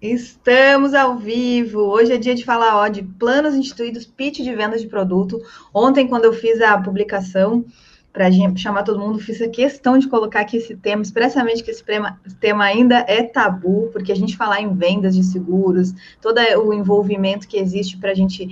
Estamos 0.00 0.92
ao 0.92 1.16
vivo. 1.16 1.80
Hoje 1.80 2.12
é 2.12 2.18
dia 2.18 2.34
de 2.34 2.44
falar 2.44 2.76
ó, 2.76 2.86
de 2.86 3.02
planos 3.02 3.54
instituídos, 3.54 4.04
pitch 4.04 4.40
de 4.40 4.54
venda 4.54 4.78
de 4.78 4.86
produto. 4.86 5.40
Ontem, 5.72 6.06
quando 6.06 6.26
eu 6.26 6.34
fiz 6.34 6.60
a 6.60 6.78
publicação 6.78 7.64
para 8.12 8.30
chamar 8.56 8.82
todo 8.82 9.00
mundo, 9.00 9.18
fiz 9.18 9.40
a 9.40 9.48
questão 9.48 9.98
de 9.98 10.06
colocar 10.06 10.40
aqui 10.40 10.58
esse 10.58 10.76
tema, 10.76 11.02
expressamente 11.02 11.62
que 11.62 11.70
esse 11.70 11.84
tema, 11.84 12.64
ainda 12.64 13.04
é 13.08 13.22
tabu, 13.22 13.88
porque 13.92 14.12
a 14.12 14.16
gente 14.16 14.36
falar 14.36 14.60
em 14.60 14.74
vendas 14.74 15.14
de 15.14 15.22
seguros, 15.22 15.94
todo 16.20 16.38
o 16.62 16.72
envolvimento 16.72 17.48
que 17.48 17.58
existe 17.58 17.96
para 17.98 18.10
a 18.10 18.14
gente 18.14 18.48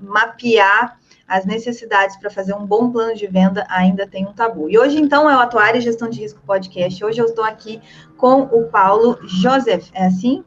mapear 0.00 0.98
as 1.26 1.44
necessidades 1.44 2.16
para 2.16 2.30
fazer 2.30 2.54
um 2.54 2.66
bom 2.66 2.90
plano 2.90 3.14
de 3.14 3.26
venda 3.28 3.64
ainda 3.68 4.06
tem 4.06 4.26
um 4.26 4.32
tabu. 4.32 4.68
E 4.68 4.76
hoje, 4.76 5.00
então, 5.00 5.30
é 5.30 5.36
o 5.36 5.40
Atuário 5.40 5.80
Gestão 5.80 6.08
de 6.08 6.20
Risco 6.20 6.40
Podcast. 6.44 7.04
Hoje 7.04 7.20
eu 7.20 7.26
estou 7.26 7.44
aqui 7.44 7.80
com 8.16 8.42
o 8.42 8.64
Paulo 8.64 9.18
Joseph. 9.28 9.88
É 9.94 10.06
assim? 10.06 10.44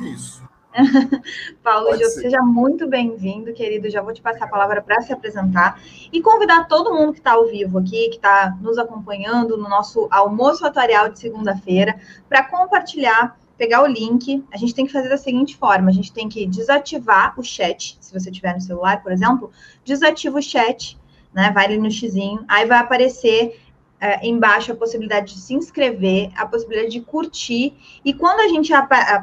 Isso. 0.00 0.44
Paulo, 1.62 1.92
Joseph, 1.92 2.22
seja 2.22 2.42
muito 2.42 2.86
bem-vindo, 2.86 3.52
querido. 3.52 3.88
Já 3.88 4.02
vou 4.02 4.12
te 4.12 4.20
passar 4.20 4.44
a 4.44 4.48
palavra 4.48 4.82
para 4.82 5.00
se 5.00 5.12
apresentar 5.12 5.80
e 6.12 6.20
convidar 6.20 6.68
todo 6.68 6.92
mundo 6.92 7.12
que 7.12 7.18
está 7.18 7.32
ao 7.32 7.46
vivo 7.46 7.78
aqui, 7.78 8.10
que 8.10 8.16
está 8.16 8.56
nos 8.60 8.76
acompanhando 8.76 9.56
no 9.56 9.68
nosso 9.68 10.06
almoço 10.10 10.66
atuarial 10.66 11.08
de 11.08 11.18
segunda-feira, 11.18 11.98
para 12.28 12.44
compartilhar 12.44 13.38
pegar 13.56 13.82
o 13.82 13.86
link, 13.86 14.44
a 14.52 14.56
gente 14.56 14.74
tem 14.74 14.86
que 14.86 14.92
fazer 14.92 15.08
da 15.08 15.16
seguinte 15.16 15.56
forma: 15.56 15.88
a 15.88 15.92
gente 15.92 16.12
tem 16.12 16.28
que 16.28 16.46
desativar 16.46 17.38
o 17.38 17.42
chat, 17.42 17.96
se 18.00 18.12
você 18.12 18.30
tiver 18.30 18.54
no 18.54 18.60
celular, 18.60 19.02
por 19.02 19.12
exemplo, 19.12 19.50
desativa 19.84 20.38
o 20.38 20.42
chat, 20.42 20.98
né? 21.32 21.50
Vai 21.52 21.66
ali 21.66 21.78
no 21.78 21.90
xizinho, 21.90 22.44
aí 22.48 22.66
vai 22.66 22.78
aparecer 22.78 23.60
é, 24.00 24.26
embaixo 24.26 24.72
a 24.72 24.76
possibilidade 24.76 25.34
de 25.34 25.40
se 25.40 25.54
inscrever, 25.54 26.30
a 26.36 26.46
possibilidade 26.46 26.90
de 26.90 27.00
curtir. 27.00 27.74
E 28.04 28.12
quando 28.12 28.40
a 28.40 28.48
gente, 28.48 28.72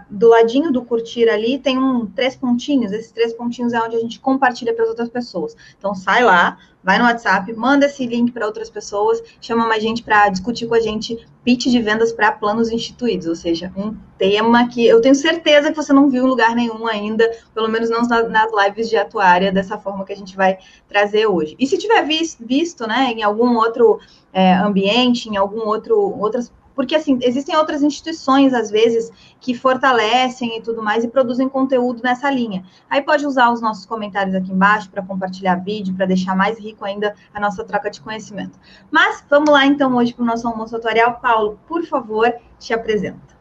do 0.10 0.30
ladinho 0.30 0.72
do 0.72 0.84
curtir 0.84 1.30
ali, 1.30 1.60
tem 1.60 1.78
um 1.78 2.06
três 2.06 2.36
pontinhos. 2.36 2.92
Esses 2.92 3.12
três 3.12 3.34
pontinhos 3.34 3.74
é 3.74 3.82
onde 3.82 3.96
a 3.96 4.00
gente 4.00 4.20
compartilha 4.20 4.74
para 4.74 4.84
as 4.84 4.90
outras 4.90 5.10
pessoas. 5.10 5.56
Então, 5.78 5.94
sai 5.94 6.24
lá, 6.24 6.58
vai 6.84 6.98
no 6.98 7.06
WhatsApp, 7.06 7.52
manda 7.54 7.86
esse 7.86 8.06
link 8.06 8.32
para 8.32 8.46
outras 8.46 8.70
pessoas, 8.70 9.22
chama 9.40 9.68
mais 9.68 9.82
gente 9.82 10.04
para 10.04 10.30
discutir 10.30 10.68
com 10.68 10.76
a 10.76 10.80
gente 10.80 11.18
pitch 11.44 11.68
de 11.68 11.82
vendas 11.82 12.14
para 12.14 12.32
planos 12.32 12.72
instituídos, 12.72 13.28
ou 13.28 13.36
seja, 13.36 13.72
um 13.76 13.96
tema 14.18 14.68
que 14.68 14.86
eu 14.86 15.02
tenho 15.02 15.16
certeza 15.16 15.72
que 15.72 15.76
você 15.76 15.92
não 15.92 16.10
viu 16.10 16.26
em 16.26 16.30
lugar 16.30 16.56
nenhum 16.56 16.88
ainda, 16.88 17.30
pelo 17.54 17.68
menos 17.68 17.90
não 17.90 18.02
nas 18.02 18.52
lives 18.66 18.90
de 18.90 18.98
atuária, 18.98 19.52
dessa 19.52 19.78
forma 19.78 20.06
que 20.06 20.14
a 20.14 20.16
gente 20.16 20.36
vai 20.36 20.58
trazer 20.88 21.28
hoje. 21.28 21.56
E 21.60 21.68
se 21.68 21.78
tiver 21.78 22.06
visto, 22.40 22.88
né, 22.88 23.12
em 23.12 23.24
algum 23.24 23.56
outro 23.58 24.00
é, 24.32 24.54
ambiente, 24.54 25.30
em 25.30 25.38
algum 25.38 25.68
outro 25.68 25.98
outras 26.20 26.52
porque, 26.76 26.96
assim, 26.96 27.20
existem 27.22 27.56
outras 27.56 27.82
instituições, 27.82 28.54
às 28.54 28.70
vezes, 28.70 29.12
que 29.40 29.54
fortalecem 29.54 30.58
e 30.58 30.62
tudo 30.62 30.82
mais 30.82 31.04
e 31.04 31.08
produzem 31.08 31.48
conteúdo 31.48 32.02
nessa 32.04 32.30
linha. 32.30 32.66
Aí 32.90 33.02
pode 33.02 33.26
usar 33.26 33.52
os 33.52 33.62
nossos 33.62 33.86
comentários 33.86 34.36
aqui 34.36 34.52
embaixo 34.52 34.90
para 34.90 35.04
compartilhar 35.04 35.56
vídeo, 35.56 35.96
para 35.96 36.06
deixar 36.06 36.36
mais 36.36 36.58
rico 36.60 36.84
ainda 36.86 37.16
a 37.34 37.40
nossa 37.40 37.64
troca 37.64 37.90
de 37.90 38.02
conhecimento. 38.02 38.60
Mas 38.90 39.24
vamos 39.30 39.50
lá, 39.50 39.66
então, 39.66 39.96
hoje 39.96 40.14
para 40.14 40.24
o 40.24 40.26
nosso 40.26 40.48
almoço 40.48 40.76
tutorial. 40.76 41.20
Paulo, 41.20 41.60
por 41.68 41.86
favor, 41.86 42.34
te 42.60 42.74
apresenta. 42.74 43.34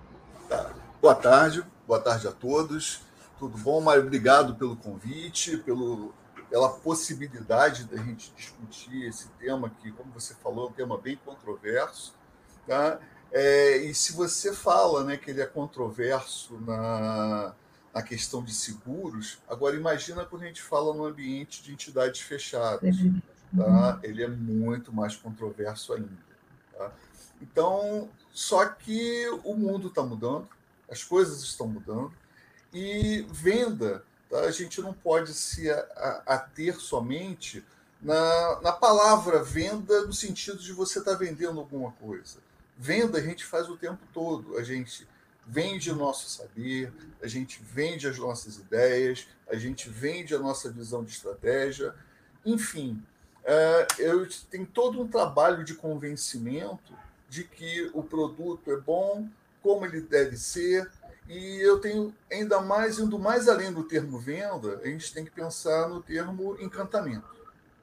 Tá. 0.49 0.71
Boa 1.01 1.15
tarde, 1.15 1.65
boa 1.87 2.01
tarde 2.01 2.29
a 2.29 2.33
todos. 2.33 3.01
Tudo 3.39 3.59
bom, 3.59 3.81
Mário? 3.81 4.03
Obrigado 4.03 4.55
pelo 4.55 4.77
convite, 4.77 5.57
pelo, 5.57 6.15
pela 6.49 6.69
possibilidade 6.69 7.85
da 7.85 7.97
gente 7.97 8.33
discutir 8.37 9.09
esse 9.09 9.29
tema 9.31 9.69
que, 9.81 9.91
como 9.91 10.13
você 10.13 10.35
falou, 10.35 10.67
é 10.67 10.69
um 10.69 10.73
tema 10.73 10.99
bem 10.99 11.19
controverso. 11.25 12.15
Tá? 12.67 13.01
É, 13.33 13.79
e 13.79 13.95
se 13.95 14.13
você 14.13 14.53
fala 14.53 15.05
né, 15.05 15.17
que 15.17 15.31
ele 15.31 15.41
é 15.41 15.47
controverso 15.47 16.61
na, 16.61 17.55
na 17.95 18.03
questão 18.03 18.45
de 18.45 18.55
seguros, 18.55 19.39
agora 19.49 19.75
imagina 19.75 20.27
quando 20.27 20.43
a 20.43 20.47
gente 20.47 20.61
fala 20.61 20.93
no 20.95 21.07
ambiente 21.07 21.63
de 21.63 21.73
entidades 21.73 22.21
fechadas. 22.21 22.95
Tá? 23.57 24.01
Ele 24.03 24.23
é 24.23 24.29
muito 24.29 24.93
mais 24.93 25.17
controverso 25.17 25.95
ainda. 25.95 26.11
Tá? 26.77 26.93
Então, 27.41 28.11
só 28.33 28.67
que 28.67 29.27
o 29.45 29.55
mundo 29.55 29.89
está 29.89 30.03
mudando, 30.03 30.47
as 30.91 31.03
coisas 31.03 31.43
estão 31.43 31.67
mudando, 31.67 32.13
e 32.71 33.27
venda, 33.31 34.05
tá? 34.29 34.41
a 34.41 34.51
gente 34.51 34.81
não 34.83 34.93
pode 34.93 35.33
se 35.33 35.71
ater 36.27 36.79
somente 36.79 37.65
na, 38.01 38.61
na 38.61 38.73
palavra 38.73 39.43
venda 39.43 40.03
no 40.03 40.13
sentido 40.13 40.59
de 40.59 40.73
você 40.73 40.99
estar 40.99 41.13
tá 41.13 41.17
vendendo 41.17 41.59
alguma 41.59 41.93
coisa 41.93 42.39
Venda 42.83 43.19
a 43.19 43.21
gente 43.21 43.45
faz 43.45 43.69
o 43.69 43.77
tempo 43.77 44.01
todo. 44.13 44.59
A 44.59 44.65
gente 44.65 45.07
vende 45.47 45.89
o 45.93 45.95
nosso 45.95 46.29
saber, 46.29 46.93
a 47.23 47.29
gente 47.29 47.63
vende 47.63 48.09
as 48.09 48.19
nossas 48.19 48.57
ideias, 48.57 49.29
a 49.49 49.55
gente 49.55 49.89
vende 49.89 50.35
a 50.35 50.39
nossa 50.41 50.69
visão 50.69 51.05
de 51.05 51.13
estratégia. 51.13 51.95
Enfim, 52.45 53.01
é, 53.45 53.87
eu 54.01 54.29
tenho 54.51 54.67
todo 54.67 55.01
um 55.01 55.07
trabalho 55.07 55.63
de 55.63 55.75
convencimento 55.75 56.93
de 57.29 57.45
que 57.45 57.89
o 57.95 58.03
produto 58.03 58.73
é 58.73 58.77
bom, 58.77 59.29
como 59.63 59.87
ele 59.87 60.01
deve 60.01 60.37
ser, 60.37 60.91
e 61.29 61.61
eu 61.61 61.79
tenho 61.79 62.13
ainda 62.33 62.61
mais, 62.61 62.99
indo 62.99 63.17
mais 63.17 63.49
além 63.49 63.73
do 63.73 63.85
termo 63.85 64.19
venda, 64.19 64.81
a 64.83 64.89
gente 64.89 65.15
tem 65.15 65.25
que 65.25 65.31
pensar 65.31 65.89
no 65.89 66.03
termo 66.03 66.61
encantamento. 66.61 67.33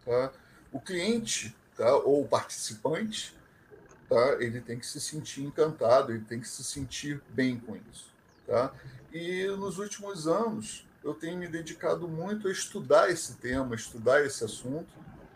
Tá? 0.04 0.34
O 0.74 0.82
cliente, 0.82 1.56
tá, 1.78 1.96
ou 1.96 2.24
o 2.24 2.28
participante, 2.28 3.39
tá? 4.10 4.38
ele 4.40 4.60
tem 4.60 4.80
que 4.80 4.88
se 4.88 5.00
sentir 5.00 5.44
encantado, 5.44 6.12
ele 6.12 6.26
tem 6.26 6.40
que 6.40 6.48
se 6.48 6.64
sentir 6.64 7.22
bem 7.30 7.60
com 7.60 7.78
isso. 7.92 8.10
Tá? 8.48 8.74
E 9.14 9.46
nos 9.58 9.78
últimos 9.78 10.28
anos, 10.28 10.86
eu 11.04 11.14
tenho 11.14 11.38
me 11.38 11.48
dedicado 11.48 12.08
muito 12.08 12.48
a 12.48 12.52
estudar 12.52 13.10
esse 13.10 13.36
tema, 13.36 13.76
estudar 13.76 14.26
esse 14.26 14.44
assunto, 14.44 14.92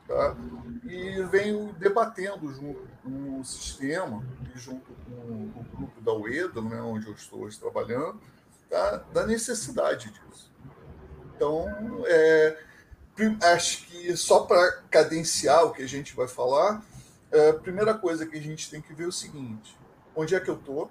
tá? 0.07 0.35
e 0.83 1.23
venho 1.25 1.73
debatendo 1.73 2.51
junto 2.51 2.87
com 3.03 3.39
o 3.39 3.45
sistema 3.45 4.23
e 4.53 4.59
junto 4.59 4.91
com 5.05 5.11
o 5.11 5.65
grupo 5.75 6.01
da 6.01 6.11
UEDA, 6.11 6.61
né, 6.61 6.81
onde 6.81 7.07
eu 7.07 7.13
estou 7.13 7.41
hoje 7.41 7.59
trabalhando, 7.59 8.19
tá? 8.69 8.97
da 9.13 9.27
necessidade 9.27 10.09
disso. 10.11 10.51
Então, 11.35 11.67
é, 12.07 12.57
acho 13.53 13.85
que 13.85 14.15
só 14.17 14.41
para 14.41 14.81
cadenciar 14.89 15.65
o 15.65 15.71
que 15.71 15.83
a 15.83 15.87
gente 15.87 16.15
vai 16.15 16.27
falar, 16.27 16.83
a 17.33 17.53
primeira 17.53 17.93
coisa 17.93 18.25
que 18.25 18.37
a 18.37 18.41
gente 18.41 18.69
tem 18.69 18.81
que 18.81 18.93
ver 18.93 19.05
é 19.05 19.07
o 19.07 19.11
seguinte: 19.11 19.75
onde 20.15 20.35
é 20.35 20.39
que 20.39 20.49
eu 20.49 20.55
estou, 20.55 20.89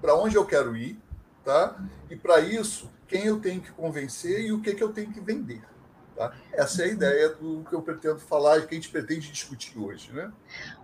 para 0.00 0.14
onde 0.14 0.36
eu 0.36 0.44
quero 0.44 0.76
ir, 0.76 0.98
tá? 1.44 1.76
E 2.10 2.16
para 2.16 2.40
isso, 2.40 2.90
quem 3.06 3.24
eu 3.24 3.40
tenho 3.40 3.60
que 3.60 3.72
convencer 3.72 4.46
e 4.46 4.52
o 4.52 4.60
que, 4.60 4.74
que 4.74 4.82
eu 4.82 4.92
tenho 4.92 5.12
que 5.12 5.20
vender. 5.20 5.62
Tá? 6.18 6.32
Essa 6.52 6.82
é 6.82 6.84
a 6.86 6.88
ideia 6.88 7.28
do 7.28 7.64
que 7.68 7.74
eu 7.74 7.80
pretendo 7.80 8.18
falar 8.18 8.58
e 8.58 8.62
que 8.62 8.74
a 8.74 8.74
gente 8.74 8.88
pretende 8.88 9.30
discutir 9.30 9.78
hoje, 9.78 10.10
né? 10.12 10.32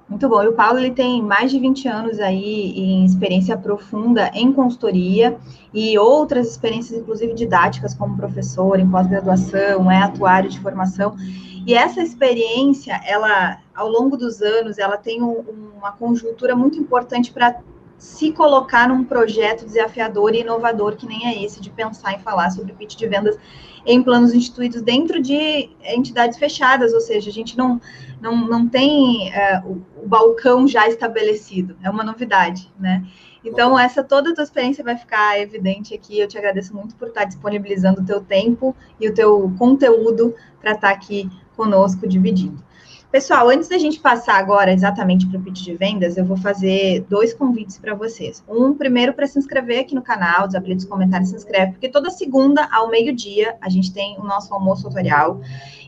Muito 0.09 0.29
bom. 0.29 0.43
E 0.43 0.49
o 0.49 0.53
Paulo 0.53 0.79
ele 0.79 0.93
tem 0.93 1.21
mais 1.23 1.51
de 1.51 1.59
20 1.59 1.89
anos 1.89 2.21
aí 2.21 2.71
em 2.77 3.05
experiência 3.05 3.57
profunda 3.57 4.31
em 4.33 4.53
consultoria 4.53 5.37
e 5.73 5.99
outras 5.99 6.49
experiências, 6.49 7.01
inclusive 7.01 7.35
didáticas, 7.35 7.95
como 7.95 8.17
professor, 8.17 8.79
em 8.79 8.89
pós-graduação, 8.89 9.91
é 9.91 9.99
atuário 9.99 10.49
de 10.49 10.61
formação. 10.61 11.17
E 11.67 11.75
essa 11.75 12.03
experiência, 12.03 13.01
ela, 13.07 13.59
ao 13.75 13.89
longo 13.89 14.17
dos 14.17 14.43
anos, 14.43 14.79
ela 14.79 14.97
tem 14.97 15.23
um, 15.23 15.45
uma 15.77 15.93
conjuntura 15.93 16.55
muito 16.55 16.79
importante 16.79 17.33
para 17.33 17.61
se 17.97 18.33
colocar 18.33 18.89
num 18.89 19.05
projeto 19.05 19.65
desafiador 19.65 20.35
e 20.35 20.41
inovador 20.41 20.97
que 20.97 21.07
nem 21.07 21.27
é 21.27 21.43
esse 21.43 21.61
de 21.61 21.71
pensar 21.71 22.15
e 22.15 22.19
falar 22.19 22.51
sobre 22.51 22.75
pitch 22.75 22.97
de 22.97 23.07
vendas 23.07 23.39
em 23.87 24.03
planos 24.03 24.35
instituídos 24.35 24.83
dentro 24.83 25.23
de 25.23 25.71
entidades 25.83 26.39
fechadas, 26.39 26.93
ou 26.93 27.01
seja, 27.01 27.31
a 27.31 27.33
gente 27.33 27.57
não, 27.57 27.81
não, 28.21 28.37
não 28.47 28.69
tem 28.69 29.31
uh, 29.31 29.69
o, 29.69 30.03
o, 30.05 30.09
balcão 30.09 30.67
já 30.67 30.89
estabelecido, 30.89 31.77
é 31.83 31.89
uma 31.89 32.03
novidade, 32.03 32.71
né? 32.79 33.05
Então, 33.45 33.79
essa 33.79 34.03
toda 34.03 34.31
a 34.31 34.35
tua 34.35 34.45
experiência 34.45 34.83
vai 34.83 34.97
ficar 34.97 35.39
evidente 35.39 35.93
aqui. 35.93 36.19
Eu 36.19 36.27
te 36.27 36.39
agradeço 36.39 36.75
muito 36.75 36.97
por 36.97 37.09
estar 37.09 37.25
disponibilizando 37.25 38.01
o 38.01 38.05
teu 38.05 38.23
tempo 38.23 38.75
e 38.99 39.07
o 39.07 39.13
teu 39.13 39.55
conteúdo 39.59 40.35
para 40.63 40.73
estar 40.73 40.89
aqui 40.89 41.29
conosco 41.55 42.07
dividindo. 42.07 42.63
Pessoal, 43.15 43.49
antes 43.49 43.69
da 43.69 43.79
gente 43.79 44.01
passar 44.01 44.35
agora 44.39 44.73
exatamente 44.73 45.25
para 45.29 45.39
o 45.39 45.41
pitch 45.41 45.63
de 45.63 45.77
vendas, 45.77 46.17
eu 46.17 46.25
vou 46.25 46.37
fazer 46.37 47.07
dois 47.09 47.33
convites 47.33 47.79
para 47.79 47.95
vocês. 47.95 48.43
Um, 48.49 48.75
primeiro, 48.75 49.13
para 49.13 49.25
se 49.29 49.39
inscrever 49.39 49.83
aqui 49.83 49.95
no 49.95 50.03
canal, 50.03 50.49
desabilite 50.49 50.83
os 50.83 50.91
comentários, 50.91 51.31
se 51.31 51.37
inscreve, 51.37 51.73
porque 51.75 51.89
toda 51.89 52.11
segunda, 52.11 52.69
ao 52.73 52.91
meio-dia, 52.91 53.57
a 53.61 53.69
gente 53.69 53.93
tem 53.93 54.19
o 54.19 54.25
nosso 54.25 54.53
almoço 54.53 54.83
tutorial. 54.89 55.41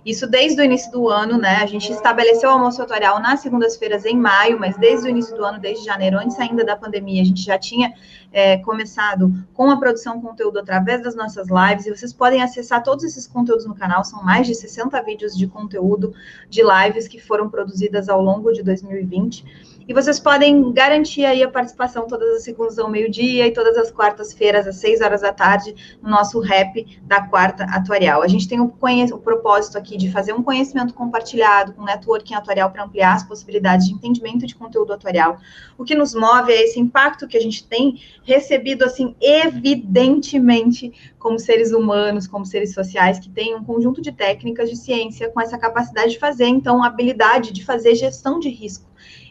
Isso 0.06 0.24
desde 0.24 0.60
o 0.60 0.64
início 0.64 0.92
do 0.92 1.08
ano, 1.08 1.36
né? 1.36 1.56
A 1.56 1.66
gente 1.66 1.90
estabeleceu 1.90 2.48
o 2.48 2.52
almoço 2.52 2.78
tutorial 2.80 3.18
nas 3.18 3.40
segundas-feiras 3.40 4.04
em 4.04 4.16
maio, 4.16 4.56
mas 4.56 4.76
desde 4.76 5.08
o 5.08 5.10
início 5.10 5.36
do 5.36 5.44
ano, 5.44 5.58
desde 5.58 5.84
janeiro, 5.84 6.16
antes 6.16 6.38
ainda 6.38 6.64
da 6.64 6.76
pandemia, 6.76 7.20
a 7.20 7.24
gente 7.24 7.42
já 7.42 7.58
tinha 7.58 7.92
é, 8.32 8.56
começado 8.58 9.32
com 9.52 9.68
a 9.68 9.76
produção 9.76 10.16
de 10.16 10.22
conteúdo 10.22 10.60
através 10.60 11.02
das 11.02 11.16
nossas 11.16 11.48
lives, 11.48 11.86
e 11.86 11.90
vocês 11.90 12.12
podem 12.12 12.40
acessar 12.40 12.84
todos 12.84 13.02
esses 13.02 13.26
conteúdos 13.26 13.66
no 13.66 13.74
canal, 13.74 14.04
são 14.04 14.22
mais 14.22 14.46
de 14.46 14.54
60 14.54 15.02
vídeos 15.02 15.36
de 15.36 15.48
conteúdo 15.48 16.14
de 16.48 16.62
lives 16.62 17.08
que 17.08 17.20
foram 17.20 17.50
produzidas 17.50 18.08
ao 18.08 18.22
longo 18.22 18.52
de 18.52 18.62
2020. 18.62 19.44
E 19.88 19.94
vocês 19.94 20.18
podem 20.18 20.72
garantir 20.72 21.24
aí 21.24 21.44
a 21.44 21.48
participação 21.48 22.08
todas 22.08 22.28
as 22.38 22.42
segundas 22.42 22.76
ao 22.76 22.90
meio-dia 22.90 23.46
e 23.46 23.52
todas 23.52 23.76
as 23.76 23.88
quartas-feiras, 23.88 24.66
às 24.66 24.78
seis 24.78 25.00
horas 25.00 25.20
da 25.20 25.32
tarde, 25.32 25.96
no 26.02 26.10
nosso 26.10 26.40
rap 26.40 26.84
da 27.02 27.22
quarta 27.22 27.62
atuarial. 27.62 28.20
A 28.20 28.26
gente 28.26 28.48
tem 28.48 28.58
o, 28.60 28.64
o 28.64 29.18
propósito 29.20 29.78
aqui 29.78 29.96
de 29.96 30.10
fazer 30.10 30.32
um 30.32 30.42
conhecimento 30.42 30.92
compartilhado 30.92 31.72
com 31.72 31.84
networking 31.84 32.34
atuarial 32.34 32.72
para 32.72 32.82
ampliar 32.82 33.14
as 33.14 33.22
possibilidades 33.22 33.86
de 33.86 33.94
entendimento 33.94 34.44
de 34.44 34.56
conteúdo 34.56 34.92
atuarial. 34.92 35.38
O 35.78 35.84
que 35.84 35.94
nos 35.94 36.16
move 36.16 36.52
é 36.52 36.64
esse 36.64 36.80
impacto 36.80 37.28
que 37.28 37.36
a 37.36 37.40
gente 37.40 37.64
tem 37.64 38.02
recebido, 38.24 38.84
assim, 38.84 39.14
evidentemente, 39.20 40.92
como 41.16 41.38
seres 41.38 41.70
humanos, 41.70 42.26
como 42.26 42.44
seres 42.44 42.74
sociais, 42.74 43.20
que 43.20 43.28
têm 43.28 43.54
um 43.54 43.62
conjunto 43.62 44.02
de 44.02 44.10
técnicas 44.10 44.68
de 44.68 44.74
ciência 44.74 45.30
com 45.30 45.40
essa 45.40 45.56
capacidade 45.56 46.10
de 46.10 46.18
fazer, 46.18 46.48
então, 46.48 46.82
a 46.82 46.88
habilidade 46.88 47.52
de 47.52 47.64
fazer 47.64 47.94
gestão 47.94 48.40
de 48.40 48.48
risco 48.48 48.85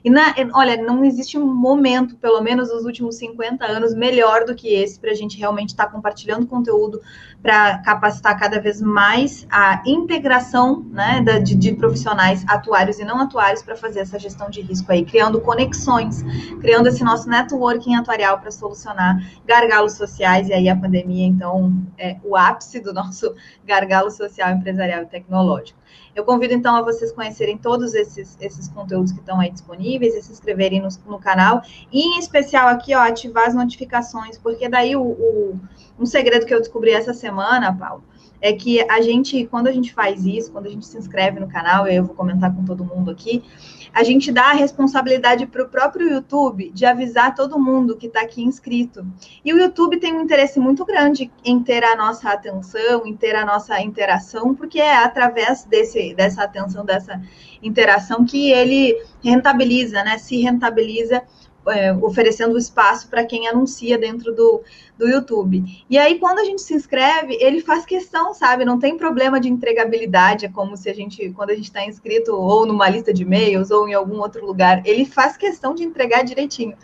e 0.06 0.10
na, 0.12 0.36
olha, 0.54 0.78
não 0.78 1.04
existe 1.04 1.36
um 1.36 1.52
momento, 1.52 2.16
pelo 2.18 2.40
menos 2.40 2.72
nos 2.72 2.86
últimos 2.86 3.16
50 3.16 3.66
anos, 3.66 3.96
melhor 3.96 4.46
do 4.46 4.54
que 4.54 4.72
esse 4.72 5.00
para 5.00 5.10
a 5.10 5.16
gente 5.16 5.36
realmente 5.36 5.70
estar 5.70 5.88
tá 5.88 5.92
compartilhando 5.92 6.46
conteúdo 6.46 7.02
para 7.42 7.80
capacitar 7.80 8.40
cada 8.40 8.62
vez 8.62 8.80
mais 8.80 9.48
a 9.50 9.82
integração 9.84 10.86
né, 10.92 11.22
da, 11.22 11.40
de, 11.40 11.56
de, 11.56 11.74
profissionais 11.74 12.46
atuários 12.48 13.00
e 13.00 13.04
não 13.04 13.20
atuários 13.20 13.64
para 13.64 13.76
fazer 13.76 14.02
essa 14.02 14.20
gestão 14.20 14.48
de 14.48 14.62
risco 14.62 14.92
aí, 14.92 15.04
criando 15.04 15.42
conexões, 15.42 16.22
criando 16.62 16.86
esse 16.86 17.04
nosso 17.04 17.28
networking 17.28 17.96
atuarial 17.96 18.38
para 18.40 18.52
solucionar 18.52 19.18
gargalos 19.44 19.94
sociais, 19.94 20.50
e 20.50 20.54
aí 20.54 20.70
a 20.70 20.76
pandemia, 20.76 21.26
então, 21.26 21.84
é 21.98 22.18
o 22.24 22.36
ápice 22.36 22.80
do 22.80 22.94
nosso 22.94 23.34
gargalo 23.66 24.12
social, 24.12 24.52
empresarial 24.52 25.02
e 25.02 25.08
tecnológico. 25.08 25.80
Eu 26.16 26.24
convido, 26.24 26.54
então, 26.54 26.76
a 26.76 26.82
vocês 26.82 27.12
conhecerem 27.12 27.58
todos 27.58 27.94
esses, 27.94 28.38
esses 28.40 28.68
conteúdos 28.70 29.12
que 29.12 29.20
estão 29.20 29.40
aí 29.40 29.52
disponíveis 29.52 30.16
e 30.16 30.22
se 30.22 30.32
inscreverem 30.32 30.82
no, 30.82 30.90
no 31.06 31.20
canal. 31.20 31.62
E, 31.92 32.16
em 32.16 32.20
especial, 32.20 32.68
aqui, 32.68 32.96
ó, 32.96 33.00
ativar 33.00 33.48
as 33.48 33.54
notificações, 33.54 34.38
porque 34.38 34.70
daí 34.70 34.96
o, 34.96 35.02
o, 35.02 35.60
um 36.00 36.06
segredo 36.06 36.46
que 36.46 36.54
eu 36.54 36.60
descobri 36.60 36.92
essa 36.92 37.14
semana, 37.14 37.74
Paulo, 37.74 38.04
é 38.46 38.54
que 38.54 38.80
a 38.88 39.02
gente, 39.02 39.48
quando 39.48 39.66
a 39.66 39.72
gente 39.72 39.92
faz 39.92 40.24
isso, 40.24 40.52
quando 40.52 40.68
a 40.68 40.70
gente 40.70 40.86
se 40.86 40.96
inscreve 40.96 41.40
no 41.40 41.48
canal, 41.48 41.88
eu 41.88 42.04
vou 42.04 42.14
comentar 42.14 42.56
com 42.56 42.64
todo 42.64 42.86
mundo 42.86 43.10
aqui, 43.10 43.44
a 43.92 44.04
gente 44.04 44.32
dá 44.32 44.52
a 44.52 44.54
responsabilidade 44.54 45.48
para 45.48 45.64
o 45.64 45.68
próprio 45.68 46.08
YouTube 46.08 46.70
de 46.70 46.86
avisar 46.86 47.34
todo 47.34 47.58
mundo 47.58 47.98
que 47.98 48.06
está 48.06 48.22
aqui 48.22 48.44
inscrito. 48.44 49.04
E 49.44 49.52
o 49.52 49.58
YouTube 49.58 49.98
tem 49.98 50.14
um 50.14 50.22
interesse 50.22 50.60
muito 50.60 50.86
grande 50.86 51.32
em 51.44 51.60
ter 51.64 51.84
a 51.84 51.96
nossa 51.96 52.30
atenção, 52.30 53.04
em 53.08 53.16
ter 53.16 53.36
a 53.36 53.44
nossa 53.44 53.82
interação, 53.82 54.54
porque 54.54 54.80
é 54.80 54.96
através 54.96 55.64
desse, 55.64 56.14
dessa 56.14 56.44
atenção, 56.44 56.86
dessa 56.86 57.20
interação 57.64 58.26
que 58.26 58.52
ele 58.52 58.96
rentabiliza, 59.24 60.04
né? 60.04 60.20
Se 60.20 60.40
rentabiliza 60.40 61.24
é, 61.68 61.94
oferecendo 61.94 62.58
espaço 62.58 63.08
para 63.08 63.26
quem 63.26 63.48
anuncia 63.48 63.98
dentro 63.98 64.34
do, 64.34 64.62
do 64.98 65.08
YouTube. 65.08 65.64
E 65.90 65.98
aí, 65.98 66.20
quando 66.20 66.40
a 66.40 66.44
gente 66.44 66.62
se 66.62 66.74
inscreve, 66.74 67.38
ele 67.40 67.62
faz 67.62 67.86
questão, 67.86 68.34
sabe? 68.34 68.66
Não 68.66 68.80
tem 68.80 68.98
problema 68.98 69.40
de 69.40 69.50
entregabilidade, 69.50 70.46
é 70.46 70.50
como 70.50 70.78
se 70.78 70.90
a 70.90 70.94
gente, 70.94 71.32
quando 71.32 71.50
a 71.50 71.56
gente 71.56 71.66
está 71.66 71.86
inscrito 71.86 72.36
ou 72.36 72.66
numa 72.66 72.90
lista 72.90 73.14
de 73.14 73.24
e-mails 73.24 73.72
ou 73.72 73.88
em 73.88 73.94
algum 73.94 74.20
outro 74.20 74.46
lugar, 74.46 74.82
ele 74.86 75.06
faz 75.06 75.38
questão 75.38 75.74
de 75.74 75.84
entregar 75.84 76.24
direitinho. 76.24 76.76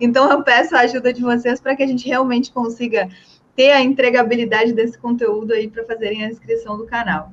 Então, 0.00 0.30
eu 0.30 0.42
peço 0.42 0.76
a 0.76 0.80
ajuda 0.80 1.12
de 1.12 1.22
vocês 1.22 1.60
para 1.60 1.74
que 1.74 1.82
a 1.82 1.86
gente 1.86 2.06
realmente 2.06 2.52
consiga 2.52 3.08
ter 3.54 3.70
a 3.70 3.80
entregabilidade 3.80 4.72
desse 4.72 4.98
conteúdo 4.98 5.52
aí 5.52 5.66
para 5.66 5.84
fazerem 5.84 6.24
a 6.24 6.28
inscrição 6.28 6.76
do 6.76 6.84
canal. 6.84 7.32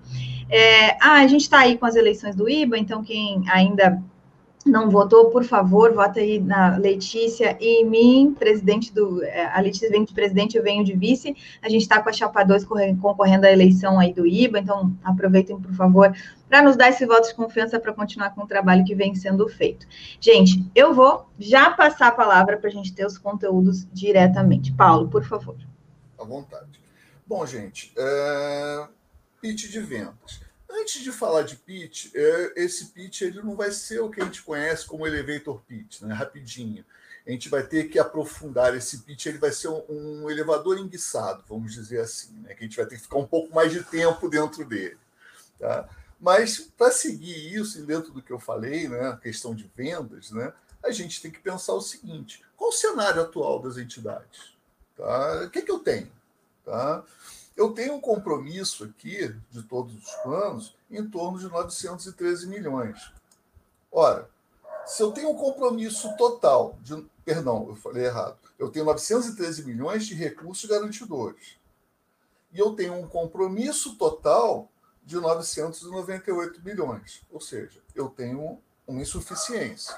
É, 0.50 0.92
ah, 1.02 1.20
a 1.20 1.28
gente 1.28 1.42
está 1.42 1.60
aí 1.60 1.78
com 1.78 1.86
as 1.86 1.96
eleições 1.96 2.36
do 2.36 2.50
IBA, 2.50 2.78
então 2.78 3.04
quem 3.04 3.44
ainda 3.50 4.02
não 4.66 4.90
votou, 4.90 5.30
por 5.30 5.44
favor, 5.44 5.94
vota 5.94 6.20
aí 6.20 6.40
na 6.40 6.78
Letícia 6.78 7.58
e 7.60 7.82
em 7.82 7.86
mim, 7.86 8.36
presidente 8.38 8.94
do. 8.94 9.24
É, 9.24 9.46
a 9.46 9.60
Letícia 9.60 9.90
vem 9.90 10.06
de 10.06 10.14
presidente, 10.14 10.56
eu 10.56 10.64
venho 10.64 10.84
de 10.84 10.94
vice. 10.94 11.36
A 11.62 11.70
gente 11.70 11.82
está 11.82 12.02
com 12.02 12.10
a 12.10 12.14
Chapa 12.14 12.44
2 12.44 12.66
concorrendo 13.02 13.46
à 13.46 13.52
eleição 13.52 14.00
aí 14.00 14.14
do 14.14 14.26
IBA, 14.26 14.60
então 14.60 14.96
aproveitem, 15.04 15.60
por 15.60 15.74
favor, 15.74 16.16
para 16.48 16.62
nos 16.62 16.76
dar 16.76 16.90
esse 16.90 17.06
voto 17.06 17.28
de 17.28 17.36
confiança 17.36 17.80
para 17.80 17.94
continuar 17.94 18.34
com 18.34 18.44
o 18.44 18.48
trabalho 18.48 18.86
que 18.86 18.96
vem 18.96 19.14
sendo 19.16 19.48
feito. 19.50 19.86
Gente, 20.20 20.66
eu 20.74 20.94
vou 20.94 21.28
já 21.38 21.72
passar 21.72 22.08
a 22.08 22.12
palavra 22.12 22.58
para 22.58 22.70
a 22.70 22.74
gente 22.74 22.94
ter 22.94 23.06
os 23.06 23.18
conteúdos 23.18 23.88
diretamente. 23.92 24.72
Paulo, 24.72 25.10
por 25.10 25.24
favor. 25.24 25.58
À 26.18 26.24
vontade. 26.24 26.80
Bom, 27.28 27.46
gente, 27.46 27.92
é... 27.98 28.88
pitch 29.42 29.72
de 29.72 29.80
vendas. 29.80 30.43
Antes 30.76 31.04
de 31.04 31.12
falar 31.12 31.44
de 31.44 31.56
pitch, 31.56 32.12
é, 32.16 32.54
esse 32.56 32.88
pitch 32.88 33.22
ele 33.22 33.44
não 33.44 33.56
vai 33.56 33.72
ser 33.72 34.00
o 34.00 34.10
que 34.10 34.20
a 34.20 34.26
gente 34.26 34.42
conhece 34.42 34.88
como 34.88 35.06
elevator 35.06 35.62
pitch, 35.68 36.02
né? 36.02 36.14
rapidinho. 36.16 36.84
A 37.28 37.30
gente 37.30 37.48
vai 37.48 37.62
ter 37.62 37.90
que 37.90 38.00
aprofundar 38.00 38.76
esse 38.76 38.98
pitch, 39.04 39.28
ele 39.28 39.38
vai 39.38 39.52
ser 39.52 39.68
um, 39.68 40.30
elevador 40.30 40.80
enguiçado, 40.80 41.44
vamos 41.48 41.74
dizer 41.74 42.02
assim, 42.02 42.34
né? 42.42 42.56
que 42.56 42.64
a 42.64 42.68
gente 42.68 42.76
vai 42.76 42.88
ter 42.88 42.96
que 42.96 43.04
ficar 43.04 43.18
um 43.18 43.28
pouco 43.28 43.54
mais 43.54 43.72
de 43.72 43.84
tempo 43.84 44.28
dentro 44.28 44.66
dele. 44.66 44.98
Tá? 45.60 45.88
Mas 46.20 46.60
para 46.60 46.92
seguir 46.92 47.54
isso, 47.54 47.86
dentro 47.86 48.12
do 48.12 48.22
que 48.22 48.32
eu 48.32 48.40
falei, 48.40 48.88
né, 48.88 49.10
a 49.10 49.18
questão 49.18 49.54
de 49.54 49.70
vendas, 49.76 50.32
né, 50.32 50.52
a 50.84 50.90
gente 50.90 51.22
tem 51.22 51.30
que 51.30 51.40
pensar 51.40 51.74
o 51.74 51.82
seguinte: 51.82 52.44
qual 52.58 52.72
o 52.72 52.74
cenário 52.74 53.22
atual 53.22 53.62
das 53.62 53.78
entidades? 53.78 54.54
Tá? 54.98 55.44
O 55.46 55.50
que, 55.50 55.60
é 55.60 55.62
que 55.62 55.72
eu 55.72 55.80
tenho? 55.80 56.12
Tá? 56.66 57.04
Eu 57.56 57.72
tenho 57.72 57.94
um 57.94 58.02
compromisso 58.02 58.84
aqui, 58.84 59.36
de 59.52 59.64
todos 59.64 59.96
os 59.96 60.12
planos, 60.24 60.76
em 60.90 61.08
torno 61.08 61.38
de 61.38 61.48
913 61.48 62.48
milhões. 62.48 63.12
Ora, 63.92 64.30
se 64.86 65.02
eu 65.02 65.12
tenho 65.12 65.30
um 65.30 65.36
compromisso 65.36 66.16
total, 66.18 66.78
de, 66.82 67.06
perdão, 67.24 67.68
eu 67.70 67.76
falei 67.76 68.06
errado, 68.06 68.38
eu 68.58 68.70
tenho 68.70 68.86
913 68.86 69.64
milhões 69.66 70.06
de 70.06 70.16
recursos 70.16 70.68
garantidores. 70.68 71.58
E 72.52 72.60
eu 72.60 72.76
tenho 72.76 72.94
um 72.96 73.08
compromisso 73.08 73.96
total 73.98 74.70
de 75.04 75.16
998 75.18 76.62
milhões. 76.64 77.22
Ou 77.32 77.40
seja, 77.40 77.82
eu 77.94 78.10
tenho 78.10 78.60
uma 78.88 79.02
insuficiência. 79.02 79.96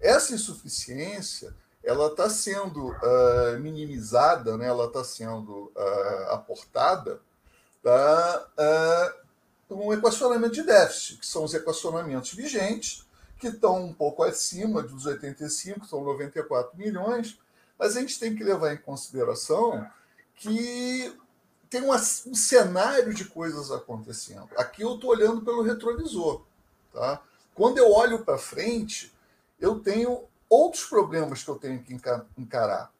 Essa 0.00 0.34
insuficiência 0.34 1.54
ela 1.82 2.08
está 2.08 2.28
sendo 2.28 2.90
uh, 2.90 3.58
minimizada, 3.60 4.56
né? 4.56 4.66
ela 4.66 4.86
está 4.86 5.04
sendo 5.04 5.72
uh, 5.76 6.30
aportada 6.30 7.20
para 7.82 8.46
uh, 9.70 9.74
um 9.74 9.92
equacionamento 9.92 10.54
de 10.54 10.62
déficit, 10.62 11.18
que 11.18 11.26
são 11.26 11.44
os 11.44 11.54
equacionamentos 11.54 12.32
vigentes, 12.34 13.06
que 13.38 13.48
estão 13.48 13.84
um 13.84 13.92
pouco 13.92 14.22
acima 14.22 14.82
dos 14.82 15.06
85, 15.06 15.86
são 15.86 16.02
94 16.02 16.76
milhões, 16.76 17.38
mas 17.78 17.96
a 17.96 18.00
gente 18.00 18.18
tem 18.18 18.34
que 18.34 18.42
levar 18.42 18.72
em 18.72 18.78
consideração 18.78 19.86
que 20.34 21.16
tem 21.70 21.82
uma, 21.82 21.96
um 21.96 22.34
cenário 22.34 23.14
de 23.14 23.24
coisas 23.24 23.70
acontecendo. 23.70 24.48
Aqui 24.56 24.82
eu 24.82 24.94
estou 24.94 25.10
olhando 25.10 25.42
pelo 25.42 25.62
retrovisor. 25.62 26.42
Tá? 26.92 27.22
Quando 27.54 27.78
eu 27.78 27.92
olho 27.92 28.24
para 28.24 28.38
frente, 28.38 29.12
eu 29.60 29.78
tenho 29.78 30.24
outros 30.48 30.84
problemas 30.84 31.42
que 31.42 31.50
eu 31.50 31.56
tenho 31.56 31.82
que 31.82 31.94
encarar. 32.36 32.90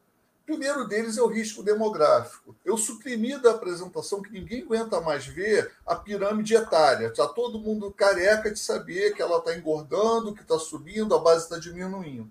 O 0.43 0.47
primeiro 0.49 0.89
deles 0.89 1.19
é 1.19 1.23
o 1.23 1.27
risco 1.27 1.63
demográfico. 1.63 2.57
Eu 2.65 2.79
suprimi 2.79 3.37
da 3.39 3.51
apresentação 3.51 4.23
que 4.23 4.33
ninguém 4.33 4.63
aguenta 4.63 5.01
mais 5.01 5.27
ver 5.27 5.73
a 5.87 5.95
pirâmide 5.95 6.55
etária. 6.55 7.09
Está 7.09 7.29
todo 7.29 7.61
mundo 7.61 7.93
careca 7.93 8.51
de 8.51 8.59
saber 8.59 9.15
que 9.15 9.21
ela 9.21 9.39
está 9.39 9.55
engordando, 9.55 10.35
que 10.35 10.41
está 10.41 10.59
subindo, 10.59 11.15
a 11.15 11.19
base 11.19 11.45
está 11.45 11.59
diminuindo. 11.59 12.31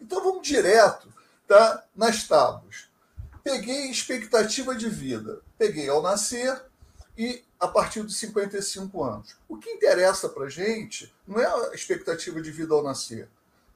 Então 0.00 0.22
vamos 0.22 0.46
direto 0.46 1.12
tá, 1.46 1.84
nas 1.94 2.26
tábuas. 2.26 2.88
Peguei 3.44 3.90
expectativa 3.90 4.74
de 4.74 4.88
vida. 4.88 5.42
Peguei 5.58 5.88
ao 5.90 6.00
nascer 6.00 6.62
e 7.18 7.44
a 7.60 7.68
partir 7.68 8.02
dos 8.02 8.16
55 8.16 9.04
anos. 9.04 9.36
O 9.46 9.58
que 9.58 9.68
interessa 9.68 10.28
para 10.28 10.44
a 10.44 10.50
gente 10.50 11.14
não 11.26 11.38
é 11.38 11.46
a 11.46 11.74
expectativa 11.74 12.40
de 12.40 12.50
vida 12.50 12.72
ao 12.72 12.82
nascer 12.82 13.28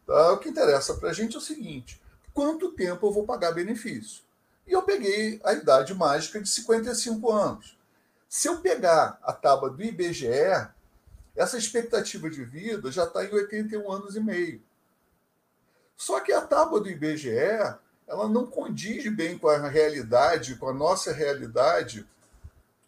Tá? 0.06 0.32
O 0.32 0.38
que 0.38 0.49
interessa 0.49 0.94
para 0.94 1.11
a 1.11 1.12
gente 1.12 1.35
é 1.35 1.38
o 1.38 1.42
seguinte: 1.42 2.00
quanto 2.32 2.73
tempo 2.73 3.06
eu 3.06 3.12
vou 3.12 3.25
pagar 3.25 3.52
benefício? 3.52 4.23
E 4.66 4.73
eu 4.73 4.82
peguei 4.82 5.40
a 5.44 5.52
idade 5.52 5.94
mágica 5.94 6.40
de 6.40 6.49
55 6.49 7.32
anos. 7.32 7.76
Se 8.28 8.49
eu 8.49 8.61
pegar 8.61 9.18
a 9.23 9.32
tábua 9.32 9.71
do 9.71 9.82
IBGE, 9.82 10.26
essa 11.37 11.59
expectativa 11.59 12.30
de 12.30 12.44
vida 12.44 12.90
já 12.90 13.04
está 13.04 13.25
em 13.25 13.32
81 13.32 13.90
anos 13.90 14.16
e 14.16 14.21
meio. 14.21 14.62
Só 15.97 16.21
que 16.21 16.32
a 16.32 16.40
tábua 16.40 16.80
do 16.80 16.88
IBGE 16.88 17.30
ela 18.06 18.28
não 18.28 18.47
condiz 18.47 19.06
bem 19.14 19.38
com 19.38 19.49
a 19.49 19.68
realidade, 19.68 20.56
com 20.56 20.68
a 20.68 20.75
nossa 20.75 21.12
realidade 21.12 22.06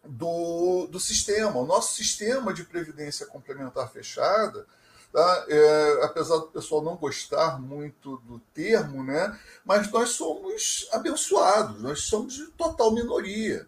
do, 0.03 0.87
do 0.87 0.99
sistema. 0.99 1.59
O 1.59 1.65
nosso 1.65 1.95
sistema 1.95 2.53
de 2.53 2.63
previdência 2.63 3.25
complementar 3.25 3.91
fechada, 3.91 4.67
tá? 5.15 5.45
É, 5.47 6.03
apesar 6.03 6.39
do 6.39 6.47
pessoal 6.47 6.83
não 6.83 6.97
gostar 6.97 7.57
muito 7.57 8.17
do 8.17 8.37
termo, 8.53 9.01
né? 9.01 9.39
mas 9.63 9.89
nós 9.89 10.09
somos 10.09 10.89
abençoados, 10.91 11.81
nós 11.81 12.01
somos 12.01 12.33
de 12.33 12.47
total 12.47 12.91
minoria. 12.91 13.65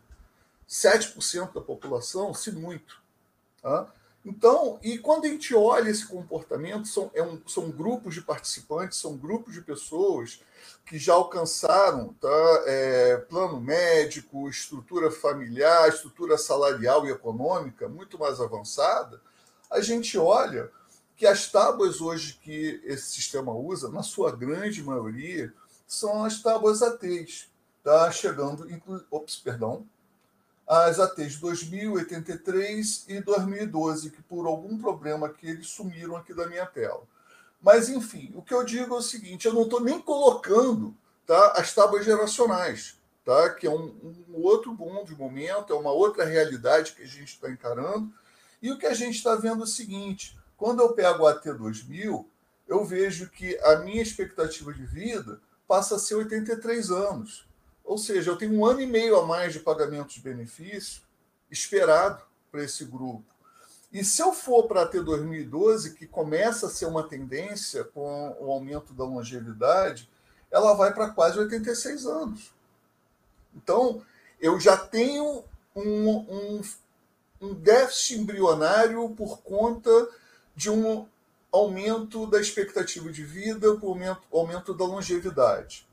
7% 0.68 1.54
da 1.54 1.62
população, 1.62 2.34
se 2.34 2.52
muito. 2.52 3.02
Tá? 3.62 3.88
Então, 4.26 4.78
e 4.84 4.98
quando 4.98 5.24
a 5.24 5.30
gente 5.30 5.56
olha 5.56 5.90
esse 5.90 6.06
comportamento, 6.06 6.86
são, 6.86 7.10
é 7.14 7.24
um, 7.24 7.42
são 7.48 7.72
grupos 7.72 8.14
de 8.14 8.22
participantes, 8.22 9.00
são 9.00 9.16
grupos 9.16 9.54
de 9.54 9.62
pessoas 9.62 10.42
que 10.86 11.00
já 11.00 11.14
alcançaram 11.14 12.14
tá, 12.20 12.64
é, 12.66 13.16
plano 13.30 13.62
médico, 13.62 14.50
estrutura 14.50 15.10
familiar, 15.10 15.88
estrutura 15.88 16.38
salarial 16.38 17.08
e 17.08 17.12
econômica 17.12 17.88
muito 17.88 18.20
mais 18.20 18.42
avançada, 18.42 19.22
a 19.72 19.80
gente 19.80 20.18
olha 20.18 20.70
que 21.18 21.26
as 21.26 21.52
tábuas 21.52 22.00
hoje 22.00 22.40
que 22.42 22.80
esse 22.86 23.08
sistema 23.08 23.52
usa, 23.52 23.90
na 23.90 24.04
sua 24.04 24.32
grande 24.32 24.84
maioria, 24.84 25.52
são 25.88 26.24
as 26.24 26.42
tábuas 26.42 26.84
ATs, 26.84 27.50
tá? 27.84 28.12
chegando, 28.12 28.70
inclu... 28.72 29.04
Ops, 29.10 29.38
perdão, 29.38 29.84
as 30.68 31.00
ATs 31.00 31.34
de 31.34 31.40
2083 31.40 33.06
e 33.08 33.20
2012, 33.22 34.12
que 34.12 34.22
por 34.22 34.46
algum 34.46 34.78
problema 34.78 35.30
que 35.30 35.48
eles 35.48 35.68
sumiram 35.68 36.16
aqui 36.16 36.34
da 36.36 36.46
minha 36.48 36.66
tela. 36.68 37.02
Mas, 37.60 37.90
enfim, 37.90 38.32
o 38.36 38.42
que 38.42 38.54
eu 38.54 38.64
digo 38.64 38.94
é 38.94 38.98
o 39.00 39.02
seguinte: 39.02 39.48
eu 39.48 39.54
não 39.54 39.64
estou 39.64 39.82
nem 39.82 40.00
colocando 40.00 40.96
tá, 41.26 41.54
as 41.54 41.74
tábuas 41.74 42.06
geracionais, 42.06 42.96
tá, 43.26 43.50
que 43.50 43.66
é 43.66 43.72
um, 43.72 43.96
um 44.30 44.44
outro 44.44 44.72
bom 44.72 45.04
de 45.04 45.16
momento, 45.16 45.74
é 45.74 45.76
uma 45.76 45.92
outra 45.92 46.26
realidade 46.26 46.94
que 46.94 47.02
a 47.02 47.08
gente 47.08 47.34
está 47.34 47.50
encarando. 47.50 48.14
E 48.62 48.72
o 48.72 48.78
que 48.78 48.86
a 48.86 48.94
gente 48.94 49.16
está 49.16 49.36
vendo 49.36 49.62
é 49.62 49.64
o 49.64 49.68
seguinte: 49.68 50.38
quando 50.58 50.82
eu 50.82 50.94
pego 50.94 51.28
a 51.28 51.32
AT 51.32 51.46
2000, 51.54 52.28
eu 52.68 52.84
vejo 52.84 53.30
que 53.30 53.58
a 53.60 53.78
minha 53.78 54.02
expectativa 54.02 54.74
de 54.74 54.86
vida 54.86 55.40
passa 55.68 55.96
a 55.96 56.00
ser 56.00 56.16
83 56.16 56.92
anos. 56.92 57.48
Ou 57.86 57.98
seja, 57.98 58.32
eu 58.32 58.36
tenho 58.38 58.54
um 58.54 58.66
ano 58.66 58.82
e 58.82 58.86
meio 58.86 59.18
a 59.18 59.26
mais 59.26 59.54
de 59.54 59.60
pagamento 59.60 60.14
de 60.14 60.20
benefício 60.20 61.02
esperado 61.50 62.22
para 62.52 62.64
esse 62.64 62.84
grupo. 62.84 63.24
E 63.92 64.04
se 64.04 64.22
eu 64.22 64.34
for 64.34 64.68
para 64.68 64.86
ter 64.86 65.02
2012, 65.02 65.94
que 65.94 66.06
começa 66.06 66.68
a 66.68 66.70
ser 66.70 66.86
uma 66.86 67.08
tendência 67.08 67.86
com 67.86 68.36
o 68.40 68.52
aumento 68.52 68.94
da 68.94 69.06
longevidade, 69.06 70.10
ela 70.52 70.74
vai 70.74 70.94
para 70.94 71.10
quase 71.10 71.40
86 71.40 72.06
anos. 72.06 72.54
Então, 73.56 74.02
eu 74.40 74.60
já 74.60 74.76
tenho 74.76 75.44
um, 75.76 76.10
um, 76.10 76.62
um 77.42 77.54
déficit 77.54 78.20
embrionário 78.20 79.10
por 79.12 79.42
conta 79.42 79.90
de 80.58 80.72
um 80.72 81.08
aumento 81.52 82.26
da 82.26 82.42
expectativa 82.42 83.12
de 83.12 83.24
vida, 83.24 83.78
por 83.78 83.90
aumento, 83.90 84.24
aumento 84.34 84.74
da 84.74 84.84
longevidade. 84.84 85.88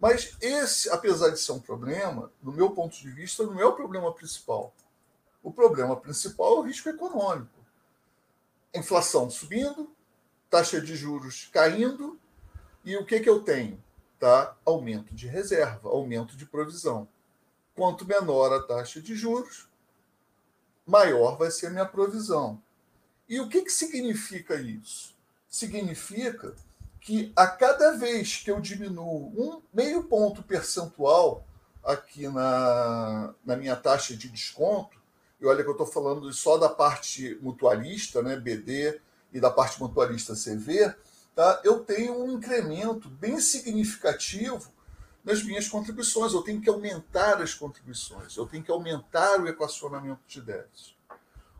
Mas 0.00 0.36
esse, 0.40 0.90
apesar 0.90 1.30
de 1.30 1.38
ser 1.38 1.52
um 1.52 1.60
problema, 1.60 2.32
do 2.42 2.52
meu 2.52 2.70
ponto 2.70 2.96
de 2.96 3.08
vista, 3.08 3.44
não 3.44 3.60
é 3.60 3.64
o 3.64 3.74
problema 3.74 4.12
principal. 4.12 4.74
O 5.40 5.52
problema 5.52 5.96
principal 5.96 6.56
é 6.56 6.58
o 6.58 6.62
risco 6.62 6.88
econômico. 6.88 7.60
Inflação 8.74 9.30
subindo, 9.30 9.88
taxa 10.50 10.80
de 10.80 10.96
juros 10.96 11.48
caindo, 11.52 12.18
e 12.84 12.96
o 12.96 13.06
que, 13.06 13.20
que 13.20 13.30
eu 13.30 13.44
tenho? 13.44 13.80
Tá? 14.18 14.56
Aumento 14.66 15.14
de 15.14 15.28
reserva, 15.28 15.88
aumento 15.88 16.36
de 16.36 16.44
provisão. 16.44 17.06
Quanto 17.76 18.04
menor 18.04 18.52
a 18.52 18.60
taxa 18.60 19.00
de 19.00 19.14
juros, 19.14 19.68
maior 20.84 21.36
vai 21.38 21.52
ser 21.52 21.68
a 21.68 21.70
minha 21.70 21.86
provisão. 21.86 22.60
E 23.28 23.40
o 23.40 23.48
que, 23.48 23.62
que 23.62 23.72
significa 23.72 24.54
isso? 24.56 25.14
Significa 25.48 26.54
que 27.00 27.32
a 27.34 27.46
cada 27.46 27.96
vez 27.96 28.36
que 28.36 28.50
eu 28.50 28.60
diminuo 28.60 29.32
um 29.36 29.62
meio 29.72 30.04
ponto 30.04 30.42
percentual 30.42 31.46
aqui 31.82 32.28
na, 32.28 33.34
na 33.44 33.56
minha 33.56 33.74
taxa 33.74 34.16
de 34.16 34.28
desconto, 34.28 34.96
e 35.40 35.46
olha 35.46 35.62
que 35.64 35.68
eu 35.68 35.72
estou 35.72 35.86
falando 35.86 36.32
só 36.32 36.56
da 36.56 36.68
parte 36.68 37.36
mutualista, 37.42 38.22
né, 38.22 38.36
BD, 38.36 39.00
e 39.32 39.40
da 39.40 39.50
parte 39.50 39.80
mutualista 39.80 40.34
CV, 40.34 40.94
tá, 41.34 41.60
eu 41.64 41.80
tenho 41.80 42.22
um 42.22 42.32
incremento 42.32 43.08
bem 43.08 43.40
significativo 43.40 44.70
nas 45.24 45.42
minhas 45.42 45.68
contribuições. 45.68 46.32
Eu 46.32 46.42
tenho 46.42 46.60
que 46.60 46.68
aumentar 46.68 47.40
as 47.40 47.54
contribuições, 47.54 48.36
eu 48.36 48.46
tenho 48.46 48.62
que 48.62 48.70
aumentar 48.70 49.40
o 49.40 49.48
equacionamento 49.48 50.20
de 50.26 50.40
déficit. 50.40 50.96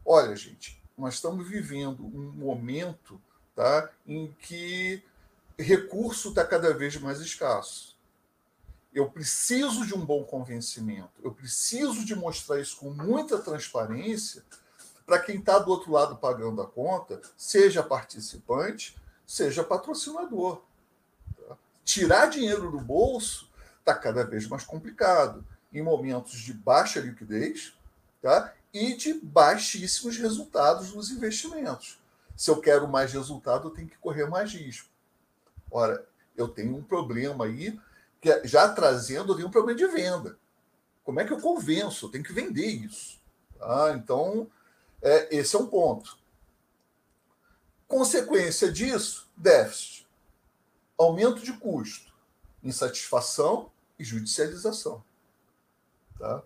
Olha, 0.04 0.34
gente, 0.36 0.81
nós 1.02 1.14
estamos 1.14 1.48
vivendo 1.48 2.04
um 2.04 2.30
momento 2.32 3.20
tá, 3.56 3.90
em 4.06 4.34
que 4.40 5.02
recurso 5.58 6.28
está 6.28 6.44
cada 6.44 6.72
vez 6.72 6.96
mais 6.96 7.20
escasso. 7.20 7.98
Eu 8.94 9.10
preciso 9.10 9.84
de 9.84 9.94
um 9.94 10.04
bom 10.04 10.22
convencimento, 10.22 11.10
eu 11.22 11.32
preciso 11.32 12.04
de 12.04 12.14
mostrar 12.14 12.60
isso 12.60 12.76
com 12.76 12.90
muita 12.90 13.38
transparência 13.38 14.44
para 15.04 15.18
quem 15.18 15.40
está 15.40 15.58
do 15.58 15.72
outro 15.72 15.90
lado 15.90 16.16
pagando 16.16 16.62
a 16.62 16.66
conta, 16.66 17.20
seja 17.36 17.82
participante, 17.82 18.96
seja 19.26 19.64
patrocinador. 19.64 20.62
Tá? 21.36 21.56
Tirar 21.84 22.26
dinheiro 22.26 22.70
do 22.70 22.80
bolso 22.80 23.50
está 23.80 23.92
cada 23.92 24.24
vez 24.24 24.46
mais 24.46 24.62
complicado 24.62 25.44
em 25.72 25.82
momentos 25.82 26.38
de 26.38 26.52
baixa 26.52 27.00
liquidez 27.00 27.74
tá? 28.22 28.54
E 28.72 28.94
de 28.94 29.14
baixíssimos 29.14 30.16
resultados 30.16 30.94
nos 30.94 31.10
investimentos. 31.10 32.00
Se 32.36 32.50
eu 32.50 32.60
quero 32.60 32.88
mais 32.88 33.12
resultado, 33.12 33.68
eu 33.68 33.72
tenho 33.72 33.88
que 33.88 33.98
correr 33.98 34.26
mais 34.26 34.52
risco. 34.52 34.88
Ora, 35.70 36.06
eu 36.36 36.48
tenho 36.48 36.76
um 36.76 36.82
problema 36.82 37.44
aí, 37.44 37.78
que 38.20 38.30
é, 38.30 38.46
já 38.46 38.68
trazendo, 38.68 39.34
tenho 39.34 39.48
um 39.48 39.50
problema 39.50 39.78
de 39.78 39.86
venda. 39.86 40.38
Como 41.04 41.20
é 41.20 41.24
que 41.24 41.32
eu 41.32 41.40
convenço? 41.40 42.06
Eu 42.06 42.10
tenho 42.10 42.24
que 42.24 42.32
vender 42.32 42.66
isso. 42.66 43.20
Tá? 43.58 43.92
Então, 43.96 44.50
é, 45.02 45.36
esse 45.36 45.54
é 45.54 45.58
um 45.58 45.66
ponto. 45.66 46.18
Consequência 47.86 48.72
disso, 48.72 49.28
déficit. 49.36 50.06
Aumento 50.96 51.42
de 51.42 51.52
custo, 51.52 52.12
insatisfação 52.62 53.70
e 53.98 54.04
judicialização. 54.04 55.04
Tá? 56.18 56.42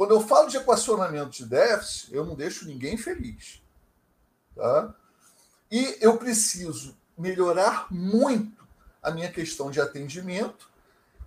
Quando 0.00 0.12
eu 0.12 0.22
falo 0.22 0.48
de 0.48 0.56
equacionamento 0.56 1.28
de 1.28 1.44
déficit, 1.44 2.14
eu 2.14 2.24
não 2.24 2.34
deixo 2.34 2.66
ninguém 2.66 2.96
feliz. 2.96 3.62
Tá? 4.56 4.94
E 5.70 5.98
eu 6.00 6.16
preciso 6.16 6.96
melhorar 7.18 7.86
muito 7.90 8.66
a 9.02 9.10
minha 9.10 9.30
questão 9.30 9.70
de 9.70 9.78
atendimento 9.78 10.70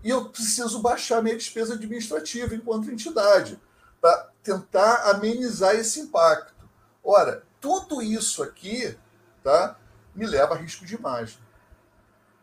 e 0.03 0.09
eu 0.09 0.27
preciso 0.27 0.81
baixar 0.81 1.21
minha 1.21 1.37
despesa 1.37 1.75
administrativa 1.75 2.55
enquanto 2.55 2.89
entidade 2.89 3.61
para 4.01 4.31
tentar 4.41 5.07
amenizar 5.11 5.75
esse 5.75 5.99
impacto. 5.99 6.67
Ora, 7.03 7.43
tudo 7.61 8.01
isso 8.01 8.41
aqui 8.41 8.97
tá, 9.43 9.77
me 10.15 10.25
leva 10.25 10.55
a 10.55 10.57
risco 10.57 10.83
de 10.83 10.95
imagem. 10.95 11.37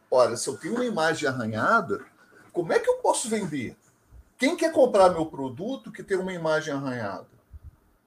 Ora, 0.09 0.37
se 0.37 0.47
eu 0.47 0.57
tenho 0.57 0.77
uma 0.77 0.85
imagem 0.85 1.29
arranhada, 1.29 2.07
como 2.53 2.73
é 2.73 2.79
que 2.79 2.89
eu 2.89 2.99
posso 2.99 3.29
vender? 3.29 3.77
Quem 4.41 4.57
quer 4.57 4.73
comprar 4.73 5.11
meu 5.11 5.27
produto 5.27 5.93
que 5.93 6.03
tem 6.03 6.17
uma 6.17 6.33
imagem 6.33 6.73
arranhada? 6.73 7.29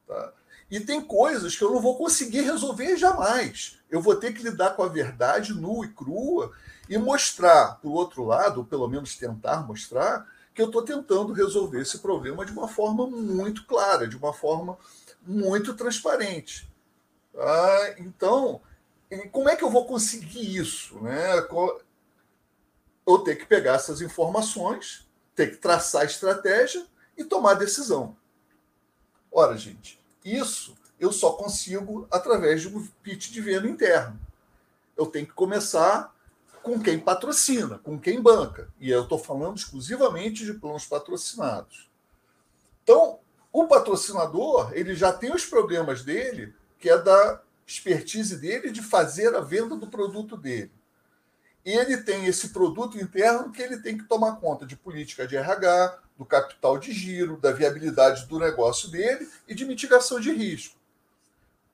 Tá? 0.08 0.34
E 0.70 0.80
tem 0.80 1.00
coisas 1.00 1.56
que 1.56 1.64
eu 1.64 1.72
não 1.72 1.80
vou 1.80 1.96
conseguir 1.96 2.42
resolver 2.42 2.98
jamais. 2.98 3.78
Eu 3.88 4.02
vou 4.02 4.16
ter 4.16 4.34
que 4.34 4.42
lidar 4.42 4.72
com 4.72 4.82
a 4.82 4.88
verdade 4.88 5.54
nua 5.54 5.86
e 5.86 5.90
crua 5.90 6.52
e 6.90 6.98
mostrar, 6.98 7.76
por 7.80 7.92
outro 7.92 8.24
lado, 8.26 8.62
ou 8.62 8.66
pelo 8.66 8.88
menos 8.88 9.16
tentar 9.16 9.68
mostrar, 9.68 10.28
que 10.56 10.62
eu 10.64 10.66
estou 10.66 10.82
tentando 10.82 11.34
resolver 11.34 11.82
esse 11.82 12.00
problema 12.00 12.44
de 12.44 12.52
uma 12.52 12.68
forma 12.68 13.06
muito 13.06 13.68
clara, 13.68 14.08
de 14.08 14.18
uma 14.18 14.34
forma 14.34 14.76
muito 15.22 15.76
transparente. 15.76 16.68
Ah, 17.38 17.94
então, 18.00 18.60
como 19.32 19.50
é 19.50 19.56
que 19.56 19.64
eu 19.64 19.70
vou 19.70 19.86
conseguir 19.86 20.58
isso? 20.58 21.00
Né? 21.00 21.48
Eu 23.06 23.20
tenho 23.20 23.38
que 23.38 23.46
pegar 23.46 23.74
essas 23.76 24.02
informações, 24.02 25.03
ter 25.36 25.52
que 25.52 25.58
traçar 25.58 26.02
a 26.02 26.06
estratégia 26.06 26.86
e 27.18 27.24
tomar 27.24 27.56
decisão. 27.56 28.16
Ora, 29.32 29.58
gente, 29.58 30.00
isso 30.24 30.76
eu 31.00 31.12
só 31.12 31.34
consigo 31.34 32.08
através 32.12 32.62
de 32.62 32.68
um 32.68 32.88
pitch 33.02 33.32
de 33.32 33.42
venda 33.42 33.68
interno. 33.68 34.20
Eu 34.96 35.08
tenho 35.08 35.26
que 35.26 35.34
começar 35.34 36.14
com 36.62 36.80
quem 36.80 37.00
patrocina, 37.00 37.78
com 37.80 38.00
quem 38.00 38.22
banca. 38.22 38.70
E 38.80 38.90
eu 38.90 39.04
estou 39.04 39.20
falando 39.20 39.58
exclusivamente 39.58 40.46
de 40.46 40.54
planos 40.54 40.86
patrocinados. 40.86 41.90
Então, 42.84 43.20
o 43.52 43.68
patrocinador 43.68 44.72
ele 44.74 44.96
já 44.96 45.12
tem 45.12 45.34
os 45.34 45.46
problemas 45.46 46.04
dele, 46.04 46.54
que 46.80 46.90
é 46.90 46.98
da 46.98 47.42
expertise 47.66 48.38
dele 48.38 48.72
de 48.72 48.82
fazer 48.82 49.36
a 49.36 49.42
venda 49.42 49.76
do 49.76 49.88
produto 49.88 50.38
dele. 50.38 50.72
E 51.66 51.72
ele 51.72 51.98
tem 51.98 52.26
esse 52.26 52.50
produto 52.50 53.00
interno 53.00 53.52
que 53.52 53.62
ele 53.62 53.78
tem 53.78 53.98
que 53.98 54.04
tomar 54.04 54.36
conta 54.36 54.66
de 54.66 54.76
política 54.76 55.26
de 55.26 55.38
RH, 55.38 56.00
do 56.18 56.26
capital 56.26 56.78
de 56.78 56.92
giro, 56.92 57.38
da 57.38 57.52
viabilidade 57.52 58.26
do 58.28 58.38
negócio 58.38 58.90
dele 58.90 59.30
e 59.48 59.56
de 59.56 59.66
mitigação 59.66 60.20
de 60.20 60.32
risco. 60.32 60.76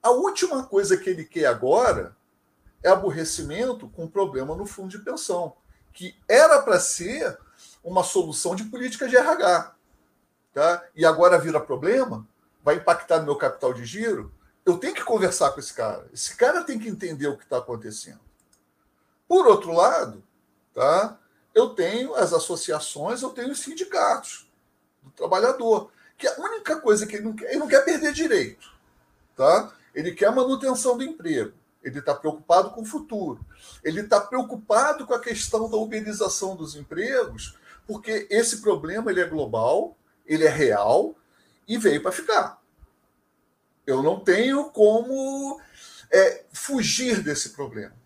A 0.01 0.12
última 0.12 0.63
coisa 0.63 0.96
que 0.96 1.10
ele 1.10 1.25
quer 1.25 1.46
agora 1.46 2.15
é 2.84 2.89
aborrecimento 2.89 3.89
com 3.89 4.08
problema 4.08 4.55
no 4.55 4.65
fundo 4.65 4.89
de 4.89 5.00
pensão, 5.00 5.55
que 5.91 6.15
era 6.27 6.62
para 6.62 6.79
ser 6.79 7.38
uma 7.84 8.03
solução 8.03 8.55
de 8.55 8.63
política 8.65 9.08
de 9.08 9.17
RH. 9.17 9.75
Tá? 10.53 10.86
E 10.96 11.05
agora 11.05 11.39
vira 11.39 11.60
problema, 11.60 12.25
vai 12.63 12.75
impactar 12.75 13.19
no 13.19 13.25
meu 13.25 13.36
capital 13.36 13.74
de 13.74 13.86
giro. 13.86 14.31
Eu 14.65 14.77
tenho 14.77 14.93
que 14.93 15.03
conversar 15.03 15.51
com 15.51 15.60
esse 15.60 15.74
cara. 15.74 16.08
Esse 16.13 16.36
cara 16.36 16.63
tem 16.63 16.79
que 16.79 16.88
entender 16.88 17.27
o 17.27 17.38
que 17.38 17.43
está 17.43 17.58
acontecendo. 17.58 18.28
Por 19.29 19.45
outro 19.45 19.71
lado, 19.71 20.24
tá? 20.74 21.19
eu 21.53 21.69
tenho 21.69 22.15
as 22.15 22.33
associações, 22.33 23.21
eu 23.21 23.29
tenho 23.29 23.51
os 23.51 23.59
sindicatos 23.59 24.50
do 25.03 25.12
trabalhador, 25.12 25.91
que 26.17 26.27
a 26.27 26.36
única 26.39 26.81
coisa 26.81 27.05
que 27.05 27.15
ele 27.15 27.25
não 27.25 27.36
quer, 27.36 27.51
ele 27.51 27.59
não 27.59 27.67
quer 27.67 27.86
perder 27.86 28.12
direito. 28.12 28.67
Tá? 29.36 29.71
Ele 29.93 30.13
quer 30.13 30.29
a 30.29 30.31
manutenção 30.31 30.98
do 30.98 31.03
emprego. 31.03 31.53
Ele 31.83 32.00
está 32.00 32.15
preocupado 32.15 32.71
com 32.71 32.81
o 32.81 32.86
futuro. 32.86 33.39
Ele 33.83 34.01
está 34.01 34.19
preocupado 34.19 35.05
com 35.05 35.13
a 35.13 35.19
questão 35.19 35.69
da 35.69 35.77
uberização 35.77 36.55
dos 36.55 36.75
empregos, 36.75 37.55
porque 37.86 38.27
esse 38.31 38.62
problema 38.62 39.12
ele 39.12 39.21
é 39.21 39.25
global, 39.25 39.95
ele 40.25 40.43
é 40.43 40.50
real 40.50 41.15
e 41.67 41.77
veio 41.77 42.01
para 42.01 42.12
ficar. 42.12 42.59
Eu 43.86 44.01
não 44.01 44.19
tenho 44.19 44.71
como 44.71 45.62
é, 46.12 46.45
fugir 46.51 47.21
desse 47.21 47.50
problema. 47.51 47.99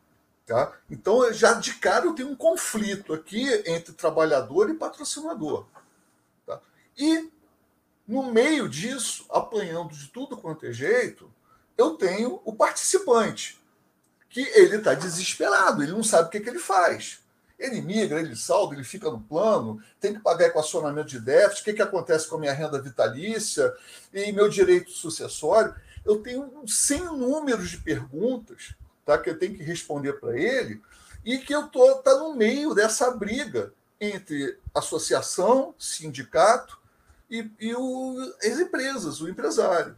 Tá? 0.45 0.73
Então, 0.89 1.31
já 1.31 1.53
de 1.53 1.75
cara, 1.75 2.05
eu 2.05 2.13
tenho 2.13 2.29
um 2.29 2.35
conflito 2.35 3.13
aqui 3.13 3.47
entre 3.65 3.93
trabalhador 3.93 4.69
e 4.69 4.73
patrocinador. 4.73 5.65
Tá? 6.45 6.59
E, 6.97 7.31
no 8.05 8.31
meio 8.31 8.67
disso, 8.67 9.25
apanhando 9.29 9.93
de 9.93 10.07
tudo 10.07 10.35
quanto 10.35 10.65
é 10.65 10.73
jeito, 10.73 11.31
eu 11.77 11.91
tenho 11.91 12.41
o 12.43 12.53
participante, 12.53 13.59
que 14.29 14.41
ele 14.41 14.77
está 14.77 14.93
desesperado, 14.93 15.81
ele 15.81 15.93
não 15.93 16.03
sabe 16.03 16.27
o 16.27 16.31
que, 16.31 16.41
que 16.41 16.49
ele 16.49 16.59
faz. 16.59 17.19
Ele 17.57 17.81
migra, 17.81 18.19
ele 18.19 18.35
salda, 18.35 18.73
ele 18.73 18.83
fica 18.83 19.09
no 19.09 19.21
plano, 19.21 19.81
tem 19.99 20.13
que 20.13 20.19
pagar 20.19 20.47
equacionamento 20.47 21.07
de 21.07 21.19
déficit, 21.21 21.61
o 21.61 21.65
que, 21.65 21.73
que 21.73 21.81
acontece 21.81 22.27
com 22.27 22.35
a 22.35 22.39
minha 22.39 22.51
renda 22.51 22.81
vitalícia 22.81 23.73
e 24.11 24.31
meu 24.33 24.49
direito 24.49 24.91
sucessório. 24.91 25.73
Eu 26.03 26.21
tenho 26.21 26.51
sem 26.67 27.01
números 27.01 27.69
de 27.69 27.77
perguntas 27.77 28.75
tá? 29.05 29.17
que 29.17 29.29
eu 29.29 29.37
tenho 29.37 29.55
que 29.55 29.63
responder 29.63 30.13
para 30.13 30.37
ele, 30.37 30.81
e 31.23 31.37
que 31.37 31.53
eu 31.53 31.65
estou 31.65 31.95
tá 32.01 32.17
no 32.17 32.35
meio 32.35 32.73
dessa 32.73 33.11
briga 33.11 33.73
entre 33.99 34.59
associação, 34.73 35.73
sindicato 35.79 36.77
e, 37.29 37.49
e 37.59 37.73
o, 37.73 38.35
as 38.43 38.59
empresas, 38.59 39.21
o 39.21 39.29
empresário. 39.29 39.95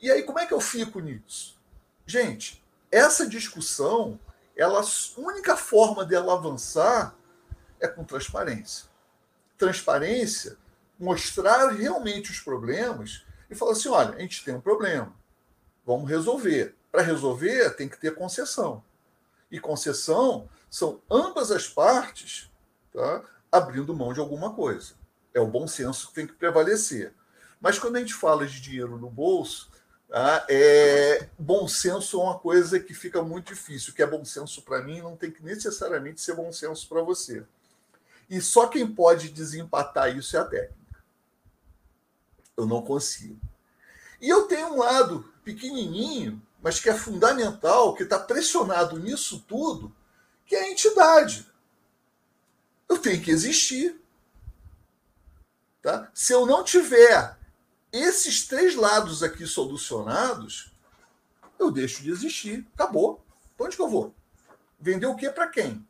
E 0.00 0.10
aí, 0.10 0.22
como 0.22 0.38
é 0.38 0.46
que 0.46 0.54
eu 0.54 0.60
fico 0.60 1.00
nisso? 1.00 1.58
Gente, 2.06 2.64
essa 2.90 3.26
discussão, 3.28 4.18
ela, 4.56 4.80
a 4.80 5.20
única 5.20 5.56
forma 5.56 6.04
dela 6.04 6.34
avançar 6.34 7.14
é 7.80 7.88
com 7.88 8.04
transparência. 8.04 8.86
Transparência, 9.58 10.56
mostrar 10.98 11.68
realmente 11.68 12.30
os 12.30 12.40
problemas 12.40 13.24
e 13.50 13.54
falar 13.54 13.72
assim: 13.72 13.88
olha, 13.88 14.16
a 14.16 14.20
gente 14.20 14.44
tem 14.44 14.54
um 14.54 14.60
problema, 14.60 15.14
vamos 15.84 16.08
resolver. 16.08 16.74
Para 16.90 17.02
resolver, 17.02 17.70
tem 17.76 17.88
que 17.88 17.98
ter 17.98 18.14
concessão. 18.14 18.82
E 19.50 19.58
concessão 19.58 20.48
são 20.68 21.00
ambas 21.10 21.50
as 21.50 21.68
partes 21.68 22.50
tá, 22.92 23.22
abrindo 23.50 23.94
mão 23.94 24.12
de 24.12 24.20
alguma 24.20 24.52
coisa. 24.52 24.94
É 25.34 25.40
o 25.40 25.46
bom 25.46 25.66
senso 25.66 26.08
que 26.08 26.14
tem 26.14 26.26
que 26.26 26.32
prevalecer. 26.32 27.12
Mas 27.60 27.78
quando 27.78 27.96
a 27.96 28.00
gente 28.00 28.14
fala 28.14 28.46
de 28.46 28.60
dinheiro 28.60 28.96
no 28.96 29.10
bolso, 29.10 29.70
tá, 30.08 30.46
é, 30.48 31.28
bom 31.38 31.68
senso 31.68 32.20
é 32.20 32.24
uma 32.24 32.38
coisa 32.38 32.80
que 32.80 32.94
fica 32.94 33.22
muito 33.22 33.52
difícil. 33.52 33.92
O 33.92 33.94
que 33.94 34.02
é 34.02 34.06
bom 34.06 34.24
senso 34.24 34.62
para 34.62 34.82
mim 34.82 35.00
não 35.00 35.16
tem 35.16 35.30
que 35.30 35.42
necessariamente 35.42 36.20
ser 36.20 36.34
bom 36.34 36.52
senso 36.52 36.88
para 36.88 37.02
você. 37.02 37.44
E 38.28 38.40
só 38.40 38.68
quem 38.68 38.86
pode 38.86 39.30
desempatar 39.30 40.16
isso 40.16 40.36
é 40.36 40.40
a 40.40 40.44
técnica. 40.44 41.04
Eu 42.56 42.66
não 42.66 42.82
consigo. 42.82 43.40
E 44.20 44.28
eu 44.28 44.46
tenho 44.46 44.74
um 44.74 44.78
lado 44.78 45.32
pequenininho 45.42 46.40
mas 46.62 46.78
que 46.78 46.88
é 46.90 46.94
fundamental, 46.94 47.94
que 47.94 48.02
está 48.02 48.18
pressionado 48.18 48.98
nisso 48.98 49.44
tudo, 49.48 49.94
que 50.46 50.54
é 50.54 50.64
a 50.64 50.70
entidade. 50.70 51.46
Eu 52.88 52.98
tenho 52.98 53.22
que 53.22 53.30
existir. 53.30 53.98
Tá? 55.80 56.10
Se 56.12 56.32
eu 56.32 56.44
não 56.44 56.62
tiver 56.62 57.38
esses 57.92 58.46
três 58.46 58.74
lados 58.74 59.22
aqui 59.22 59.46
solucionados, 59.46 60.72
eu 61.58 61.70
deixo 61.70 62.02
de 62.02 62.10
existir. 62.10 62.66
Acabou. 62.74 63.24
Para 63.56 63.66
onde 63.66 63.76
que 63.76 63.82
eu 63.82 63.88
vou? 63.88 64.14
Vender 64.78 65.06
o 65.06 65.16
que 65.16 65.30
para 65.30 65.48
quem? 65.48 65.86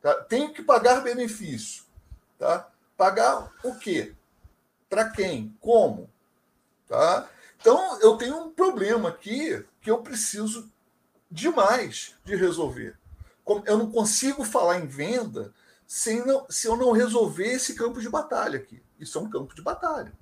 Tá? 0.00 0.14
Tenho 0.24 0.52
que 0.52 0.62
pagar 0.62 1.02
benefício. 1.02 1.84
Tá? 2.38 2.70
Pagar 2.96 3.52
o 3.62 3.74
quê? 3.76 4.14
Para 4.88 5.10
quem? 5.10 5.56
Como? 5.60 6.10
Tá? 6.86 7.28
Então, 7.64 7.98
eu 8.00 8.18
tenho 8.18 8.36
um 8.36 8.50
problema 8.50 9.08
aqui 9.08 9.64
que 9.80 9.90
eu 9.90 10.02
preciso 10.02 10.70
demais 11.30 12.14
de 12.22 12.36
resolver. 12.36 12.94
Eu 13.64 13.78
não 13.78 13.90
consigo 13.90 14.44
falar 14.44 14.80
em 14.80 14.86
venda 14.86 15.50
sem 15.86 16.26
não, 16.26 16.46
se 16.50 16.66
eu 16.66 16.76
não 16.76 16.92
resolver 16.92 17.46
esse 17.46 17.74
campo 17.74 18.02
de 18.02 18.10
batalha 18.10 18.58
aqui. 18.58 18.82
Isso 19.00 19.16
é 19.16 19.22
um 19.22 19.30
campo 19.30 19.54
de 19.54 19.62
batalha. 19.62 20.12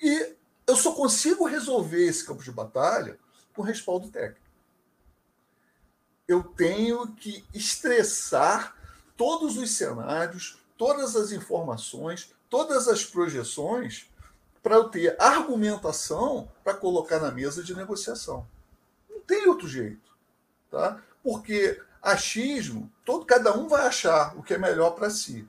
E 0.00 0.34
eu 0.66 0.74
só 0.74 0.94
consigo 0.94 1.44
resolver 1.44 2.02
esse 2.02 2.24
campo 2.24 2.42
de 2.42 2.50
batalha 2.50 3.18
com 3.54 3.60
respaldo 3.60 4.08
técnico. 4.08 4.40
Eu 6.26 6.44
tenho 6.44 7.14
que 7.14 7.44
estressar 7.52 8.74
todos 9.18 9.58
os 9.58 9.70
cenários, 9.72 10.58
todas 10.78 11.14
as 11.14 11.30
informações, 11.30 12.34
todas 12.48 12.88
as 12.88 13.04
projeções 13.04 14.10
para 14.62 14.76
eu 14.76 14.84
ter 14.84 15.16
argumentação 15.20 16.48
para 16.62 16.74
colocar 16.74 17.18
na 17.18 17.30
mesa 17.30 17.62
de 17.62 17.74
negociação. 17.74 18.46
Não 19.10 19.20
tem 19.20 19.46
outro 19.48 19.66
jeito. 19.66 20.12
Tá? 20.70 21.02
Porque 21.22 21.80
achismo, 22.00 22.90
todo, 23.04 23.26
cada 23.26 23.56
um 23.56 23.68
vai 23.68 23.86
achar 23.86 24.36
o 24.36 24.42
que 24.42 24.54
é 24.54 24.58
melhor 24.58 24.90
para 24.90 25.10
si. 25.10 25.46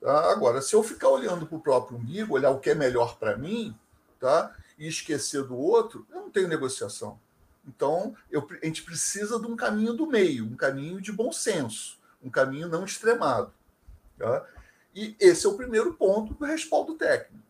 Tá? 0.00 0.30
Agora, 0.32 0.60
se 0.60 0.74
eu 0.74 0.82
ficar 0.82 1.08
olhando 1.08 1.46
para 1.46 1.56
o 1.56 1.60
próprio 1.60 1.98
umbigo, 1.98 2.34
olhar 2.34 2.50
o 2.50 2.58
que 2.58 2.70
é 2.70 2.74
melhor 2.74 3.16
para 3.18 3.36
mim, 3.36 3.76
tá? 4.18 4.54
e 4.78 4.88
esquecer 4.88 5.44
do 5.44 5.56
outro, 5.56 6.06
eu 6.10 6.22
não 6.22 6.30
tenho 6.30 6.48
negociação. 6.48 7.20
Então, 7.66 8.16
eu, 8.30 8.46
a 8.62 8.66
gente 8.66 8.82
precisa 8.82 9.38
de 9.38 9.46
um 9.46 9.54
caminho 9.54 9.92
do 9.92 10.06
meio, 10.06 10.44
um 10.46 10.56
caminho 10.56 11.00
de 11.00 11.12
bom 11.12 11.30
senso, 11.30 11.98
um 12.22 12.30
caminho 12.30 12.68
não 12.68 12.84
extremado. 12.84 13.52
Tá? 14.18 14.46
E 14.94 15.14
esse 15.20 15.46
é 15.46 15.48
o 15.48 15.56
primeiro 15.56 15.94
ponto 15.94 16.34
do 16.34 16.44
respaldo 16.44 16.94
técnico. 16.94 17.49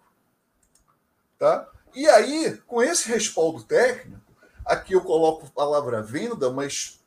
Tá? 1.40 1.66
E 1.94 2.06
aí, 2.06 2.58
com 2.66 2.82
esse 2.82 3.08
respaldo 3.08 3.62
técnico, 3.62 4.20
aqui 4.62 4.92
eu 4.92 5.00
coloco 5.00 5.46
a 5.46 5.50
palavra 5.50 6.02
venda, 6.02 6.50
mas 6.50 7.00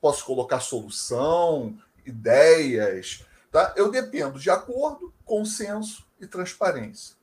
posso 0.00 0.24
colocar 0.24 0.60
solução, 0.60 1.76
ideias. 2.06 3.24
Tá? 3.50 3.74
Eu 3.76 3.90
dependo 3.90 4.38
de 4.38 4.48
acordo, 4.50 5.12
consenso 5.24 6.06
e 6.20 6.28
transparência. 6.28 7.16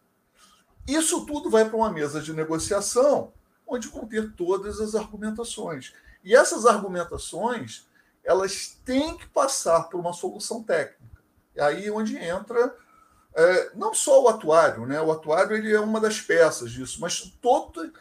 Isso 0.85 1.25
tudo 1.25 1.49
vai 1.49 1.63
para 1.63 1.77
uma 1.77 1.89
mesa 1.89 2.21
de 2.21 2.33
negociação, 2.33 3.31
onde 3.65 3.87
conter 3.87 4.33
todas 4.33 4.81
as 4.81 4.95
argumentações. 4.95 5.93
E 6.25 6.35
essas 6.35 6.65
argumentações, 6.65 7.87
elas 8.21 8.77
têm 8.83 9.17
que 9.17 9.27
passar 9.27 9.83
por 9.83 9.97
uma 9.97 10.11
solução 10.11 10.61
técnica. 10.61 11.23
E 11.55 11.61
aí 11.61 11.87
é 11.87 11.91
onde 11.91 12.17
entra 12.17 12.75
é, 13.35 13.71
não 13.75 13.93
só 13.93 14.23
o 14.23 14.27
atuário, 14.27 14.85
né? 14.85 15.01
o 15.01 15.11
atuário 15.11 15.55
ele 15.55 15.73
é 15.73 15.79
uma 15.79 15.99
das 15.99 16.21
peças 16.21 16.71
disso, 16.71 16.99
mas 17.01 17.21
todo, 17.41 17.91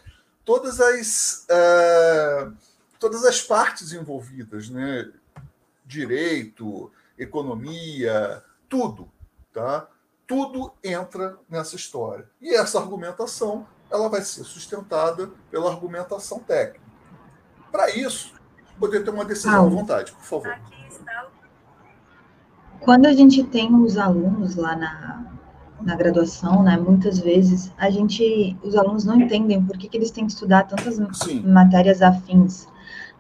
todas, 0.45 0.81
as, 0.81 1.47
é, 1.49 2.49
todas 2.99 3.25
as 3.25 3.40
partes 3.40 3.92
envolvidas, 3.92 4.68
né? 4.68 5.11
direito, 5.85 6.90
economia, 7.18 8.42
tudo, 8.68 9.11
tá? 9.53 9.88
tudo 10.27 10.73
entra 10.83 11.38
nessa 11.49 11.77
história. 11.77 12.29
E 12.40 12.55
essa 12.55 12.79
argumentação 12.79 13.66
ela 13.90 14.09
vai 14.09 14.23
ser 14.23 14.45
sustentada 14.45 15.31
pela 15.51 15.71
argumentação 15.71 16.38
técnica. 16.38 16.85
Para 17.71 17.90
isso, 17.90 18.35
poder 18.79 19.05
ter 19.05 19.11
uma 19.11 19.25
decisão 19.25 19.66
à 19.66 19.68
vontade, 19.68 20.12
por 20.12 20.25
favor. 20.25 20.59
Quando 22.85 23.07
a 23.07 23.12
gente 23.12 23.42
tem 23.45 23.75
os 23.75 23.97
alunos 23.97 24.57
lá 24.57 24.77
na, 24.77 25.25
na 25.81 25.97
graduação, 25.97 26.62
né, 26.62 26.77
muitas 26.77 27.18
vezes 27.18 27.73
a 27.77 27.90
gente, 27.90 28.57
os 28.62 28.77
alunos 28.77 29.05
não 29.05 29.21
entendem 29.21 29.64
por 29.64 29.77
que, 29.77 29.88
que 29.88 29.97
eles 29.97 30.11
têm 30.11 30.27
que 30.27 30.33
estudar 30.33 30.64
tantas 30.64 30.97
Sim. 31.18 31.42
matérias 31.42 32.03
afins. 32.03 32.66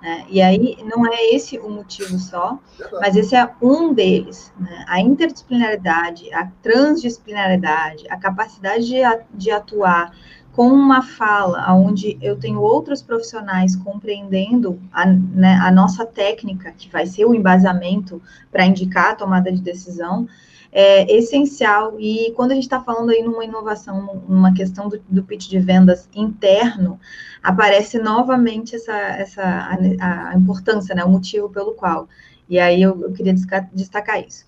Né? 0.00 0.24
E 0.28 0.42
aí 0.42 0.76
não 0.84 1.06
é 1.06 1.34
esse 1.34 1.58
o 1.58 1.70
motivo 1.70 2.18
só, 2.18 2.58
mas 3.00 3.14
esse 3.14 3.36
é 3.36 3.48
um 3.62 3.94
deles. 3.94 4.52
Né? 4.58 4.84
A 4.88 5.00
interdisciplinaridade, 5.00 6.32
a 6.34 6.48
transdisciplinaridade, 6.60 8.04
a 8.10 8.16
capacidade 8.16 8.84
de, 8.84 9.00
de 9.32 9.50
atuar 9.52 10.12
com 10.52 10.68
uma 10.68 11.02
fala 11.02 11.72
onde 11.74 12.18
eu 12.20 12.36
tenho 12.38 12.60
outros 12.60 13.00
profissionais 13.02 13.74
compreendendo 13.74 14.78
a, 14.92 15.06
né, 15.06 15.54
a 15.62 15.70
nossa 15.70 16.04
técnica, 16.04 16.72
que 16.72 16.90
vai 16.90 17.06
ser 17.06 17.24
o 17.24 17.34
embasamento 17.34 18.20
para 18.50 18.66
indicar 18.66 19.12
a 19.12 19.14
tomada 19.16 19.50
de 19.50 19.62
decisão, 19.62 20.28
é 20.70 21.10
essencial. 21.16 21.98
E 21.98 22.32
quando 22.36 22.52
a 22.52 22.54
gente 22.54 22.64
está 22.64 22.80
falando 22.80 23.10
aí 23.10 23.22
numa 23.22 23.44
inovação, 23.44 24.22
numa 24.28 24.52
questão 24.52 24.88
do, 24.88 25.00
do 25.08 25.22
pitch 25.22 25.48
de 25.48 25.58
vendas 25.58 26.08
interno, 26.14 27.00
aparece 27.42 27.98
novamente 27.98 28.76
essa, 28.76 28.92
essa 28.92 29.42
a, 29.42 30.28
a 30.30 30.36
importância, 30.36 30.94
né, 30.94 31.02
o 31.02 31.08
motivo 31.08 31.48
pelo 31.48 31.72
qual. 31.72 32.08
E 32.48 32.58
aí 32.58 32.82
eu, 32.82 33.00
eu 33.02 33.12
queria 33.12 33.34
destacar 33.72 34.20
isso. 34.20 34.44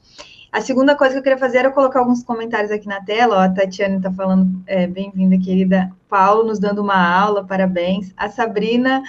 A 0.55 0.61
segunda 0.61 0.95
coisa 0.95 1.15
que 1.15 1.19
eu 1.19 1.23
queria 1.25 1.37
fazer 1.37 1.59
era 1.59 1.73
colocar 1.73 1.99
alguns 1.99 2.23
comentários 2.23 2.71
aqui 2.71 2.87
na 2.87 3.01
tela. 3.01 3.39
Ó, 3.39 3.41
a 3.41 3.49
Tatiane 3.49 3.97
está 3.97 4.13
falando, 4.13 4.63
é, 4.69 4.87
bem-vinda, 4.87 5.37
querida. 5.37 5.91
Paulo 6.09 6.45
nos 6.45 6.61
dando 6.61 6.81
uma 6.81 6.95
aula, 6.95 7.45
parabéns. 7.45 8.15
A 8.17 8.29
Sabrina, 8.29 9.03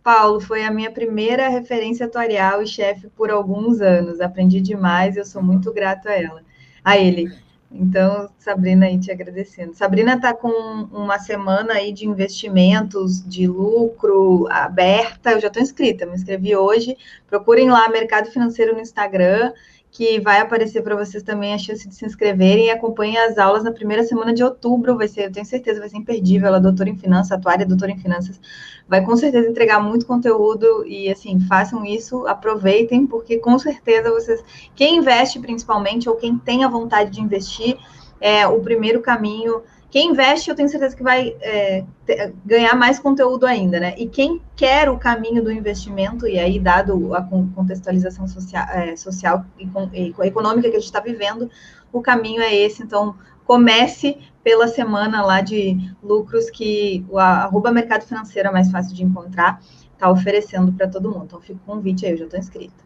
Paulo, 0.00 0.38
foi 0.40 0.62
a 0.62 0.70
minha 0.70 0.92
primeira 0.92 1.48
referência 1.48 2.06
atuarial 2.06 2.62
e 2.62 2.68
chefe 2.68 3.08
por 3.08 3.32
alguns 3.32 3.80
anos. 3.80 4.20
Aprendi 4.20 4.60
demais, 4.60 5.16
eu 5.16 5.24
sou 5.24 5.42
muito 5.42 5.72
grato 5.72 6.08
a 6.08 6.12
ela 6.12 6.40
a 6.84 6.96
ele. 6.96 7.26
Então, 7.68 8.30
Sabrina 8.38 8.86
aí 8.86 8.96
te 8.96 9.10
agradecendo. 9.10 9.74
Sabrina 9.74 10.14
está 10.14 10.32
com 10.32 10.48
uma 10.92 11.18
semana 11.18 11.72
aí 11.74 11.92
de 11.92 12.06
investimentos, 12.06 13.26
de 13.26 13.48
lucro 13.48 14.46
aberta. 14.48 15.32
Eu 15.32 15.40
já 15.40 15.48
estou 15.48 15.60
inscrita, 15.60 16.06
me 16.06 16.14
inscrevi 16.14 16.54
hoje. 16.54 16.96
Procurem 17.26 17.68
lá 17.68 17.88
Mercado 17.88 18.30
Financeiro 18.30 18.72
no 18.72 18.80
Instagram 18.80 19.52
que 19.90 20.20
vai 20.20 20.40
aparecer 20.40 20.82
para 20.82 20.94
vocês 20.94 21.22
também 21.22 21.54
a 21.54 21.58
chance 21.58 21.88
de 21.88 21.94
se 21.94 22.04
inscreverem 22.04 22.66
e 22.66 22.70
acompanhem 22.70 23.16
as 23.16 23.38
aulas 23.38 23.64
na 23.64 23.72
primeira 23.72 24.02
semana 24.04 24.34
de 24.34 24.44
outubro. 24.44 24.96
Vai 24.96 25.08
ser, 25.08 25.26
eu 25.26 25.32
tenho 25.32 25.46
certeza, 25.46 25.80
vai 25.80 25.88
ser 25.88 25.96
imperdível. 25.96 26.48
Ela 26.48 26.58
é 26.58 26.60
doutora 26.60 26.90
em 26.90 26.96
finanças, 26.96 27.32
atuária 27.32 27.64
doutora 27.64 27.92
em 27.92 27.98
finanças, 27.98 28.40
vai 28.88 29.04
com 29.04 29.16
certeza 29.16 29.48
entregar 29.48 29.80
muito 29.80 30.06
conteúdo 30.06 30.84
e 30.86 31.10
assim, 31.10 31.40
façam 31.40 31.84
isso, 31.84 32.26
aproveitem, 32.26 33.06
porque 33.06 33.38
com 33.38 33.58
certeza 33.58 34.10
vocês, 34.10 34.44
quem 34.74 34.98
investe 34.98 35.40
principalmente, 35.40 36.08
ou 36.08 36.16
quem 36.16 36.36
tem 36.36 36.62
a 36.64 36.68
vontade 36.68 37.10
de 37.10 37.20
investir, 37.20 37.78
é 38.20 38.46
o 38.46 38.60
primeiro 38.60 39.00
caminho 39.00 39.62
quem 39.90 40.10
investe, 40.10 40.50
eu 40.50 40.56
tenho 40.56 40.68
certeza 40.68 40.96
que 40.96 41.02
vai 41.02 41.36
é, 41.40 41.84
ter, 42.04 42.34
ganhar 42.44 42.74
mais 42.74 42.98
conteúdo 42.98 43.46
ainda, 43.46 43.78
né? 43.78 43.94
E 43.96 44.08
quem 44.08 44.42
quer 44.56 44.88
o 44.90 44.98
caminho 44.98 45.42
do 45.42 45.50
investimento, 45.50 46.26
e 46.26 46.38
aí, 46.38 46.58
dado 46.58 47.14
a 47.14 47.22
contextualização 47.22 48.26
social, 48.26 48.66
é, 48.70 48.96
social 48.96 49.44
e, 49.58 49.68
e, 49.94 50.14
econômica 50.26 50.68
que 50.68 50.76
a 50.76 50.80
gente 50.80 50.86
está 50.86 51.00
vivendo, 51.00 51.48
o 51.92 52.00
caminho 52.02 52.42
é 52.42 52.54
esse. 52.54 52.82
Então, 52.82 53.14
comece 53.44 54.18
pela 54.42 54.66
semana 54.66 55.24
lá 55.24 55.40
de 55.40 55.78
lucros 56.02 56.50
que 56.50 57.04
o 57.08 57.18
arroba 57.18 57.70
mercado 57.70 58.04
financeiro 58.04 58.48
é 58.48 58.52
mais 58.52 58.70
fácil 58.70 58.94
de 58.94 59.04
encontrar, 59.04 59.60
está 59.92 60.10
oferecendo 60.10 60.72
para 60.72 60.88
todo 60.88 61.10
mundo. 61.10 61.24
Então, 61.26 61.40
fica 61.40 61.60
o 61.62 61.66
convite 61.66 62.04
aí, 62.04 62.12
eu 62.12 62.18
já 62.18 62.24
estou 62.24 62.40
inscrita. 62.40 62.85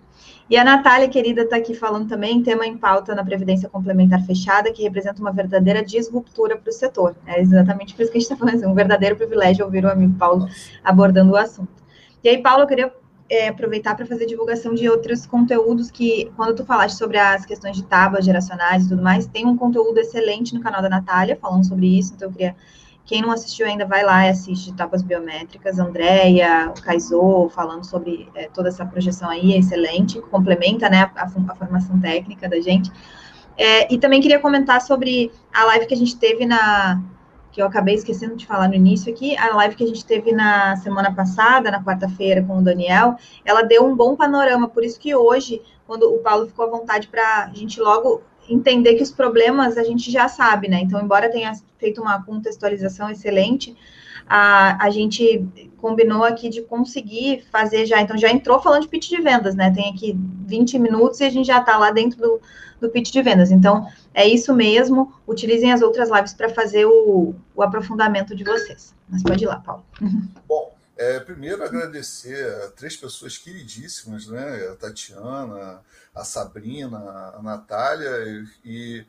E 0.50 0.56
a 0.56 0.64
Natália, 0.64 1.08
querida, 1.08 1.42
está 1.42 1.54
aqui 1.54 1.74
falando 1.74 2.08
também, 2.08 2.42
tema 2.42 2.66
em 2.66 2.76
pauta 2.76 3.14
na 3.14 3.24
Previdência 3.24 3.68
Complementar 3.68 4.20
Fechada, 4.26 4.72
que 4.72 4.82
representa 4.82 5.20
uma 5.20 5.30
verdadeira 5.30 5.80
disruptura 5.80 6.56
para 6.56 6.68
o 6.68 6.72
setor. 6.72 7.14
É 7.24 7.40
exatamente 7.40 7.94
por 7.94 8.02
isso 8.02 8.10
que 8.10 8.18
a 8.18 8.20
gente 8.20 8.32
está 8.32 8.36
falando, 8.36 8.56
assim, 8.56 8.66
um 8.66 8.74
verdadeiro 8.74 9.14
privilégio 9.14 9.64
ouvir 9.64 9.84
o 9.84 9.88
amigo 9.88 10.12
Paulo 10.14 10.48
abordando 10.82 11.30
o 11.30 11.36
assunto. 11.36 11.70
E 12.24 12.28
aí, 12.28 12.42
Paulo, 12.42 12.64
eu 12.64 12.66
queria 12.66 12.92
é, 13.28 13.46
aproveitar 13.46 13.94
para 13.94 14.04
fazer 14.04 14.26
divulgação 14.26 14.74
de 14.74 14.88
outros 14.88 15.24
conteúdos 15.24 15.88
que, 15.88 16.32
quando 16.34 16.56
tu 16.56 16.64
falaste 16.64 16.98
sobre 16.98 17.16
as 17.16 17.46
questões 17.46 17.76
de 17.76 17.84
tábuas 17.84 18.24
geracionais 18.24 18.86
e 18.86 18.88
tudo 18.88 19.02
mais, 19.04 19.28
tem 19.28 19.46
um 19.46 19.56
conteúdo 19.56 20.00
excelente 20.00 20.52
no 20.52 20.60
canal 20.60 20.82
da 20.82 20.88
Natália 20.88 21.38
falando 21.40 21.64
sobre 21.64 21.96
isso, 21.96 22.14
então 22.16 22.26
eu 22.26 22.32
queria 22.32 22.56
quem 23.10 23.22
não 23.22 23.32
assistiu 23.32 23.66
ainda, 23.66 23.84
vai 23.84 24.04
lá 24.04 24.24
e 24.24 24.30
assiste 24.30 24.70
Etapas 24.70 25.02
Biométricas. 25.02 25.80
Andréia, 25.80 26.68
o 26.68 26.80
Kaizô, 26.80 27.50
falando 27.52 27.84
sobre 27.84 28.28
é, 28.36 28.48
toda 28.48 28.68
essa 28.68 28.86
projeção 28.86 29.28
aí, 29.28 29.52
é 29.52 29.58
excelente, 29.58 30.20
complementa 30.20 30.88
né, 30.88 31.10
a, 31.16 31.24
a 31.24 31.54
formação 31.56 31.98
técnica 31.98 32.48
da 32.48 32.60
gente. 32.60 32.88
É, 33.58 33.92
e 33.92 33.98
também 33.98 34.20
queria 34.20 34.38
comentar 34.38 34.80
sobre 34.80 35.32
a 35.52 35.64
live 35.64 35.86
que 35.86 35.94
a 35.94 35.96
gente 35.96 36.16
teve 36.18 36.46
na. 36.46 37.02
que 37.50 37.60
eu 37.60 37.66
acabei 37.66 37.96
esquecendo 37.96 38.36
de 38.36 38.46
falar 38.46 38.68
no 38.68 38.74
início 38.76 39.12
aqui, 39.12 39.36
a 39.36 39.56
live 39.56 39.74
que 39.74 39.82
a 39.82 39.88
gente 39.88 40.06
teve 40.06 40.30
na 40.30 40.76
semana 40.76 41.12
passada, 41.12 41.68
na 41.68 41.82
quarta-feira, 41.82 42.44
com 42.44 42.58
o 42.58 42.62
Daniel, 42.62 43.16
ela 43.44 43.62
deu 43.62 43.84
um 43.84 43.96
bom 43.96 44.14
panorama, 44.14 44.68
por 44.68 44.84
isso 44.84 45.00
que 45.00 45.16
hoje, 45.16 45.60
quando 45.84 46.04
o 46.04 46.18
Paulo 46.18 46.46
ficou 46.46 46.64
à 46.64 46.68
vontade 46.68 47.08
para 47.08 47.46
a 47.46 47.54
gente 47.54 47.80
logo 47.80 48.22
entender 48.50 48.94
que 48.94 49.02
os 49.02 49.10
problemas 49.10 49.78
a 49.78 49.84
gente 49.84 50.10
já 50.10 50.28
sabe, 50.28 50.68
né? 50.68 50.80
Então, 50.80 51.00
embora 51.00 51.30
tenha 51.30 51.52
feito 51.78 52.02
uma 52.02 52.22
contextualização 52.22 53.08
excelente, 53.08 53.76
a, 54.28 54.84
a 54.84 54.90
gente 54.90 55.46
combinou 55.78 56.24
aqui 56.24 56.48
de 56.48 56.62
conseguir 56.62 57.44
fazer 57.50 57.86
já. 57.86 58.00
Então, 58.00 58.18
já 58.18 58.30
entrou 58.30 58.60
falando 58.60 58.82
de 58.82 58.88
pitch 58.88 59.08
de 59.08 59.20
vendas, 59.20 59.54
né? 59.54 59.72
Tem 59.72 59.90
aqui 59.90 60.18
20 60.46 60.78
minutos 60.78 61.20
e 61.20 61.24
a 61.24 61.30
gente 61.30 61.46
já 61.46 61.60
está 61.60 61.78
lá 61.78 61.90
dentro 61.90 62.18
do, 62.18 62.40
do 62.80 62.90
pitch 62.90 63.12
de 63.12 63.22
vendas. 63.22 63.50
Então, 63.50 63.86
é 64.12 64.26
isso 64.26 64.52
mesmo. 64.52 65.12
Utilizem 65.26 65.72
as 65.72 65.80
outras 65.80 66.10
lives 66.10 66.34
para 66.34 66.48
fazer 66.48 66.84
o, 66.86 67.34
o 67.54 67.62
aprofundamento 67.62 68.34
de 68.34 68.44
vocês. 68.44 68.94
Mas 69.08 69.22
pode 69.22 69.44
ir 69.44 69.46
lá, 69.46 69.60
Paulo. 69.60 69.84
Bom, 70.48 70.74
é, 71.00 71.18
primeiro, 71.18 71.64
agradecer 71.64 72.46
a 72.62 72.68
três 72.72 72.94
pessoas 72.94 73.38
queridíssimas, 73.38 74.26
né? 74.26 74.68
A 74.70 74.76
Tatiana, 74.76 75.80
a 76.14 76.24
Sabrina, 76.24 76.98
a 76.98 77.42
Natália, 77.42 78.44
e 78.64 79.04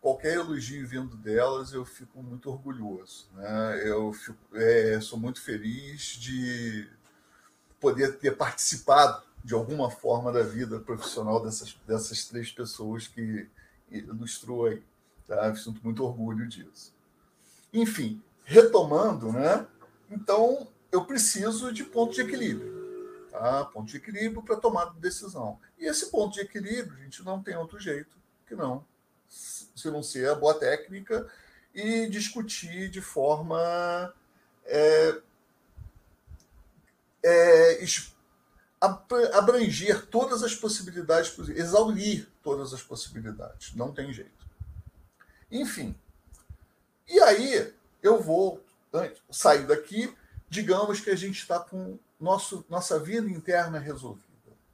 qualquer 0.00 0.34
elogio 0.34 0.86
vindo 0.86 1.16
delas 1.16 1.72
eu 1.72 1.84
fico 1.84 2.22
muito 2.22 2.50
orgulhoso. 2.50 3.28
Né? 3.34 3.82
Eu 3.84 4.12
fico, 4.12 4.38
é, 4.54 5.00
sou 5.00 5.18
muito 5.18 5.40
feliz 5.40 6.02
de 6.18 6.88
poder 7.80 8.18
ter 8.18 8.36
participado 8.36 9.22
de 9.44 9.54
alguma 9.54 9.90
forma 9.90 10.30
da 10.30 10.42
vida 10.42 10.78
profissional 10.78 11.42
dessas, 11.42 11.76
dessas 11.86 12.24
três 12.26 12.52
pessoas 12.52 13.08
que 13.08 13.48
ilustrou 13.90 14.66
aí. 14.66 14.82
Tá? 15.26 15.54
sinto 15.54 15.80
muito 15.82 16.04
orgulho 16.04 16.46
disso. 16.46 16.92
Enfim, 17.72 18.22
retomando, 18.44 19.32
né? 19.32 19.66
Então, 20.10 20.68
eu 20.90 21.04
preciso 21.04 21.72
de 21.72 21.84
ponto 21.84 22.12
de 22.14 22.20
equilíbrio. 22.20 22.81
Tá? 23.32 23.64
Ponto 23.64 23.88
de 23.88 23.96
equilíbrio 23.96 24.42
para 24.42 24.56
tomar 24.56 24.92
decisão. 25.00 25.58
E 25.78 25.86
esse 25.86 26.10
ponto 26.10 26.34
de 26.34 26.40
equilíbrio, 26.40 26.98
a 26.98 27.02
gente 27.02 27.24
não 27.24 27.42
tem 27.42 27.56
outro 27.56 27.80
jeito 27.80 28.14
que 28.46 28.54
não 28.54 28.84
se 29.26 29.90
não 29.90 30.02
ser 30.02 30.28
a 30.28 30.34
boa 30.34 30.52
técnica 30.52 31.26
e 31.74 32.06
discutir 32.10 32.90
de 32.90 33.00
forma 33.00 34.12
é, 34.66 35.18
é, 37.24 37.84
abranger 39.32 40.04
todas 40.08 40.42
as 40.42 40.54
possibilidades, 40.54 41.34
exaurir 41.56 42.28
todas 42.42 42.74
as 42.74 42.82
possibilidades. 42.82 43.74
Não 43.74 43.90
tem 43.90 44.12
jeito. 44.12 44.46
Enfim. 45.50 45.98
E 47.08 47.18
aí 47.20 47.72
eu 48.02 48.20
vou 48.20 48.62
sair 49.30 49.66
daqui 49.66 50.14
digamos 50.52 51.00
que 51.00 51.08
a 51.08 51.16
gente 51.16 51.38
está 51.38 51.58
com 51.58 51.98
nosso, 52.22 52.64
nossa 52.68 52.98
vida 52.98 53.28
interna 53.28 53.78
resolvida. 53.78 54.28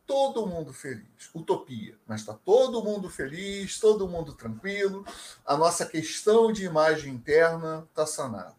Todo 0.06 0.46
mundo 0.46 0.72
feliz. 0.72 1.30
Utopia. 1.34 1.96
Mas 2.06 2.20
está 2.20 2.34
todo 2.34 2.84
mundo 2.84 3.10
feliz, 3.10 3.80
todo 3.80 4.08
mundo 4.08 4.34
tranquilo. 4.34 5.04
A 5.44 5.56
nossa 5.56 5.84
questão 5.84 6.52
de 6.52 6.64
imagem 6.64 7.14
interna 7.14 7.86
está 7.90 8.06
sanada. 8.06 8.56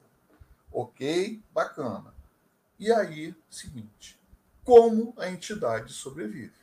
Ok? 0.72 1.42
Bacana. 1.54 2.14
E 2.80 2.92
aí, 2.92 3.36
seguinte: 3.50 4.20
como 4.64 5.14
a 5.18 5.30
entidade 5.30 5.94
sobrevive? 5.94 6.54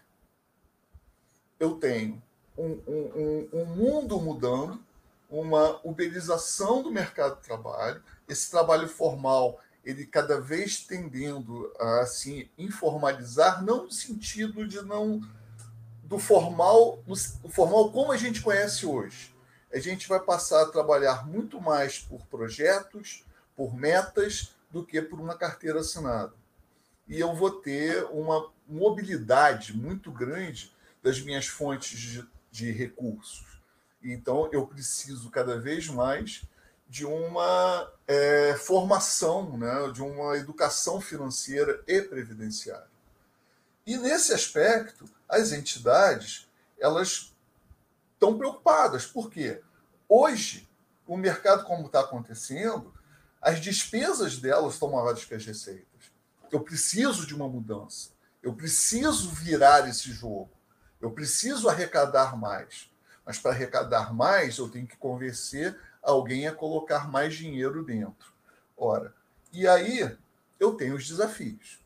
Eu 1.58 1.78
tenho 1.78 2.22
um, 2.56 2.80
um, 2.86 3.48
um, 3.52 3.64
mundo 3.64 4.20
mudando, 4.20 4.80
uma 5.28 5.80
uberização 5.84 6.82
do 6.82 6.90
mercado 6.90 7.36
de 7.36 7.42
trabalho, 7.42 8.02
esse 8.28 8.50
trabalho 8.50 8.88
formal 8.88 9.60
ele 9.86 10.04
cada 10.04 10.40
vez 10.40 10.80
tendendo 10.80 11.72
a 11.78 12.00
assim 12.00 12.50
informalizar, 12.58 13.64
não 13.64 13.84
no 13.84 13.92
sentido 13.92 14.66
de 14.66 14.82
não 14.82 15.20
do 16.02 16.18
formal, 16.18 17.02
do 17.06 17.48
formal 17.48 17.92
como 17.92 18.10
a 18.10 18.16
gente 18.16 18.42
conhece 18.42 18.84
hoje. 18.84 19.32
A 19.72 19.78
gente 19.78 20.08
vai 20.08 20.18
passar 20.18 20.62
a 20.62 20.70
trabalhar 20.70 21.24
muito 21.28 21.60
mais 21.60 22.00
por 22.00 22.26
projetos, 22.26 23.24
por 23.54 23.76
metas, 23.76 24.56
do 24.72 24.84
que 24.84 25.00
por 25.00 25.20
uma 25.20 25.36
carteira 25.36 25.78
assinada. 25.78 26.34
E 27.06 27.20
eu 27.20 27.32
vou 27.36 27.50
ter 27.52 28.04
uma 28.06 28.50
mobilidade 28.66 29.76
muito 29.76 30.10
grande 30.10 30.74
das 31.00 31.20
minhas 31.20 31.46
fontes 31.46 31.96
de, 31.98 32.28
de 32.50 32.72
recursos. 32.72 33.46
Então, 34.02 34.48
eu 34.52 34.66
preciso 34.66 35.30
cada 35.30 35.58
vez 35.60 35.86
mais 35.88 36.42
de 36.88 37.04
uma 37.04 37.92
é, 38.06 38.54
formação, 38.54 39.56
né, 39.56 39.90
de 39.92 40.02
uma 40.02 40.36
educação 40.36 41.00
financeira 41.00 41.82
e 41.86 42.00
previdenciária. 42.02 42.86
E 43.86 43.96
nesse 43.96 44.32
aspecto, 44.32 45.04
as 45.28 45.52
entidades 45.52 46.48
elas 46.78 47.34
estão 48.14 48.36
preocupadas. 48.36 49.06
Por 49.06 49.30
quê? 49.30 49.62
Hoje, 50.08 50.68
o 51.06 51.16
mercado 51.16 51.64
como 51.64 51.86
está 51.86 52.00
acontecendo, 52.00 52.92
as 53.40 53.60
despesas 53.60 54.38
delas 54.38 54.74
estão 54.74 54.90
maiores 54.90 55.24
que 55.24 55.34
as 55.34 55.44
receitas. 55.44 55.86
Eu 56.50 56.60
preciso 56.60 57.26
de 57.26 57.34
uma 57.34 57.48
mudança. 57.48 58.10
Eu 58.42 58.54
preciso 58.54 59.30
virar 59.30 59.88
esse 59.88 60.12
jogo. 60.12 60.50
Eu 61.00 61.10
preciso 61.10 61.68
arrecadar 61.68 62.36
mais. 62.36 62.90
Mas 63.24 63.38
para 63.38 63.50
arrecadar 63.52 64.14
mais, 64.14 64.58
eu 64.58 64.68
tenho 64.68 64.86
que 64.86 64.96
convencer 64.96 65.78
alguém 66.10 66.46
a 66.46 66.54
colocar 66.54 67.10
mais 67.10 67.34
dinheiro 67.34 67.84
dentro. 67.84 68.32
Ora, 68.76 69.14
e 69.52 69.66
aí 69.66 70.16
eu 70.58 70.74
tenho 70.74 70.94
os 70.94 71.06
desafios. 71.06 71.80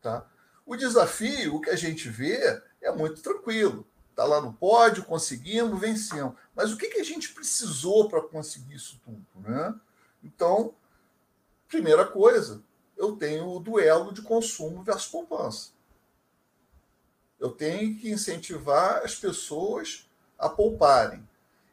Tá? 0.00 0.26
O 0.64 0.76
desafio, 0.76 1.56
o 1.56 1.60
que 1.60 1.70
a 1.70 1.76
gente 1.76 2.08
vê, 2.08 2.62
é 2.80 2.90
muito 2.90 3.20
tranquilo. 3.20 3.86
Está 4.10 4.24
lá 4.24 4.40
no 4.40 4.52
pódio, 4.52 5.04
conseguimos, 5.04 5.80
vencemos. 5.80 6.34
Mas 6.54 6.72
o 6.72 6.76
que, 6.76 6.88
que 6.88 7.00
a 7.00 7.04
gente 7.04 7.32
precisou 7.32 8.08
para 8.08 8.22
conseguir 8.22 8.74
isso 8.74 9.00
tudo? 9.04 9.26
Né? 9.36 9.74
Então, 10.22 10.74
primeira 11.68 12.06
coisa, 12.06 12.62
eu 12.96 13.16
tenho 13.16 13.48
o 13.48 13.60
duelo 13.60 14.12
de 14.12 14.22
consumo 14.22 14.82
versus 14.82 15.08
poupança. 15.08 15.70
Eu 17.38 17.50
tenho 17.50 17.96
que 17.98 18.10
incentivar 18.10 19.02
as 19.02 19.14
pessoas 19.14 20.08
a 20.38 20.48
pouparem. 20.48 21.26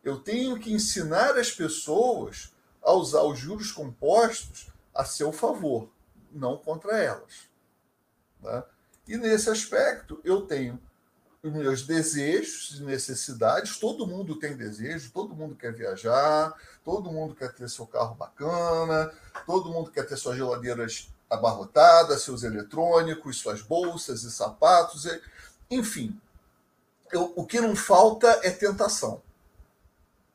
Eu 0.08 0.18
tenho 0.20 0.58
que 0.58 0.72
ensinar 0.72 1.38
as 1.38 1.52
pessoas 1.52 2.54
a 2.82 2.94
usar 2.94 3.24
os 3.24 3.38
juros 3.38 3.74
compostos 3.74 4.70
a 4.96 5.04
seu 5.04 5.34
favor, 5.34 5.90
não 6.32 6.56
contra 6.56 6.98
elas. 6.98 7.50
Tá? 8.42 8.66
E 9.06 9.18
nesse 9.18 9.50
aspecto, 9.50 10.22
eu 10.24 10.44
tenho 10.44 10.82
os 11.44 11.52
meus 11.52 11.82
desejos 11.82 12.80
e 12.80 12.84
necessidades. 12.84 13.80
Todo 13.80 14.08
mundo 14.08 14.40
tem 14.40 14.56
desejo, 14.56 15.12
todo 15.12 15.36
mundo 15.36 15.58
quer 15.58 15.74
viajar, 15.74 16.56
todo 16.86 17.12
mundo 17.12 17.36
quer 17.36 17.54
ter 17.54 17.70
seu 17.70 17.86
carro 17.86 18.16
bacana, 18.16 19.12
todo 19.46 19.74
mundo 19.74 19.92
quer 19.92 20.08
ter 20.08 20.16
suas 20.16 20.38
geladeiras 20.38 21.10
abarrotadas, 21.30 22.22
seus 22.22 22.44
eletrônicos, 22.44 23.40
suas 23.40 23.62
bolsas 23.62 24.24
e 24.24 24.32
sapatos. 24.32 25.06
Enfim, 25.70 26.18
eu, 27.12 27.34
o 27.36 27.46
que 27.46 27.60
não 27.60 27.76
falta 27.76 28.40
é 28.42 28.50
tentação. 28.50 29.27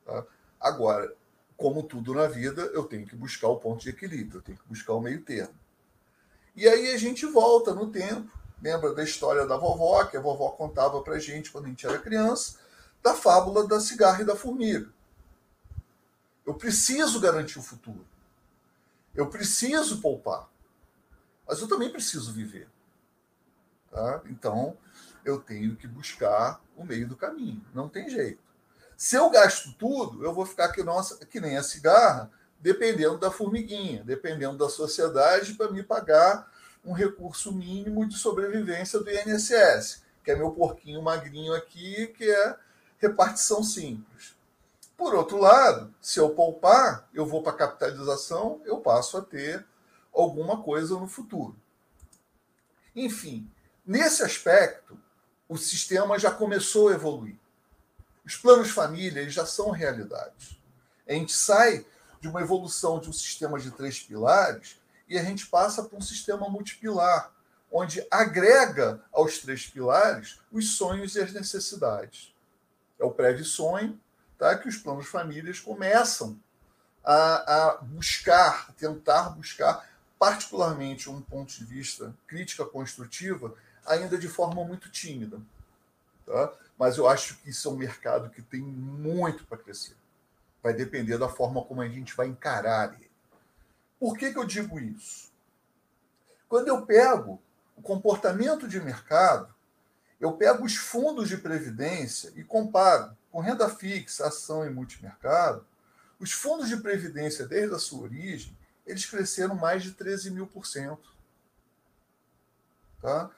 Tá? 0.05 0.25
Agora, 0.59 1.13
como 1.57 1.83
tudo 1.83 2.13
na 2.13 2.27
vida, 2.27 2.61
eu 2.73 2.83
tenho 2.83 3.05
que 3.05 3.15
buscar 3.15 3.47
o 3.47 3.57
ponto 3.57 3.81
de 3.81 3.89
equilíbrio, 3.89 4.39
eu 4.39 4.41
tenho 4.41 4.57
que 4.57 4.67
buscar 4.67 4.93
o 4.93 5.01
meio 5.01 5.21
termo. 5.23 5.55
E 6.55 6.67
aí 6.67 6.91
a 6.91 6.97
gente 6.97 7.25
volta 7.25 7.73
no 7.73 7.89
tempo, 7.91 8.31
lembra 8.61 8.93
da 8.93 9.03
história 9.03 9.45
da 9.45 9.57
vovó, 9.57 10.03
que 10.05 10.17
a 10.17 10.21
vovó 10.21 10.51
contava 10.51 11.01
para 11.01 11.19
gente 11.19 11.51
quando 11.51 11.65
a 11.65 11.69
gente 11.69 11.85
era 11.85 11.97
criança, 11.99 12.59
da 13.01 13.13
fábula 13.13 13.67
da 13.67 13.79
cigarra 13.79 14.21
e 14.21 14.25
da 14.25 14.35
formiga. 14.35 14.89
Eu 16.45 16.53
preciso 16.53 17.19
garantir 17.19 17.59
o 17.59 17.63
futuro. 17.63 18.05
Eu 19.15 19.29
preciso 19.29 20.01
poupar. 20.01 20.49
Mas 21.47 21.59
eu 21.59 21.67
também 21.67 21.91
preciso 21.91 22.33
viver. 22.33 22.67
Tá? 23.89 24.21
Então, 24.25 24.77
eu 25.23 25.39
tenho 25.39 25.75
que 25.75 25.87
buscar 25.87 26.59
o 26.75 26.83
meio 26.83 27.07
do 27.07 27.15
caminho. 27.15 27.63
Não 27.73 27.87
tem 27.87 28.09
jeito. 28.09 28.42
Se 29.03 29.17
eu 29.17 29.29
gasto 29.29 29.73
tudo, 29.73 30.23
eu 30.23 30.33
vou 30.33 30.45
ficar 30.45 30.71
que, 30.71 30.81
nossa, 30.81 31.25
que 31.25 31.41
nem 31.41 31.57
a 31.57 31.61
cigarra, 31.61 32.31
dependendo 32.57 33.17
da 33.17 33.29
formiguinha, 33.29 34.01
dependendo 34.01 34.57
da 34.57 34.69
sociedade 34.69 35.55
para 35.55 35.69
me 35.69 35.83
pagar 35.83 36.49
um 36.85 36.93
recurso 36.93 37.51
mínimo 37.51 38.07
de 38.07 38.17
sobrevivência 38.17 38.99
do 38.99 39.11
INSS, 39.11 40.03
que 40.23 40.31
é 40.31 40.37
meu 40.37 40.51
porquinho 40.51 41.01
magrinho 41.01 41.53
aqui, 41.53 42.07
que 42.17 42.31
é 42.31 42.55
repartição 42.97 43.61
simples. 43.61 44.37
Por 44.95 45.13
outro 45.13 45.37
lado, 45.37 45.93
se 45.99 46.17
eu 46.17 46.29
poupar, 46.29 47.05
eu 47.13 47.25
vou 47.25 47.43
para 47.43 47.51
capitalização, 47.57 48.61
eu 48.63 48.77
passo 48.77 49.17
a 49.17 49.21
ter 49.21 49.65
alguma 50.13 50.63
coisa 50.63 50.97
no 50.97 51.09
futuro. 51.09 51.57
Enfim, 52.95 53.51
nesse 53.85 54.23
aspecto, 54.23 54.97
o 55.49 55.57
sistema 55.57 56.17
já 56.17 56.31
começou 56.31 56.87
a 56.87 56.93
evoluir. 56.93 57.42
Os 58.25 58.35
planos 58.35 58.71
família 58.71 59.29
já 59.29 59.45
são 59.45 59.69
realidades. 59.71 60.57
A 61.07 61.13
gente 61.13 61.33
sai 61.33 61.85
de 62.21 62.27
uma 62.27 62.41
evolução 62.41 62.99
de 62.99 63.09
um 63.09 63.13
sistema 63.13 63.59
de 63.59 63.69
três 63.71 63.99
pilares 63.99 64.79
e 65.09 65.17
a 65.17 65.23
gente 65.23 65.47
passa 65.47 65.83
para 65.83 65.97
um 65.97 66.01
sistema 66.01 66.47
multipilar, 66.49 67.31
onde 67.71 68.05
agrega 68.09 69.01
aos 69.11 69.39
três 69.39 69.67
pilares 69.67 70.39
os 70.51 70.77
sonhos 70.77 71.15
e 71.15 71.21
as 71.21 71.33
necessidades. 71.33 72.33
É 72.97 73.03
o 73.03 73.11
pré-sonho 73.11 73.99
tá, 74.37 74.57
que 74.57 74.69
os 74.69 74.77
planos 74.77 75.07
famílias 75.07 75.59
começam 75.59 76.39
a, 77.03 77.71
a 77.71 77.77
buscar, 77.77 78.67
a 78.69 78.71
tentar 78.73 79.31
buscar, 79.31 79.85
particularmente 80.17 81.09
um 81.09 81.21
ponto 81.21 81.53
de 81.53 81.65
vista 81.65 82.15
crítica 82.25 82.63
construtiva, 82.63 83.53
ainda 83.85 84.17
de 84.17 84.29
forma 84.29 84.63
muito 84.63 84.89
tímida. 84.89 85.41
Tá? 86.25 86.53
Mas 86.83 86.97
eu 86.97 87.07
acho 87.07 87.37
que 87.37 87.49
isso 87.49 87.69
é 87.69 87.71
um 87.71 87.77
mercado 87.77 88.29
que 88.29 88.41
tem 88.41 88.59
muito 88.59 89.45
para 89.45 89.57
crescer. 89.57 89.95
Vai 90.61 90.73
depender 90.73 91.17
da 91.17 91.29
forma 91.29 91.63
como 91.63 91.79
a 91.79 91.87
gente 91.87 92.13
vai 92.13 92.27
encarar 92.27 92.93
ele. 92.95 93.09
Por 93.97 94.17
que, 94.17 94.33
que 94.33 94.37
eu 94.37 94.43
digo 94.43 94.77
isso? 94.77 95.31
Quando 96.49 96.67
eu 96.67 96.85
pego 96.85 97.41
o 97.77 97.81
comportamento 97.81 98.67
de 98.67 98.81
mercado, 98.81 99.55
eu 100.19 100.33
pego 100.33 100.65
os 100.65 100.75
fundos 100.75 101.29
de 101.29 101.37
previdência 101.37 102.33
e 102.35 102.43
comparo 102.43 103.15
com 103.31 103.39
renda 103.39 103.69
fixa, 103.69 104.27
ação 104.27 104.65
e 104.65 104.69
multimercado, 104.69 105.65
os 106.19 106.33
fundos 106.33 106.67
de 106.67 106.75
previdência, 106.75 107.47
desde 107.47 107.73
a 107.73 107.79
sua 107.79 108.01
origem, 108.01 108.57
eles 108.85 109.05
cresceram 109.05 109.55
mais 109.55 109.83
de 109.83 109.93
13 109.93 110.31
mil 110.31 110.47
por 110.47 110.65
cento. 110.65 111.15
Tá? 113.01 113.31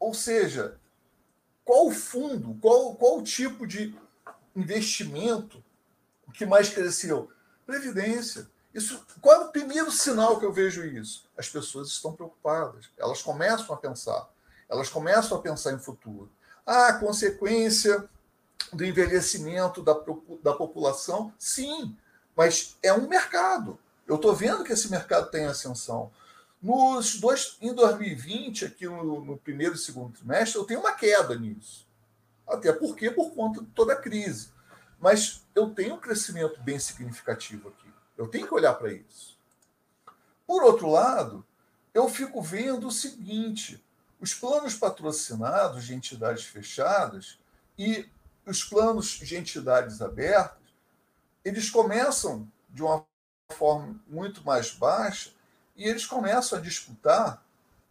Ou 0.00 0.14
seja, 0.14 0.80
qual 1.64 1.90
fundo, 1.90 2.58
qual, 2.60 2.94
qual 2.94 3.22
tipo 3.22 3.66
de 3.66 3.94
investimento 4.54 5.62
que 6.32 6.46
mais 6.46 6.68
cresceu? 6.70 7.30
Previdência. 7.66 8.50
Isso, 8.74 9.04
qual 9.20 9.42
é 9.42 9.44
o 9.44 9.52
primeiro 9.52 9.90
sinal 9.90 10.38
que 10.38 10.46
eu 10.46 10.52
vejo 10.52 10.84
isso? 10.84 11.28
As 11.36 11.48
pessoas 11.48 11.88
estão 11.88 12.14
preocupadas, 12.14 12.88
elas 12.96 13.22
começam 13.22 13.74
a 13.74 13.78
pensar, 13.78 14.28
elas 14.68 14.88
começam 14.88 15.36
a 15.36 15.42
pensar 15.42 15.72
em 15.72 15.78
futuro. 15.78 16.30
Ah, 16.64 16.94
consequência 16.94 18.08
do 18.72 18.84
envelhecimento 18.84 19.82
da, 19.82 19.94
da 20.42 20.54
população? 20.54 21.34
Sim, 21.38 21.96
mas 22.34 22.76
é 22.82 22.92
um 22.92 23.06
mercado. 23.06 23.78
Eu 24.06 24.16
estou 24.16 24.34
vendo 24.34 24.64
que 24.64 24.72
esse 24.72 24.90
mercado 24.90 25.30
tem 25.30 25.44
ascensão. 25.44 26.10
Nos 26.62 27.18
dois, 27.18 27.56
em 27.60 27.74
2020, 27.74 28.66
aqui 28.66 28.86
no, 28.86 29.24
no, 29.24 29.36
primeiro 29.36 29.74
e 29.74 29.78
segundo 29.78 30.12
trimestre, 30.12 30.60
eu 30.60 30.64
tenho 30.64 30.78
uma 30.78 30.92
queda 30.92 31.36
nisso. 31.36 31.84
Até 32.46 32.72
porque 32.72 33.10
por 33.10 33.34
conta 33.34 33.60
de 33.60 33.66
toda 33.70 33.94
a 33.94 34.00
crise. 34.00 34.50
Mas 35.00 35.44
eu 35.56 35.70
tenho 35.70 35.96
um 35.96 36.00
crescimento 36.00 36.60
bem 36.62 36.78
significativo 36.78 37.70
aqui. 37.70 37.92
Eu 38.16 38.28
tenho 38.28 38.46
que 38.46 38.54
olhar 38.54 38.74
para 38.74 38.92
isso. 38.92 39.36
Por 40.46 40.62
outro 40.62 40.88
lado, 40.88 41.44
eu 41.92 42.08
fico 42.08 42.40
vendo 42.40 42.86
o 42.86 42.92
seguinte: 42.92 43.84
os 44.20 44.32
planos 44.32 44.76
patrocinados 44.76 45.84
de 45.84 45.94
entidades 45.94 46.44
fechadas 46.44 47.40
e 47.76 48.08
os 48.46 48.62
planos 48.62 49.18
de 49.18 49.36
entidades 49.36 50.00
abertas, 50.00 50.62
eles 51.44 51.68
começam 51.68 52.48
de 52.70 52.84
uma 52.84 53.04
forma 53.50 54.00
muito 54.06 54.44
mais 54.44 54.70
baixa 54.70 55.32
e 55.76 55.88
eles 55.88 56.06
começam 56.06 56.58
a 56.58 56.62
disputar 56.62 57.44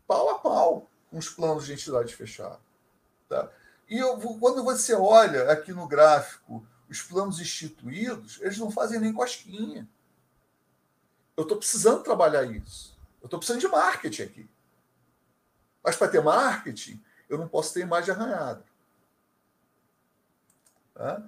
pau 0.07 0.29
a 0.29 0.39
pau 0.39 0.89
com 1.09 1.17
os 1.17 1.29
planos 1.29 1.65
de 1.65 1.73
entidade 1.73 2.15
fechada. 2.15 2.59
Tá? 3.27 3.49
E 3.89 3.97
eu, 3.97 4.17
quando 4.39 4.63
você 4.63 4.93
olha 4.93 5.51
aqui 5.51 5.73
no 5.73 5.87
gráfico 5.87 6.65
os 6.89 7.01
planos 7.01 7.39
instituídos, 7.39 8.39
eles 8.41 8.57
não 8.57 8.69
fazem 8.69 8.99
nem 8.99 9.13
cosquinha. 9.13 9.87
Eu 11.37 11.43
estou 11.43 11.57
precisando 11.57 12.03
trabalhar 12.03 12.43
isso. 12.43 12.97
Eu 13.21 13.25
estou 13.25 13.39
precisando 13.39 13.61
de 13.61 13.67
marketing 13.67 14.23
aqui. 14.23 14.49
Mas 15.81 15.95
para 15.95 16.09
ter 16.09 16.21
marketing, 16.21 17.01
eu 17.29 17.37
não 17.37 17.47
posso 17.47 17.73
ter 17.73 17.81
imagem 17.81 18.13
arranhada. 18.13 18.65
Tá? 20.93 21.23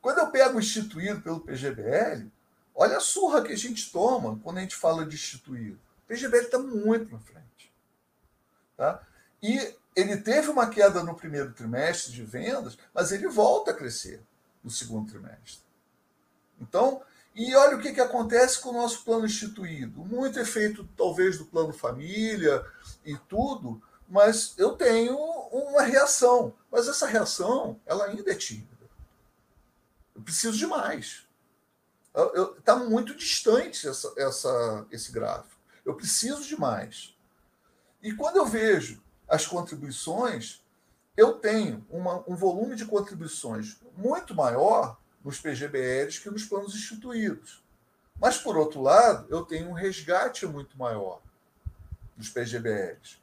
Quando 0.00 0.18
eu 0.18 0.30
pego 0.30 0.58
instituído 0.58 1.20
pelo 1.20 1.40
PGBL, 1.40 2.30
olha 2.74 2.96
a 2.96 3.00
surra 3.00 3.42
que 3.42 3.52
a 3.52 3.56
gente 3.56 3.90
toma 3.90 4.38
quando 4.42 4.58
a 4.58 4.60
gente 4.60 4.76
fala 4.76 5.04
de 5.04 5.16
instituído. 5.16 5.80
PGBL 6.10 6.44
está 6.44 6.58
muito 6.58 7.12
na 7.12 7.20
frente. 7.20 7.72
Tá? 8.76 9.00
E 9.40 9.76
ele 9.94 10.16
teve 10.16 10.48
uma 10.50 10.68
queda 10.68 11.04
no 11.04 11.14
primeiro 11.14 11.52
trimestre 11.52 12.10
de 12.10 12.24
vendas, 12.24 12.76
mas 12.92 13.12
ele 13.12 13.28
volta 13.28 13.70
a 13.70 13.74
crescer 13.74 14.20
no 14.62 14.70
segundo 14.70 15.08
trimestre. 15.08 15.62
Então, 16.60 17.00
e 17.32 17.54
olha 17.54 17.76
o 17.76 17.80
que, 17.80 17.92
que 17.92 18.00
acontece 18.00 18.58
com 18.58 18.70
o 18.70 18.72
nosso 18.72 19.04
plano 19.04 19.24
instituído. 19.24 20.04
Muito 20.04 20.40
efeito, 20.40 20.88
talvez, 20.96 21.38
do 21.38 21.44
plano 21.44 21.72
família 21.72 22.66
e 23.04 23.16
tudo, 23.16 23.80
mas 24.08 24.54
eu 24.58 24.72
tenho 24.72 25.16
uma 25.16 25.82
reação. 25.82 26.52
Mas 26.72 26.88
essa 26.88 27.06
reação, 27.06 27.80
ela 27.86 28.06
ainda 28.06 28.32
é 28.32 28.34
tímida. 28.34 28.66
Eu 30.16 30.22
preciso 30.22 30.58
de 30.58 30.66
mais. 30.66 31.24
Está 32.58 32.74
muito 32.74 33.14
distante 33.14 33.86
essa, 33.86 34.12
essa, 34.16 34.86
esse 34.90 35.12
gráfico. 35.12 35.59
Eu 35.84 35.94
preciso 35.94 36.44
de 36.44 36.58
mais. 36.58 37.16
E 38.02 38.12
quando 38.12 38.36
eu 38.36 38.46
vejo 38.46 39.02
as 39.28 39.46
contribuições, 39.46 40.62
eu 41.16 41.34
tenho 41.34 41.86
uma, 41.90 42.24
um 42.28 42.34
volume 42.34 42.76
de 42.76 42.86
contribuições 42.86 43.76
muito 43.96 44.34
maior 44.34 44.98
nos 45.24 45.38
PGBLs 45.38 46.20
que 46.20 46.30
nos 46.30 46.44
planos 46.44 46.74
instituídos. 46.74 47.62
Mas, 48.18 48.38
por 48.38 48.56
outro 48.56 48.82
lado, 48.82 49.26
eu 49.30 49.42
tenho 49.42 49.68
um 49.68 49.72
resgate 49.72 50.46
muito 50.46 50.78
maior 50.78 51.20
dos 52.16 52.28
PGBLs. 52.28 53.18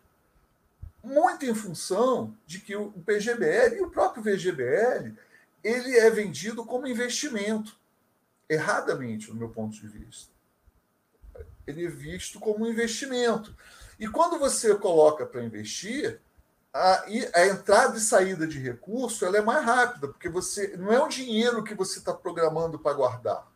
Muito 1.03 1.45
em 1.45 1.53
função 1.53 2.35
de 2.45 2.59
que 2.59 2.75
o 2.75 2.91
PGBL 2.91 3.77
e 3.77 3.81
o 3.81 3.89
próprio 3.89 4.23
VGBL 4.23 5.15
ele 5.63 5.97
é 5.97 6.09
vendido 6.09 6.65
como 6.65 6.87
investimento, 6.87 7.77
erradamente, 8.49 9.29
no 9.29 9.35
meu 9.35 9.49
ponto 9.49 9.75
de 9.75 9.87
vista. 9.87 10.31
Ele 11.67 11.85
é 11.85 11.89
visto 11.89 12.39
como 12.39 12.65
um 12.65 12.69
investimento. 12.69 13.55
E 13.99 14.07
quando 14.07 14.39
você 14.39 14.73
coloca 14.75 15.25
para 15.25 15.43
investir, 15.43 16.19
a, 16.73 17.05
a, 17.33 17.47
entrada 17.47 17.97
e 17.97 18.01
saída 18.01 18.47
de 18.47 18.59
recurso 18.59 19.25
ela 19.25 19.37
é 19.37 19.41
mais 19.41 19.65
rápida, 19.65 20.07
porque 20.07 20.29
você 20.29 20.75
não 20.77 20.91
é 20.91 21.03
um 21.03 21.07
dinheiro 21.07 21.63
que 21.63 21.75
você 21.75 21.99
está 21.99 22.13
programando 22.13 22.79
para 22.79 22.93
guardar. 22.93 23.47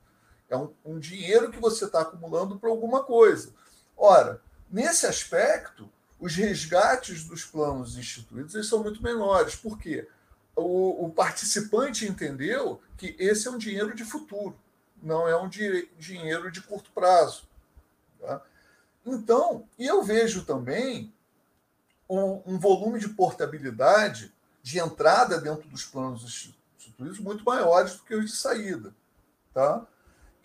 É 0.50 0.58
um, 0.58 0.74
um 0.84 1.00
dinheiro 1.00 1.52
que 1.52 1.60
você 1.60 1.86
está 1.86 2.02
acumulando 2.02 2.60
para 2.60 2.69
alguma 2.69 3.04
coisa. 3.04 3.54
Ora, 3.95 4.41
nesse 4.69 5.06
aspecto, 5.06 5.89
os 6.19 6.36
resgates 6.36 7.24
dos 7.24 7.45
planos 7.45 7.97
instituídos 7.97 8.56
eles 8.56 8.67
são 8.67 8.84
muito 8.84 9.02
menores. 9.02 9.56
Por 9.56 9.78
quê? 9.78 10.08
O, 10.56 11.06
o 11.06 11.10
participante 11.12 12.06
entendeu 12.06 12.82
que 12.97 13.15
esse 13.17 13.47
é 13.47 13.52
um 13.52 13.58
dinheiro 13.58 13.95
de 13.95 14.04
futuro, 14.04 14.56
não 15.02 15.28
é 15.28 15.36
um 15.36 15.47
di 15.47 15.89
dinheiro 15.97 16.52
de 16.52 16.62
curto 16.62 16.91
prazo. 16.91 17.47
Tá? 18.21 18.41
Então, 19.05 19.67
e 19.77 19.86
eu 19.86 20.03
vejo 20.03 20.45
também 20.45 21.13
um, 22.07 22.41
um, 22.45 22.60
volume 22.60 22.99
de 22.99 23.10
portabilidade 23.10 24.31
de 24.62 24.79
entrada 24.79 25.41
dentro 25.41 25.67
dos 25.67 25.84
planos 25.84 26.23
instituídos 26.23 27.19
muito 27.19 27.43
maiores 27.43 27.95
do 27.95 28.03
que 28.03 28.15
os 28.15 28.31
de 28.31 28.38
saída. 28.38 28.93
Tá? 29.53 29.86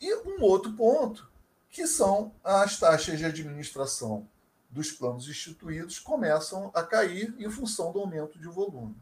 E 0.00 0.14
um 0.26 0.42
outro 0.42 0.72
ponto, 0.72 1.30
que 1.70 1.86
são 1.86 2.32
as 2.42 2.78
taxas 2.78 3.18
de 3.18 3.24
administração 3.24 4.26
dos 4.70 4.90
planos 4.90 5.28
instituídos 5.28 5.98
começam 5.98 6.70
a 6.74 6.82
cair 6.82 7.34
em 7.38 7.50
função 7.50 7.92
do 7.92 8.00
aumento 8.00 8.38
de 8.38 8.48
volume. 8.48 8.96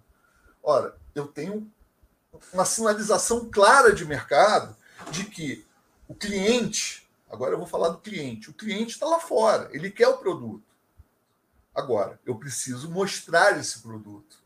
Ora, 0.62 0.96
eu 1.14 1.26
tenho 1.26 1.70
uma 2.52 2.64
sinalização 2.64 3.48
clara 3.50 3.92
de 3.92 4.04
mercado 4.04 4.76
de 5.10 5.24
que 5.24 5.64
o 6.08 6.14
cliente, 6.14 7.04
agora 7.35 7.55
eu 7.55 7.59
vou 7.59 7.66
falar 7.66 7.88
do 7.88 7.99
cliente, 7.99 8.49
o 8.49 8.55
cliente 8.55 8.92
está 8.92 9.07
lá 9.07 9.18
fora, 9.18 9.68
ele 9.73 9.90
quer 9.90 10.09
o 10.09 10.18
produto. 10.18 10.64
Agora, 11.75 12.20
eu 12.25 12.37
preciso 12.37 12.88
mostrar 12.90 13.59
esse 13.59 13.81
produto. 13.81 14.42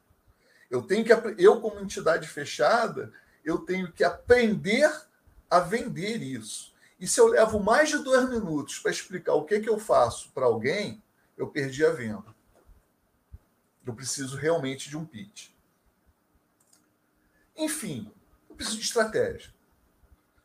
Eu 0.71 0.83
tenho 0.83 1.05
que 1.05 1.13
eu 1.39 1.61
como 1.61 1.81
entidade 1.81 2.27
fechada, 2.27 3.13
eu 3.45 3.59
tenho 3.59 3.93
que 3.93 4.03
aprender 4.03 4.91
a 5.51 5.61
vender 5.61 6.23
isso. 6.23 6.75
E 6.99 7.07
se 7.07 7.21
eu 7.21 7.27
levo 7.27 7.61
mais 7.61 7.91
de 7.91 7.99
dois 7.99 8.29
minutos 8.29 8.79
para 8.79 8.91
explicar 8.91 9.35
o 9.35 9.45
que, 9.45 9.61
que 9.61 9.69
eu 9.69 9.79
faço 9.79 10.31
para 10.31 10.47
alguém, 10.47 11.03
eu 11.37 11.47
perdi 11.47 11.85
a 11.85 11.91
venda. 11.91 12.35
Eu 13.87 13.95
preciso 13.95 14.37
realmente 14.37 14.89
de 14.89 14.97
um 14.97 15.05
pitch. 15.05 15.51
Enfim, 17.57 18.11
eu 18.49 18.57
preciso 18.57 18.79
de 18.79 18.85
estratégia. 18.85 19.55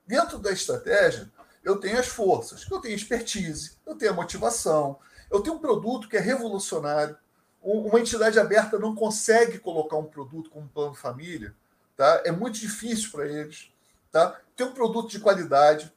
Dentro 0.06 0.38
da 0.38 0.51
estratégia, 0.51 1.32
eu 1.63 1.78
tenho 1.78 1.99
as 1.99 2.08
forças, 2.08 2.65
eu 2.69 2.80
tenho 2.80 2.95
expertise, 2.95 3.78
eu 3.86 3.95
tenho 3.95 4.12
a 4.12 4.15
motivação, 4.15 4.99
eu 5.32 5.41
tenho 5.41 5.56
um 5.56 5.60
produto 5.60 6.10
que 6.10 6.17
é 6.17 6.19
revolucionário. 6.19 7.17
Uma 7.62 7.99
entidade 7.99 8.38
aberta 8.39 8.78
não 8.78 8.93
consegue 8.93 9.58
colocar 9.58 9.95
um 9.95 10.06
produto 10.06 10.49
como 10.49 10.67
plano 10.67 10.93
família, 10.93 11.56
tá? 11.95 12.21
É 12.26 12.32
muito 12.32 12.60
difícil 12.60 13.10
para 13.12 13.26
eles, 13.26 13.71
tá? 14.12 14.38
Tem 14.56 14.67
um 14.67 14.73
produto 14.73 15.10
de 15.10 15.19
qualidade, 15.19 15.91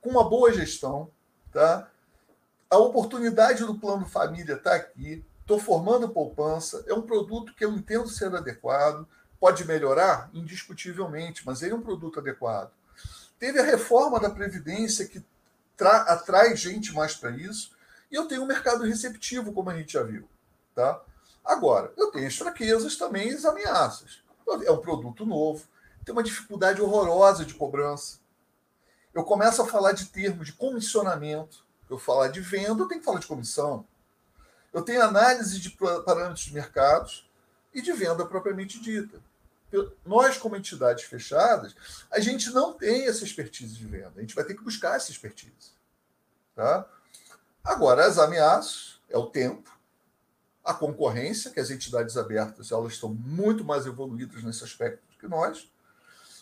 com 0.00 0.10
uma 0.10 0.28
boa 0.28 0.52
gestão, 0.52 1.10
tá? 1.50 1.88
A 2.70 2.76
oportunidade 2.76 3.64
do 3.64 3.74
plano 3.74 4.04
família 4.04 4.54
está 4.54 4.74
aqui. 4.74 5.24
Estou 5.40 5.58
formando 5.58 6.10
poupança. 6.10 6.84
É 6.86 6.92
um 6.92 7.00
produto 7.00 7.54
que 7.54 7.64
eu 7.64 7.72
entendo 7.72 8.06
ser 8.08 8.34
adequado. 8.34 9.08
Pode 9.40 9.64
melhorar? 9.64 10.28
Indiscutivelmente, 10.34 11.46
mas 11.46 11.62
ele 11.62 11.72
é 11.72 11.74
um 11.74 11.80
produto 11.80 12.20
adequado. 12.20 12.70
Teve 13.38 13.60
a 13.60 13.64
reforma 13.64 14.18
da 14.18 14.30
Previdência 14.30 15.06
que 15.06 15.24
atrai 15.84 16.56
gente 16.56 16.92
mais 16.92 17.14
para 17.14 17.30
isso. 17.30 17.72
E 18.10 18.14
eu 18.14 18.26
tenho 18.26 18.42
um 18.42 18.46
mercado 18.46 18.84
receptivo, 18.84 19.52
como 19.52 19.70
a 19.70 19.76
gente 19.76 19.92
já 19.92 20.02
viu. 20.02 20.28
Tá? 20.74 21.00
Agora, 21.44 21.92
eu 21.96 22.10
tenho 22.10 22.26
as 22.26 22.36
fraquezas 22.36 22.96
também 22.96 23.32
as 23.32 23.44
ameaças. 23.44 24.22
É 24.64 24.72
um 24.72 24.80
produto 24.80 25.26
novo, 25.26 25.66
tem 26.04 26.12
uma 26.12 26.22
dificuldade 26.22 26.80
horrorosa 26.80 27.44
de 27.44 27.54
cobrança. 27.54 28.18
Eu 29.14 29.24
começo 29.24 29.60
a 29.60 29.66
falar 29.66 29.92
de 29.92 30.06
termos 30.06 30.46
de 30.46 30.52
comissionamento. 30.52 31.66
Eu 31.88 31.98
falar 31.98 32.28
de 32.28 32.40
venda, 32.40 32.82
eu 32.82 32.88
tenho 32.88 33.00
que 33.00 33.04
falar 33.04 33.18
de 33.18 33.26
comissão. 33.26 33.86
Eu 34.72 34.82
tenho 34.82 35.02
análise 35.02 35.58
de 35.58 35.70
parâmetros 35.70 36.40
de 36.40 36.54
mercados 36.54 37.28
e 37.72 37.80
de 37.80 37.92
venda 37.92 38.24
propriamente 38.26 38.80
dita. 38.80 39.20
Nós, 40.04 40.38
como 40.38 40.56
entidades 40.56 41.04
fechadas, 41.04 41.74
a 42.10 42.20
gente 42.20 42.50
não 42.50 42.72
tem 42.72 43.06
essa 43.06 43.24
expertise 43.24 43.74
de 43.74 43.86
venda. 43.86 44.12
A 44.16 44.20
gente 44.20 44.34
vai 44.34 44.44
ter 44.44 44.54
que 44.54 44.64
buscar 44.64 44.96
essa 44.96 45.10
expertise. 45.10 45.72
Tá? 46.54 46.88
Agora, 47.62 48.06
as 48.06 48.18
ameaças 48.18 49.00
é 49.08 49.18
o 49.18 49.26
tempo, 49.26 49.70
a 50.64 50.74
concorrência, 50.74 51.50
que 51.50 51.60
as 51.60 51.70
entidades 51.70 52.16
abertas 52.16 52.72
elas 52.72 52.94
estão 52.94 53.12
muito 53.12 53.64
mais 53.64 53.86
evoluídas 53.86 54.42
nesse 54.42 54.64
aspecto 54.64 55.02
do 55.10 55.18
que 55.18 55.28
nós, 55.28 55.70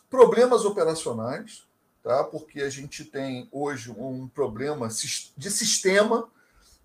problemas 0.08 0.64
operacionais, 0.64 1.66
tá? 2.02 2.24
porque 2.24 2.62
a 2.62 2.70
gente 2.70 3.04
tem 3.04 3.48
hoje 3.50 3.90
um 3.90 4.28
problema 4.28 4.88
de 4.88 5.50
sistema 5.50 6.30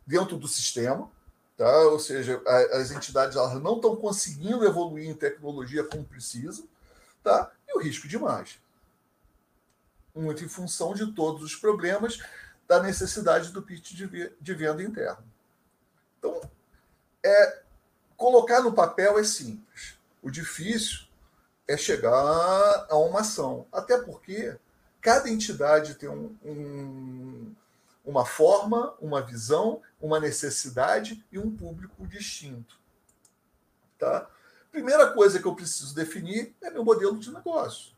dentro 0.06 0.38
do 0.38 0.47
sistema, 0.47 1.10
tá? 1.62 1.78
ou 1.82 2.00
seja, 2.00 2.41
as 2.74 2.89
entidades 2.89 3.38
elas 3.38 3.62
não 3.62 3.76
estão 3.76 3.95
conseguindo 3.95 4.65
evoluir 4.65 5.08
em 5.08 5.13
tecnologia 5.13 5.84
como 5.84 6.04
precisa, 6.04 6.63
tá? 7.24 7.52
e 7.67 7.78
o 7.78 7.80
risco 7.80 8.08
de. 8.08 8.19
Muito 10.15 10.43
em 10.43 10.47
função 10.47 10.95
de 10.95 11.13
todos 11.13 11.43
os 11.43 11.56
problemas 11.56 12.19
da 12.67 12.82
necessidade 12.82 13.52
do 13.52 13.62
pitch 13.62 13.93
de 13.93 14.54
venda 14.56 14.82
interno. 14.82 15.24
Então, 16.17 16.41
é, 17.24 17.62
colocar 18.17 18.62
no 18.62 18.74
papel 18.74 19.19
é 19.19 19.24
simples. 19.24 20.00
O 20.19 20.32
difícil 20.32 21.06
é 21.67 21.78
chegar 21.78 22.12
a 22.89 22.95
uma 22.97 23.19
ação. 23.19 23.67
Até 23.71 24.00
porque 24.00 24.58
cada 25.00 25.30
entidade 25.30 25.93
tem 25.93 26.10
um, 26.10 27.56
uma 28.03 28.25
forma, 28.25 28.95
uma 28.99 29.21
visão, 29.21 29.81
uma 29.99 30.19
necessidade 30.19 31.23
e 31.31 31.37
um 31.37 31.55
público 31.55 32.07
distinto. 32.07 32.79
Tá? 33.97 34.27
Primeira 34.71 35.11
coisa 35.11 35.39
que 35.39 35.45
eu 35.45 35.55
preciso 35.55 35.93
definir 35.93 36.55
é 36.61 36.69
meu 36.69 36.83
modelo 36.83 37.19
de 37.19 37.31
negócio. 37.31 37.93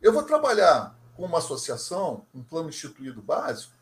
Eu 0.00 0.12
vou 0.12 0.22
trabalhar 0.22 0.96
com 1.14 1.24
uma 1.24 1.38
associação, 1.38 2.26
um 2.34 2.42
plano 2.42 2.68
instituído 2.68 3.22
básico, 3.22 3.72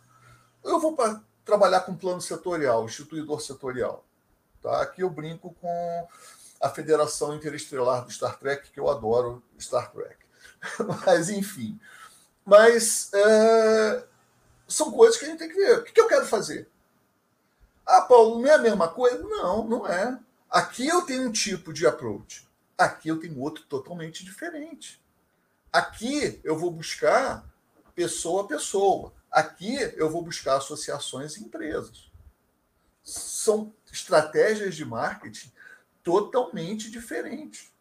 eu 0.62 0.78
vou 0.80 0.94
para 0.94 1.20
trabalhar 1.44 1.80
com 1.80 1.96
plano 1.96 2.20
setorial, 2.20 2.84
instituidor 2.84 3.40
setorial. 3.40 4.04
Tá? 4.62 4.82
Aqui 4.82 5.02
eu 5.02 5.10
brinco 5.10 5.54
com 5.60 6.08
a 6.60 6.70
Federação 6.70 7.34
Interestrelar 7.34 8.04
do 8.04 8.10
Star 8.10 8.38
Trek, 8.38 8.70
que 8.70 8.80
eu 8.80 8.88
adoro 8.88 9.42
Star 9.58 9.92
Trek. 9.92 10.16
Mas, 11.04 11.28
enfim. 11.28 11.78
Mas 12.44 13.10
é, 13.12 14.04
são 14.66 14.90
coisas 14.90 15.18
que 15.18 15.24
a 15.24 15.28
gente 15.28 15.38
tem 15.38 15.48
que 15.48 15.54
ver. 15.54 15.78
O 15.78 15.84
que, 15.84 16.00
eu 16.00 16.08
quero 16.08 16.26
fazer? 16.26 16.68
Ah, 17.86 18.02
Paulo, 18.02 18.40
não 18.40 18.48
é 18.48 18.54
a 18.54 18.58
mesma 18.58 18.88
coisa? 18.88 19.18
Não, 19.18 19.66
não 19.66 19.86
é. 19.86 20.18
Aqui 20.50 20.86
eu 20.86 21.02
tenho 21.02 21.28
um 21.28 21.32
tipo 21.32 21.72
de 21.72 21.86
approach. 21.86 22.48
Aqui 22.76 23.08
eu 23.08 23.20
tenho 23.20 23.38
outro 23.40 23.64
totalmente 23.64 24.24
diferente. 24.24 25.02
Aqui 25.72 26.40
eu 26.42 26.56
vou 26.56 26.70
buscar 26.70 27.44
pessoa 27.94 28.44
a 28.44 28.46
pessoa. 28.46 29.12
Aqui 29.30 29.76
eu 29.96 30.08
vou 30.08 30.22
buscar 30.22 30.56
associações 30.56 31.36
e 31.36 31.44
empresas. 31.44 32.10
São 33.02 33.72
estratégias 33.92 34.74
de 34.74 34.84
marketing 34.84 35.52
totalmente 36.02 36.90
diferentes. 36.90 37.72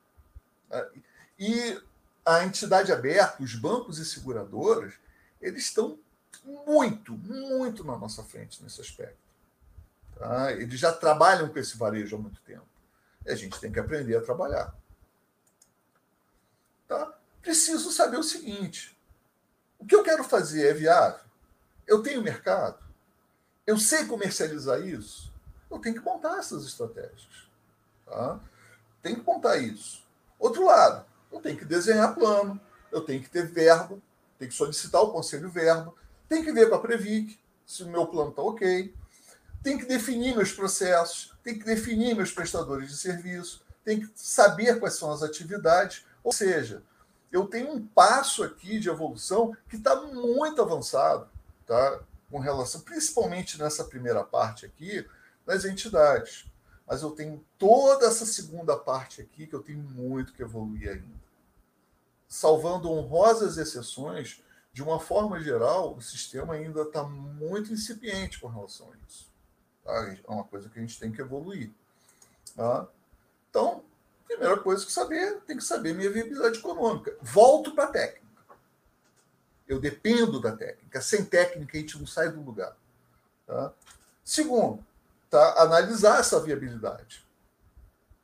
E 1.39 1.79
a 2.25 2.43
entidade 2.45 2.91
aberta, 2.91 3.43
os 3.43 3.55
bancos 3.55 3.99
e 3.99 4.05
seguradoras, 4.05 4.93
eles 5.41 5.65
estão 5.65 5.99
muito, 6.43 7.13
muito 7.13 7.83
na 7.83 7.97
nossa 7.97 8.23
frente 8.23 8.61
nesse 8.63 8.81
aspecto. 8.81 9.17
Tá? 10.17 10.51
Eles 10.51 10.79
já 10.79 10.91
trabalham 10.91 11.49
com 11.49 11.59
esse 11.59 11.77
varejo 11.77 12.15
há 12.15 12.19
muito 12.19 12.41
tempo. 12.41 12.67
E 13.25 13.31
a 13.31 13.35
gente 13.35 13.59
tem 13.59 13.71
que 13.71 13.79
aprender 13.79 14.15
a 14.15 14.21
trabalhar. 14.21 14.73
Tá? 16.87 17.13
Preciso 17.41 17.91
saber 17.91 18.17
o 18.17 18.23
seguinte: 18.23 18.97
o 19.79 19.85
que 19.85 19.95
eu 19.95 20.03
quero 20.03 20.23
fazer 20.23 20.67
é 20.67 20.73
viável? 20.73 21.19
Eu 21.87 22.01
tenho 22.01 22.21
mercado? 22.21 22.83
Eu 23.65 23.77
sei 23.77 24.05
comercializar 24.05 24.81
isso? 24.81 25.31
Eu 25.69 25.79
tenho 25.79 25.95
que 25.95 26.01
montar 26.01 26.37
essas 26.37 26.65
estratégias. 26.65 27.47
Tá? 28.05 28.39
Tem 29.01 29.15
que 29.15 29.21
montar 29.21 29.57
isso. 29.57 30.03
Outro 30.37 30.65
lado, 30.65 31.05
eu 31.31 31.41
tenho 31.41 31.57
que 31.57 31.65
desenhar 31.65 32.13
plano, 32.13 32.59
eu 32.91 33.01
tenho 33.01 33.21
que 33.21 33.29
ter 33.29 33.47
verbo, 33.47 34.01
tenho 34.37 34.51
que 34.51 34.57
solicitar 34.57 35.01
o 35.01 35.11
conselho 35.11 35.49
verbo, 35.49 35.97
tem 36.33 36.43
que 36.43 36.51
ver 36.51 36.67
com 36.67 36.75
a 36.75 36.79
Previc 36.79 37.39
se 37.65 37.83
o 37.83 37.87
meu 37.87 38.07
plano 38.07 38.31
está 38.31 38.41
ok, 38.41 38.93
tem 39.61 39.77
que 39.77 39.85
definir 39.85 40.35
meus 40.35 40.51
processos, 40.51 41.31
tem 41.43 41.57
que 41.57 41.63
definir 41.63 42.15
meus 42.15 42.31
prestadores 42.31 42.89
de 42.89 42.97
serviço, 42.97 43.63
tem 43.85 43.99
que 43.99 44.09
saber 44.15 44.79
quais 44.79 44.95
são 44.95 45.11
as 45.11 45.21
atividades. 45.21 46.03
Ou 46.23 46.31
seja, 46.31 46.83
eu 47.31 47.45
tenho 47.45 47.71
um 47.71 47.85
passo 47.85 48.43
aqui 48.43 48.79
de 48.79 48.89
evolução 48.89 49.55
que 49.69 49.75
está 49.75 49.95
muito 50.01 50.61
avançado, 50.61 51.29
tá? 51.65 51.99
Com 52.31 52.39
relação, 52.39 52.81
principalmente 52.81 53.59
nessa 53.59 53.83
primeira 53.83 54.23
parte 54.23 54.65
aqui, 54.65 55.07
das 55.45 55.65
entidades. 55.65 56.45
Mas 56.87 57.01
eu 57.01 57.11
tenho 57.11 57.45
toda 57.59 58.07
essa 58.07 58.25
segunda 58.25 58.75
parte 58.75 59.21
aqui 59.21 59.45
que 59.45 59.55
eu 59.55 59.61
tenho 59.61 59.79
muito 59.79 60.33
que 60.33 60.41
evoluir 60.41 60.89
ainda. 60.89 61.23
Salvando 62.27 62.91
honrosas 62.91 63.57
exceções, 63.57 64.41
de 64.73 64.81
uma 64.81 64.99
forma 64.99 65.39
geral, 65.39 65.95
o 65.95 66.01
sistema 66.01 66.55
ainda 66.55 66.81
está 66.81 67.03
muito 67.03 67.71
incipiente 67.71 68.39
com 68.39 68.47
relação 68.47 68.91
a 68.91 68.97
isso. 69.07 69.31
Tá? 69.83 70.17
É 70.27 70.31
uma 70.31 70.43
coisa 70.43 70.67
que 70.67 70.79
a 70.79 70.81
gente 70.81 70.99
tem 70.99 71.11
que 71.11 71.21
evoluir. 71.21 71.71
Tá? 72.55 72.87
Então, 73.49 73.83
primeira 74.27 74.57
coisa 74.59 74.83
que 74.83 74.91
saber, 74.91 75.41
tem 75.41 75.57
que 75.57 75.63
saber 75.63 75.93
minha 75.93 76.09
viabilidade 76.09 76.57
econômica. 76.57 77.15
Volto 77.21 77.75
para 77.75 77.83
a 77.83 77.91
técnica. 77.91 78.23
Eu 79.67 79.79
dependo 79.79 80.41
da 80.41 80.57
técnica. 80.57 81.01
Sem 81.01 81.23
técnica, 81.23 81.77
a 81.77 81.79
gente 81.79 81.99
não 81.99 82.07
sai 82.07 82.31
do 82.31 82.41
lugar. 82.41 82.75
Tá? 83.45 83.71
Segundo, 84.25 84.83
tá? 85.29 85.61
analisar 85.61 86.19
essa 86.19 86.39
viabilidade. 86.39 87.23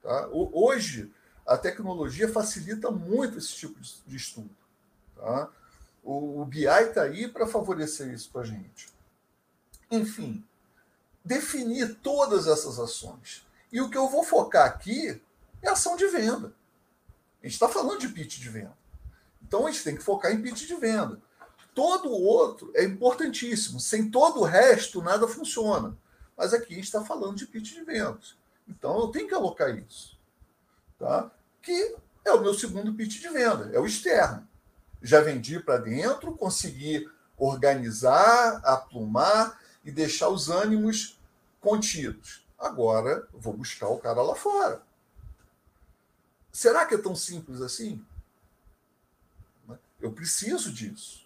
Tá? 0.01 0.27
Hoje, 0.31 1.13
a 1.45 1.55
tecnologia 1.55 2.27
facilita 2.27 2.89
muito 2.89 3.37
esse 3.37 3.53
tipo 3.53 3.79
de 3.79 4.15
estudo. 4.15 4.49
Tá? 5.15 5.51
O, 6.03 6.41
o 6.41 6.45
BI 6.45 6.65
está 6.65 7.03
aí 7.03 7.27
para 7.27 7.47
favorecer 7.47 8.13
isso 8.13 8.29
para 8.31 8.41
a 8.41 8.45
gente. 8.45 8.89
Enfim, 9.91 10.43
definir 11.23 11.95
todas 11.95 12.47
essas 12.47 12.79
ações. 12.79 13.45
E 13.71 13.81
o 13.81 13.89
que 13.89 13.97
eu 13.97 14.07
vou 14.07 14.23
focar 14.23 14.67
aqui 14.67 15.21
é 15.61 15.69
ação 15.69 15.95
de 15.95 16.07
venda. 16.07 16.53
A 17.41 17.45
gente 17.45 17.53
está 17.53 17.69
falando 17.69 17.99
de 17.99 18.09
pitch 18.09 18.39
de 18.39 18.49
venda. 18.49 18.77
Então 19.41 19.65
a 19.65 19.71
gente 19.71 19.83
tem 19.83 19.95
que 19.95 20.03
focar 20.03 20.31
em 20.31 20.41
pitch 20.41 20.67
de 20.67 20.75
venda. 20.75 21.21
Todo 21.73 22.09
o 22.09 22.23
outro 22.23 22.71
é 22.75 22.83
importantíssimo. 22.83 23.79
Sem 23.79 24.09
todo 24.09 24.41
o 24.41 24.45
resto, 24.45 25.01
nada 25.01 25.27
funciona. 25.27 25.97
Mas 26.35 26.53
aqui 26.53 26.73
a 26.73 26.75
gente 26.75 26.85
está 26.85 27.03
falando 27.03 27.35
de 27.35 27.45
pitch 27.45 27.73
de 27.73 27.83
vendas. 27.83 28.35
Então 28.67 28.99
eu 28.99 29.07
tenho 29.07 29.27
que 29.27 29.33
alocar 29.33 29.69
isso. 29.77 30.17
Tá? 30.97 31.31
Que 31.61 31.95
é 32.25 32.31
o 32.31 32.41
meu 32.41 32.53
segundo 32.53 32.93
pitch 32.93 33.21
de 33.21 33.29
venda, 33.29 33.69
é 33.73 33.79
o 33.79 33.85
externo 33.85 34.48
já 35.01 35.21
vendi 35.21 35.59
para 35.59 35.77
dentro, 35.77 36.35
consegui 36.35 37.09
organizar, 37.37 38.61
aplumar 38.63 39.59
e 39.83 39.91
deixar 39.91 40.29
os 40.29 40.49
ânimos 40.49 41.19
contidos. 41.61 42.45
Agora 42.57 43.27
vou 43.33 43.53
buscar 43.53 43.87
o 43.87 43.99
cara 43.99 44.21
lá 44.21 44.35
fora. 44.35 44.81
Será 46.51 46.85
que 46.85 46.95
é 46.95 46.97
tão 46.97 47.15
simples 47.15 47.61
assim? 47.61 48.03
Eu 50.01 50.11
preciso 50.11 50.71
disso. 50.71 51.25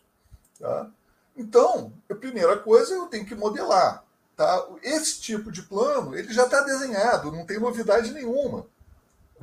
Tá? 0.59 0.89
Então, 1.35 1.93
a 2.09 2.15
primeira 2.15 2.57
coisa 2.57 2.93
eu 2.93 3.07
tenho 3.07 3.25
que 3.25 3.35
modelar. 3.35 4.03
Tá? 4.35 4.67
Esse 4.81 5.19
tipo 5.21 5.51
de 5.51 5.63
plano 5.63 6.15
ele 6.15 6.31
já 6.33 6.45
está 6.45 6.61
desenhado, 6.61 7.31
não 7.31 7.45
tem 7.45 7.59
novidade 7.59 8.11
nenhuma. 8.11 8.67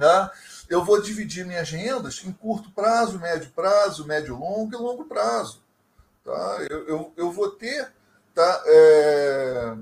Tá? 0.01 0.33
Eu 0.67 0.83
vou 0.83 1.03
dividir 1.03 1.45
minhas 1.45 1.69
rendas 1.69 2.23
em 2.25 2.33
curto 2.33 2.71
prazo, 2.71 3.19
médio 3.19 3.51
prazo, 3.51 4.07
médio 4.07 4.35
longo 4.35 4.75
e 4.75 4.79
longo 4.79 5.05
prazo. 5.05 5.63
Tá? 6.25 6.67
Eu, 6.71 6.89
eu, 6.89 7.13
eu 7.19 7.31
vou 7.31 7.51
ter 7.51 7.93
tá, 8.35 8.63
é, 8.65 9.77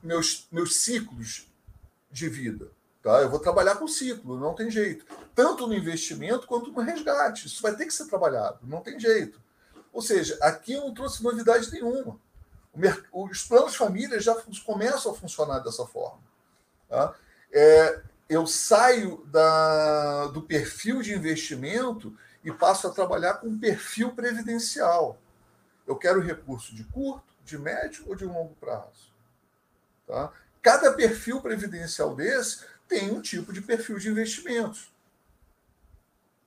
meus, 0.00 0.46
meus 0.52 0.76
ciclos 0.76 1.48
de 2.12 2.28
vida. 2.28 2.70
Tá? 3.02 3.22
Eu 3.22 3.28
vou 3.28 3.40
trabalhar 3.40 3.74
com 3.74 3.88
ciclo, 3.88 4.38
não 4.38 4.54
tem 4.54 4.70
jeito. 4.70 5.04
Tanto 5.34 5.66
no 5.66 5.74
investimento 5.74 6.46
quanto 6.46 6.70
no 6.70 6.80
resgate. 6.80 7.48
Isso 7.48 7.60
vai 7.60 7.74
ter 7.74 7.86
que 7.86 7.92
ser 7.92 8.06
trabalhado, 8.06 8.60
não 8.62 8.80
tem 8.80 9.00
jeito. 9.00 9.42
Ou 9.92 10.00
seja, 10.00 10.38
aqui 10.42 10.74
eu 10.74 10.82
não 10.82 10.94
trouxe 10.94 11.24
novidade 11.24 11.72
nenhuma. 11.72 12.20
Os 13.12 13.42
planos 13.42 13.74
família 13.74 14.20
já 14.20 14.40
começam 14.64 15.10
a 15.10 15.14
funcionar 15.16 15.58
dessa 15.58 15.84
forma. 15.86 16.22
Tá? 16.88 17.16
É, 17.52 18.00
eu 18.30 18.46
saio 18.46 19.26
da, 19.26 20.28
do 20.28 20.40
perfil 20.40 21.02
de 21.02 21.12
investimento 21.12 22.16
e 22.44 22.52
passo 22.52 22.86
a 22.86 22.92
trabalhar 22.92 23.34
com 23.34 23.58
perfil 23.58 24.12
previdencial. 24.12 25.20
Eu 25.84 25.96
quero 25.96 26.20
recurso 26.20 26.72
de 26.72 26.84
curto, 26.84 27.34
de 27.44 27.58
médio 27.58 28.04
ou 28.06 28.14
de 28.14 28.24
longo 28.24 28.54
prazo. 28.54 29.12
Tá? 30.06 30.32
Cada 30.62 30.92
perfil 30.92 31.40
previdencial 31.40 32.14
desse 32.14 32.64
tem 32.86 33.10
um 33.10 33.20
tipo 33.20 33.52
de 33.52 33.60
perfil 33.60 33.98
de 33.98 34.08
investimentos. 34.08 34.92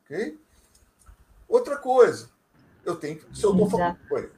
Ok? 0.05 0.39
Outra 1.49 1.75
coisa, 1.75 2.29
eu 2.85 2.95
tenho 2.95 3.19
que. 3.19 3.37
Se 3.37 3.43
eu 3.43 3.51
estou 3.51 3.69
falando. 3.69 3.99
Oi. 4.09 4.31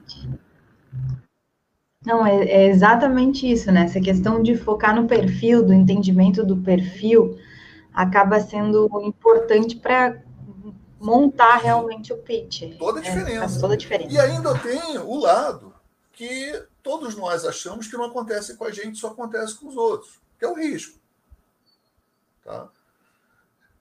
Não, 2.06 2.26
é, 2.26 2.45
é, 2.45 2.68
exatamente 2.68 3.51
isso, 3.51 3.72
né? 3.72 3.86
Essa 3.86 3.99
questão 3.99 4.41
de 4.41 4.56
focar 4.56 4.95
no 4.95 5.08
perfil, 5.08 5.64
do 5.64 5.74
entendimento 5.74 6.45
do 6.45 6.58
perfil, 6.58 7.39
acaba 7.93 8.39
sendo 8.39 8.88
importante 9.03 9.76
para 9.76 10.22
montar 10.99 11.58
realmente 11.58 12.14
o 12.14 12.18
pitch. 12.18 12.78
Toda 12.78 12.99
a 12.99 13.03
é, 13.03 13.06
diferença. 13.06 13.58
É, 13.58 13.62
toda 13.62 13.74
a 13.74 13.78
diferença. 13.78 14.14
E 14.14 14.20
ainda 14.20 14.58
tem 14.60 14.97
o 14.99 15.16
lado 15.18 15.74
que 16.12 16.66
todos 16.84 17.16
nós 17.16 17.43
achamos 17.45 17.88
que 17.88 17.97
não 17.97 18.06
acontece 18.06 18.56
com 18.56 18.66
a 18.66 18.72
gente, 18.72 18.99
só 18.99 19.08
acontece 19.08 19.56
com 19.56 19.68
os 19.68 19.76
outros, 19.76 20.20
que 20.38 20.45
é 20.45 20.47
o 20.47 20.56
risco. 20.56 20.99
Tá? 22.43 22.70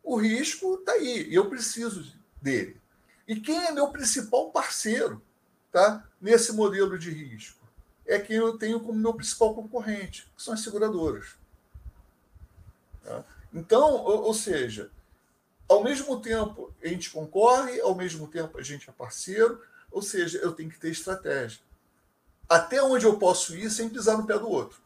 O 0.03 0.17
risco 0.17 0.75
está 0.75 0.93
aí, 0.93 1.29
e 1.29 1.35
eu 1.35 1.49
preciso 1.49 2.13
dele. 2.41 2.81
E 3.29 3.37
quem 3.37 3.67
é 3.67 3.73
meu 3.73 3.89
principal 3.89 4.51
parceiro 4.51 5.23
tá, 5.71 6.07
nesse 6.21 6.53
modelo 6.53 6.99
de 6.99 7.11
risco? 7.11 7.64
É 8.07 8.19
quem 8.19 8.37
eu 8.37 8.59
tenho 8.59 8.81
como 8.81 8.99
meu 8.99 9.15
principal 9.15 9.55
concorrente, 9.55 10.31
que 10.37 10.43
são 10.43 10.55
as 10.55 10.61
seguradoras. 10.61 11.37
Tá? 13.03 13.25
Então, 13.53 13.93
ou, 13.93 14.35
seja, 14.35 14.91
ao 15.69 15.83
mesmo 15.83 16.21
tempo 16.21 16.75
a 16.83 16.89
gente 16.89 17.11
concorre, 17.11 17.81
ao 17.81 17.95
mesmo 17.95 18.27
tempo 18.27 18.59
a 18.59 18.63
gente 18.63 18.89
é 18.89 18.93
parceiro, 18.93 19.63
ou 19.91 20.03
seja, 20.03 20.39
eu 20.39 20.53
tenho 20.53 20.71
que 20.71 20.79
ter 20.79 20.91
estratégia. 20.91 21.61
Até 22.49 22.83
onde 22.83 23.07
eu 23.07 23.19
posso 23.19 23.57
ir 23.57 23.71
sem 23.71 23.89
pisar 23.89 24.19
no 24.19 24.27
pé 24.27 24.39
do 24.39 24.49
outro. 24.49 24.79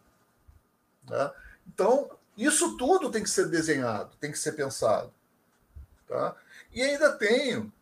Tá? 1.06 1.34
Então, 1.66 2.10
isso 2.36 2.76
tudo 2.76 3.10
tem 3.10 3.22
que 3.22 3.30
ser 3.30 3.48
desenhado, 3.48 4.14
tem 4.20 4.30
que 4.30 4.38
ser 4.38 4.52
pensado. 4.52 5.12
Tá? 6.06 6.36
E 6.72 6.82
ainda 6.82 7.12
tenho 7.12 7.72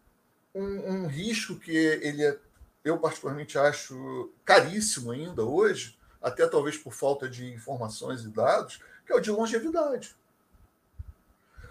um, 0.54 0.92
um 0.92 1.06
risco 1.06 1.56
que 1.56 1.76
ele 1.76 2.24
é 2.24 2.38
eu 2.86 2.98
particularmente 2.98 3.58
acho 3.58 4.30
caríssimo 4.44 5.10
ainda 5.10 5.42
hoje, 5.42 5.98
até 6.22 6.46
talvez 6.46 6.78
por 6.78 6.92
falta 6.92 7.28
de 7.28 7.52
informações 7.52 8.22
e 8.22 8.28
dados, 8.28 8.80
que 9.04 9.12
é 9.12 9.16
o 9.16 9.20
de 9.20 9.28
longevidade. 9.28 10.14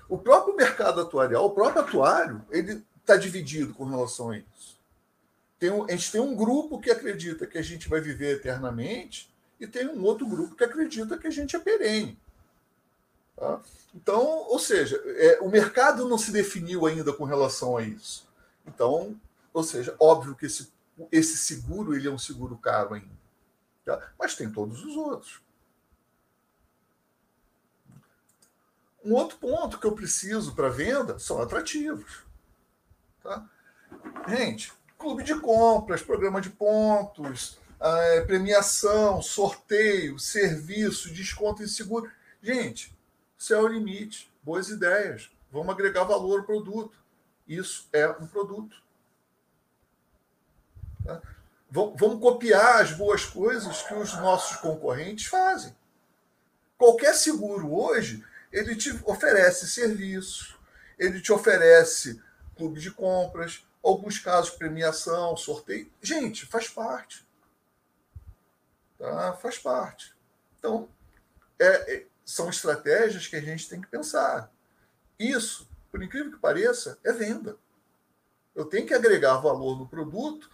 O 0.09 0.18
próprio 0.18 0.57
mercado 0.57 0.99
atuarial, 0.99 1.45
o 1.45 1.51
próprio 1.51 1.82
atuário, 1.82 2.45
ele 2.51 2.86
está 2.99 3.16
dividido 3.16 3.74
com 3.74 3.86
relação 3.86 4.32
a 4.32 4.38
isso. 4.38 4.78
Tem 5.57 5.72
um, 5.72 5.86
a 5.86 5.91
gente 5.91 6.11
tem 6.11 6.20
um 6.20 6.36
grupo 6.36 6.82
que 6.82 6.91
acredita 6.91 7.47
que 7.47 7.57
a 7.57 7.61
gente 7.61 7.88
vai 7.88 8.01
viver 8.01 8.36
eternamente 8.36 9.34
e 9.57 9.66
tem 9.66 9.88
um 9.88 10.03
outro 10.03 10.28
grupo 10.28 10.53
que 10.53 10.66
acredita 10.66 11.18
que 11.18 11.28
a 11.28 11.32
gente 11.32 11.55
é 11.55 11.59
perene. 11.59 12.20
Tá? 13.38 13.61
Então, 13.95 14.22
ou 14.49 14.59
seja, 14.59 15.01
é, 15.05 15.39
o 15.39 15.49
mercado 15.49 16.09
não 16.09 16.18
se 16.18 16.32
definiu 16.32 16.86
ainda 16.86 17.13
com 17.13 17.24
relação 17.24 17.78
a 17.78 17.84
isso. 17.84 18.28
Então, 18.68 19.16
ou 19.53 19.63
seja, 19.63 19.95
óbvio 19.97 20.36
que 20.36 20.45
esse 20.45 20.74
esse 21.11 21.37
seguro 21.37 21.95
ele 21.95 22.07
é 22.07 22.11
um 22.11 22.17
seguro 22.17 22.57
caro 22.57 22.93
ainda. 22.93 23.15
Tá? 23.83 24.11
Mas 24.17 24.35
tem 24.35 24.51
todos 24.51 24.83
os 24.83 24.95
outros. 24.95 25.41
Um 29.03 29.13
outro 29.13 29.37
ponto 29.37 29.79
que 29.79 29.85
eu 29.85 29.93
preciso 29.93 30.55
para 30.55 30.69
venda 30.69 31.19
são 31.19 31.39
atrativos. 31.39 32.23
Tá? 33.21 33.47
Gente, 34.27 34.73
clube 34.97 35.23
de 35.23 35.39
compras, 35.39 36.01
programa 36.01 36.41
de 36.41 36.49
pontos, 36.49 37.59
é, 37.79 38.21
premiação, 38.21 39.21
sorteio, 39.21 40.17
serviço, 40.17 41.13
desconto 41.13 41.61
em 41.61 41.67
seguro. 41.67 42.11
Gente, 42.41 42.95
isso 43.37 43.53
é 43.53 43.61
o 43.61 43.67
limite. 43.67 44.31
Boas 44.41 44.69
ideias. 44.69 45.29
Vamos 45.51 45.73
agregar 45.73 46.03
valor 46.03 46.39
ao 46.39 46.45
produto. 46.45 46.97
Isso 47.47 47.87
é 47.93 48.09
um 48.09 48.25
produto. 48.25 48.75
Tá? 51.05 51.21
Vamos 51.69 52.21
copiar 52.21 52.81
as 52.81 52.91
boas 52.93 53.25
coisas 53.25 53.81
que 53.81 53.93
os 53.93 54.13
nossos 54.13 54.57
concorrentes 54.57 55.25
fazem. 55.25 55.75
Qualquer 56.77 57.13
seguro 57.13 57.73
hoje, 57.73 58.23
ele 58.51 58.75
te 58.75 58.91
oferece 59.05 59.67
serviço, 59.67 60.57
ele 60.97 61.21
te 61.21 61.31
oferece 61.31 62.21
clube 62.55 62.79
de 62.79 62.91
compras, 62.91 63.65
alguns 63.83 64.19
casos 64.19 64.51
premiação, 64.51 65.35
sorteio. 65.35 65.91
Gente, 66.01 66.45
faz 66.45 66.67
parte. 66.67 67.25
Tá? 68.97 69.33
Faz 69.33 69.57
parte. 69.57 70.15
Então, 70.57 70.87
é, 71.59 71.95
é, 71.95 72.05
são 72.23 72.49
estratégias 72.49 73.27
que 73.27 73.35
a 73.35 73.41
gente 73.41 73.69
tem 73.69 73.81
que 73.81 73.87
pensar. 73.87 74.51
Isso, 75.19 75.69
por 75.91 76.01
incrível 76.01 76.31
que 76.31 76.39
pareça, 76.39 76.97
é 77.03 77.11
venda. 77.11 77.57
Eu 78.53 78.65
tenho 78.65 78.87
que 78.87 78.93
agregar 78.93 79.37
valor 79.37 79.77
no 79.77 79.87
produto. 79.87 80.49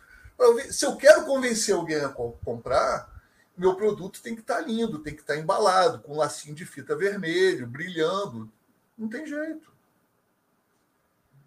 Se 0.71 0.85
eu 0.85 0.95
quero 0.95 1.25
convencer 1.25 1.75
alguém 1.75 1.97
a 1.97 2.09
comprar, 2.09 3.11
meu 3.57 3.75
produto 3.75 4.21
tem 4.21 4.33
que 4.33 4.41
estar 4.41 4.61
lindo, 4.61 4.99
tem 4.99 5.13
que 5.13 5.21
estar 5.21 5.37
embalado, 5.37 5.99
com 5.99 6.13
um 6.13 6.17
lacinho 6.17 6.55
de 6.55 6.65
fita 6.65 6.95
vermelho, 6.95 7.67
brilhando. 7.67 8.51
Não 8.97 9.07
tem 9.07 9.25
jeito. 9.25 9.71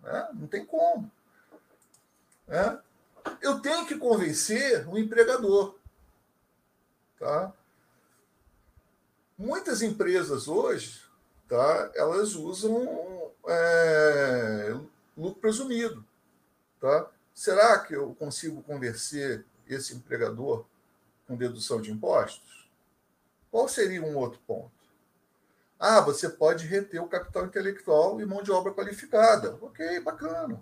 Né? 0.03 0.29
Não 0.35 0.47
tem 0.47 0.65
como. 0.65 1.11
Né? 2.47 2.79
Eu 3.41 3.61
tenho 3.61 3.87
que 3.87 3.97
convencer 3.97 4.89
o 4.89 4.99
empregador. 4.99 5.77
Tá? 7.19 7.53
Muitas 9.37 9.83
empresas 9.83 10.47
hoje, 10.47 11.03
tá, 11.49 11.91
elas 11.95 12.35
usam 12.35 13.33
é, 13.49 14.77
lucro 15.17 15.41
presumido. 15.41 16.05
Tá? 16.81 17.11
Será 17.35 17.81
que 17.81 17.95
eu 17.95 18.15
consigo 18.15 18.63
convencer 18.63 19.45
esse 19.67 19.95
empregador 19.95 20.65
com 21.27 21.37
dedução 21.37 21.81
de 21.81 21.91
impostos? 21.91 22.71
Qual 23.51 23.69
seria 23.69 24.03
um 24.03 24.17
outro 24.17 24.41
ponto? 24.47 24.73
Ah, 25.79 26.01
você 26.01 26.29
pode 26.29 26.67
reter 26.67 27.03
o 27.03 27.09
capital 27.09 27.45
intelectual 27.45 28.21
e 28.21 28.25
mão 28.25 28.43
de 28.43 28.53
obra 28.53 28.73
qualificada. 28.73 29.59
Ok, 29.61 30.01
bacana. 30.01 30.61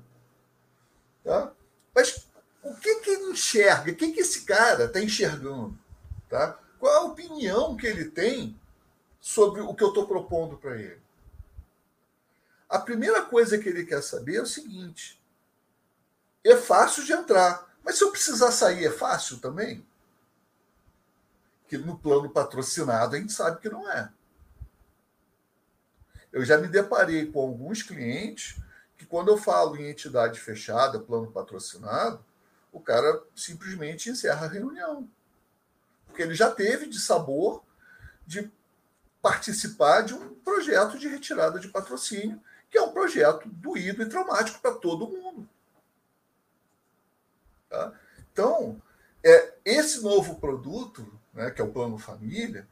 Tá? 1.22 1.52
Mas 1.94 2.26
o 2.62 2.74
que, 2.74 3.00
que 3.00 3.10
ele 3.10 3.32
enxerga? 3.32 3.92
O 3.92 3.94
que, 3.94 4.12
que 4.12 4.20
esse 4.20 4.44
cara 4.44 4.84
está 4.84 5.00
enxergando? 5.00 5.78
Tá? 6.28 6.58
Qual 6.78 6.92
a 6.92 7.04
opinião 7.04 7.76
que 7.76 7.86
ele 7.86 8.06
tem 8.06 8.58
sobre 9.20 9.60
o 9.60 9.74
que 9.74 9.84
eu 9.84 9.88
estou 9.88 10.06
propondo 10.08 10.56
para 10.56 10.76
ele? 10.76 11.00
A 12.68 12.78
primeira 12.78 13.22
coisa 13.22 13.58
que 13.58 13.68
ele 13.68 13.84
quer 13.84 14.02
saber 14.02 14.36
é 14.36 14.42
o 14.42 14.46
seguinte: 14.46 15.21
é 16.50 16.56
fácil 16.56 17.04
de 17.04 17.12
entrar, 17.12 17.72
mas 17.84 17.98
se 17.98 18.04
eu 18.04 18.10
precisar 18.10 18.50
sair, 18.50 18.86
é 18.86 18.90
fácil 18.90 19.38
também? 19.38 19.86
Que 21.68 21.78
no 21.78 21.98
plano 21.98 22.30
patrocinado 22.30 23.16
a 23.16 23.18
gente 23.18 23.32
sabe 23.32 23.60
que 23.60 23.68
não 23.68 23.90
é. 23.90 24.10
Eu 26.32 26.44
já 26.44 26.56
me 26.56 26.68
deparei 26.68 27.26
com 27.30 27.40
alguns 27.40 27.82
clientes 27.82 28.56
que, 28.96 29.04
quando 29.04 29.28
eu 29.28 29.36
falo 29.36 29.76
em 29.76 29.90
entidade 29.90 30.40
fechada, 30.40 30.98
plano 30.98 31.30
patrocinado, 31.30 32.24
o 32.72 32.80
cara 32.80 33.22
simplesmente 33.36 34.08
encerra 34.08 34.46
a 34.46 34.48
reunião. 34.48 35.08
Porque 36.06 36.22
ele 36.22 36.34
já 36.34 36.50
teve 36.50 36.86
de 36.86 36.98
sabor 36.98 37.62
de 38.26 38.50
participar 39.20 40.02
de 40.02 40.14
um 40.14 40.34
projeto 40.36 40.98
de 40.98 41.06
retirada 41.06 41.60
de 41.60 41.68
patrocínio, 41.68 42.42
que 42.70 42.78
é 42.78 42.82
um 42.82 42.92
projeto 42.92 43.48
doído 43.48 44.02
e 44.02 44.08
traumático 44.08 44.60
para 44.60 44.74
todo 44.74 45.08
mundo. 45.08 45.48
Tá? 47.72 47.90
Então, 48.30 48.82
é, 49.24 49.54
esse 49.64 50.02
novo 50.02 50.34
produto, 50.34 51.10
né, 51.32 51.50
que 51.50 51.62
é 51.62 51.64
o 51.64 51.72
Plano 51.72 51.96
Família, 51.96 52.68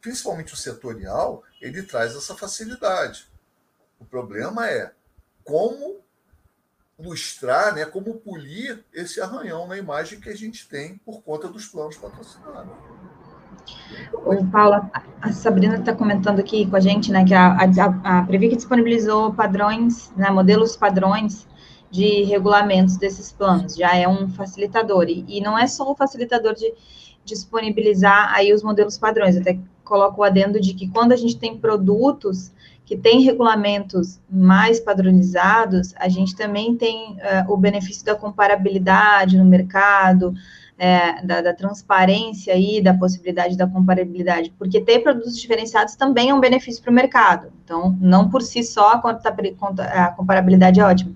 principalmente 0.00 0.52
o 0.52 0.56
setorial, 0.56 1.44
ele 1.60 1.84
traz 1.84 2.16
essa 2.16 2.34
facilidade. 2.34 3.30
O 4.00 4.04
problema 4.04 4.68
é 4.68 4.90
como 5.44 6.00
lustrar, 6.98 7.72
né, 7.72 7.84
como 7.84 8.14
polir 8.16 8.84
esse 8.92 9.20
arranhão 9.20 9.68
na 9.68 9.78
imagem 9.78 10.18
que 10.18 10.28
a 10.28 10.36
gente 10.36 10.68
tem 10.68 10.98
por 10.98 11.22
conta 11.22 11.46
dos 11.48 11.66
planos 11.66 11.96
patrocinados. 11.96 12.72
O 14.12 14.44
Paula, 14.50 14.90
a 15.22 15.32
Sabrina 15.32 15.76
está 15.76 15.94
comentando 15.94 16.40
aqui 16.40 16.68
com 16.68 16.74
a 16.74 16.80
gente, 16.80 17.12
né, 17.12 17.24
que 17.24 17.34
a, 17.34 17.56
a, 17.56 18.18
a 18.18 18.22
Previc 18.24 18.56
disponibilizou 18.56 19.32
padrões, 19.34 20.10
né, 20.16 20.30
modelos 20.30 20.76
padrões 20.76 21.46
de 21.90 22.22
regulamentos 22.24 22.96
desses 22.96 23.32
planos, 23.32 23.74
já 23.74 23.96
é 23.96 24.06
um 24.06 24.28
facilitador, 24.28 25.06
e, 25.08 25.24
e 25.28 25.40
não 25.40 25.58
é 25.58 25.66
só 25.66 25.90
o 25.90 25.94
facilitador 25.94 26.54
de 26.54 26.72
disponibilizar 27.24 28.32
aí 28.34 28.52
os 28.52 28.62
modelos 28.62 28.96
padrões, 28.96 29.36
até 29.36 29.58
coloco 29.84 30.20
o 30.20 30.24
adendo 30.24 30.60
de 30.60 30.72
que 30.72 30.88
quando 30.88 31.12
a 31.12 31.16
gente 31.16 31.36
tem 31.36 31.58
produtos 31.58 32.52
que 32.84 32.96
têm 32.96 33.20
regulamentos 33.22 34.20
mais 34.28 34.80
padronizados, 34.80 35.94
a 35.96 36.08
gente 36.08 36.34
também 36.34 36.76
tem 36.76 37.12
uh, 37.12 37.52
o 37.52 37.56
benefício 37.56 38.04
da 38.04 38.14
comparabilidade 38.14 39.36
no 39.36 39.44
mercado, 39.44 40.34
é, 40.76 41.24
da, 41.24 41.42
da, 41.42 41.54
transparência 41.54 42.54
aí, 42.54 42.80
da 42.80 42.94
possibilidade 42.94 43.56
da 43.56 43.66
comparabilidade, 43.66 44.52
porque 44.58 44.80
ter 44.80 45.00
produtos 45.00 45.38
diferenciados 45.38 45.94
também 45.94 46.30
é 46.30 46.34
um 46.34 46.40
benefício 46.40 46.82
para 46.82 46.90
o 46.90 46.94
mercado. 46.94 47.52
Então, 47.62 47.96
não 48.00 48.30
por 48.30 48.40
si 48.40 48.64
só 48.64 48.92
a, 48.92 50.06
a 50.06 50.10
comparabilidade 50.12 50.80
é 50.80 50.84
ótima, 50.84 51.14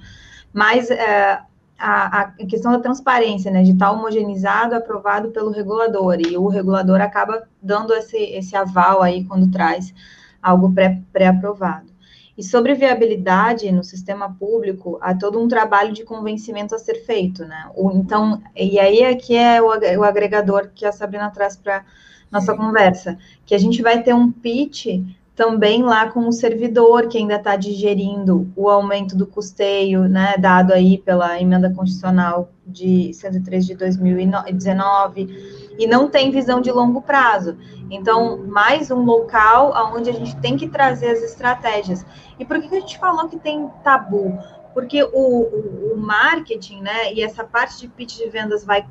mas 0.55 0.91
é, 0.91 1.43
a, 1.79 2.21
a, 2.21 2.29
questão 2.47 2.71
da 2.73 2.79
transparência, 2.79 3.51
né, 3.51 3.63
de 3.65 3.73
estar 3.73 3.91
homogeneizado, 3.91 4.75
aprovado 4.75 5.31
pelo 5.31 5.51
regulador, 5.51 6.21
e 6.21 6.37
o 6.37 6.47
regulador 6.47 7.01
acaba 7.01 7.43
dando 7.61 7.93
esse, 7.93 8.17
esse 8.17 8.57
aval 8.57 9.03
aí 9.03 9.25
quando 9.25 9.51
traz 9.51 9.93
algo 10.41 10.73
pré-aprovado. 11.13 11.87
Pré 11.87 11.95
e 12.37 12.43
sobre 12.43 12.75
viabilidade 12.75 13.71
no 13.71 13.85
sistema 13.85 14.35
público, 14.35 14.99
há 15.01 15.15
todo 15.15 15.41
um 15.41 15.47
trabalho 15.47 15.93
de 15.93 16.05
convencimento 16.05 16.75
a 16.75 16.79
ser 16.79 17.05
feito, 17.05 17.45
né? 17.45 17.71
Então, 17.95 18.43
e 18.57 18.79
aí 18.79 19.05
aqui 19.05 19.37
é 19.37 19.63
o, 19.63 19.67
o 19.67 20.05
agregador 20.05 20.71
que 20.75 20.85
a 20.85 20.91
Sabrina 20.91 21.31
traz 21.31 21.57
para 21.57 21.85
nossa 22.31 22.57
conversa, 22.57 23.17
que 23.47 23.55
a 23.55 23.59
gente 23.59 23.81
vai 23.81 24.03
ter 24.03 24.13
um 24.13 24.33
pitch 24.33 24.87
também 25.35 25.83
lá 25.83 26.09
com 26.09 26.29
o 26.29 26.33
servidor 26.33 27.09
que 27.09 27.19
ainda 27.19 27.35
está 27.35 27.57
digerindo 27.57 28.49
o 28.55 28.69
aumento 28.69 29.17
do 29.17 29.27
custeio, 29.27 30.09
né, 30.09 30.37
dado 30.39 30.73
aí 30.73 30.99
pela 30.99 31.41
emenda 31.41 31.69
constitucional 31.71 32.51
de 32.65 33.13
103 33.13 33.67
de 33.67 33.75
2019, 33.75 35.75
e 35.77 35.87
não 35.89 36.09
tem 36.09 36.31
visão 36.31 36.61
de 36.61 36.71
longo 36.71 37.03
prazo. 37.03 37.57
Então, 37.91 38.47
mais 38.47 38.93
um 38.93 39.05
local 39.05 39.75
onde 39.95 40.09
a 40.09 40.13
gente 40.13 40.37
tem 40.37 40.57
que 40.57 40.69
trazer 40.69 41.11
as 41.11 41.23
estratégias. 41.23 42.07
E 42.39 42.45
por 42.45 42.61
que 42.61 42.75
a 42.75 42.81
gente 42.81 42.99
falou 42.99 43.29
que 43.29 43.39
tem 43.39 43.69
tabu? 43.83 44.39
Porque 44.73 45.03
o, 45.03 45.11
o, 45.13 45.95
o 45.95 45.97
marketing, 45.97 46.81
né, 46.81 47.13
e 47.13 47.23
essa 47.23 47.43
parte 47.43 47.81
de 47.81 47.89
pitch 47.89 48.19
de 48.19 48.29
vendas 48.29 48.65
vai 48.65 48.87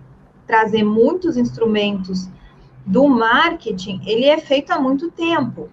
trazer 0.46 0.84
muitos 0.84 1.38
instrumentos 1.38 2.30
do 2.86 3.08
marketing, 3.08 4.02
ele 4.06 4.26
é 4.26 4.38
feito 4.38 4.72
há 4.72 4.80
muito 4.80 5.10
tempo. 5.10 5.70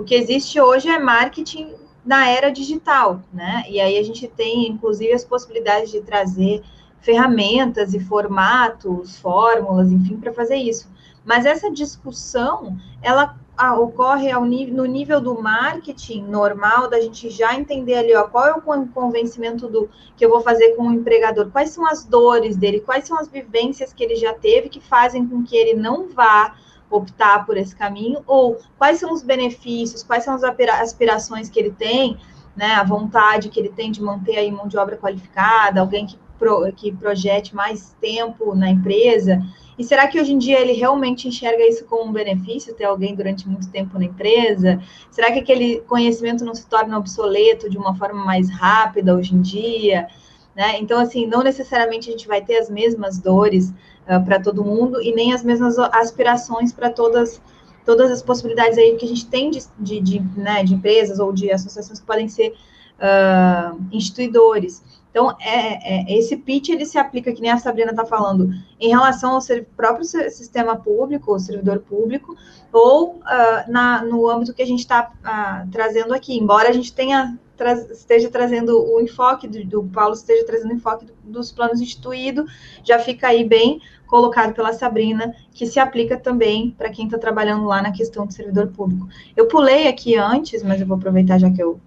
O 0.00 0.04
que 0.04 0.14
existe 0.14 0.58
hoje 0.58 0.88
é 0.88 0.98
marketing 0.98 1.74
na 2.02 2.26
era 2.26 2.50
digital, 2.50 3.20
né? 3.30 3.64
E 3.68 3.78
aí 3.78 3.98
a 3.98 4.02
gente 4.02 4.26
tem, 4.26 4.66
inclusive, 4.66 5.12
as 5.12 5.26
possibilidades 5.26 5.90
de 5.90 6.00
trazer 6.00 6.62
ferramentas 7.02 7.92
e 7.92 8.00
formatos, 8.00 9.18
fórmulas, 9.18 9.92
enfim, 9.92 10.16
para 10.16 10.32
fazer 10.32 10.56
isso. 10.56 10.88
Mas 11.22 11.44
essa 11.44 11.70
discussão, 11.70 12.78
ela 13.02 13.36
ocorre 13.78 14.30
ao, 14.30 14.42
no 14.42 14.86
nível 14.86 15.20
do 15.20 15.38
marketing 15.38 16.22
normal, 16.22 16.88
da 16.88 16.98
gente 16.98 17.28
já 17.28 17.54
entender 17.54 17.96
ali, 17.96 18.16
ó, 18.16 18.22
qual 18.22 18.46
é 18.46 18.54
o 18.54 18.62
convencimento 18.86 19.68
do 19.68 19.86
que 20.16 20.24
eu 20.24 20.30
vou 20.30 20.40
fazer 20.40 20.76
com 20.76 20.88
o 20.88 20.92
empregador, 20.94 21.50
quais 21.50 21.68
são 21.68 21.86
as 21.86 22.06
dores 22.06 22.56
dele, 22.56 22.80
quais 22.80 23.04
são 23.04 23.18
as 23.18 23.28
vivências 23.28 23.92
que 23.92 24.02
ele 24.02 24.16
já 24.16 24.32
teve 24.32 24.70
que 24.70 24.80
fazem 24.80 25.28
com 25.28 25.44
que 25.44 25.54
ele 25.54 25.74
não 25.74 26.08
vá 26.08 26.54
optar 26.90 27.46
por 27.46 27.56
esse 27.56 27.74
caminho, 27.74 28.22
ou 28.26 28.58
quais 28.76 28.98
são 28.98 29.12
os 29.12 29.22
benefícios, 29.22 30.02
quais 30.02 30.24
são 30.24 30.34
as 30.34 30.42
aspirações 30.42 31.48
que 31.48 31.58
ele 31.58 31.70
tem, 31.70 32.18
né, 32.56 32.72
a 32.72 32.82
vontade 32.82 33.48
que 33.48 33.60
ele 33.60 33.70
tem 33.70 33.90
de 33.90 34.02
manter 34.02 34.36
aí 34.36 34.50
mão 34.50 34.66
de 34.66 34.76
obra 34.76 34.96
qualificada, 34.96 35.80
alguém 35.80 36.06
que, 36.06 36.18
pro, 36.38 36.70
que 36.72 36.92
projete 36.92 37.54
mais 37.54 37.96
tempo 38.00 38.54
na 38.54 38.68
empresa, 38.68 39.40
e 39.80 39.84
será 39.84 40.06
que 40.06 40.20
hoje 40.20 40.34
em 40.34 40.36
dia 40.36 40.60
ele 40.60 40.74
realmente 40.74 41.26
enxerga 41.26 41.66
isso 41.66 41.86
como 41.86 42.10
um 42.10 42.12
benefício, 42.12 42.74
ter 42.74 42.84
alguém 42.84 43.14
durante 43.14 43.48
muito 43.48 43.70
tempo 43.70 43.98
na 43.98 44.04
empresa? 44.04 44.78
Será 45.10 45.32
que 45.32 45.38
aquele 45.38 45.80
conhecimento 45.80 46.44
não 46.44 46.54
se 46.54 46.66
torna 46.66 46.98
obsoleto 46.98 47.70
de 47.70 47.78
uma 47.78 47.94
forma 47.94 48.22
mais 48.22 48.50
rápida 48.50 49.16
hoje 49.16 49.34
em 49.34 49.40
dia? 49.40 50.06
Né? 50.54 50.78
Então, 50.80 51.00
assim, 51.00 51.26
não 51.26 51.42
necessariamente 51.42 52.10
a 52.10 52.12
gente 52.12 52.28
vai 52.28 52.42
ter 52.42 52.58
as 52.58 52.68
mesmas 52.68 53.18
dores 53.18 53.72
uh, 54.10 54.24
para 54.24 54.40
todo 54.40 54.64
mundo 54.64 55.00
e 55.00 55.14
nem 55.14 55.32
as 55.32 55.44
mesmas 55.44 55.78
aspirações 55.78 56.72
para 56.72 56.90
todas 56.90 57.40
todas 57.84 58.10
as 58.10 58.22
possibilidades 58.22 58.76
aí 58.78 58.94
que 58.96 59.04
a 59.04 59.08
gente 59.08 59.26
tem 59.26 59.50
de, 59.50 59.60
de, 59.78 60.00
de, 60.00 60.20
né, 60.36 60.62
de 60.62 60.74
empresas 60.74 61.18
ou 61.18 61.32
de 61.32 61.50
associações 61.50 61.98
que 61.98 62.06
podem 62.06 62.28
ser 62.28 62.54
uh, 63.00 63.80
instituidores. 63.90 64.82
Então, 65.10 65.36
é, 65.40 66.12
é, 66.12 66.18
esse 66.18 66.36
pitch, 66.36 66.68
ele 66.68 66.86
se 66.86 66.96
aplica, 66.96 67.32
que 67.32 67.42
nem 67.42 67.50
a 67.50 67.58
Sabrina 67.58 67.90
está 67.90 68.04
falando, 68.04 68.50
em 68.78 68.90
relação 68.90 69.32
ao 69.32 69.40
próprio 69.76 70.04
sistema 70.04 70.76
público, 70.76 71.34
o 71.34 71.38
servidor 71.38 71.80
público, 71.80 72.36
ou 72.72 73.16
uh, 73.16 73.20
na, 73.68 74.04
no 74.04 74.28
âmbito 74.28 74.54
que 74.54 74.62
a 74.62 74.66
gente 74.66 74.80
está 74.80 75.10
uh, 75.10 75.68
trazendo 75.70 76.14
aqui, 76.14 76.38
embora 76.38 76.68
a 76.68 76.72
gente 76.72 76.92
tenha 76.92 77.36
tra 77.60 77.74
esteja 77.74 78.30
trazendo 78.30 78.82
o 78.90 79.02
enfoque 79.02 79.46
do, 79.46 79.62
do, 79.66 79.84
Paulo, 79.84 80.14
esteja 80.14 80.46
trazendo 80.46 80.70
o 80.70 80.76
enfoque 80.76 81.04
do, 81.04 81.12
dos 81.22 81.52
planos 81.52 81.78
instituídos, 81.78 82.50
já 82.82 82.98
fica 82.98 83.28
aí 83.28 83.44
bem 83.44 83.82
colocado 84.06 84.54
pela 84.54 84.72
Sabrina, 84.72 85.34
que 85.52 85.66
se 85.66 85.78
aplica 85.78 86.18
também 86.18 86.70
para 86.70 86.88
quem 86.88 87.04
está 87.04 87.18
trabalhando 87.18 87.66
lá 87.66 87.82
na 87.82 87.92
questão 87.92 88.26
do 88.26 88.32
servidor 88.32 88.68
público. 88.68 89.06
Eu 89.36 89.46
pulei 89.46 89.88
aqui 89.88 90.16
antes, 90.16 90.62
mas 90.62 90.80
eu 90.80 90.86
vou 90.86 90.96
aproveitar 90.96 91.38
já 91.38 91.50
que 91.50 91.62
eu 91.62 91.78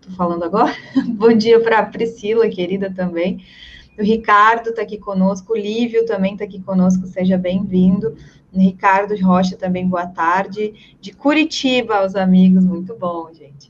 estou 0.00 0.14
falando 0.14 0.44
agora. 0.44 0.72
Bom 1.08 1.32
dia 1.32 1.58
para 1.58 1.80
a 1.80 1.86
Priscila, 1.86 2.48
querida 2.48 2.88
também. 2.94 3.44
O 3.98 4.02
Ricardo 4.02 4.70
está 4.70 4.82
aqui 4.82 4.98
conosco, 4.98 5.52
o 5.52 5.56
Lívio 5.56 6.06
também 6.06 6.34
está 6.34 6.44
aqui 6.44 6.60
conosco, 6.60 7.04
seja 7.08 7.36
bem-vindo. 7.36 8.14
Ricardo 8.54 9.14
Rocha 9.20 9.56
também, 9.56 9.86
boa 9.86 10.06
tarde. 10.06 10.96
De 11.00 11.12
Curitiba, 11.12 12.06
os 12.06 12.14
amigos, 12.14 12.64
muito 12.64 12.94
bom, 12.94 13.28
gente. 13.34 13.68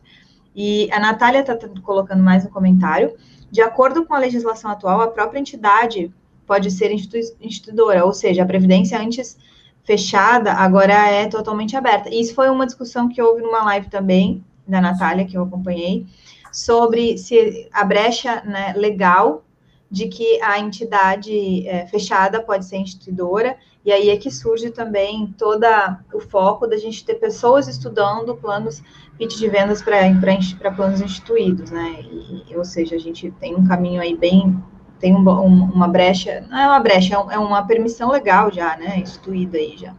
E 0.54 0.88
a 0.92 0.98
Natália 0.98 1.40
está 1.40 1.56
colocando 1.82 2.22
mais 2.22 2.44
um 2.44 2.48
comentário. 2.48 3.14
De 3.50 3.60
acordo 3.60 4.04
com 4.04 4.14
a 4.14 4.18
legislação 4.18 4.70
atual, 4.70 5.00
a 5.00 5.08
própria 5.08 5.38
entidade 5.38 6.12
pode 6.46 6.70
ser 6.70 6.90
instituidora, 6.92 8.04
ou 8.04 8.12
seja, 8.12 8.42
a 8.42 8.46
Previdência 8.46 8.98
antes 8.98 9.36
fechada, 9.84 10.52
agora 10.52 10.92
é 10.92 11.26
totalmente 11.28 11.76
aberta. 11.76 12.10
E 12.10 12.20
isso 12.20 12.34
foi 12.34 12.50
uma 12.50 12.66
discussão 12.66 13.08
que 13.08 13.22
houve 13.22 13.42
numa 13.42 13.64
live 13.64 13.88
também, 13.88 14.44
da 14.66 14.80
Natália, 14.82 15.24
que 15.24 15.36
eu 15.36 15.42
acompanhei, 15.42 16.06
sobre 16.52 17.16
se 17.16 17.68
a 17.72 17.84
brecha 17.84 18.42
né, 18.44 18.74
legal 18.76 19.44
de 19.90 20.06
que 20.08 20.40
a 20.42 20.58
entidade 20.58 21.66
é, 21.66 21.86
fechada 21.86 22.42
pode 22.42 22.66
ser 22.66 22.76
instituidora, 22.76 23.56
e 23.84 23.90
aí 23.90 24.10
é 24.10 24.16
que 24.16 24.30
surge 24.30 24.70
também 24.70 25.34
todo 25.38 25.64
o 26.12 26.20
foco 26.20 26.66
da 26.66 26.76
gente 26.76 27.04
ter 27.04 27.14
pessoas 27.14 27.68
estudando 27.68 28.36
planos 28.36 28.82
pitch 29.16 29.36
de 29.38 29.48
vendas 29.48 29.82
para 29.82 30.70
planos 30.72 31.00
instituídos, 31.00 31.70
né? 31.70 32.04
E, 32.48 32.56
ou 32.56 32.64
seja, 32.64 32.96
a 32.96 32.98
gente 32.98 33.30
tem 33.32 33.54
um 33.56 33.66
caminho 33.66 34.00
aí 34.00 34.16
bem, 34.16 34.62
tem 35.00 35.14
um, 35.14 35.20
um, 35.20 35.64
uma 35.64 35.88
brecha, 35.88 36.46
não 36.48 36.58
é 36.58 36.66
uma 36.66 36.80
brecha, 36.80 37.14
é, 37.14 37.34
é, 37.34 37.38
uma 37.38 37.66
permissão 37.66 38.10
legal 38.10 38.52
já, 38.52 38.76
né? 38.76 38.98
Instituída 38.98 39.58
aí 39.58 39.76
já. 39.76 39.94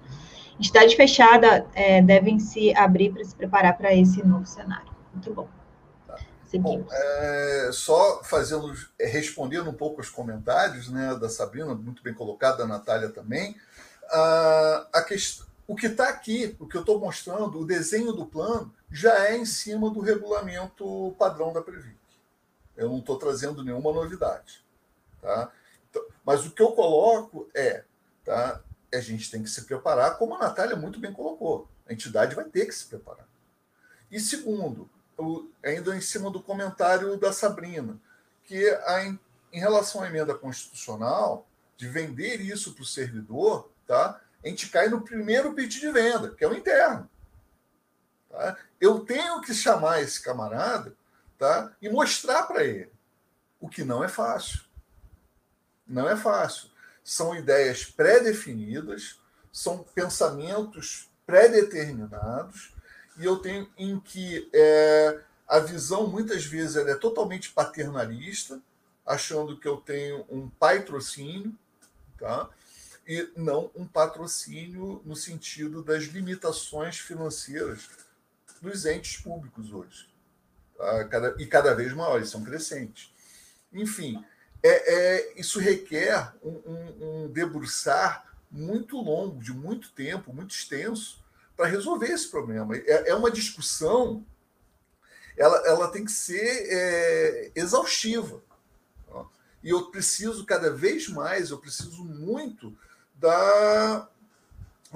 Entidade 0.57 0.95
fechada 0.95 1.65
é, 1.73 2.01
devem 2.01 2.37
se 2.37 2.75
abrir 2.75 3.11
para 3.11 3.23
se 3.23 3.35
preparar 3.35 3.77
para 3.77 3.93
esse 3.93 4.25
novo 4.25 4.45
cenário. 4.45 4.91
Muito 5.13 5.33
bom. 5.33 5.47
Bom, 6.57 6.85
é, 6.91 7.69
só 7.71 8.23
fazendo, 8.23 8.73
é, 8.97 9.05
respondendo 9.05 9.69
um 9.69 9.73
pouco 9.73 10.01
os 10.01 10.09
comentários 10.09 10.89
né, 10.89 11.15
da 11.15 11.29
Sabrina, 11.29 11.75
muito 11.75 12.01
bem 12.01 12.13
colocado, 12.13 12.57
da 12.57 12.65
Natália 12.65 13.09
também. 13.09 13.51
Uh, 14.05 14.87
a 14.91 15.03
questão, 15.07 15.45
o 15.67 15.75
que 15.75 15.85
está 15.85 16.09
aqui, 16.09 16.55
o 16.59 16.67
que 16.67 16.75
eu 16.75 16.81
estou 16.81 16.99
mostrando, 16.99 17.59
o 17.59 17.65
desenho 17.65 18.11
do 18.11 18.25
plano, 18.25 18.73
já 18.91 19.27
é 19.27 19.37
em 19.37 19.45
cima 19.45 19.91
do 19.91 19.99
regulamento 19.99 21.15
padrão 21.19 21.53
da 21.53 21.61
Previc. 21.61 21.95
Eu 22.75 22.89
não 22.89 22.97
estou 22.97 23.19
trazendo 23.19 23.63
nenhuma 23.63 23.93
novidade. 23.93 24.65
Tá? 25.21 25.51
Então, 25.87 26.03
mas 26.25 26.45
o 26.45 26.51
que 26.51 26.61
eu 26.61 26.71
coloco 26.71 27.47
é, 27.53 27.83
tá, 28.25 28.61
a 28.91 28.99
gente 28.99 29.29
tem 29.29 29.43
que 29.43 29.49
se 29.49 29.65
preparar, 29.65 30.17
como 30.17 30.33
a 30.33 30.39
Natália 30.39 30.75
muito 30.75 30.99
bem 30.99 31.13
colocou. 31.13 31.67
A 31.87 31.93
entidade 31.93 32.33
vai 32.35 32.45
ter 32.45 32.65
que 32.65 32.73
se 32.73 32.85
preparar. 32.85 33.27
E 34.09 34.19
segundo, 34.19 34.89
ainda 35.63 35.95
em 35.95 36.01
cima 36.01 36.29
do 36.29 36.41
comentário 36.41 37.17
da 37.17 37.33
Sabrina, 37.33 37.99
que 38.43 38.69
a, 38.69 39.05
em 39.05 39.59
relação 39.59 40.01
à 40.01 40.07
emenda 40.07 40.33
constitucional, 40.33 41.47
de 41.77 41.87
vender 41.87 42.41
isso 42.41 42.73
para 42.73 42.83
o 42.83 42.85
servidor, 42.85 43.69
tá? 43.87 44.19
a 44.43 44.47
gente 44.47 44.69
cai 44.69 44.89
no 44.89 45.01
primeiro 45.01 45.53
pedido 45.53 45.87
de 45.87 45.91
venda, 45.91 46.31
que 46.31 46.43
é 46.43 46.47
o 46.47 46.53
interno. 46.53 47.09
Tá? 48.29 48.57
Eu 48.79 48.99
tenho 49.01 49.41
que 49.41 49.53
chamar 49.53 50.01
esse 50.01 50.21
camarada 50.21 50.95
tá? 51.37 51.71
e 51.81 51.89
mostrar 51.89 52.43
para 52.43 52.63
ele, 52.63 52.91
o 53.59 53.69
que 53.69 53.83
não 53.83 54.03
é 54.03 54.07
fácil. 54.07 54.61
Não 55.87 56.07
é 56.07 56.15
fácil. 56.15 56.69
São 57.03 57.35
ideias 57.35 57.85
pré-definidas, 57.85 59.19
são 59.51 59.79
pensamentos 59.95 61.09
pré-determinados, 61.25 62.73
e 63.19 63.25
eu 63.25 63.37
tenho 63.37 63.69
em 63.77 63.99
que 63.99 64.49
é, 64.53 65.19
a 65.45 65.59
visão 65.59 66.07
muitas 66.07 66.45
vezes 66.45 66.77
é 66.77 66.95
totalmente 66.95 67.51
paternalista, 67.51 68.61
achando 69.05 69.59
que 69.59 69.67
eu 69.67 69.77
tenho 69.77 70.25
um 70.29 70.49
patrocínio, 70.49 71.53
tá? 72.17 72.49
e 73.05 73.29
não 73.35 73.69
um 73.75 73.85
patrocínio 73.85 75.01
no 75.03 75.17
sentido 75.17 75.83
das 75.83 76.03
limitações 76.03 76.97
financeiras 76.97 77.89
dos 78.61 78.85
entes 78.85 79.17
públicos 79.17 79.73
hoje. 79.73 80.07
Tá? 80.77 81.03
Cada, 81.05 81.35
e 81.41 81.45
cada 81.45 81.75
vez 81.75 81.91
maiores, 81.91 82.29
são 82.29 82.41
crescentes. 82.41 83.11
Enfim, 83.73 84.23
é, 84.63 84.93
é 84.95 85.39
isso 85.39 85.59
requer 85.59 86.33
um, 86.41 86.51
um, 86.51 87.23
um 87.25 87.31
debruçar 87.31 88.25
muito 88.49 88.95
longo, 88.97 89.43
de 89.43 89.51
muito 89.51 89.91
tempo, 89.91 90.31
muito 90.31 90.55
extenso, 90.55 91.19
para 91.59 91.67
resolver 91.67 92.07
esse 92.07 92.29
problema. 92.29 92.73
É, 92.77 93.09
é 93.09 93.13
uma 93.13 93.29
discussão, 93.29 94.25
ela, 95.35 95.57
ela 95.67 95.91
tem 95.91 96.05
que 96.05 96.11
ser 96.11 96.39
é, 96.69 97.51
exaustiva. 97.53 98.41
E 99.61 99.69
eu 99.69 99.91
preciso 99.91 100.45
cada 100.45 100.71
vez 100.71 101.09
mais, 101.09 101.49
eu 101.49 101.57
preciso 101.57 102.05
muito 102.05 102.73
da 103.13 104.07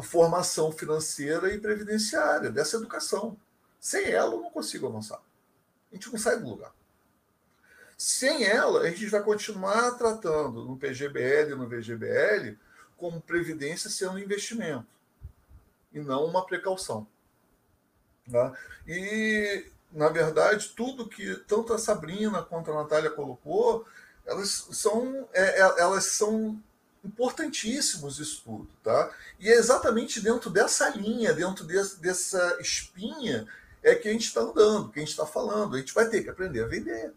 formação 0.03 0.71
financeira 0.71 1.53
e 1.53 1.59
previdenciária, 1.59 2.49
dessa 2.49 2.77
educação. 2.77 3.35
Sem 3.77 4.05
ela, 4.05 4.33
eu 4.33 4.41
não 4.41 4.49
consigo 4.49 4.87
avançar. 4.87 5.21
A 5.91 5.95
gente 5.95 6.09
não 6.09 6.17
sai 6.17 6.39
do 6.39 6.47
lugar. 6.47 6.73
Sem 7.97 8.45
ela, 8.45 8.83
a 8.83 8.89
gente 8.89 9.07
vai 9.07 9.21
continuar 9.21 9.97
tratando 9.97 10.63
no 10.63 10.77
PGBL 10.77 11.51
e 11.51 11.55
no 11.55 11.67
VGBL 11.67 12.57
como 12.95 13.19
previdência 13.19 13.89
sendo 13.89 14.17
investimento 14.17 14.93
e 15.93 15.99
não 15.99 16.25
uma 16.25 16.45
precaução. 16.45 17.07
Tá? 18.31 18.53
E, 18.87 19.65
na 19.91 20.09
verdade, 20.09 20.73
tudo 20.75 21.07
que 21.07 21.35
tanto 21.47 21.73
a 21.73 21.77
Sabrina 21.77 22.41
quanto 22.41 22.71
a 22.71 22.75
Natália 22.75 23.09
colocou, 23.09 23.85
elas 24.25 24.67
são, 24.71 25.27
é, 25.33 25.59
é 25.59 25.79
elas 25.79 26.05
são 26.05 26.61
importantíssimos 27.03 28.19
isso 28.19 28.41
tudo. 28.43 28.69
Tá? 28.83 29.11
E 29.39 29.49
é 29.49 29.53
exatamente 29.53 30.21
dentro 30.21 30.49
dessa 30.49 30.89
linha, 30.89 31.33
dentro 31.33 31.65
dessa 31.65 32.57
espinha, 32.59 33.47
é 33.83 33.93
que 33.95 34.07
a 34.07 34.11
gente 34.11 34.27
está 34.27 34.41
andando, 34.41 34.89
que 34.89 34.99
a 34.99 35.01
gente 35.01 35.11
está 35.11 35.25
falando. 35.25 35.75
A 35.75 35.79
gente 35.79 35.93
vai 35.93 36.07
ter 36.07 36.23
que 36.23 36.29
aprender 36.29 36.63
a 36.63 36.67
vender. 36.67 37.13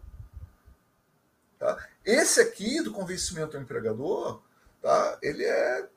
Tá? 1.57 1.87
Esse 2.05 2.41
aqui 2.41 2.81
do 2.81 2.91
convencimento 2.91 3.55
ao 3.55 3.63
empregador, 3.63 4.41
tá? 4.81 5.17
ele 5.21 5.43
é 5.43 5.87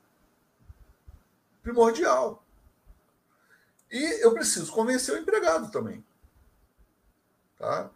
primordial. 1.61 2.43
E 3.91 4.23
eu 4.23 4.33
preciso 4.33 4.71
convencer 4.71 5.13
o 5.13 5.17
empregado 5.17 5.69
também. 5.69 6.03
Tá? 7.57 7.89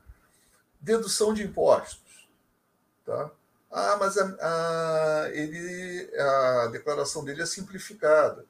Dedução 0.82 1.34
de 1.34 1.43
impostos. 1.43 2.28
Tá? 3.06 3.32
Ah, 3.72 3.98
mas 3.98 4.18
a, 4.18 4.36
a, 4.41 5.30
ele, 5.32 6.12
a 6.20 6.68
declaração 6.68 7.24
dele 7.24 7.41
é 7.41 7.46
simplificada. 7.46 8.46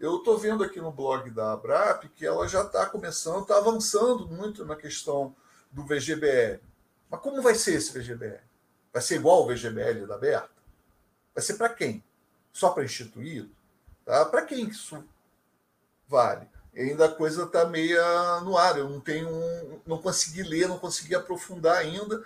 Eu 0.00 0.18
estou 0.18 0.38
vendo 0.38 0.64
aqui 0.64 0.80
no 0.80 0.92
blog 0.92 1.30
da 1.30 1.52
Abrap 1.52 2.08
que 2.08 2.24
ela 2.24 2.46
já 2.48 2.62
está 2.62 2.86
começando, 2.86 3.42
está 3.42 3.58
avançando 3.58 4.26
muito 4.26 4.64
na 4.64 4.76
questão 4.76 5.34
do 5.70 5.84
VGBL. 5.84 6.60
Mas 7.10 7.20
como 7.20 7.42
vai 7.42 7.54
ser 7.54 7.74
esse 7.74 7.92
VGBL? 7.92 8.42
Vai 8.92 9.02
ser 9.02 9.16
igual 9.16 9.38
ao 9.38 9.46
VGBL 9.46 10.06
da 10.06 10.16
Berta? 10.16 10.50
Vai 11.34 11.42
ser 11.42 11.54
para 11.54 11.68
quem? 11.68 12.02
Só 12.52 12.70
para 12.70 12.84
instituído? 12.84 13.50
Tá? 14.04 14.24
Para 14.24 14.42
quem 14.42 14.68
isso 14.68 15.04
vale? 16.06 16.48
Ainda 16.82 17.06
a 17.06 17.14
coisa 17.14 17.44
está 17.44 17.66
meia 17.66 18.40
no 18.40 18.56
ar. 18.56 18.78
Eu 18.78 18.88
não 18.88 19.00
tenho, 19.00 19.30
não 19.86 19.98
consegui 19.98 20.42
ler, 20.42 20.68
não 20.68 20.78
consegui 20.78 21.14
aprofundar 21.14 21.76
ainda, 21.78 22.22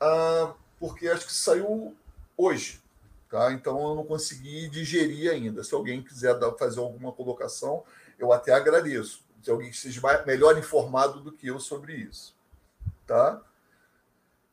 ah, 0.00 0.52
porque 0.78 1.08
acho 1.08 1.26
que 1.26 1.32
saiu 1.32 1.94
hoje, 2.36 2.82
tá? 3.30 3.52
Então 3.52 3.80
eu 3.88 3.94
não 3.94 4.04
consegui 4.04 4.68
digerir 4.68 5.30
ainda. 5.30 5.62
Se 5.64 5.74
alguém 5.74 6.02
quiser 6.02 6.38
fazer 6.58 6.80
alguma 6.80 7.12
colocação, 7.12 7.84
eu 8.18 8.32
até 8.32 8.52
agradeço. 8.52 9.24
Se 9.42 9.50
alguém 9.50 9.72
seja 9.72 10.00
melhor 10.26 10.58
informado 10.58 11.20
do 11.20 11.30
que 11.30 11.46
eu 11.46 11.60
sobre 11.60 11.94
isso, 11.94 12.34
tá? 13.06 13.40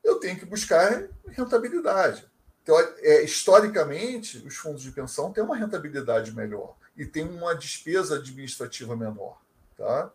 eu 0.04 0.20
tenho 0.20 0.38
que 0.38 0.46
buscar 0.46 1.08
rentabilidade. 1.30 2.26
Então, 2.62 2.78
é, 3.00 3.24
historicamente, 3.24 4.38
os 4.46 4.56
fundos 4.56 4.82
de 4.82 4.92
pensão 4.92 5.32
têm 5.32 5.44
uma 5.44 5.56
rentabilidade 5.56 6.34
melhor 6.36 6.76
e 6.96 7.06
têm 7.06 7.28
uma 7.28 7.56
despesa 7.56 8.16
administrativa 8.16 8.96
menor. 8.96 9.42
Tá? 9.78 10.12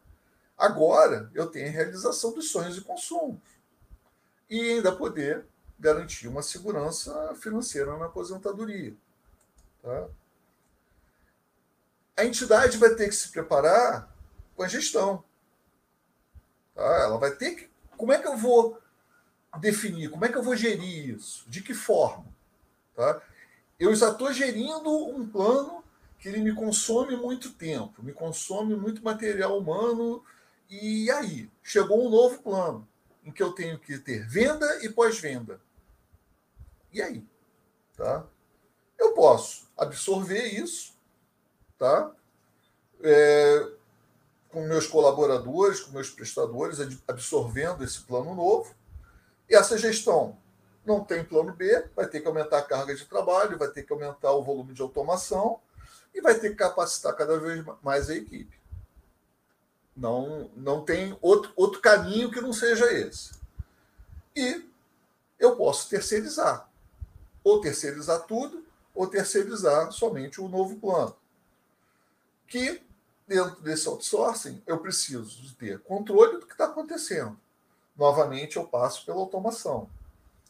Agora, 0.56 1.30
eu 1.34 1.46
tenho 1.46 1.68
a 1.68 1.72
realização 1.72 2.32
dos 2.32 2.50
sonhos 2.50 2.76
e 2.76 2.80
consumos 2.80 3.40
e 4.48 4.60
ainda 4.60 4.94
poder 4.94 5.44
garantir 5.78 6.26
uma 6.26 6.42
segurança 6.42 7.34
financeira 7.36 7.96
na 7.96 8.06
aposentadoria. 8.06 8.94
Tá? 9.82 10.08
A 12.16 12.24
entidade 12.24 12.78
vai 12.78 12.94
ter 12.94 13.08
que 13.08 13.14
se 13.14 13.30
preparar 13.30 14.12
com 14.56 14.62
a 14.62 14.68
gestão. 14.68 15.22
Tá? 16.74 16.82
Ela 16.82 17.18
vai 17.18 17.30
ter 17.32 17.54
que. 17.54 17.70
Como 17.96 18.12
é 18.12 18.18
que 18.18 18.26
eu 18.26 18.36
vou 18.36 18.80
definir? 19.60 20.10
Como 20.10 20.24
é 20.24 20.28
que 20.28 20.36
eu 20.36 20.42
vou 20.42 20.56
gerir 20.56 21.16
isso? 21.16 21.48
De 21.48 21.62
que 21.62 21.74
forma? 21.74 22.26
Tá? 22.94 23.22
Eu 23.78 23.94
já 23.94 24.10
estou 24.10 24.32
gerindo 24.32 24.90
um 24.90 25.28
plano 25.28 25.84
que 26.18 26.28
ele 26.28 26.40
me 26.40 26.54
consome 26.54 27.16
muito 27.16 27.52
tempo, 27.52 28.02
me 28.02 28.12
consome 28.12 28.74
muito 28.74 29.02
material 29.02 29.56
humano. 29.56 30.22
E 30.68 31.10
aí? 31.10 31.50
Chegou 31.62 32.04
um 32.04 32.10
novo 32.10 32.42
plano 32.42 32.86
em 33.24 33.30
que 33.30 33.42
eu 33.42 33.52
tenho 33.52 33.78
que 33.78 33.98
ter 33.98 34.26
venda 34.26 34.84
e 34.84 34.88
pós-venda. 34.88 35.60
E 36.92 37.00
aí? 37.00 37.24
Tá? 37.96 38.26
Eu 38.98 39.12
posso 39.12 39.68
absorver 39.76 40.44
isso, 40.44 40.94
tá? 41.78 42.12
É, 43.00 43.70
com 44.48 44.66
meus 44.66 44.86
colaboradores, 44.86 45.80
com 45.80 45.92
meus 45.92 46.10
prestadores, 46.10 46.78
absorvendo 47.06 47.84
esse 47.84 48.00
plano 48.00 48.34
novo. 48.34 48.74
E 49.48 49.54
essa 49.54 49.78
gestão 49.78 50.36
não 50.84 51.04
tem 51.04 51.22
plano 51.22 51.52
B, 51.52 51.88
vai 51.94 52.08
ter 52.08 52.20
que 52.20 52.26
aumentar 52.26 52.58
a 52.58 52.62
carga 52.62 52.94
de 52.94 53.04
trabalho, 53.04 53.58
vai 53.58 53.68
ter 53.68 53.84
que 53.84 53.92
aumentar 53.92 54.32
o 54.32 54.42
volume 54.42 54.74
de 54.74 54.82
automação 54.82 55.60
e 56.18 56.20
vai 56.20 56.34
ter 56.36 56.50
que 56.50 56.56
capacitar 56.56 57.14
cada 57.14 57.38
vez 57.38 57.64
mais 57.80 58.10
a 58.10 58.14
equipe. 58.16 58.58
Não, 59.96 60.50
não 60.56 60.84
tem 60.84 61.16
outro, 61.22 61.52
outro 61.54 61.80
caminho 61.80 62.30
que 62.30 62.40
não 62.40 62.52
seja 62.52 62.92
esse. 62.92 63.32
E 64.34 64.68
eu 65.38 65.54
posso 65.56 65.88
terceirizar. 65.88 66.68
Ou 67.44 67.60
terceirizar 67.60 68.26
tudo, 68.26 68.64
ou 68.92 69.06
terceirizar 69.06 69.92
somente 69.92 70.40
o 70.40 70.48
novo 70.48 70.76
plano. 70.80 71.16
Que, 72.48 72.82
dentro 73.26 73.60
desse 73.60 73.86
outsourcing, 73.86 74.60
eu 74.66 74.78
preciso 74.78 75.54
ter 75.54 75.78
controle 75.80 76.40
do 76.40 76.46
que 76.46 76.52
está 76.52 76.64
acontecendo. 76.64 77.38
Novamente, 77.96 78.56
eu 78.56 78.66
passo 78.66 79.06
pela 79.06 79.18
automação. 79.18 79.88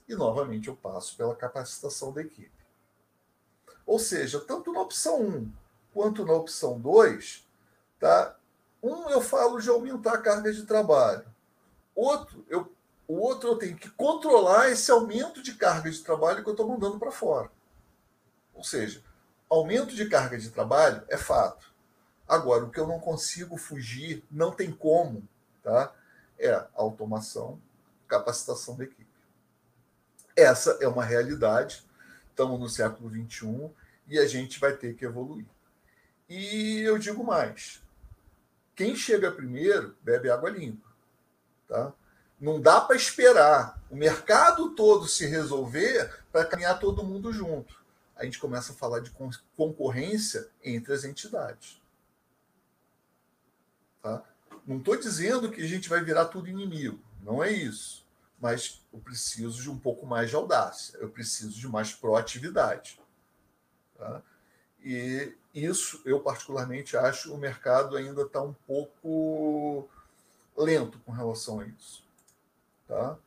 E, 0.08 0.14
novamente, 0.14 0.68
eu 0.68 0.76
passo 0.76 1.14
pela 1.14 1.34
capacitação 1.34 2.10
da 2.10 2.22
equipe. 2.22 2.57
Ou 3.88 3.98
seja, 3.98 4.38
tanto 4.38 4.70
na 4.70 4.82
opção 4.82 5.22
1 5.22 5.52
quanto 5.94 6.22
na 6.26 6.34
opção 6.34 6.78
2, 6.78 7.42
tá? 7.98 8.36
Um, 8.82 9.08
eu 9.08 9.22
falo 9.22 9.58
de 9.58 9.70
aumentar 9.70 10.12
a 10.12 10.20
carga 10.20 10.52
de 10.52 10.66
trabalho. 10.66 11.24
Outro, 11.94 12.44
eu, 12.50 12.70
o 13.08 13.14
outro, 13.14 13.48
eu 13.48 13.56
tenho 13.56 13.78
que 13.78 13.88
controlar 13.88 14.68
esse 14.68 14.90
aumento 14.90 15.42
de 15.42 15.54
carga 15.54 15.90
de 15.90 16.04
trabalho 16.04 16.42
que 16.42 16.48
eu 16.50 16.52
estou 16.52 16.68
mandando 16.68 16.98
para 16.98 17.10
fora. 17.10 17.50
Ou 18.52 18.62
seja, 18.62 19.02
aumento 19.48 19.94
de 19.94 20.06
carga 20.06 20.36
de 20.36 20.50
trabalho 20.50 21.02
é 21.08 21.16
fato. 21.16 21.72
Agora, 22.28 22.66
o 22.66 22.70
que 22.70 22.78
eu 22.78 22.86
não 22.86 23.00
consigo 23.00 23.56
fugir, 23.56 24.22
não 24.30 24.52
tem 24.52 24.70
como, 24.70 25.26
tá? 25.62 25.94
é 26.38 26.66
automação, 26.74 27.58
capacitação 28.06 28.76
da 28.76 28.84
equipe. 28.84 29.08
Essa 30.36 30.76
é 30.82 30.86
uma 30.86 31.02
realidade. 31.02 31.87
Estamos 32.38 32.60
no 32.60 32.68
século 32.68 33.10
XXI 33.10 33.68
e 34.06 34.16
a 34.16 34.24
gente 34.24 34.60
vai 34.60 34.72
ter 34.72 34.94
que 34.94 35.04
evoluir. 35.04 35.44
E 36.28 36.82
eu 36.82 36.96
digo 36.96 37.24
mais: 37.24 37.82
quem 38.76 38.94
chega 38.94 39.32
primeiro 39.32 39.96
bebe 40.04 40.30
água 40.30 40.48
limpa. 40.48 40.88
Tá? 41.66 41.92
Não 42.40 42.60
dá 42.60 42.80
para 42.80 42.94
esperar 42.94 43.82
o 43.90 43.96
mercado 43.96 44.70
todo 44.76 45.08
se 45.08 45.26
resolver 45.26 46.16
para 46.30 46.44
caminhar 46.44 46.78
todo 46.78 47.02
mundo 47.02 47.32
junto. 47.32 47.82
A 48.14 48.24
gente 48.24 48.38
começa 48.38 48.70
a 48.70 48.76
falar 48.76 49.00
de 49.00 49.10
concorrência 49.56 50.48
entre 50.62 50.92
as 50.92 51.02
entidades. 51.02 51.82
Tá? 54.00 54.22
Não 54.64 54.78
estou 54.78 54.96
dizendo 54.96 55.50
que 55.50 55.60
a 55.60 55.66
gente 55.66 55.88
vai 55.88 56.04
virar 56.04 56.26
tudo 56.26 56.46
inimigo, 56.46 57.00
não 57.20 57.42
é 57.42 57.50
isso. 57.50 58.06
Mas 58.40 58.80
eu 58.92 59.00
preciso 59.00 59.60
de 59.60 59.70
um 59.70 59.78
pouco 59.78 60.06
mais 60.06 60.30
de 60.30 60.36
audácia, 60.36 60.96
eu 60.98 61.10
preciso 61.10 61.58
de 61.58 61.68
mais 61.68 61.92
proatividade. 61.92 63.00
Tá? 63.96 64.22
E 64.80 65.34
isso, 65.52 66.00
eu 66.04 66.20
particularmente 66.20 66.96
acho, 66.96 67.34
o 67.34 67.38
mercado 67.38 67.96
ainda 67.96 68.22
está 68.22 68.40
um 68.40 68.54
pouco 68.66 69.88
lento 70.56 70.98
com 71.00 71.12
relação 71.12 71.60
a 71.60 71.66
isso. 71.66 72.04
Tá? 72.86 73.18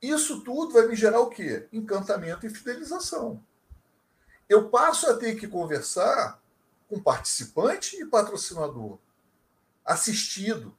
Isso 0.00 0.42
tudo 0.42 0.72
vai 0.72 0.86
me 0.86 0.96
gerar 0.96 1.20
o 1.20 1.28
quê? 1.28 1.68
Encantamento 1.72 2.46
e 2.46 2.50
fidelização. 2.50 3.42
Eu 4.48 4.68
passo 4.68 5.08
a 5.10 5.16
ter 5.16 5.36
que 5.36 5.46
conversar 5.46 6.40
com 6.88 7.00
participante 7.00 7.96
e 8.00 8.06
patrocinador, 8.06 8.98
assistido. 9.84 10.74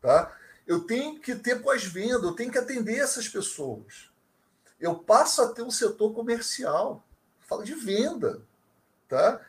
Tá? 0.00 0.34
Eu 0.72 0.84
tenho 0.84 1.20
que 1.20 1.34
ter 1.34 1.62
pós-venda, 1.62 2.26
eu 2.26 2.34
tenho 2.34 2.50
que 2.50 2.56
atender 2.56 2.98
essas 2.98 3.28
pessoas. 3.28 4.10
Eu 4.80 4.94
passo 4.94 5.42
a 5.42 5.52
ter 5.52 5.60
um 5.60 5.70
setor 5.70 6.14
comercial, 6.14 7.04
fala 7.40 7.62
de 7.62 7.74
venda. 7.74 8.40
Tá? 9.06 9.44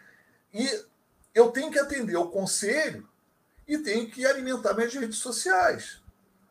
E 0.53 0.83
eu 1.33 1.49
tenho 1.49 1.71
que 1.71 1.79
atender 1.79 2.17
o 2.17 2.29
conselho 2.29 3.07
e 3.65 3.77
tenho 3.77 4.11
que 4.11 4.25
alimentar 4.25 4.73
minhas 4.73 4.93
redes 4.93 5.19
sociais. 5.19 6.01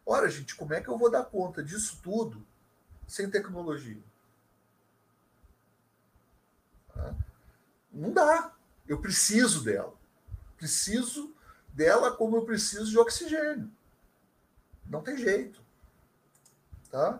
Ora, 0.06 0.30
gente, 0.30 0.54
como 0.54 0.72
é 0.72 0.80
que 0.80 0.88
eu 0.88 0.96
vou 0.96 1.10
dar 1.10 1.24
conta 1.24 1.62
disso 1.62 2.00
tudo 2.02 2.42
sem 3.06 3.28
tecnologia? 3.28 4.02
Não 7.92 8.10
dá. 8.10 8.54
Eu 8.88 9.02
preciso 9.02 9.62
dela. 9.62 9.92
Preciso 10.56 11.30
dela 11.74 12.16
como 12.16 12.38
eu 12.38 12.46
preciso 12.46 12.90
de 12.90 12.98
oxigênio. 12.98 13.70
Não 14.92 15.00
tem 15.00 15.16
jeito. 15.16 15.58
Tá? 16.90 17.18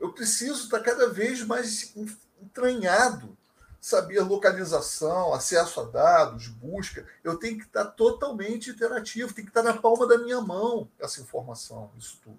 Eu 0.00 0.12
preciso 0.12 0.64
estar 0.64 0.80
cada 0.80 1.08
vez 1.08 1.44
mais 1.44 1.94
entranhado 2.42 3.38
saber 3.80 4.20
localização, 4.20 5.32
acesso 5.32 5.78
a 5.78 5.84
dados, 5.84 6.48
busca, 6.48 7.06
eu 7.22 7.36
tenho 7.36 7.58
que 7.58 7.64
estar 7.64 7.84
totalmente 7.84 8.70
interativo, 8.70 9.32
tem 9.32 9.44
que 9.44 9.50
estar 9.50 9.62
na 9.62 9.74
palma 9.74 10.06
da 10.08 10.18
minha 10.18 10.40
mão 10.40 10.90
essa 10.98 11.20
informação, 11.20 11.92
isso 11.96 12.18
tudo. 12.24 12.38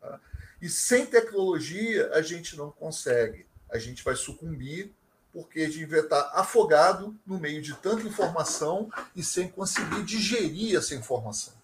Tá? 0.00 0.20
E 0.60 0.68
sem 0.68 1.06
tecnologia 1.06 2.10
a 2.12 2.20
gente 2.20 2.56
não 2.56 2.70
consegue, 2.70 3.46
a 3.70 3.78
gente 3.78 4.04
vai 4.04 4.14
sucumbir 4.14 4.92
porque 5.32 5.66
vai 5.86 6.00
estar 6.00 6.30
afogado 6.34 7.18
no 7.26 7.38
meio 7.38 7.60
de 7.60 7.74
tanta 7.74 8.06
informação 8.06 8.90
e 9.14 9.24
sem 9.24 9.48
conseguir 9.48 10.04
digerir 10.04 10.76
essa 10.76 10.94
informação. 10.94 11.54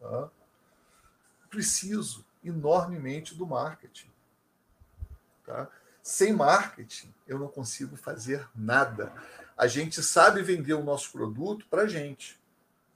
Tá? 0.00 0.28
Preciso 1.48 2.24
enormemente 2.42 3.34
do 3.34 3.46
marketing. 3.46 4.10
Tá? 5.44 5.68
Sem 6.02 6.32
marketing, 6.32 7.14
eu 7.26 7.38
não 7.38 7.48
consigo 7.48 7.96
fazer 7.96 8.48
nada. 8.54 9.12
A 9.56 9.66
gente 9.66 10.02
sabe 10.02 10.42
vender 10.42 10.74
o 10.74 10.82
nosso 10.82 11.12
produto 11.12 11.66
para 11.68 11.82
a 11.82 11.86
gente. 11.86 12.40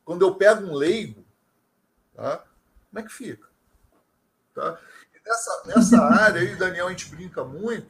Quando 0.04 0.22
eu 0.22 0.34
pego 0.34 0.66
um 0.66 0.74
leigo, 0.74 1.24
tá? 2.14 2.38
como 2.90 3.00
é 3.00 3.02
que 3.02 3.12
fica? 3.12 3.46
Tá? 4.54 4.80
nessa, 5.24 5.62
nessa 5.66 6.02
área 6.04 6.40
aí, 6.40 6.54
Daniel, 6.54 6.86
a 6.86 6.90
gente 6.90 7.08
brinca 7.08 7.42
muito, 7.42 7.88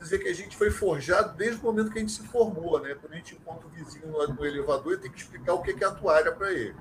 dizer 0.00 0.18
que 0.18 0.28
a 0.28 0.34
gente 0.34 0.56
foi 0.56 0.70
forjado 0.70 1.36
desde 1.36 1.60
o 1.60 1.64
momento 1.64 1.90
que 1.90 1.98
a 1.98 2.00
gente 2.00 2.12
se 2.12 2.26
formou. 2.28 2.80
Né? 2.80 2.94
Quando 2.94 3.12
a 3.12 3.16
gente 3.16 3.34
encontra 3.34 3.66
o 3.66 3.70
vizinho 3.70 4.06
no, 4.06 4.26
no 4.28 4.44
elevador, 4.44 4.98
tem 4.98 5.10
que 5.10 5.18
explicar 5.18 5.54
o 5.54 5.62
que 5.62 5.72
é 5.82 5.86
a 5.86 5.90
toalha 5.90 6.32
para 6.32 6.52
ele. 6.52 6.76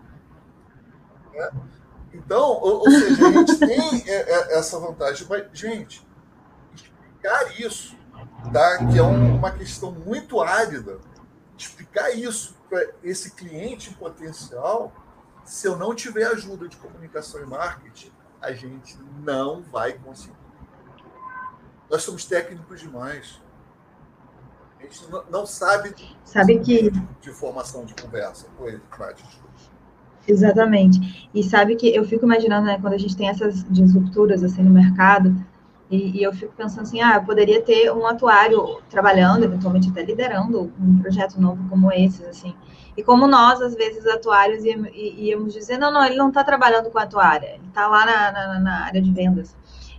Né? 1.37 1.51
Então, 2.13 2.49
ou, 2.49 2.79
ou, 2.79 2.91
seja, 2.91 3.27
a 3.27 3.31
gente 3.31 3.57
tem 3.57 4.03
essa 4.09 4.79
vantagem. 4.79 5.27
Mas, 5.29 5.45
gente, 5.53 6.05
explicar 6.73 7.59
isso, 7.59 7.95
tá? 8.51 8.77
que 8.87 8.97
é 8.97 9.03
uma 9.03 9.51
questão 9.51 9.91
muito 9.91 10.41
árida, 10.41 10.99
explicar 11.57 12.11
isso 12.11 12.55
para 12.69 12.85
esse 13.03 13.31
cliente 13.31 13.93
potencial, 13.93 14.91
se 15.43 15.67
eu 15.67 15.77
não 15.77 15.95
tiver 15.95 16.25
ajuda 16.25 16.67
de 16.67 16.75
comunicação 16.75 17.41
e 17.41 17.45
marketing, 17.45 18.11
a 18.41 18.51
gente 18.51 18.97
não 19.23 19.61
vai 19.63 19.93
conseguir. 19.93 20.35
Nós 21.89 22.03
somos 22.03 22.25
técnicos 22.25 22.81
demais. 22.81 23.41
A 24.79 24.83
gente 24.83 25.01
não 25.29 25.45
sabe 25.45 25.95
sabe 26.23 26.59
que 26.59 26.91
de 27.21 27.31
formação 27.31 27.85
de 27.85 27.95
conversa. 27.95 28.47
Oi, 28.59 28.79
Mate, 28.99 29.23
Exatamente. 30.27 31.29
E 31.33 31.41
sabe 31.41 31.75
que 31.75 31.87
eu 31.95 32.03
fico 32.03 32.25
imaginando, 32.25 32.65
né, 32.67 32.77
quando 32.81 32.93
a 32.93 32.97
gente 32.97 33.15
tem 33.15 33.29
essas 33.29 33.65
disrupturas 33.69 34.43
assim 34.43 34.61
no 34.61 34.69
mercado, 34.69 35.33
e, 35.89 36.19
e, 36.19 36.23
eu 36.23 36.33
fico 36.33 36.53
pensando 36.53 36.81
assim, 36.81 37.01
ah, 37.01 37.15
eu 37.15 37.23
poderia 37.23 37.61
ter 37.61 37.89
um 37.93 38.05
atuário 38.05 38.81
trabalhando, 38.89 39.45
eventualmente 39.45 39.89
até 39.89 40.03
liderando 40.03 40.69
um 40.77 40.99
projeto 40.99 41.39
novo 41.39 41.63
como 41.69 41.89
esse, 41.93 42.25
assim. 42.25 42.53
E 42.97 43.01
como 43.01 43.25
nós, 43.25 43.61
às 43.61 43.73
vezes, 43.73 44.05
atuários, 44.05 44.65
íamos, 44.65 45.53
dizer, 45.53 45.77
não, 45.77 45.89
não, 45.89 46.03
ele 46.03 46.17
não 46.17 46.27
está 46.27 46.43
trabalhando 46.43 46.89
com 46.89 46.99
atuária, 46.99 47.53
ele 47.53 47.67
está 47.69 47.87
lá 47.87 48.05
na, 48.05 48.31
na, 48.33 48.59
na, 48.59 48.85
área 48.85 49.01
de 49.01 49.11
vendas. 49.13 49.55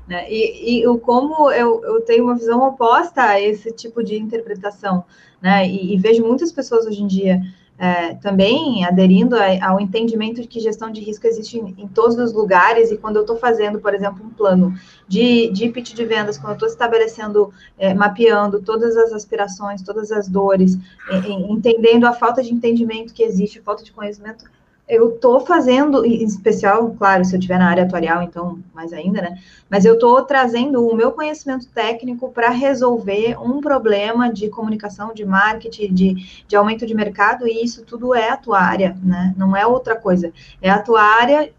Né? 0.06 0.30
E, 0.30 0.82
e 0.82 0.98
como 0.98 1.50
eu, 1.50 1.82
eu 1.82 2.00
tenho 2.02 2.24
uma 2.24 2.34
visão 2.34 2.60
oposta 2.68 3.22
a 3.22 3.40
esse 3.40 3.72
tipo 3.72 4.02
de 4.02 4.16
interpretação, 4.16 5.04
né? 5.40 5.66
E, 5.66 5.94
e 5.94 5.98
vejo 5.98 6.22
muitas 6.26 6.50
pessoas 6.52 6.86
hoje 6.86 7.02
em 7.02 7.06
dia 7.06 7.40
é, 7.78 8.14
também 8.14 8.84
aderindo 8.84 9.36
a, 9.36 9.68
ao 9.68 9.80
entendimento 9.80 10.42
de 10.42 10.48
que 10.48 10.58
gestão 10.58 10.90
de 10.90 11.00
risco 11.00 11.26
existe 11.26 11.58
em, 11.58 11.74
em 11.78 11.86
todos 11.86 12.16
os 12.16 12.32
lugares, 12.32 12.90
e 12.90 12.98
quando 12.98 13.16
eu 13.16 13.22
estou 13.22 13.36
fazendo, 13.36 13.78
por 13.78 13.94
exemplo, 13.94 14.24
um 14.24 14.30
plano 14.30 14.74
de, 15.06 15.48
de 15.52 15.68
pitch 15.68 15.94
de 15.94 16.04
vendas, 16.04 16.36
quando 16.36 16.50
eu 16.50 16.54
estou 16.54 16.68
estabelecendo, 16.68 17.52
é, 17.78 17.94
mapeando 17.94 18.60
todas 18.60 18.96
as 18.96 19.12
aspirações, 19.12 19.82
todas 19.82 20.10
as 20.10 20.28
dores, 20.28 20.76
é, 21.08 21.30
entendendo 21.30 22.04
a 22.04 22.12
falta 22.12 22.42
de 22.42 22.52
entendimento 22.52 23.14
que 23.14 23.22
existe, 23.22 23.60
falta 23.60 23.84
de 23.84 23.92
conhecimento, 23.92 24.44
eu 24.88 25.14
estou 25.14 25.40
fazendo, 25.40 26.04
em 26.04 26.24
especial, 26.24 26.90
claro, 26.98 27.24
se 27.24 27.34
eu 27.34 27.38
estiver 27.38 27.58
na 27.58 27.68
área 27.68 27.84
atuarial, 27.84 28.22
então 28.22 28.58
mais 28.74 28.92
ainda, 28.92 29.20
né? 29.20 29.38
Mas 29.68 29.84
eu 29.84 29.94
estou 29.94 30.22
trazendo 30.22 30.86
o 30.86 30.96
meu 30.96 31.12
conhecimento 31.12 31.68
técnico 31.68 32.30
para 32.30 32.48
resolver 32.48 33.36
um 33.38 33.60
problema 33.60 34.32
de 34.32 34.48
comunicação, 34.48 35.12
de 35.12 35.26
marketing, 35.26 35.92
de, 35.92 36.44
de 36.46 36.56
aumento 36.56 36.86
de 36.86 36.94
mercado, 36.94 37.46
e 37.46 37.62
isso 37.62 37.84
tudo 37.84 38.14
é 38.14 38.30
atuária, 38.30 38.96
né? 39.02 39.34
Não 39.36 39.54
é 39.54 39.66
outra 39.66 39.94
coisa. 39.94 40.32
É 40.62 40.70
atuária 40.70 41.52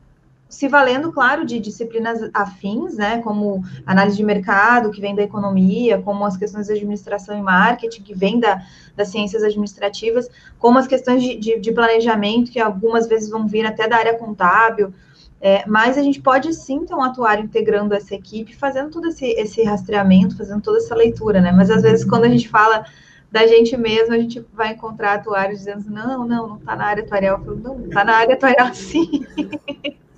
se 0.50 0.68
valendo, 0.68 1.12
claro, 1.12 1.45
de 1.45 1.60
disciplinas 1.60 2.28
afins, 2.34 2.97
né, 2.97 3.22
como 3.22 3.64
análise 3.86 4.18
de 4.18 4.24
mercado, 4.24 4.89
que 4.89 5.00
vem 5.00 5.14
da 5.14 5.22
economia, 5.22 6.02
como 6.02 6.26
as 6.26 6.36
questões 6.36 6.66
de 6.66 6.74
administração 6.74 7.38
e 7.38 7.41
marketing, 7.41 8.02
que 8.02 8.16
vem 8.16 8.39
da, 8.39 8.60
das 8.95 9.10
ciências 9.10 9.43
administrativas, 9.43 10.28
como 10.58 10.80
as 10.80 10.88
questões 10.88 11.22
de, 11.22 11.38
de, 11.38 11.60
de 11.60 11.72
planejamento, 11.72 12.52
que 12.52 12.60
algumas 12.60 13.08
vezes 13.08 13.30
vão 13.30 13.47
vir 13.47 13.64
até 13.64 13.88
da 13.88 13.97
área 13.97 14.18
contábil, 14.18 14.91
é, 15.39 15.64
mas 15.68 16.00
a 16.00 16.02
gente 16.02 16.20
pode 16.20 16.52
sim 16.54 16.78
então 16.78 17.02
atuar 17.02 17.39
integrando 17.39 17.93
essa 17.93 18.16
equipe, 18.16 18.56
fazendo 18.56 18.89
todo 18.89 19.08
esse, 19.08 19.28
esse 19.28 19.64
rastreamento, 19.64 20.36
fazendo 20.36 20.62
toda 20.62 20.80
essa 20.80 20.95
leitura, 20.95 21.39
né, 21.39 21.52
mas 21.52 21.70
às 21.70 21.84
vezes 21.84 22.04
quando 22.04 22.26
a 22.26 22.30
gente 22.30 22.50
fala 22.50 22.84
da 23.32 23.45
gente 23.45 23.78
mesmo, 23.78 24.16
a 24.16 24.18
gente 24.18 24.43
vai 24.52 24.74
encontrar 24.74 25.14
atuários 25.14 25.60
dizendo, 25.60 25.91
não, 25.91 26.28
não, 26.28 26.47
não 26.47 26.56
está 26.58 26.76
na 26.76 26.86
área 26.86 27.04
atuarial, 27.04 27.38
eu 27.38 27.45
falo, 27.45 27.58
não, 27.58 27.86
está 27.86 28.04
na 28.04 28.16
área 28.16 28.34
atuarial 28.34 28.74
sim. 28.74 29.24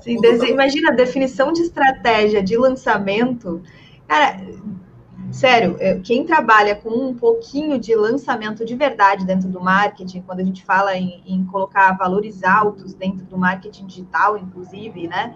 Sim, 0.00 0.18
imagina 0.48 0.90
a 0.90 0.94
definição 0.94 1.52
de 1.52 1.62
estratégia 1.62 2.42
de 2.42 2.56
lançamento. 2.56 3.62
Cara, 4.06 4.40
sério, 5.30 5.76
quem 6.02 6.24
trabalha 6.24 6.74
com 6.74 6.90
um 6.90 7.14
pouquinho 7.14 7.78
de 7.78 7.94
lançamento 7.94 8.64
de 8.64 8.74
verdade 8.74 9.24
dentro 9.26 9.48
do 9.48 9.60
marketing, 9.60 10.22
quando 10.22 10.40
a 10.40 10.44
gente 10.44 10.64
fala 10.64 10.96
em, 10.96 11.22
em 11.26 11.44
colocar 11.44 11.92
valores 11.92 12.44
altos 12.44 12.94
dentro 12.94 13.24
do 13.26 13.36
marketing 13.36 13.86
digital, 13.86 14.38
inclusive, 14.38 15.08
né? 15.08 15.34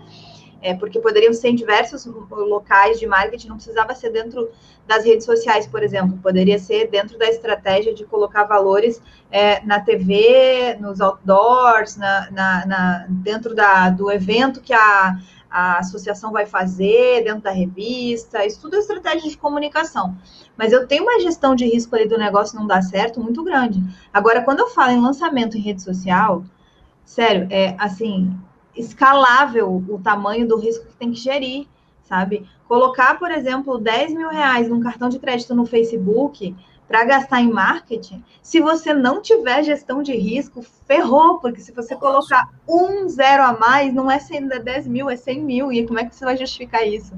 É, 0.63 0.75
porque 0.75 1.01
poderiam 1.01 1.33
ser 1.33 1.49
em 1.49 1.55
diversos 1.55 2.07
locais 2.31 2.99
de 2.99 3.07
marketing, 3.07 3.49
não 3.49 3.57
precisava 3.57 3.95
ser 3.95 4.11
dentro 4.11 4.51
das 4.87 5.05
redes 5.05 5.25
sociais, 5.25 5.67
por 5.67 5.83
exemplo, 5.83 6.19
poderia 6.23 6.59
ser 6.59 6.89
dentro 6.89 7.17
da 7.19 7.27
estratégia 7.27 7.95
de 7.95 8.05
colocar 8.05 8.45
valores 8.45 9.01
é, 9.31 9.65
na 9.65 9.81
TV, 9.81 10.77
nos 10.81 11.01
outdoors, 11.01 11.97
na, 11.97 12.31
na, 12.31 12.67
na, 12.67 13.07
dentro 13.09 13.55
da, 13.55 13.89
do 13.91 14.11
evento 14.11 14.61
que 14.61 14.73
a, 14.73 15.17
a 15.51 15.79
associação 15.79 16.33
vai 16.33 16.47
fazer, 16.47 17.25
dentro 17.25 17.43
da 17.43 17.51
revista, 17.51 18.45
isso 18.45 18.61
tudo 18.61 18.77
é 18.77 18.79
estratégia 18.79 19.29
de 19.29 19.37
comunicação. 19.37 20.17
Mas 20.57 20.73
eu 20.73 20.87
tenho 20.87 21.05
uma 21.05 21.21
gestão 21.21 21.55
de 21.55 21.65
risco 21.65 21.95
ali 21.97 22.09
do 22.09 22.19
negócio 22.19 22.59
não 22.59 22.67
dar 22.67 22.83
certo 22.83 23.21
muito 23.21 23.43
grande. 23.43 23.83
Agora, 24.13 24.43
quando 24.43 24.61
eu 24.61 24.69
falo 24.69 24.93
em 24.93 25.01
lançamento 25.01 25.57
em 25.57 25.61
rede 25.61 25.83
social, 25.83 26.45
sério, 27.05 27.47
é 27.51 27.75
assim, 27.79 28.37
escalável 28.81 29.85
o 29.89 30.01
tamanho 30.03 30.49
do 30.49 30.57
risco 30.57 30.87
que 30.87 30.97
tem 30.97 31.13
que 31.13 31.19
gerir, 31.19 31.67
sabe? 32.03 32.47
Colocar, 32.67 33.19
por 33.19 33.31
exemplo, 33.31 33.79
10 33.79 34.15
mil 34.15 34.29
reais 34.29 34.69
num 34.69 34.81
cartão 34.81 35.09
de 35.09 35.19
crédito 35.19 35.55
no 35.55 35.67
Facebook 35.67 36.55
para 36.89 37.05
gastar 37.05 37.41
em 37.41 37.49
marketing, 37.49 38.25
se 38.43 38.59
você 38.59 38.93
não 38.93 39.23
tiver 39.23 39.63
gestão 39.63 40.03
de 40.03 40.13
risco, 40.13 40.61
ferrou, 40.89 41.39
porque 41.39 41.61
se 41.61 41.71
você 41.71 41.95
colocar 41.95 42.51
um 42.69 43.09
zero 43.09 43.45
a 43.45 43.57
mais, 43.57 43.95
não 43.95 44.11
é 44.11 44.19
10 44.19 44.89
mil, 44.89 45.09
é 45.09 45.15
100 45.15 45.41
mil, 45.41 45.73
e 45.73 45.87
como 45.87 46.01
é 46.01 46.05
que 46.05 46.17
você 46.17 46.25
vai 46.25 46.37
justificar 46.37 46.85
isso? 46.85 47.15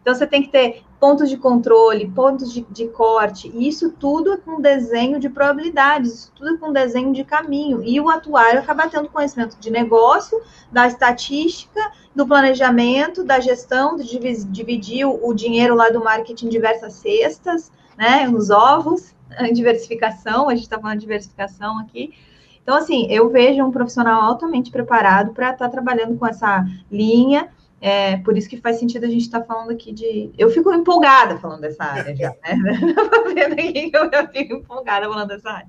Então, 0.00 0.14
você 0.14 0.26
tem 0.26 0.42
que 0.42 0.48
ter 0.48 0.82
pontos 0.98 1.28
de 1.28 1.36
controle, 1.36 2.10
pontos 2.10 2.52
de, 2.52 2.66
de, 2.70 2.88
corte, 2.88 3.50
e 3.54 3.68
isso 3.68 3.90
tudo 3.90 4.32
é 4.32 4.36
com 4.36 4.60
desenho 4.60 5.20
de 5.20 5.28
probabilidades, 5.28 6.12
isso 6.12 6.32
tudo 6.34 6.54
é 6.54 6.56
com 6.56 6.72
desenho 6.72 7.12
de 7.12 7.22
caminho. 7.24 7.82
E 7.84 8.00
o 8.00 8.08
atuário 8.08 8.60
acaba 8.60 8.88
tendo 8.88 9.08
conhecimento 9.08 9.58
de 9.58 9.70
negócio, 9.70 10.40
da 10.72 10.86
estatística, 10.86 11.80
do 12.14 12.26
planejamento, 12.26 13.22
da 13.22 13.38
gestão, 13.40 13.96
de 13.96 14.18
dividir 14.48 15.04
o, 15.06 15.34
dinheiro 15.34 15.74
lá 15.74 15.90
do 15.90 16.02
marketing 16.02 16.46
em 16.46 16.50
diversas 16.50 16.94
cestas, 16.94 17.70
né, 17.96 18.26
nos 18.26 18.50
ovos, 18.50 19.14
diversificação, 19.52 20.48
a 20.48 20.54
gente 20.54 20.64
está 20.64 20.78
falando 20.78 20.98
de 20.98 21.02
diversificação 21.02 21.78
aqui. 21.78 22.14
Então, 22.62 22.74
assim, 22.74 23.06
eu 23.10 23.30
vejo 23.30 23.62
um 23.62 23.70
profissional 23.70 24.20
altamente 24.22 24.72
preparado 24.72 25.32
para 25.32 25.52
estar 25.52 25.66
tá 25.66 25.70
trabalhando 25.70 26.18
com 26.18 26.26
essa 26.26 26.66
linha, 26.90 27.48
é, 27.80 28.16
por 28.18 28.36
isso 28.36 28.48
que 28.48 28.60
faz 28.60 28.78
sentido 28.78 29.04
a 29.04 29.08
gente 29.08 29.22
estar 29.22 29.40
tá 29.40 29.46
falando 29.46 29.70
aqui 29.70 29.92
de. 29.92 30.30
Eu 30.38 30.50
fico 30.50 30.72
empolgada 30.72 31.38
falando 31.38 31.60
dessa 31.60 31.84
área 31.84 32.16
já, 32.16 32.30
né? 32.30 32.56
vendo 33.34 33.52
aqui 33.52 33.90
que 33.90 33.96
eu, 33.96 34.10
fico 34.32 34.54
empolgada 34.54 35.06
falando 35.06 35.28
dessa 35.28 35.50
área. 35.50 35.68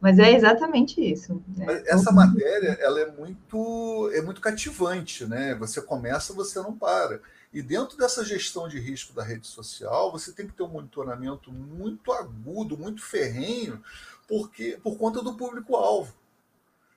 Mas 0.00 0.18
é 0.18 0.32
exatamente 0.32 1.00
isso. 1.00 1.42
Né? 1.56 1.82
Essa 1.86 2.12
matéria 2.12 2.78
ela 2.80 3.00
é 3.00 3.10
muito 3.10 4.10
é 4.14 4.20
muito 4.20 4.40
cativante, 4.40 5.24
né? 5.24 5.54
Você 5.56 5.80
começa, 5.80 6.32
você 6.32 6.60
não 6.60 6.72
para. 6.72 7.20
E 7.52 7.62
dentro 7.62 7.96
dessa 7.96 8.24
gestão 8.24 8.68
de 8.68 8.78
risco 8.78 9.14
da 9.14 9.24
rede 9.24 9.46
social, 9.46 10.12
você 10.12 10.32
tem 10.32 10.46
que 10.46 10.52
ter 10.52 10.62
um 10.62 10.68
monitoramento 10.68 11.50
muito 11.50 12.12
agudo, 12.12 12.76
muito 12.76 13.02
ferrenho, 13.02 13.82
porque 14.28 14.78
por 14.82 14.98
conta 14.98 15.22
do 15.22 15.34
público-alvo 15.34 16.12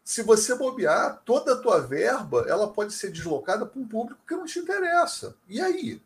se 0.03 0.23
você 0.23 0.55
bobear, 0.55 1.21
toda 1.25 1.53
a 1.53 1.57
tua 1.57 1.79
verba 1.79 2.45
ela 2.47 2.67
pode 2.67 2.93
ser 2.93 3.11
deslocada 3.11 3.65
para 3.65 3.79
um 3.79 3.87
público 3.87 4.21
que 4.27 4.35
não 4.35 4.45
te 4.45 4.59
interessa. 4.59 5.35
E 5.47 5.61
aí? 5.61 6.01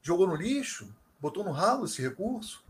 Jogou 0.00 0.26
no 0.26 0.36
lixo? 0.36 0.88
Botou 1.20 1.44
no 1.44 1.50
ralo 1.50 1.86
esse 1.86 2.00
recurso? 2.00 2.62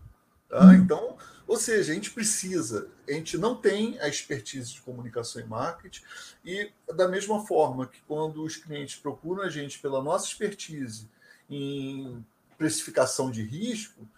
Tá? 0.49 0.65
Hum. 0.65 0.75
Então, 0.75 1.17
ou 1.47 1.57
seja, 1.57 1.93
a 1.93 1.95
gente 1.95 2.11
precisa, 2.11 2.89
a 3.09 3.13
gente 3.13 3.37
não 3.37 3.57
tem 3.57 3.99
a 4.01 4.09
expertise 4.09 4.73
de 4.73 4.81
comunicação 4.81 5.43
e 5.43 5.45
marketing, 5.45 6.03
e 6.45 6.71
da 6.95 7.07
mesma 7.07 7.45
forma 7.45 7.87
que 7.87 8.01
quando 8.07 8.43
os 8.43 8.57
clientes 8.57 8.97
procuram 8.97 9.43
a 9.43 9.51
gente 9.51 9.79
pela 9.79 10.03
nossa 10.03 10.27
expertise 10.27 11.09
em 11.51 12.25
precificação 12.57 13.31
de 13.31 13.43
risco, 13.43 14.09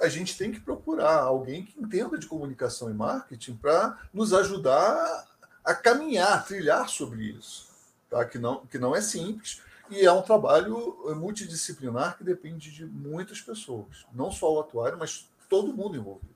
a 0.00 0.08
gente 0.08 0.36
tem 0.36 0.52
que 0.52 0.60
procurar 0.60 1.20
alguém 1.22 1.64
que 1.64 1.80
entenda 1.80 2.18
de 2.18 2.26
comunicação 2.26 2.90
e 2.90 2.94
marketing 2.94 3.56
para 3.56 3.98
nos 4.12 4.32
ajudar 4.32 5.26
a 5.66 5.74
caminhar, 5.74 6.46
trilhar 6.46 6.88
sobre 6.88 7.24
isso, 7.24 7.68
tá? 8.08 8.24
que, 8.24 8.38
não, 8.38 8.64
que 8.66 8.78
não 8.78 8.94
é 8.94 9.00
simples 9.00 9.60
e 9.90 10.04
é 10.04 10.12
um 10.12 10.22
trabalho 10.22 10.96
multidisciplinar 11.16 12.16
que 12.16 12.24
depende 12.24 12.70
de 12.70 12.86
muitas 12.86 13.40
pessoas, 13.40 14.06
não 14.12 14.30
só 14.30 14.54
o 14.54 14.60
atuário, 14.60 14.96
mas 14.96 15.28
todo 15.48 15.74
mundo 15.74 15.96
envolvido. 15.96 16.34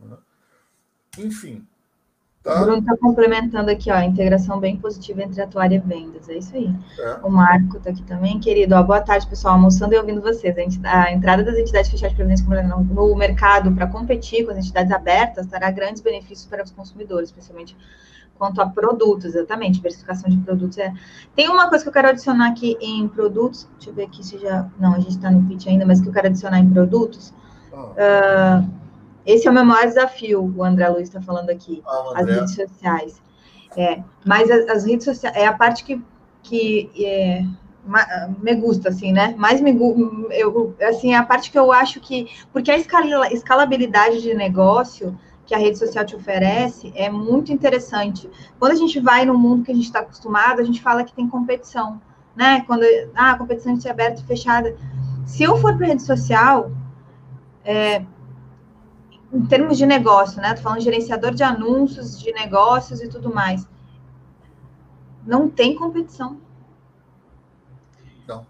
Né? 0.00 0.16
Enfim. 1.18 1.66
Tá? 2.46 2.60
O 2.62 2.64
Bruno 2.64 2.78
está 2.78 2.96
complementando 2.96 3.72
aqui, 3.72 3.90
ó, 3.90 3.94
a 3.94 4.04
integração 4.04 4.60
bem 4.60 4.76
positiva 4.76 5.20
entre 5.20 5.42
atuário 5.42 5.74
e 5.74 5.78
vendas. 5.80 6.28
É 6.28 6.34
isso 6.38 6.54
aí. 6.54 6.72
É. 6.96 7.18
O 7.24 7.28
Marco 7.28 7.76
está 7.76 7.90
aqui 7.90 8.04
também, 8.04 8.38
querido. 8.38 8.76
Ó, 8.76 8.82
boa 8.84 9.00
tarde, 9.00 9.26
pessoal. 9.26 9.54
Almoçando 9.54 9.94
e 9.94 9.98
ouvindo 9.98 10.20
vocês. 10.20 10.54
A, 10.84 11.06
a 11.06 11.12
entrada 11.12 11.42
das 11.42 11.56
entidades 11.56 11.90
fechadas 11.90 12.12
de 12.12 12.16
previdência 12.16 12.46
no 12.70 13.16
mercado 13.16 13.72
para 13.72 13.88
competir 13.88 14.44
com 14.44 14.52
as 14.52 14.58
entidades 14.58 14.92
abertas 14.92 15.44
trará 15.48 15.72
grandes 15.72 16.00
benefícios 16.00 16.46
para 16.46 16.62
os 16.62 16.70
consumidores, 16.70 17.30
especialmente 17.30 17.76
quanto 18.38 18.62
a 18.62 18.68
produtos, 18.68 19.34
exatamente, 19.34 19.74
diversificação 19.78 20.30
de 20.30 20.36
produtos. 20.36 20.78
É... 20.78 20.92
Tem 21.34 21.48
uma 21.48 21.68
coisa 21.68 21.82
que 21.82 21.88
eu 21.88 21.92
quero 21.92 22.10
adicionar 22.10 22.50
aqui 22.50 22.76
em 22.80 23.08
produtos, 23.08 23.68
deixa 23.72 23.90
eu 23.90 23.94
ver 23.94 24.04
aqui 24.04 24.24
se 24.24 24.38
já. 24.38 24.68
Não, 24.78 24.94
a 24.94 25.00
gente 25.00 25.16
está 25.16 25.32
no 25.32 25.42
pitch 25.48 25.66
ainda, 25.66 25.84
mas 25.84 26.00
que 26.00 26.08
eu 26.08 26.12
quero 26.12 26.28
adicionar 26.28 26.60
em 26.60 26.70
produtos. 26.70 27.34
Uh, 27.72 28.85
esse 29.26 29.48
é 29.48 29.50
o 29.50 29.54
meu 29.54 29.64
maior 29.64 29.86
desafio, 29.86 30.54
o 30.56 30.64
André 30.64 30.88
Luiz 30.88 31.08
está 31.08 31.20
falando 31.20 31.50
aqui, 31.50 31.82
ah, 31.86 32.12
as 32.14 32.26
redes 32.26 32.54
sociais. 32.54 33.20
É, 33.76 34.02
mas 34.24 34.50
as, 34.50 34.68
as, 34.68 34.86
redes 34.86 35.04
sociais 35.04 35.36
é 35.36 35.46
a 35.46 35.52
parte 35.52 35.84
que, 35.84 36.02
que 36.42 36.90
é, 37.04 37.44
me 38.40 38.54
gusta, 38.54 38.88
assim, 38.88 39.12
né? 39.12 39.34
Mais 39.36 39.60
me 39.60 39.76
eu, 40.30 40.74
assim, 40.80 41.12
é 41.12 41.16
a 41.16 41.22
parte 41.22 41.50
que 41.50 41.58
eu 41.58 41.70
acho 41.70 42.00
que. 42.00 42.28
Porque 42.52 42.70
a 42.70 42.76
escala, 42.76 43.32
escalabilidade 43.32 44.22
de 44.22 44.34
negócio 44.34 45.18
que 45.44 45.54
a 45.54 45.58
rede 45.58 45.78
social 45.78 46.04
te 46.04 46.16
oferece 46.16 46.92
é 46.96 47.08
muito 47.08 47.52
interessante. 47.52 48.28
Quando 48.58 48.72
a 48.72 48.76
gente 48.76 48.98
vai 48.98 49.24
no 49.24 49.38
mundo 49.38 49.64
que 49.64 49.72
a 49.72 49.74
gente 49.74 49.84
está 49.84 50.00
acostumado, 50.00 50.60
a 50.60 50.64
gente 50.64 50.82
fala 50.82 51.04
que 51.04 51.12
tem 51.12 51.28
competição, 51.28 52.00
né? 52.34 52.62
Quando 52.66 52.82
ah, 53.14 53.32
a 53.32 53.38
competição 53.38 53.74
de 53.74 53.82
ser 53.82 53.90
aberta 53.90 54.20
e 54.20 54.24
fechada. 54.24 54.74
Se 55.24 55.42
eu 55.42 55.56
for 55.58 55.76
para 55.76 55.86
rede 55.86 56.02
social, 56.02 56.70
é, 57.64 58.02
em 59.36 59.46
termos 59.46 59.76
de 59.76 59.84
negócio, 59.84 60.40
né? 60.40 60.54
Tô 60.54 60.62
falando 60.62 60.78
de 60.78 60.84
gerenciador 60.84 61.34
de 61.34 61.42
anúncios, 61.42 62.18
de 62.18 62.32
negócios 62.32 63.02
e 63.02 63.08
tudo 63.08 63.32
mais. 63.32 63.68
Não 65.26 65.48
tem 65.48 65.74
competição. 65.74 66.40
Não. 68.26 68.46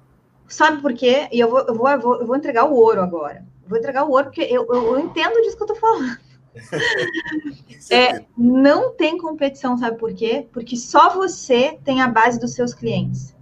Sabe 0.47 0.81
por 0.81 0.95
quê? 0.95 1.29
E 1.33 1.41
eu 1.41 1.51
vou, 1.51 1.61
eu 1.61 1.75
vou, 1.75 1.89
eu 1.89 2.01
vou, 2.01 2.21
eu 2.21 2.27
vou 2.27 2.37
entregar 2.37 2.65
o 2.65 2.75
ouro 2.75 3.03
agora. 3.03 3.45
Eu 3.65 3.69
vou 3.69 3.79
entregar 3.79 4.05
o 4.05 4.11
ouro 4.11 4.27
porque 4.27 4.43
eu, 4.43 4.65
eu, 4.67 4.95
eu 4.95 5.01
entendo 5.01 5.43
disso 5.43 5.57
que 5.57 5.63
eu 5.65 5.67
tô 5.67 5.75
falando. 5.75 6.19
é, 7.91 8.25
não 8.39 8.95
tem 8.95 9.19
competição, 9.19 9.77
sabe 9.77 9.99
por 9.99 10.15
quê? 10.15 10.47
Porque 10.53 10.77
só 10.77 11.11
você 11.11 11.79
tem 11.85 12.01
a 12.01 12.09
base 12.09 12.39
dos 12.39 12.55
seus 12.55 12.73
clientes. 12.73 13.35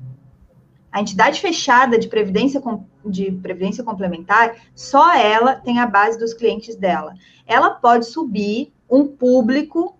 A 0.91 1.01
entidade 1.01 1.41
fechada 1.41 1.99
de 1.99 2.09
previdência, 2.09 2.63
de 3.11 3.33
previdência 3.33 3.85
complementar, 3.85 4.57
só 4.75 5.15
ela 5.15 5.55
tem 5.55 5.79
a 5.79 5.87
base 5.87 6.19
dos 6.19 6.35
clientes 6.35 6.77
dela. 6.77 7.15
Ela 7.47 7.71
pode 7.71 8.07
subir 8.07 8.73
um 8.91 9.07
público 9.07 9.97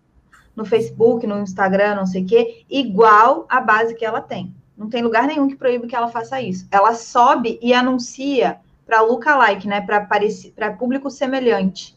no 0.55 0.65
Facebook, 0.65 1.27
no 1.27 1.41
Instagram, 1.41 1.97
não 1.97 2.07
sei 2.07 2.23
o 2.23 2.27
quê, 2.27 2.65
igual 2.71 3.47
a 3.49 3.61
base 3.61 3.95
que 3.95 4.05
ela 4.05 4.21
tem. 4.21 4.55
Não 4.77 4.89
tem 4.89 5.03
lugar 5.03 5.27
nenhum 5.27 5.49
que 5.49 5.57
proíba 5.57 5.87
que 5.87 5.95
ela 5.95 6.09
faça 6.09 6.41
isso. 6.41 6.67
Ela 6.71 6.95
sobe 6.95 7.59
e 7.63 7.73
anuncia 7.73 8.59
para 8.87 9.01
lookalike, 9.01 9.67
né, 9.67 9.81
para 9.81 10.73
público 10.73 11.11
semelhante. 11.11 11.97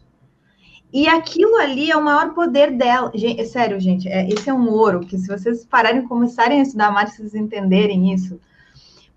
E 0.92 1.08
aquilo 1.08 1.58
ali 1.58 1.92
é 1.92 1.98
o 1.98 2.04
maior 2.04 2.34
poder 2.34 2.72
dela. 2.72 3.12
Gente, 3.14 3.42
é 3.42 3.46
sério, 3.46 3.80
gente, 3.80 4.08
é, 4.08 4.28
esse 4.30 4.50
é 4.50 4.54
um 4.54 4.70
ouro 4.70 5.02
que 5.02 5.18
se 5.18 5.28
vocês 5.28 5.66
pararem 5.66 6.02
e 6.02 6.08
começarem 6.08 6.60
a 6.60 6.64
estudar 6.64 6.92
mais, 6.92 7.16
vocês 7.16 7.36
entenderem 7.36 8.14
isso. 8.14 8.40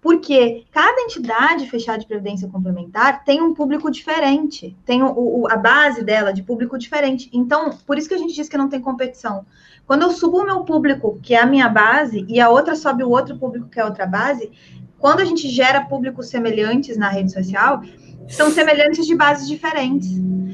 Porque 0.01 0.64
cada 0.72 1.03
entidade 1.03 1.68
fechada 1.68 1.98
de 1.98 2.07
previdência 2.07 2.48
complementar 2.48 3.22
tem 3.22 3.42
um 3.42 3.53
público 3.53 3.90
diferente, 3.90 4.74
tem 4.84 5.03
o, 5.03 5.12
o, 5.12 5.51
a 5.51 5.57
base 5.57 6.03
dela 6.03 6.32
de 6.32 6.42
público 6.42 6.78
diferente. 6.78 7.28
Então, 7.32 7.70
por 7.86 7.98
isso 7.98 8.09
que 8.09 8.14
a 8.14 8.18
gente 8.18 8.34
diz 8.34 8.48
que 8.48 8.57
não 8.57 8.68
tem 8.68 8.80
competição. 8.80 9.44
Quando 9.86 10.03
eu 10.03 10.11
subo 10.11 10.38
o 10.38 10.44
meu 10.44 10.61
público, 10.61 11.18
que 11.22 11.34
é 11.34 11.40
a 11.40 11.46
minha 11.46 11.68
base, 11.68 12.24
e 12.28 12.40
a 12.40 12.48
outra 12.48 12.74
sobe 12.74 13.05
o 13.05 13.11
outro 13.11 13.36
público, 13.36 13.68
que 13.68 13.78
é 13.78 13.82
a 13.82 13.86
outra 13.86 14.07
base, 14.07 14.51
quando 14.98 15.20
a 15.20 15.24
gente 15.24 15.48
gera 15.48 15.84
públicos 15.84 16.28
semelhantes 16.28 16.96
na 16.96 17.09
rede 17.09 17.32
social, 17.32 17.82
são 18.28 18.51
semelhantes 18.51 19.07
de 19.07 19.14
bases 19.14 19.48
diferentes. 19.48 20.09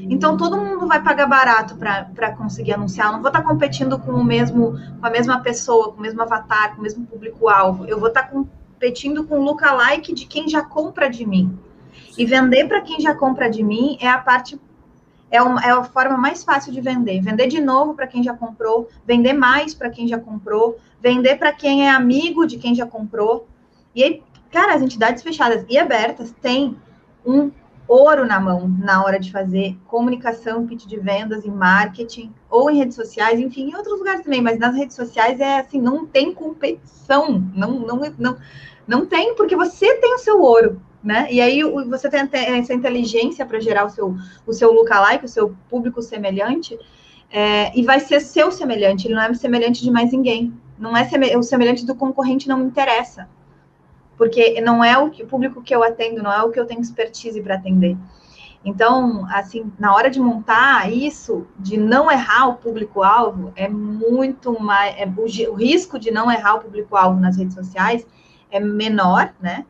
Então 0.09 0.37
todo 0.37 0.57
mundo 0.57 0.87
vai 0.87 1.03
pagar 1.03 1.27
barato 1.27 1.77
para 1.77 2.33
conseguir 2.37 2.73
anunciar. 2.73 3.09
Eu 3.09 3.13
não 3.15 3.21
vou 3.21 3.29
estar 3.29 3.43
tá 3.43 3.49
competindo 3.49 3.99
com 3.99 4.13
o 4.13 4.25
mesmo, 4.25 4.73
com 5.01 5.07
a 5.07 5.11
mesma 5.11 5.41
pessoa, 5.41 5.93
com 5.93 5.99
o 5.99 6.01
mesmo 6.01 6.23
avatar, 6.23 6.75
com 6.75 6.81
o 6.81 6.83
mesmo 6.83 7.05
público-alvo. 7.05 7.85
Eu 7.87 7.99
vou 7.99 8.09
estar 8.09 8.23
tá 8.23 8.29
competindo 8.77 9.25
com 9.25 9.39
o 9.39 9.43
lookalike 9.43 10.15
de 10.15 10.27
quem 10.27 10.49
já 10.49 10.63
compra 10.63 11.09
de 11.09 11.27
mim. 11.27 11.59
E 12.17 12.25
vender 12.27 12.69
para 12.69 12.83
quem 12.83 13.01
já 13.01 13.15
compra 13.15 13.51
de 13.51 13.63
mim 13.63 13.97
é 14.01 14.09
a 14.09 14.19
parte 14.19 14.61
é, 15.31 15.43
uma, 15.43 15.61
é 15.61 15.71
a 15.71 15.83
forma 15.83 16.17
mais 16.17 16.45
fácil 16.45 16.73
de 16.73 16.81
vender. 16.81 17.21
Vender 17.21 17.49
de 17.49 17.61
novo 17.61 17.95
para 17.95 18.07
quem 18.07 18.23
já 18.23 18.35
comprou, 18.35 18.89
vender 19.05 19.33
mais 19.33 19.75
para 19.75 19.91
quem 19.91 20.07
já 20.07 20.19
comprou, 20.19 20.79
vender 21.01 21.37
para 21.37 21.53
quem 21.53 21.87
é 21.87 21.91
amigo 21.91 22.47
de 22.47 22.59
quem 22.59 22.75
já 22.75 22.87
comprou. 22.87 23.49
E 23.95 24.05
aí, 24.05 24.23
cara, 24.51 24.75
as 24.75 24.83
entidades 24.83 25.23
fechadas 25.23 25.65
e 25.69 25.79
abertas 25.79 26.33
têm 26.43 26.77
um 27.25 27.51
ouro 27.89 28.27
na 28.27 28.41
mão 28.41 28.69
na 28.69 29.05
hora 29.05 29.19
de 29.19 29.31
fazer 29.31 29.77
comunicação, 29.87 30.67
pitch 30.67 30.87
de 30.87 30.99
vendas 30.99 31.45
e 31.45 31.51
marketing, 31.51 32.33
ou 32.51 32.71
em 32.71 32.79
redes 32.79 32.97
sociais, 32.97 33.39
enfim, 33.39 33.71
em 33.71 33.77
outros 33.77 33.99
lugares 33.99 34.23
também, 34.23 34.43
mas 34.43 34.59
nas 34.59 34.75
redes 34.75 34.97
sociais 34.97 35.41
é 35.41 35.61
assim, 35.61 35.81
não 35.81 36.07
tem 36.07 36.35
competição, 36.35 37.43
não, 37.55 37.73
não, 37.73 38.01
não, 38.19 38.37
não 38.87 39.07
tem, 39.07 39.35
porque 39.35 39.57
você 39.57 39.95
tem 39.97 40.15
o 40.15 40.19
seu 40.19 40.41
ouro, 40.41 40.81
né? 41.03 41.29
E 41.31 41.41
aí 41.41 41.63
você 41.89 42.09
tem 42.09 42.29
essa 42.33 42.75
inteligência 42.75 43.47
para 43.47 43.61
gerar 43.61 43.87
o 43.87 43.91
seu, 43.91 44.15
o 44.47 44.53
seu 44.53 44.73
lookalike, 44.73 45.25
o 45.25 45.29
seu 45.29 45.55
público 45.69 46.03
semelhante, 46.03 46.79
é, 47.31 47.77
e 47.79 47.83
vai 47.83 48.01
ser 48.01 48.21
seu 48.21 48.51
semelhante, 48.51 49.07
ele 49.07 49.15
não 49.15 49.23
é 49.23 49.35
semelhante 49.35 49.83
de 49.83 49.91
mais 49.91 50.13
ninguém. 50.13 50.53
Não 50.79 50.95
é 50.95 51.09
o 51.39 51.43
semelhante 51.43 51.87
do 51.87 51.95
concorrente, 51.95 52.47
não 52.47 52.59
me 52.59 52.67
interessa 52.67 53.27
porque 54.17 54.61
não 54.61 54.83
é 54.83 54.97
o, 54.99 55.11
que, 55.11 55.23
o 55.23 55.27
público 55.27 55.63
que 55.63 55.75
eu 55.75 55.83
atendo, 55.83 56.23
não 56.23 56.33
é 56.33 56.43
o 56.43 56.51
que 56.51 56.59
eu 56.59 56.67
tenho 56.67 56.81
expertise 56.81 57.41
para 57.41 57.57
atender. 57.57 57.97
Então, 58.65 59.25
assim, 59.31 59.73
na 59.79 59.95
hora 59.95 60.11
de 60.11 60.19
montar 60.19 60.91
isso, 60.93 61.47
de 61.57 61.77
não 61.77 62.11
errar 62.11 62.49
o 62.49 62.55
público-alvo, 62.55 63.53
é 63.55 63.69
muito 63.69 64.59
mais. 64.61 64.97
É, 64.99 65.07
o, 65.07 65.53
o, 65.53 65.55
risco 65.55 66.01
de 66.01 66.11
não 66.11 66.31
errar 66.31 66.57
o 66.57 66.61
público-alvo 66.61 67.21
nas 67.21 67.37
redes 67.37 67.55
sociais 67.55 68.05
é 68.51 68.59
menor, 68.59 69.33
né? 69.41 69.65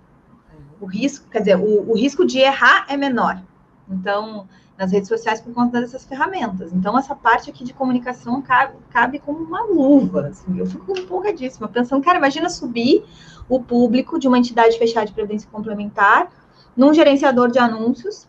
O 0.81 0.87
risco, 0.87 1.29
quer 1.29 1.41
dizer, 1.41 1.57
o, 1.57 1.91
o 1.91 1.95
risco 1.95 2.25
de 2.25 2.39
errar 2.39 2.87
é 2.89 2.97
menor. 2.97 3.43
Então, 3.87 4.49
nas 4.79 4.93
redes 4.93 5.09
sociais 5.09 5.41
por 5.41 5.55
conta 5.55 5.81
dessas 5.81 6.05
ferramentas. 6.05 6.73
Então, 6.73 6.99
essa 6.99 7.15
parte 7.15 7.49
aqui 7.49 7.65
de 7.65 7.73
comunicação 7.73 8.43
cabe, 8.43 8.75
cabe 8.91 9.19
como 9.19 9.39
uma 9.39 9.63
luva. 9.63 10.29
Assim. 10.29 10.59
Eu 10.59 10.67
fico 10.67 10.99
empolgadíssima, 10.99 11.69
pensando, 11.69 12.05
cara, 12.05 12.19
imagina 12.19 12.51
subir 12.51 13.05
o 13.49 13.61
público 13.61 14.19
de 14.19 14.29
uma 14.29 14.39
entidade 14.39 14.79
fechada 14.79 15.07
de 15.07 15.13
previdência 15.13 15.49
complementar 15.51 16.31
num 16.77 16.93
gerenciador 16.93 17.51
de 17.51 17.59
anúncios 17.59 18.29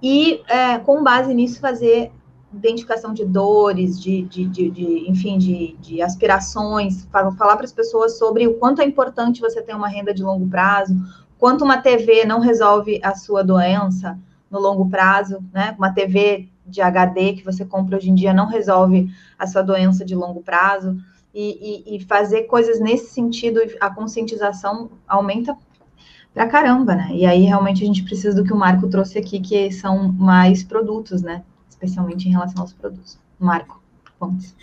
e, 0.00 0.42
é, 0.48 0.78
com 0.78 1.02
base 1.02 1.34
nisso, 1.34 1.60
fazer 1.60 2.12
identificação 2.52 3.12
de 3.12 3.24
dores, 3.24 4.00
de, 4.00 4.22
de, 4.22 4.46
de, 4.46 4.70
de 4.70 5.10
enfim, 5.10 5.36
de, 5.36 5.76
de 5.80 6.00
aspirações, 6.00 7.06
falar 7.10 7.56
para 7.56 7.64
as 7.64 7.72
pessoas 7.72 8.16
sobre 8.16 8.46
o 8.46 8.54
quanto 8.54 8.80
é 8.80 8.84
importante 8.84 9.40
você 9.40 9.60
ter 9.60 9.74
uma 9.74 9.88
renda 9.88 10.14
de 10.14 10.22
longo 10.22 10.48
prazo, 10.48 10.94
quanto 11.38 11.64
uma 11.64 11.78
TV 11.78 12.24
não 12.24 12.38
resolve 12.38 13.00
a 13.02 13.14
sua 13.14 13.42
doença 13.42 14.18
no 14.50 14.58
longo 14.60 14.88
prazo, 14.88 15.44
né? 15.52 15.74
Uma 15.78 15.92
TV 15.92 16.48
de 16.66 16.80
HD 16.80 17.34
que 17.34 17.44
você 17.44 17.64
compra 17.64 17.96
hoje 17.96 18.10
em 18.10 18.14
dia 18.14 18.34
não 18.34 18.46
resolve 18.46 19.10
a 19.38 19.46
sua 19.46 19.62
doença 19.62 20.04
de 20.04 20.14
longo 20.14 20.42
prazo 20.42 20.96
e, 21.32 21.94
e, 21.94 21.96
e 21.96 22.04
fazer 22.04 22.44
coisas 22.44 22.80
nesse 22.80 23.12
sentido, 23.12 23.60
a 23.80 23.90
conscientização 23.90 24.90
aumenta 25.06 25.56
pra 26.32 26.48
caramba, 26.48 26.94
né? 26.94 27.10
E 27.12 27.26
aí 27.26 27.44
realmente 27.44 27.82
a 27.82 27.86
gente 27.86 28.02
precisa 28.02 28.34
do 28.34 28.46
que 28.46 28.52
o 28.52 28.56
Marco 28.56 28.88
trouxe 28.88 29.18
aqui, 29.18 29.40
que 29.40 29.70
são 29.70 30.10
mais 30.12 30.64
produtos, 30.64 31.20
né? 31.22 31.44
Especialmente 31.68 32.26
em 32.26 32.32
relação 32.32 32.62
aos 32.62 32.72
produtos. 32.72 33.18
Marco, 33.38 33.82
pontos. 34.18 34.54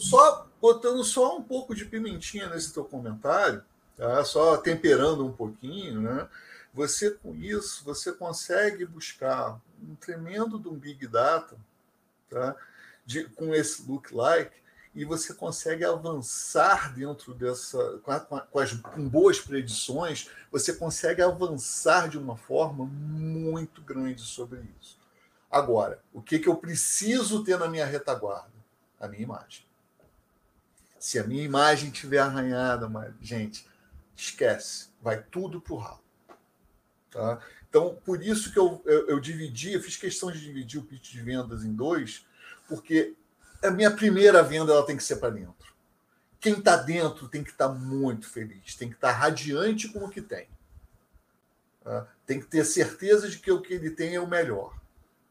Só 0.00 0.46
botando 0.60 1.04
só 1.04 1.36
um 1.36 1.42
pouco 1.42 1.74
de 1.74 1.84
pimentinha 1.84 2.48
nesse 2.48 2.74
teu 2.74 2.84
comentário, 2.84 3.62
tá? 3.96 4.24
Só 4.24 4.56
temperando 4.56 5.24
um 5.24 5.32
pouquinho, 5.32 6.00
né? 6.00 6.26
Você 6.74 7.12
com 7.12 7.34
isso, 7.36 7.84
você 7.84 8.12
consegue 8.12 8.84
buscar 8.84 9.60
um 9.80 9.94
tremendo 9.94 10.58
de 10.58 10.68
um 10.68 10.74
big 10.74 11.06
data, 11.06 11.56
tá? 12.28 12.56
De, 13.06 13.24
com 13.28 13.54
esse 13.54 13.88
look 13.88 14.12
like 14.12 14.52
e 14.94 15.04
você 15.04 15.34
consegue 15.34 15.84
avançar 15.84 16.94
dentro 16.94 17.34
dessa, 17.34 17.98
com, 18.02 18.12
a, 18.12 18.20
com, 18.20 18.58
as, 18.58 18.72
com 18.72 19.08
boas 19.08 19.40
predições, 19.40 20.30
você 20.50 20.72
consegue 20.72 21.20
avançar 21.20 22.08
de 22.08 22.16
uma 22.16 22.36
forma 22.36 22.84
muito 22.84 23.82
grande 23.82 24.22
sobre 24.22 24.62
isso. 24.80 24.98
Agora, 25.50 26.00
o 26.12 26.22
que, 26.22 26.38
que 26.38 26.48
eu 26.48 26.56
preciso 26.56 27.42
ter 27.42 27.58
na 27.58 27.68
minha 27.68 27.86
retaguarda? 27.86 28.52
A 29.00 29.08
minha 29.08 29.22
imagem. 29.22 29.64
Se 30.98 31.18
a 31.18 31.24
minha 31.24 31.42
imagem 31.42 31.90
estiver 31.90 32.18
arranhada, 32.18 32.88
gente, 33.20 33.68
esquece, 34.16 34.88
vai 35.02 35.22
tudo 35.22 35.60
para 35.60 35.74
o 35.74 35.76
ralo. 35.76 36.03
Tá? 37.14 37.38
Então, 37.68 37.96
por 38.04 38.20
isso 38.20 38.52
que 38.52 38.58
eu, 38.58 38.82
eu, 38.84 39.08
eu 39.10 39.20
dividi, 39.20 39.72
eu 39.72 39.80
fiz 39.80 39.96
questão 39.96 40.32
de 40.32 40.40
dividir 40.40 40.80
o 40.80 40.84
pitch 40.84 41.12
de 41.12 41.22
vendas 41.22 41.64
em 41.64 41.72
dois, 41.72 42.26
porque 42.68 43.14
a 43.62 43.70
minha 43.70 43.90
primeira 43.90 44.42
venda 44.42 44.72
ela 44.72 44.84
tem 44.84 44.96
que 44.96 45.04
ser 45.04 45.16
para 45.16 45.30
dentro. 45.30 45.72
Quem 46.40 46.54
está 46.58 46.76
dentro 46.76 47.28
tem 47.28 47.44
que 47.44 47.50
estar 47.50 47.68
tá 47.68 47.74
muito 47.74 48.28
feliz, 48.28 48.74
tem 48.74 48.88
que 48.88 48.96
estar 48.96 49.12
tá 49.12 49.16
radiante 49.16 49.88
com 49.88 50.04
o 50.04 50.10
que 50.10 50.20
tem. 50.20 50.48
Tá? 51.84 52.08
Tem 52.26 52.40
que 52.40 52.46
ter 52.46 52.64
certeza 52.64 53.28
de 53.28 53.38
que 53.38 53.52
o 53.52 53.62
que 53.62 53.74
ele 53.74 53.90
tem 53.90 54.16
é 54.16 54.20
o 54.20 54.26
melhor. 54.26 54.76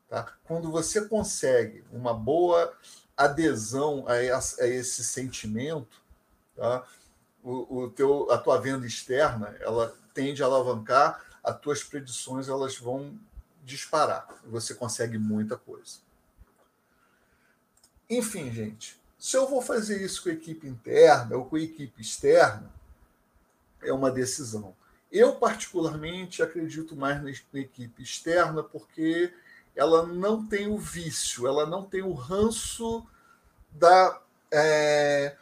Tá? 0.07 0.33
Quando 0.45 0.71
você 0.71 1.05
consegue 1.05 1.83
uma 1.91 2.13
boa 2.13 2.73
adesão 3.17 4.05
a, 4.07 4.23
esse 4.65 5.03
sentimento, 5.03 6.01
tá? 6.55 6.87
o, 7.43 7.83
o 7.83 7.89
teu, 7.89 8.31
a 8.31 8.37
tua 8.37 8.57
venda 8.57 8.87
externa 8.87 9.53
ela 9.59 9.93
tende 10.13 10.41
a 10.41 10.45
alavancar, 10.45 11.32
as 11.43 11.59
tuas 11.59 11.83
predições 11.83 12.47
elas 12.47 12.77
vão 12.77 13.19
disparar. 13.63 14.27
Você 14.45 14.73
consegue 14.73 15.17
muita 15.17 15.57
coisa. 15.57 15.97
Enfim, 18.09 18.51
gente, 18.51 18.99
se 19.17 19.37
eu 19.37 19.47
vou 19.47 19.61
fazer 19.61 20.01
isso 20.01 20.23
com 20.23 20.29
a 20.29 20.33
equipe 20.33 20.67
interna 20.67 21.35
ou 21.35 21.45
com 21.45 21.55
a 21.55 21.61
equipe 21.61 22.01
externa, 22.01 22.71
é 23.81 23.91
uma 23.91 24.11
decisão. 24.11 24.75
Eu, 25.11 25.35
particularmente, 25.35 26.41
acredito 26.41 26.95
mais 26.95 27.21
na 27.21 27.29
equipe 27.59 28.01
externa, 28.01 28.63
porque 28.63 29.33
ela 29.75 30.05
não 30.05 30.45
tem 30.45 30.67
o 30.67 30.77
vício, 30.77 31.47
ela 31.47 31.65
não 31.65 31.83
tem 31.83 32.01
o 32.01 32.13
ranço 32.13 33.05
da, 33.71 34.21
é, 34.51 35.35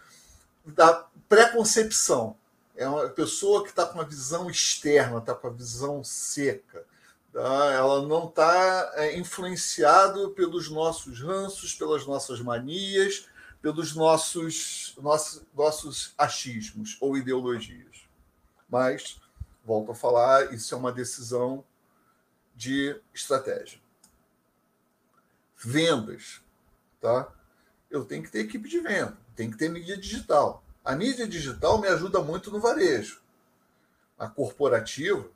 da 0.66 1.08
preconcepção. 1.28 2.36
É 2.76 2.88
uma 2.88 3.10
pessoa 3.10 3.64
que 3.64 3.70
está 3.70 3.86
com 3.86 3.96
uma 3.96 4.06
visão 4.06 4.50
externa, 4.50 5.20
está 5.20 5.36
com 5.36 5.48
a 5.48 5.52
visão 5.52 6.04
seca. 6.04 6.86
Tá? 7.32 7.72
Ela 7.74 8.02
não 8.08 8.28
está 8.28 8.92
é, 8.96 9.18
influenciada 9.18 10.30
pelos 10.32 10.70
nossos 10.70 11.22
ranços, 11.22 11.74
pelas 11.74 12.06
nossas 12.06 12.42
manias, 12.42 13.28
pelos 13.62 13.96
nossos, 13.96 14.96
nossos, 15.02 15.44
nossos 15.54 16.14
achismos 16.18 16.98
ou 17.00 17.16
ideologias. 17.16 18.08
Mas, 18.70 19.20
volto 19.64 19.92
a 19.92 19.96
falar, 19.96 20.54
isso 20.54 20.74
é 20.74 20.78
uma 20.78 20.92
decisão 20.92 21.64
de 22.56 23.00
estratégia. 23.14 23.80
Vendas. 25.58 26.42
Tá? 27.00 27.32
Eu 27.90 28.06
tenho 28.06 28.24
que 28.24 28.32
ter 28.32 28.40
equipe 28.40 28.68
de 28.68 28.80
venda, 28.80 29.18
tem 29.36 29.50
que 29.50 29.58
ter 29.58 29.70
mídia 29.70 29.98
digital. 29.98 30.64
A 30.84 30.96
mídia 30.96 31.28
digital 31.28 31.80
me 31.80 31.88
ajuda 31.88 32.22
muito 32.22 32.50
no 32.52 32.60
varejo. 32.60 33.22
A 34.18 34.28
corporativa, 34.28 35.30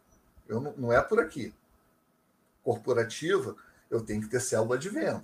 eu 0.47 0.59
não, 0.59 0.73
não 0.73 0.93
é 0.93 1.01
por 1.01 1.19
aqui. 1.19 1.53
Corporativa, 2.63 3.55
eu 3.89 4.03
tenho 4.03 4.21
que 4.21 4.27
ter 4.27 4.39
célula 4.39 4.77
de 4.77 4.89
venda. 4.89 5.23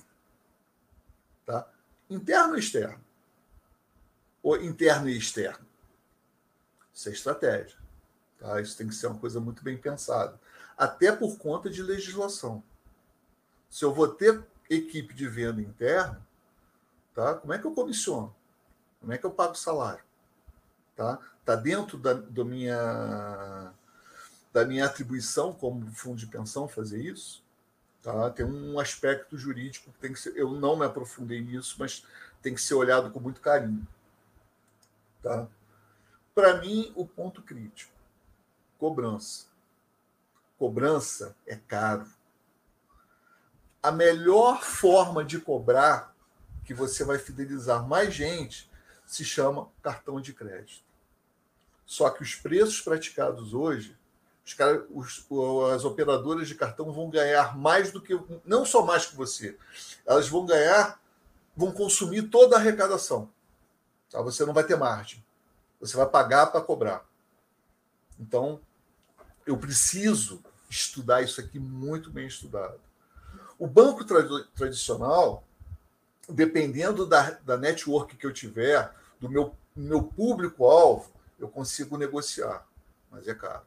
Tá? 1.46 1.68
Interno 2.10 2.56
e 2.56 2.60
externo. 2.60 3.04
Ou 4.44 4.62
interno 4.62 5.10
e 5.10 5.18
externo. 5.18 5.66
Isso 6.94 7.10
é 7.10 7.12
estratégia. 7.12 7.78
Tá? 8.38 8.62
Isso 8.62 8.78
tem 8.78 8.88
que 8.88 8.96
ser 8.96 9.08
uma 9.08 9.20
coisa 9.20 9.40
muito 9.40 9.64
bem 9.64 9.78
pensada. 9.78 10.40
Até 10.78 11.12
por 11.12 11.38
conta 11.38 11.70
de 11.70 11.82
legislação. 11.82 12.64
Se 13.70 13.84
eu 13.84 13.94
vou 13.94 14.08
ter 14.08 14.44
equipe 14.70 15.14
de 15.14 15.28
venda 15.28 15.62
interna, 15.62 16.26
tá? 17.14 17.36
como 17.36 17.54
é 17.54 17.60
que 17.60 17.66
eu 17.66 17.74
comissiono? 17.74 18.36
Como 19.00 19.12
é 19.14 19.18
que 19.18 19.26
eu 19.26 19.32
pago 19.32 19.56
salário? 19.56 20.04
Tá, 21.02 21.20
tá 21.44 21.56
dentro 21.56 21.98
da, 21.98 22.14
do 22.14 22.46
minha, 22.46 23.74
da 24.54 24.64
minha 24.64 24.86
atribuição 24.86 25.52
como 25.52 25.92
fundo 25.94 26.18
de 26.18 26.28
pensão 26.28 26.68
fazer 26.68 27.02
isso. 27.02 27.44
Tá? 28.04 28.30
Tem 28.30 28.46
um 28.46 28.80
aspecto 28.80 29.36
jurídico 29.36 29.92
que 29.92 29.98
tem 29.98 30.14
que 30.14 30.20
ser. 30.20 30.38
Eu 30.38 30.52
não 30.52 30.76
me 30.76 30.86
aprofundei 30.86 31.42
nisso, 31.42 31.76
mas 31.80 32.06
tem 32.40 32.54
que 32.54 32.62
ser 32.62 32.76
olhado 32.76 33.10
com 33.10 33.20
muito 33.20 33.42
carinho. 33.42 33.88
Tá? 35.24 35.48
Para 36.36 36.62
mim, 36.62 36.94
o 36.96 37.04
ponto 37.04 37.42
crítico: 37.42 37.92
cobrança. 38.78 39.48
Cobrança 40.60 41.36
é 41.48 41.56
caro. 41.56 42.06
A 43.82 43.92
melhor 43.92 44.62
forma 44.62 45.26
de 45.26 45.40
cobrar 45.40 46.16
que 46.64 46.76
você 46.76 47.04
vai 47.04 47.18
fidelizar 47.18 47.88
mais 47.88 48.14
gente 48.14 48.70
se 49.04 49.26
chama 49.26 49.68
cartão 49.82 50.22
de 50.22 50.32
crédito. 50.32 50.91
Só 51.92 52.10
que 52.10 52.24
os 52.24 52.36
preços 52.36 52.80
praticados 52.80 53.54
hoje, 53.54 53.98
os 54.46 54.54
cara, 54.54 54.88
os, 54.92 55.28
as 55.76 55.84
operadoras 55.84 56.48
de 56.48 56.56
cartão 56.56 56.90
vão 56.90 57.10
ganhar 57.10 57.58
mais 57.58 57.92
do 57.92 58.02
que. 58.02 58.18
Não 58.46 58.66
só 58.66 58.86
mais 58.86 59.08
que 59.08 59.14
você, 59.14 59.58
elas 60.06 60.30
vão 60.30 60.46
ganhar, 60.46 61.02
vão 61.54 61.70
consumir 61.74 62.30
toda 62.30 62.56
a 62.56 62.60
arrecadação. 62.60 63.30
Tá? 64.10 64.22
Você 64.22 64.46
não 64.46 64.54
vai 64.54 64.64
ter 64.64 64.78
margem. 64.78 65.22
Você 65.82 65.98
vai 65.98 66.08
pagar 66.08 66.48
para 66.48 66.62
cobrar. 66.62 67.06
Então, 68.18 68.62
eu 69.46 69.58
preciso 69.58 70.42
estudar 70.70 71.22
isso 71.22 71.42
aqui 71.42 71.60
muito 71.60 72.10
bem 72.10 72.26
estudado. 72.26 72.80
O 73.60 73.68
banco 73.68 74.06
tradicional, 74.56 75.44
dependendo 76.30 77.06
da, 77.06 77.32
da 77.32 77.58
network 77.58 78.16
que 78.16 78.26
eu 78.26 78.32
tiver, 78.32 78.96
do 79.20 79.28
meu, 79.28 79.54
meu 79.76 80.04
público-alvo, 80.04 81.12
eu 81.42 81.50
consigo 81.50 81.98
negociar, 81.98 82.66
mas 83.10 83.28
é 83.28 83.34
caro. 83.34 83.66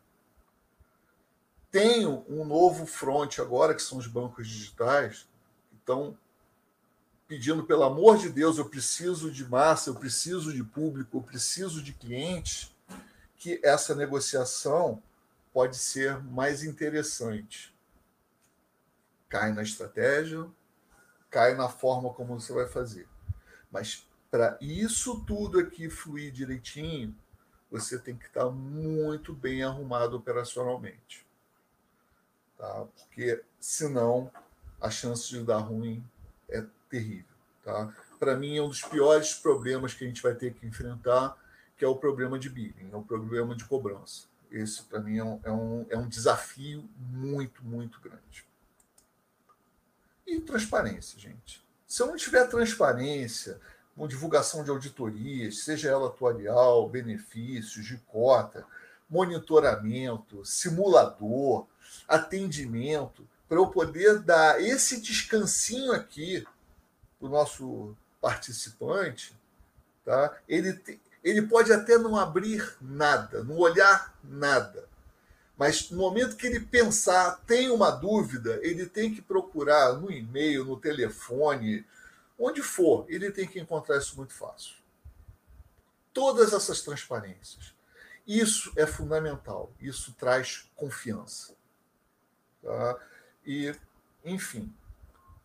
Tenho 1.71 2.25
um 2.29 2.45
novo 2.45 2.87
front 2.87 3.41
agora, 3.41 3.75
que 3.75 3.83
são 3.83 3.99
os 3.99 4.07
bancos 4.07 4.47
digitais, 4.47 5.29
que 5.69 5.77
estão 5.77 6.17
pedindo, 7.27 7.65
pelo 7.65 7.83
amor 7.83 8.17
de 8.17 8.29
Deus, 8.29 8.59
eu 8.59 8.69
preciso 8.69 9.29
de 9.31 9.45
massa, 9.49 9.91
eu 9.91 9.95
preciso 9.97 10.53
de 10.53 10.63
público, 10.63 11.19
eu 11.19 11.23
preciso 11.23 11.83
de 11.83 11.93
clientes, 11.93 12.73
que 13.37 13.61
essa 13.65 13.93
negociação 13.93 15.03
pode 15.53 15.77
ser 15.77 16.23
mais 16.23 16.63
interessante. 16.63 17.75
Cai 19.29 19.53
na 19.53 19.63
estratégia, 19.63 20.47
cai 21.29 21.57
na 21.57 21.69
forma 21.69 22.15
como 22.15 22.39
você 22.39 22.53
vai 22.53 22.69
fazer. 22.69 23.09
Mas 23.69 24.07
para 24.31 24.57
isso 24.61 25.25
tudo 25.25 25.59
aqui 25.59 25.91
fluir 25.91 26.31
direitinho, 26.31 27.17
você 27.75 27.99
tem 27.99 28.17
que 28.17 28.27
estar 28.27 28.49
muito 28.51 29.33
bem 29.33 29.65
arrumado 29.65 30.17
operacionalmente. 30.17 31.27
Tá? 32.57 32.87
Porque 32.95 33.43
senão 33.59 34.31
a 34.81 34.89
chance 34.89 35.29
de 35.29 35.43
dar 35.43 35.59
ruim 35.59 36.05
é 36.49 36.65
terrível. 36.89 37.35
Tá? 37.65 37.93
Para 38.17 38.37
mim, 38.37 38.57
é 38.57 38.63
um 38.63 38.69
dos 38.69 38.83
piores 38.83 39.35
problemas 39.35 39.93
que 39.93 40.05
a 40.05 40.07
gente 40.07 40.23
vai 40.23 40.37
ter 40.37 40.55
que 40.55 40.65
enfrentar, 40.65 41.37
que 41.77 41.85
é 41.85 41.89
o 41.89 41.97
problema 41.97 42.39
de 42.39 42.49
billing, 42.49 42.91
é 42.93 42.97
o 42.97 43.03
problema 43.03 43.57
de 43.57 43.65
cobrança. 43.65 44.29
Esse, 44.53 44.85
para 44.85 45.01
mim, 45.01 45.19
é 45.19 45.25
um, 45.25 45.41
é, 45.43 45.51
um, 45.51 45.87
é 45.91 45.99
um 45.99 46.09
desafio 46.09 46.89
muito, 46.97 47.65
muito 47.65 48.01
grande. 48.01 48.47
E 50.25 50.39
transparência, 50.41 51.19
gente. 51.19 51.61
Se 51.89 52.03
eu 52.03 52.07
não 52.07 52.17
tiver 52.17 52.47
transparência, 52.47 53.61
com 53.97 54.09
divulgação 54.09 54.65
de 54.65 54.71
auditorias, 54.71 55.61
seja 55.65 55.91
ela 55.91 56.09
atuarial, 56.09 56.89
benefícios, 56.89 57.87
de 57.87 57.97
cota, 58.09 58.67
monitoramento, 59.09 60.45
simulador, 60.45 61.67
atendimento, 62.09 63.27
para 63.49 63.59
eu 63.59 63.69
poder 63.69 64.19
dar 64.19 64.61
esse 64.61 65.01
descansinho 65.01 65.93
aqui 65.93 66.45
para 67.19 67.29
o 67.29 67.31
nosso 67.31 67.97
participante, 68.21 69.37
tá? 70.05 70.37
ele, 70.49 70.73
te, 70.73 71.01
ele 71.23 71.43
pode 71.43 71.73
até 71.73 71.97
não 71.97 72.17
abrir 72.17 72.77
nada, 72.81 73.45
não 73.45 73.57
olhar 73.57 74.15
nada. 74.25 74.89
Mas 75.57 75.89
no 75.91 75.99
momento 75.99 76.37
que 76.37 76.47
ele 76.47 76.59
pensar, 76.59 77.41
tem 77.47 77.71
uma 77.71 77.91
dúvida, 77.91 78.59
ele 78.63 78.87
tem 78.87 79.15
que 79.15 79.23
procurar 79.23 79.93
no 79.93 80.11
e-mail, 80.11 80.65
no 80.65 80.77
telefone, 80.77 81.87
Onde 82.39 82.63
for, 82.63 83.07
ele 83.09 83.31
tem 83.31 83.47
que 83.47 83.61
encontrar 83.61 83.99
isso 83.99 84.17
muito 84.17 84.33
fácil. 84.33 84.77
Todas 86.13 86.53
essas 86.53 86.83
transparências. 86.83 87.75
Isso 88.27 88.73
é 88.77 88.87
fundamental. 88.87 89.73
Isso 89.81 90.13
traz 90.13 90.71
confiança. 90.75 91.55
Tá? 92.63 92.99
E, 93.45 93.75
enfim, 94.25 94.75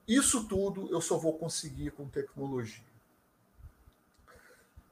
isso 0.08 0.48
tudo 0.48 0.90
eu 0.92 1.02
só 1.02 1.18
vou 1.18 1.38
conseguir 1.38 1.92
com 1.92 2.08
tecnologia. 2.08 2.84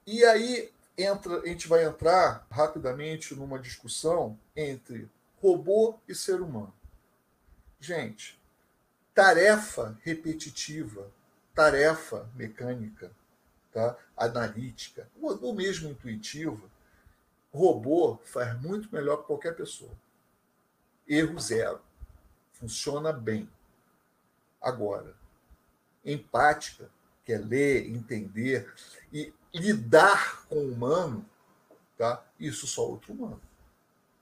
E 0.06 0.24
aí 0.24 0.72
entra, 0.98 1.42
a 1.42 1.48
gente 1.48 1.68
vai 1.68 1.86
entrar 1.86 2.46
rapidamente 2.52 3.36
numa 3.36 3.60
discussão 3.60 4.38
entre 4.56 5.10
robô 5.42 5.98
e 6.08 6.14
ser 6.14 6.42
humano. 6.42 6.74
Gente, 7.80 8.40
tarefa 9.14 9.98
repetitiva 10.04 11.12
tarefa 11.58 12.30
mecânica, 12.36 13.12
tá? 13.74 13.98
analítica, 14.16 15.10
ou 15.20 15.56
mesmo 15.56 15.90
intuitiva, 15.90 16.70
robô 17.52 18.20
faz 18.26 18.62
muito 18.62 18.94
melhor 18.94 19.18
que 19.18 19.24
qualquer 19.24 19.56
pessoa. 19.56 19.92
Erro 21.08 21.40
zero. 21.40 21.82
Funciona 22.54 23.12
bem. 23.12 23.50
Agora, 24.62 25.16
empática, 26.06 26.92
que 27.26 27.34
é 27.34 27.40
ler, 27.40 27.90
entender 27.90 28.72
e 29.12 29.34
lidar 29.52 30.46
com 30.46 30.58
o 30.58 30.72
humano, 30.72 31.28
tá? 31.98 32.24
Isso 32.40 32.68
só 32.68 32.88
outro 32.88 33.14
humano. 33.14 33.42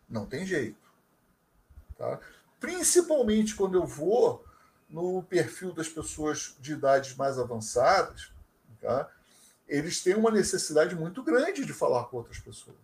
Não 0.08 0.26
tem 0.26 0.46
jeito. 0.46 0.90
Tá? 1.98 2.18
Principalmente 2.62 3.56
quando 3.56 3.76
eu 3.76 3.86
vou 3.86 4.45
no 4.96 5.22
perfil 5.24 5.74
das 5.74 5.90
pessoas 5.90 6.56
de 6.58 6.72
idades 6.72 7.18
mais 7.18 7.38
avançadas, 7.38 8.32
tá? 8.80 9.12
eles 9.68 10.02
têm 10.02 10.16
uma 10.16 10.32
necessidade 10.32 10.96
muito 10.96 11.22
grande 11.22 11.66
de 11.66 11.74
falar 11.74 12.06
com 12.06 12.16
outras 12.16 12.40
pessoas. 12.40 12.78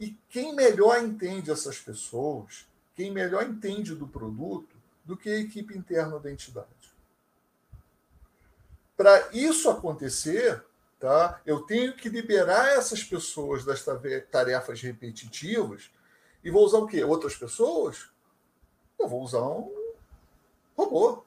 E 0.00 0.18
quem 0.28 0.52
melhor 0.52 1.00
entende 1.00 1.48
essas 1.48 1.78
pessoas, 1.78 2.66
quem 2.96 3.12
melhor 3.12 3.44
entende 3.44 3.94
do 3.94 4.08
produto, 4.08 4.74
do 5.04 5.16
que 5.16 5.28
a 5.28 5.38
equipe 5.38 5.78
interna 5.78 6.18
da 6.18 6.32
entidade. 6.32 6.66
Para 8.96 9.28
isso 9.32 9.70
acontecer, 9.70 10.60
tá, 10.98 11.40
eu 11.46 11.60
tenho 11.60 11.94
que 11.94 12.08
liberar 12.08 12.70
essas 12.70 13.04
pessoas 13.04 13.64
das 13.64 13.84
tarefas 14.28 14.82
repetitivas 14.82 15.88
e 16.42 16.50
vou 16.50 16.64
usar 16.64 16.78
o 16.78 16.88
quê? 16.88 17.04
Outras 17.04 17.36
pessoas? 17.36 18.08
Eu 18.98 19.06
vou 19.06 19.22
usar 19.22 19.42
um 19.42 19.75
robô. 20.76 21.24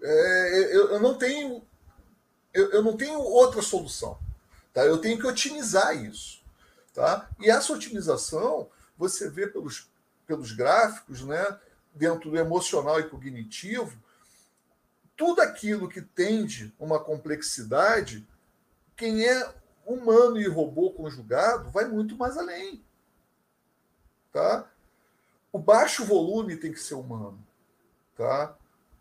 É, 0.00 0.70
eu, 0.74 0.92
eu, 0.92 1.00
não 1.00 1.18
tenho 1.18 1.62
eu, 2.54 2.70
eu, 2.70 2.82
não 2.82 2.96
tenho 2.96 3.18
outra 3.20 3.60
solução. 3.62 4.18
Tá? 4.72 4.84
Eu 4.84 4.98
tenho 4.98 5.18
que 5.18 5.26
otimizar 5.26 5.96
isso. 5.96 6.42
Tá? 6.94 7.28
E 7.38 7.50
essa 7.50 7.72
otimização 7.72 8.68
você 8.96 9.30
vê 9.30 9.46
pelos, 9.46 9.88
pelos 10.26 10.52
gráficos, 10.52 11.22
né, 11.22 11.58
dentro 11.94 12.30
do 12.30 12.36
emocional 12.36 12.98
e 12.98 13.08
cognitivo, 13.08 13.96
tudo 15.16 15.40
aquilo 15.40 15.88
que 15.88 16.02
tende 16.02 16.74
uma 16.78 16.98
complexidade, 16.98 18.26
quem 18.96 19.24
é 19.24 19.54
humano 19.86 20.40
e 20.40 20.46
robô 20.46 20.90
conjugado 20.90 21.70
vai 21.70 21.86
muito 21.86 22.16
mais 22.16 22.36
além. 22.36 22.84
Tá? 24.32 24.68
O 25.52 25.58
baixo 25.58 26.04
volume 26.04 26.56
tem 26.56 26.72
que 26.72 26.80
ser 26.80 26.94
humano. 26.94 27.44
Tá? 28.16 28.57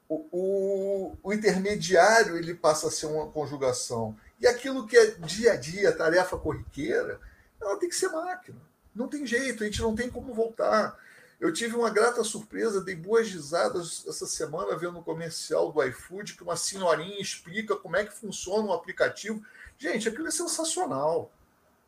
O, 0.10 1.18
o, 1.22 1.34
intermediário 1.34 2.38
ele 2.38 2.54
passa 2.54 2.88
a 2.88 2.92
ser 2.92 3.08
uma 3.08 3.28
conjugação. 3.28 4.16
E 4.40 4.48
aquilo 4.48 4.88
que 4.88 4.98
é 4.98 5.12
dia 5.12 5.54
a 5.54 5.56
dia, 5.58 5.92
tarefa 5.92 6.38
corriqueira, 6.38 7.20
ela 7.60 7.78
tem 7.78 7.90
que 7.90 7.96
ser 7.96 8.10
máquina. 8.10 8.58
Não 8.96 9.08
tem 9.08 9.26
jeito, 9.26 9.64
a 9.64 9.66
gente 9.66 9.82
não 9.82 9.96
tem 9.96 10.10
como 10.10 10.34
voltar. 10.34 10.98
Eu 11.40 11.54
tive 11.54 11.76
uma 11.76 11.90
grata 11.90 12.24
surpresa, 12.24 12.82
dei 12.82 12.96
boas 12.96 13.30
risadas 13.30 14.04
essa 14.08 14.26
semana 14.26 14.76
vendo 14.78 14.98
um 14.98 15.04
comercial 15.04 15.72
do 15.72 15.84
iFood 15.84 16.36
que 16.36 16.44
uma 16.44 16.56
senhorinha 16.56 17.22
explica 17.22 17.76
como 17.76 17.96
é 17.96 18.06
que 18.06 18.14
funciona 18.14 18.64
um 18.64 18.74
aplicativo. 18.74 19.44
Gente, 19.78 20.10
aquilo 20.10 20.28
é 20.28 20.32
sensacional. 20.32 21.32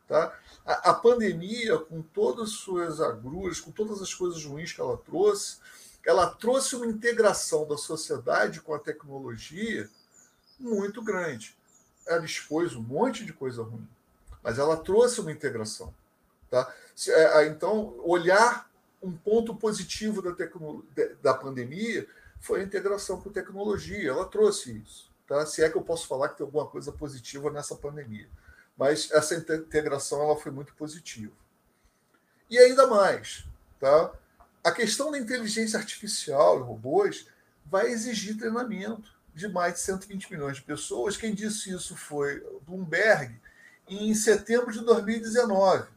Tá? 0.07 0.37
A, 0.65 0.91
a 0.91 0.93
pandemia, 0.93 1.77
com 1.77 2.01
todas 2.01 2.49
as 2.49 2.55
suas 2.55 2.99
agruras, 2.99 3.59
com 3.59 3.71
todas 3.71 4.01
as 4.01 4.13
coisas 4.13 4.43
ruins 4.43 4.73
que 4.73 4.81
ela 4.81 4.97
trouxe, 4.97 5.57
ela 6.05 6.27
trouxe 6.27 6.75
uma 6.75 6.85
integração 6.85 7.67
da 7.67 7.77
sociedade 7.77 8.61
com 8.61 8.73
a 8.73 8.79
tecnologia 8.79 9.89
muito 10.59 11.01
grande. 11.01 11.55
Ela 12.07 12.25
expôs 12.25 12.75
um 12.75 12.81
monte 12.81 13.25
de 13.25 13.33
coisa 13.33 13.61
ruim, 13.63 13.87
mas 14.41 14.57
ela 14.57 14.77
trouxe 14.77 15.21
uma 15.21 15.31
integração. 15.31 15.93
Tá? 16.49 16.73
É, 17.07 17.45
então, 17.47 17.95
olhar 18.03 18.69
um 19.01 19.15
ponto 19.15 19.55
positivo 19.55 20.21
da, 20.21 20.35
da 21.21 21.33
pandemia 21.33 22.07
foi 22.39 22.61
a 22.61 22.63
integração 22.63 23.21
com 23.21 23.29
tecnologia. 23.29 24.09
Ela 24.09 24.25
trouxe 24.25 24.77
isso. 24.77 25.09
Tá? 25.27 25.45
Se 25.45 25.63
é 25.63 25.69
que 25.69 25.77
eu 25.77 25.81
posso 25.81 26.07
falar 26.07 26.29
que 26.29 26.37
tem 26.37 26.45
alguma 26.45 26.65
coisa 26.65 26.91
positiva 26.91 27.51
nessa 27.51 27.75
pandemia. 27.75 28.27
Mas 28.77 29.11
essa 29.11 29.35
integração 29.35 30.23
ela 30.23 30.37
foi 30.37 30.51
muito 30.51 30.73
positiva. 30.73 31.33
E 32.49 32.57
ainda 32.57 32.87
mais, 32.87 33.45
tá? 33.79 34.11
A 34.63 34.71
questão 34.71 35.11
da 35.11 35.17
inteligência 35.17 35.79
artificial 35.79 36.59
e 36.59 36.63
robôs 36.63 37.27
vai 37.65 37.87
exigir 37.87 38.37
treinamento 38.37 39.13
de 39.33 39.47
mais 39.47 39.75
de 39.75 39.79
120 39.81 40.31
milhões 40.31 40.57
de 40.57 40.63
pessoas. 40.63 41.15
Quem 41.15 41.33
disse 41.33 41.71
isso 41.71 41.95
foi 41.95 42.39
Bloomberg 42.67 43.39
em 43.87 44.13
setembro 44.13 44.71
de 44.71 44.83
2019, 44.83 45.87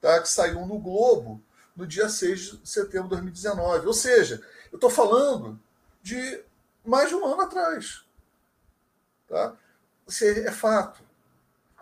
tá? 0.00 0.20
que 0.20 0.28
saiu 0.28 0.66
no 0.66 0.78
Globo 0.78 1.42
no 1.74 1.86
dia 1.86 2.08
6 2.08 2.60
de 2.60 2.68
setembro 2.68 3.04
de 3.04 3.10
2019. 3.10 3.86
Ou 3.86 3.94
seja, 3.94 4.42
eu 4.70 4.76
estou 4.76 4.90
falando 4.90 5.58
de 6.02 6.42
mais 6.84 7.08
de 7.08 7.14
um 7.14 7.24
ano 7.24 7.42
atrás. 7.42 8.04
Tá? 9.28 9.56
Isso 10.06 10.24
é 10.24 10.52
fato. 10.52 11.02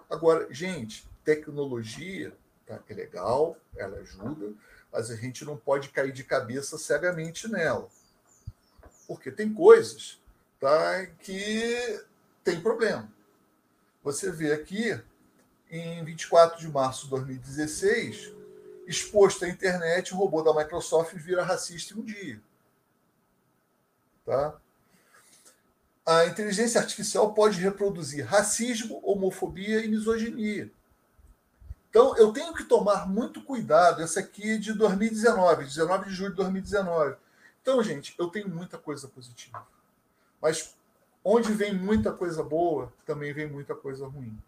Agora, 0.08 0.46
gente, 0.52 1.08
tecnologia 1.24 2.32
tá, 2.66 2.80
é 2.88 2.94
legal, 2.94 3.56
ela 3.76 3.98
ajuda, 3.98 4.52
mas 4.92 5.10
a 5.10 5.16
gente 5.16 5.44
não 5.44 5.56
pode 5.56 5.88
cair 5.90 6.12
de 6.12 6.24
cabeça 6.24 6.78
cegamente 6.78 7.48
nela. 7.48 7.88
Porque 9.06 9.30
tem 9.30 9.52
coisas 9.52 10.20
tá, 10.58 11.06
que 11.20 12.04
tem 12.44 12.60
problema. 12.60 13.10
Você 14.02 14.30
vê 14.30 14.52
aqui, 14.52 14.98
em 15.70 16.04
24 16.04 16.58
de 16.58 16.68
março 16.68 17.04
de 17.04 17.10
2016, 17.10 18.32
exposto 18.86 19.44
à 19.44 19.48
internet, 19.48 20.12
o 20.12 20.16
robô 20.16 20.42
da 20.42 20.54
Microsoft 20.54 21.14
vira 21.14 21.44
racista 21.44 21.94
em 21.94 21.98
um 21.98 22.04
dia. 22.04 22.40
Tá? 24.24 24.58
A 26.04 26.26
inteligência 26.26 26.80
artificial 26.80 27.32
pode 27.34 27.60
reproduzir 27.60 28.24
racismo, 28.24 29.00
homofobia 29.04 29.84
e 29.84 29.88
misoginia. 29.88 30.70
Então, 31.90 32.16
eu 32.16 32.32
tenho 32.32 32.54
que 32.54 32.62
tomar 32.64 33.08
muito 33.08 33.42
cuidado. 33.42 34.00
Essa 34.00 34.20
aqui 34.20 34.52
é 34.52 34.56
de 34.56 34.72
2019, 34.72 35.64
19 35.64 36.08
de 36.08 36.14
julho 36.14 36.30
de 36.30 36.36
2019. 36.36 37.16
Então, 37.60 37.82
gente, 37.82 38.14
eu 38.16 38.28
tenho 38.28 38.48
muita 38.48 38.78
coisa 38.78 39.08
positiva. 39.08 39.66
Mas 40.40 40.74
onde 41.24 41.52
vem 41.52 41.74
muita 41.74 42.12
coisa 42.12 42.42
boa, 42.42 42.92
também 43.04 43.32
vem 43.32 43.48
muita 43.48 43.74
coisa 43.74 44.06
ruim. 44.06 44.40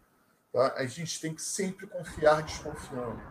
Tá? 0.51 0.73
A 0.77 0.85
gente 0.85 1.19
tem 1.19 1.33
que 1.33 1.41
sempre 1.41 1.85
confiar 1.85 2.41
desconfiando. 2.43 3.21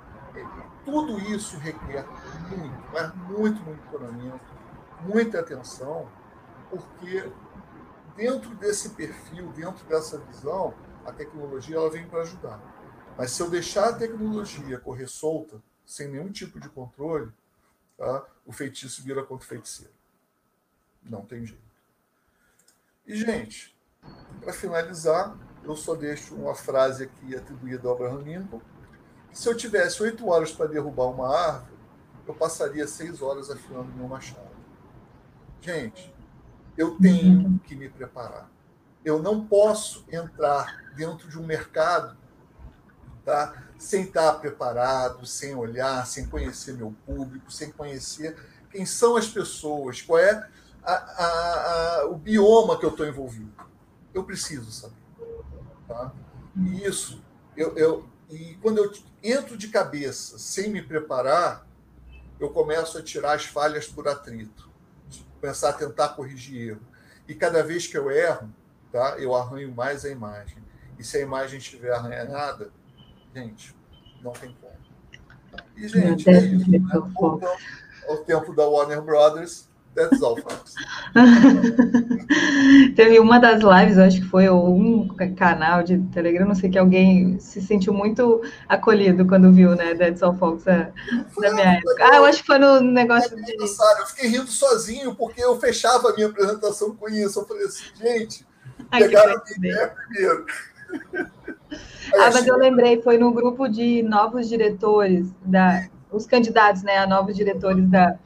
Tudo 0.85 1.19
isso 1.21 1.57
requer 1.59 2.07
muito, 2.49 2.93
mas 2.93 3.15
muito 3.15 3.63
monitoramento, 3.63 4.45
muita 5.01 5.41
atenção, 5.41 6.09
porque 6.71 7.31
dentro 8.17 8.55
desse 8.57 8.91
perfil, 8.91 9.53
dentro 9.53 9.85
dessa 9.87 10.19
visão, 10.19 10.75
a 11.05 11.13
tecnologia 11.13 11.77
ela 11.77 11.91
vem 11.91 12.07
para 12.07 12.23
ajudar. 12.23 12.61
Mas 13.17 13.33
se 13.33 13.43
eu 13.43 13.51
deixar 13.51 13.91
a 13.91 13.93
tecnologia 13.93 14.79
correr 14.79 15.07
solta, 15.07 15.63
sem 15.85 16.09
nenhum 16.09 16.31
tipo 16.31 16.59
de 16.59 16.69
controle, 16.69 17.33
tá, 17.97 18.27
o 18.47 18.53
feitiço 18.53 19.03
vira 19.03 19.23
contra 19.23 19.45
o 19.45 19.49
feiticeiro. 19.49 19.93
Não 21.03 21.25
tem 21.25 21.45
jeito. 21.45 21.63
E, 23.07 23.17
gente, 23.17 23.77
para 24.41 24.53
finalizar, 24.53 25.37
eu 25.65 25.77
só 25.77 25.95
deixo 25.95 26.35
uma 26.35 26.55
frase 26.55 27.05
aqui 27.05 27.37
atribuída 27.37 27.89
ao 27.89 27.95
Abraham 27.95 28.23
Lincoln, 28.23 28.61
se 29.33 29.49
eu 29.49 29.57
tivesse 29.57 30.03
oito 30.03 30.29
horas 30.29 30.53
para 30.53 30.67
derrubar 30.67 31.07
uma 31.07 31.35
árvore, 31.35 31.73
eu 32.27 32.35
passaria 32.35 32.87
seis 32.87 33.23
horas 33.23 33.51
afiando 33.51 33.93
meu 33.93 34.07
machado. 34.07 34.51
Gente, 35.61 36.15
eu 36.77 36.99
tenho 36.99 37.59
que 37.61 37.75
me 37.75 37.89
preparar. 37.89 38.51
Eu 39.05 39.23
não 39.23 39.47
posso 39.47 40.05
entrar 40.11 40.93
dentro 40.95 41.29
de 41.29 41.39
um 41.39 41.47
mercado 41.47 42.17
tá? 43.25 43.63
sem 43.83 44.05
estar 44.05 44.35
preparado, 44.35 45.27
sem 45.27 45.57
olhar, 45.57 46.07
sem 46.07 46.27
conhecer 46.27 46.75
meu 46.75 46.95
público, 47.05 47.51
sem 47.51 47.71
conhecer 47.73 48.37
quem 48.71 48.87
são 48.87 49.17
as 49.17 49.29
pessoas, 49.29 50.01
qual 50.01 50.21
é 50.21 50.49
a, 50.85 50.93
a, 50.93 52.01
a, 52.01 52.07
o 52.07 52.17
bioma 52.17 52.79
que 52.79 52.87
eu 52.87 52.91
estou 52.91 53.07
envolvido. 53.07 53.53
Eu 54.15 54.23
preciso 54.25 54.71
saber. 54.71 54.95
Tá? 55.89 56.13
E 56.57 56.85
isso, 56.85 57.23
eu, 57.57 57.77
eu, 57.77 58.09
e 58.31 58.57
quando 58.63 58.79
eu 58.79 58.93
entro 59.23 59.57
de 59.57 59.69
cabeça 59.69 60.39
sem 60.39 60.71
me 60.71 60.81
preparar, 60.81 61.67
eu 62.39 62.51
começo 62.51 62.97
a 62.97 63.03
tirar 63.03 63.35
as 63.35 63.47
falhas 63.47 63.87
por 63.87 64.07
atrito, 64.07 64.71
começar 65.41 65.71
a 65.71 65.75
tentar 65.75 66.11
corrigir 66.11 66.71
erro. 66.71 66.81
E 67.27 67.35
cada 67.35 67.63
vez 67.63 67.87
que 67.87 67.99
eu 67.99 68.11
erro, 68.11 68.49
tá, 68.93 69.17
eu 69.19 69.35
arranho 69.35 69.75
mais 69.75 70.05
a 70.05 70.09
imagem. 70.09 70.63
E 70.99 71.05
se 71.05 71.17
a 71.17 71.21
imagem 71.21 71.59
estiver 71.59 71.93
arranhada, 71.93 72.71
Gente, 73.35 73.75
não 74.23 74.33
tem 74.33 74.55
como. 74.61 74.73
E, 75.77 75.89
gente, 75.89 76.29
é 76.29 76.39
isso. 76.39 76.71
Né? 76.71 76.79
Ao 78.09 78.17
tempo 78.19 78.55
da 78.55 78.67
Warner 78.67 79.01
Brothers, 79.03 79.69
that's 79.95 80.23
all, 80.23 80.37
folks. 80.37 80.75
Teve 82.95 83.19
uma 83.19 83.39
das 83.39 83.63
lives, 83.63 83.99
acho 83.99 84.21
que 84.21 84.27
foi 84.27 84.49
um 84.51 85.09
canal 85.37 85.83
de 85.83 85.99
Telegram, 86.13 86.47
não 86.47 86.55
sei 86.55 86.71
que 86.71 86.79
alguém 86.79 87.39
se 87.39 87.61
sentiu 87.63 87.93
muito 87.93 88.43
acolhido 88.69 89.27
quando 89.27 89.53
viu, 89.53 89.75
né? 89.75 89.95
That's 89.95 90.23
all, 90.23 90.37
folks, 90.37 90.67
é, 90.67 90.93
da 91.41 91.53
minha 91.53 91.77
época. 91.77 92.11
Ah, 92.11 92.17
eu 92.17 92.25
acho 92.25 92.41
que 92.41 92.47
foi 92.47 92.59
no 92.59 92.81
negócio 92.81 93.35
de. 93.37 93.55
Eu 93.55 94.07
fiquei 94.07 94.29
rindo 94.29 94.51
sozinho, 94.51 95.15
porque 95.15 95.43
eu 95.43 95.59
fechava 95.59 96.11
a 96.11 96.15
minha 96.15 96.29
apresentação 96.29 96.95
com 96.97 97.09
isso. 97.09 97.41
Eu 97.41 97.47
falei 97.47 97.65
assim, 97.65 97.85
gente, 97.97 98.47
Ai, 98.91 99.05
pegaram 99.05 99.35
a 99.35 99.53
ideia 99.57 99.89
primeiro. 99.89 100.47
Ah, 102.15 102.31
mas 102.33 102.47
eu 102.47 102.57
lembrei, 102.57 103.01
foi 103.01 103.19
no 103.19 103.33
grupo 103.33 103.69
de 103.69 104.03
novos 104.03 104.49
diretores, 104.49 105.33
da, 105.45 105.87
os 106.11 106.27
candidatos 106.27 106.83
né, 106.83 106.99
a 106.99 107.07
novos 107.07 107.35
diretores 107.35 107.89
da, 107.89 108.17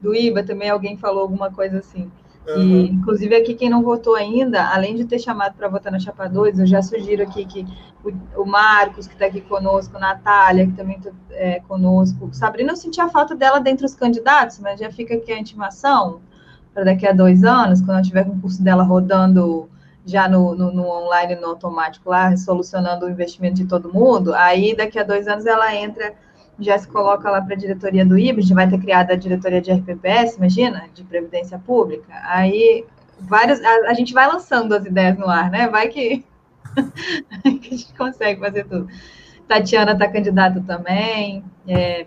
do 0.00 0.14
IBA, 0.14 0.42
também 0.42 0.70
alguém 0.70 0.96
falou 0.96 1.22
alguma 1.22 1.50
coisa 1.50 1.78
assim. 1.78 2.10
Uhum. 2.46 2.60
E, 2.60 2.88
inclusive, 2.90 3.34
aqui, 3.34 3.54
quem 3.54 3.70
não 3.70 3.82
votou 3.82 4.14
ainda, 4.14 4.68
além 4.68 4.94
de 4.94 5.04
ter 5.04 5.18
chamado 5.18 5.54
para 5.54 5.68
votar 5.68 5.90
na 5.90 5.98
Chapa 5.98 6.28
2, 6.28 6.58
eu 6.58 6.66
já 6.66 6.82
sugiro 6.82 7.22
aqui 7.22 7.44
que 7.46 7.66
o, 8.04 8.42
o 8.42 8.46
Marcos, 8.46 9.06
que 9.06 9.14
está 9.14 9.26
aqui 9.26 9.40
conosco, 9.40 9.98
Natália, 9.98 10.66
que 10.66 10.72
também 10.72 10.98
está 10.98 11.10
é, 11.30 11.60
conosco, 11.60 12.28
Sabrina, 12.32 12.72
eu 12.72 12.76
senti 12.76 13.00
a 13.00 13.08
falta 13.08 13.34
dela 13.34 13.60
dentre 13.60 13.86
os 13.86 13.94
candidatos, 13.94 14.58
mas 14.58 14.78
já 14.78 14.90
fica 14.90 15.14
aqui 15.14 15.32
a 15.32 15.38
intimação 15.38 16.20
para 16.74 16.84
daqui 16.84 17.06
a 17.06 17.12
dois 17.12 17.44
anos, 17.44 17.80
quando 17.80 17.98
eu 17.98 18.04
tiver 18.04 18.24
com 18.24 18.32
o 18.32 18.40
curso 18.40 18.62
dela 18.62 18.82
rodando 18.82 19.70
já 20.06 20.28
no, 20.28 20.54
no, 20.54 20.72
no, 20.72 20.86
online, 20.86 21.36
no 21.36 21.48
automático 21.48 22.10
lá, 22.10 22.36
solucionando 22.36 23.06
o 23.06 23.10
investimento 23.10 23.56
de 23.56 23.66
todo 23.66 23.92
mundo, 23.92 24.34
aí 24.34 24.76
daqui 24.76 24.98
a 24.98 25.02
dois 25.02 25.26
anos 25.26 25.46
ela 25.46 25.74
entra, 25.74 26.12
já 26.58 26.76
se 26.78 26.86
coloca 26.86 27.30
lá 27.30 27.40
para 27.40 27.54
a 27.54 27.58
diretoria 27.58 28.04
do 28.04 28.18
IBRID, 28.18 28.52
vai 28.52 28.68
ter 28.68 28.78
criado 28.78 29.10
a 29.10 29.16
diretoria 29.16 29.60
de 29.60 29.72
RPPS, 29.72 30.36
imagina, 30.36 30.88
de 30.94 31.02
Previdência 31.04 31.58
Pública, 31.58 32.12
aí 32.26 32.84
vários. 33.18 33.60
A, 33.62 33.90
a, 33.90 33.94
gente 33.94 34.12
vai 34.12 34.26
lançando 34.26 34.74
as 34.74 34.84
ideias 34.84 35.16
no 35.18 35.28
ar, 35.28 35.50
né? 35.50 35.68
Vai 35.68 35.88
que, 35.88 36.24
que 37.42 37.74
a 37.74 37.76
gente 37.76 37.94
consegue 37.94 38.40
fazer 38.40 38.64
tudo. 38.64 38.88
Tatiana 39.48 39.92
está 39.92 40.08
candidata 40.08 40.62
também. 40.66 41.44
É, 41.66 42.06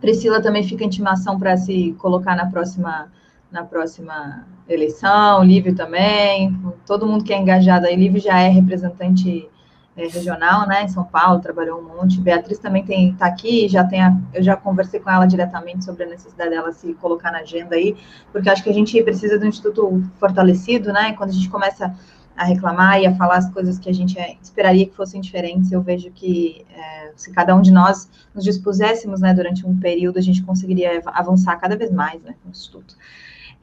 Priscila 0.00 0.42
também 0.42 0.62
fica 0.62 0.84
intimação 0.84 1.38
para 1.38 1.56
se 1.56 1.94
colocar 1.98 2.36
na 2.36 2.46
próxima 2.50 3.10
na 3.50 3.64
próxima 3.64 4.46
eleição, 4.68 5.42
Lívio 5.44 5.74
também, 5.74 6.56
todo 6.86 7.06
mundo 7.06 7.24
que 7.24 7.32
é 7.32 7.38
engajado 7.38 7.86
aí, 7.86 7.96
Lívio 7.96 8.20
já 8.20 8.40
é 8.40 8.48
representante 8.48 9.48
é, 9.96 10.08
regional, 10.08 10.66
né, 10.66 10.82
em 10.82 10.88
São 10.88 11.04
Paulo, 11.04 11.40
trabalhou 11.40 11.80
um 11.80 11.96
monte, 11.96 12.20
Beatriz 12.20 12.58
também 12.58 12.84
tem, 12.84 13.14
tá 13.14 13.26
aqui, 13.26 13.68
já 13.68 13.82
tem, 13.84 14.02
a, 14.02 14.14
eu 14.34 14.42
já 14.42 14.54
conversei 14.56 15.00
com 15.00 15.10
ela 15.10 15.24
diretamente 15.24 15.84
sobre 15.84 16.04
a 16.04 16.06
necessidade 16.06 16.50
dela 16.50 16.72
se 16.72 16.92
colocar 16.94 17.30
na 17.30 17.38
agenda 17.38 17.76
aí, 17.76 17.96
porque 18.30 18.50
acho 18.50 18.62
que 18.62 18.70
a 18.70 18.74
gente 18.74 19.02
precisa 19.02 19.38
de 19.38 19.46
um 19.46 19.48
instituto 19.48 20.02
fortalecido, 20.18 20.92
né, 20.92 21.12
quando 21.12 21.30
a 21.30 21.32
gente 21.32 21.48
começa 21.48 21.94
a 22.36 22.44
reclamar 22.44 23.00
e 23.00 23.06
a 23.06 23.14
falar 23.14 23.38
as 23.38 23.50
coisas 23.50 23.78
que 23.78 23.88
a 23.88 23.94
gente 23.94 24.18
é, 24.18 24.36
esperaria 24.42 24.86
que 24.86 24.94
fossem 24.94 25.20
diferentes, 25.20 25.72
eu 25.72 25.80
vejo 25.80 26.10
que 26.10 26.66
é, 26.68 27.12
se 27.16 27.32
cada 27.32 27.56
um 27.56 27.62
de 27.62 27.72
nós 27.72 28.10
nos 28.34 28.44
dispuséssemos, 28.44 29.20
né, 29.20 29.32
durante 29.32 29.66
um 29.66 29.78
período, 29.78 30.18
a 30.18 30.22
gente 30.22 30.42
conseguiria 30.42 31.02
avançar 31.06 31.56
cada 31.56 31.74
vez 31.74 31.90
mais, 31.90 32.20
né, 32.22 32.34
com 32.42 32.48
o 32.48 32.52
Instituto. 32.52 32.94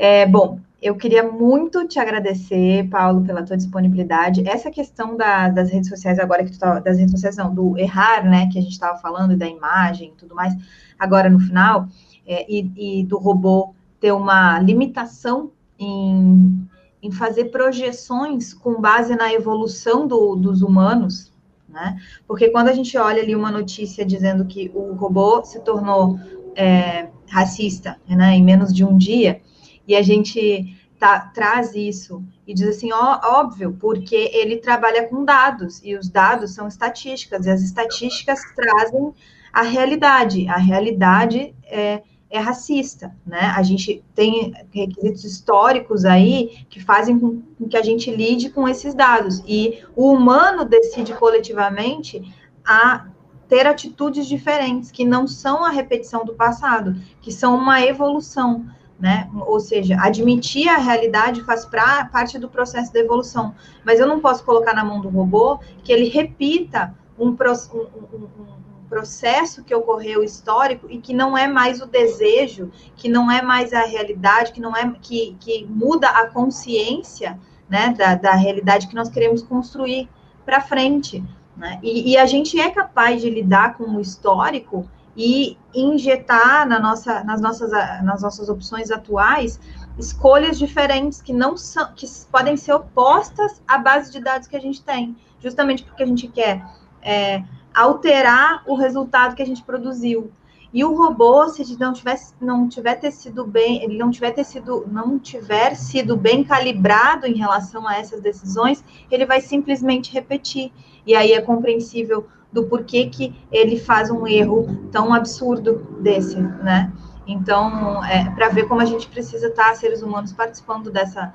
É, 0.04 0.26
bom, 0.26 0.60
eu 0.82 0.98
queria 0.98 1.24
muito 1.24 1.88
te 1.88 1.98
agradecer, 1.98 2.90
Paulo, 2.90 3.24
pela 3.24 3.42
tua 3.42 3.56
disponibilidade. 3.56 4.46
Essa 4.46 4.70
questão 4.70 5.16
da, 5.16 5.48
das 5.48 5.72
redes 5.72 5.88
sociais 5.88 6.20
agora 6.20 6.44
que 6.44 6.52
tu 6.52 6.60
tá, 6.60 6.78
das 6.82 6.98
redes 6.98 7.12
sociais 7.12 7.38
não, 7.38 7.56
do 7.56 7.78
errar, 7.78 8.22
né, 8.26 8.50
que 8.52 8.60
a 8.60 8.62
gente 8.62 8.74
estava 8.74 8.98
falando 8.98 9.38
da 9.38 9.48
imagem 9.48 10.10
e 10.10 10.18
tudo 10.18 10.36
mais, 10.36 10.54
agora 11.00 11.30
no 11.30 11.40
final, 11.40 11.88
é, 12.28 12.46
e, 12.54 13.00
e, 13.00 13.06
do 13.06 13.18
robô 13.18 13.74
ter 13.98 14.12
uma 14.12 14.60
limitação 14.60 15.52
em, 15.80 16.68
em 17.02 17.10
fazer 17.10 17.46
projeções 17.46 18.54
com 18.54 18.82
base 18.82 19.16
na 19.16 19.32
evolução 19.32 20.06
do, 20.06 20.36
dos 20.36 20.62
humanos, 20.62 21.32
né? 21.70 21.98
Porque 22.28 22.50
quando 22.50 22.68
a 22.68 22.74
gente 22.74 22.98
olha 22.98 23.24
ali 23.24 23.34
uma 23.34 23.50
notícia 23.50 24.06
dizendo 24.06 24.44
que 24.44 24.70
o 24.76 24.96
robô 24.96 25.46
se 25.46 25.62
tornou 25.62 26.20
é, 26.58 27.08
racista, 27.30 27.96
né, 28.06 28.34
em 28.36 28.44
menos 28.44 28.74
de 28.74 28.84
um 28.84 28.98
dia, 28.98 29.40
e 29.88 29.96
a 29.96 30.02
gente 30.02 30.78
tá, 31.00 31.20
traz 31.20 31.76
isso 31.76 32.24
e 32.48 32.54
diz 32.54 32.68
assim, 32.68 32.92
ó, 32.92 33.20
óbvio, 33.24 33.76
porque 33.80 34.16
ele 34.34 34.58
trabalha 34.58 35.08
com 35.08 35.24
dados, 35.24 35.82
e 35.84 35.96
os 35.96 36.10
dados 36.10 36.54
são 36.54 36.68
estatísticas, 36.68 37.46
e 37.46 37.50
as 37.50 37.62
estatísticas 37.62 38.40
trazem 38.56 39.14
a 39.52 39.62
realidade. 39.62 40.48
A 40.48 40.58
realidade 40.58 41.56
é, 41.66 42.02
é 42.30 42.40
racista, 42.40 43.16
né? 43.26 43.54
A 43.56 43.62
gente 43.62 44.04
tem 44.16 44.54
requisitos 44.72 45.24
históricos 45.24 46.04
aí 46.04 46.66
que 46.70 46.82
fazem 46.82 47.20
com 47.20 47.42
que 47.70 47.78
a 47.78 47.84
gente 47.84 48.10
lide 48.10 48.50
com 48.50 48.68
esses 48.68 48.96
dados. 48.96 49.44
E 49.48 49.84
o 49.96 50.12
humano 50.12 50.66
decide 50.66 51.14
coletivamente 51.14 52.22
a 52.66 53.08
ter 53.48 53.68
atitudes 53.68 54.26
diferentes, 54.26 54.90
que 54.90 55.06
não 55.06 55.28
são 55.28 55.64
a 55.64 55.70
repetição 55.70 56.26
do 56.26 56.34
passado, 56.34 56.96
que 57.22 57.32
são 57.32 57.56
uma 57.56 57.82
evolução 57.82 58.66
né? 59.04 59.30
Ou 59.36 59.60
seja, 59.60 59.98
admitir 60.00 60.70
a 60.70 60.78
realidade 60.78 61.44
faz 61.44 61.66
pra, 61.66 62.06
parte 62.06 62.40
do 62.40 62.48
processo 62.48 62.94
da 62.94 63.02
evolução. 63.02 63.54
Mas 63.84 64.00
eu 64.00 64.08
não 64.08 64.22
posso 64.22 64.46
colocar 64.46 64.74
na 64.74 64.82
mão 64.82 65.02
do 65.02 65.10
robô 65.10 65.60
que 65.84 65.92
ele 65.92 66.08
repita 66.08 66.96
um, 67.20 67.28
um, 67.28 67.34
um, 67.34 68.24
um 68.40 68.88
processo 68.88 69.62
que 69.62 69.76
ocorreu 69.76 70.24
histórico 70.24 70.90
e 70.90 71.00
que 71.00 71.14
não 71.14 71.38
é 71.38 71.50
mais 71.50 71.82
o 71.82 71.86
desejo, 71.86 72.72
que 72.96 73.10
não 73.10 73.30
é 73.30 73.42
mais 73.42 73.74
a 73.74 73.82
realidade, 73.82 74.54
que 74.54 74.62
não 74.62 74.74
é 74.74 74.90
que, 75.02 75.36
que 75.38 75.66
muda 75.66 76.08
a 76.08 76.28
consciência 76.28 77.38
né, 77.70 77.94
da, 77.98 78.16
da 78.16 78.32
realidade 78.36 78.88
que 78.88 78.96
nós 78.96 79.10
queremos 79.10 79.44
construir 79.44 80.08
para 80.46 80.62
frente. 80.62 81.22
Né? 81.58 81.78
E, 81.84 82.14
e 82.14 82.18
a 82.18 82.26
gente 82.26 82.58
é 82.58 82.70
capaz 82.70 83.22
de 83.22 83.30
lidar 83.30 83.76
com 83.76 83.84
o 83.84 84.00
histórico 84.00 84.90
e 85.16 85.58
injetar 85.74 86.68
na 86.68 86.80
nossa, 86.80 87.24
nas, 87.24 87.40
nossas, 87.40 87.72
nas 88.04 88.22
nossas 88.22 88.50
opções 88.50 88.90
atuais 88.92 89.60
escolhas 89.98 90.58
diferentes 90.58 91.22
que 91.22 91.32
não 91.32 91.56
são, 91.56 91.94
que 91.94 92.08
podem 92.32 92.58
ser 92.58 92.74
opostas 92.74 93.62
à 93.68 93.78
base 93.78 94.12
de 94.12 94.20
dados 94.20 94.48
que 94.48 94.56
a 94.56 94.60
gente 94.60 94.82
tem, 94.82 95.16
justamente 95.40 95.84
porque 95.84 96.02
a 96.04 96.06
gente 96.06 96.28
quer 96.28 96.66
é, 97.02 97.44
alterar 97.74 98.64
o 98.66 98.76
resultado 98.76 99.36
que 99.36 99.42
a 99.42 99.46
gente 99.46 99.64
produziu. 99.64 100.32
E 100.74 100.84
o 100.84 100.96
robô, 100.96 101.48
se 101.50 101.78
não 101.80 101.94
tivesse, 101.94 102.34
não 102.42 102.68
tiver 102.68 102.96
ter 102.96 103.12
sido 103.12 103.46
bem, 103.46 103.84
ele 103.84 103.96
não 103.96 104.10
tiver 104.10 104.32
ter 104.32 104.44
sido, 104.44 104.88
não 104.92 105.20
tiver 105.20 105.76
sido 105.76 106.18
bem 106.18 106.44
calibrado 106.44 107.28
em 107.28 107.36
relação 107.36 107.88
a 107.88 107.96
essas 107.96 108.20
decisões, 108.20 108.84
ele 109.12 109.24
vai 109.24 109.40
simplesmente 109.40 110.12
repetir. 110.12 110.72
E 111.06 111.16
aí 111.16 111.32
é 111.34 111.42
compreensível 111.42 112.26
do 112.52 112.64
porquê 112.64 113.06
que 113.06 113.36
ele 113.52 113.80
faz 113.80 114.10
um 114.10 114.26
erro 114.26 114.88
tão 114.92 115.14
absurdo 115.14 115.76
desse, 116.02 116.38
né? 116.38 116.92
Então, 117.28 118.04
é, 118.06 118.30
para 118.32 118.50
ver 118.50 118.68
como 118.68 118.82
a 118.82 118.86
gente 118.86 119.08
precisa 119.08 119.48
estar, 119.48 119.70
tá, 119.70 119.76
seres 119.76 120.02
humanos, 120.02 120.34
participando 120.34 120.92
dessa, 120.92 121.34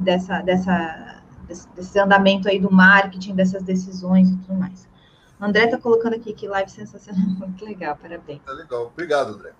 dessa, 0.00 0.42
dessa, 0.42 1.22
desse, 1.46 1.68
desse 1.76 1.98
andamento 1.98 2.48
aí 2.48 2.58
do 2.58 2.72
marketing, 2.72 3.36
dessas 3.36 3.62
decisões 3.62 4.30
e 4.30 4.36
tudo 4.36 4.58
mais. 4.58 4.88
André 5.40 5.64
está 5.64 5.78
colocando 5.78 6.14
aqui 6.14 6.32
que 6.32 6.46
live 6.46 6.70
sensacional, 6.70 7.26
muito 7.38 7.64
legal, 7.64 7.96
parabéns. 7.96 8.40
É 8.46 8.52
legal, 8.52 8.86
obrigado, 8.86 9.34
André. 9.34 9.52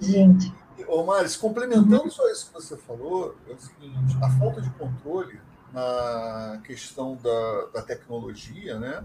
Gente. 0.00 0.52
Ô, 0.86 1.02
Maris, 1.04 1.36
complementando 1.36 2.04
uhum. 2.04 2.10
só 2.10 2.30
isso 2.30 2.46
que 2.46 2.54
você 2.54 2.76
falou, 2.76 3.36
é 3.48 3.52
o 3.52 3.58
seguinte: 3.58 4.16
a 4.22 4.30
falta 4.38 4.60
de 4.60 4.70
controle 4.70 5.40
na 5.72 6.60
questão 6.64 7.16
da, 7.16 7.66
da 7.74 7.82
tecnologia, 7.82 8.78
né? 8.78 9.04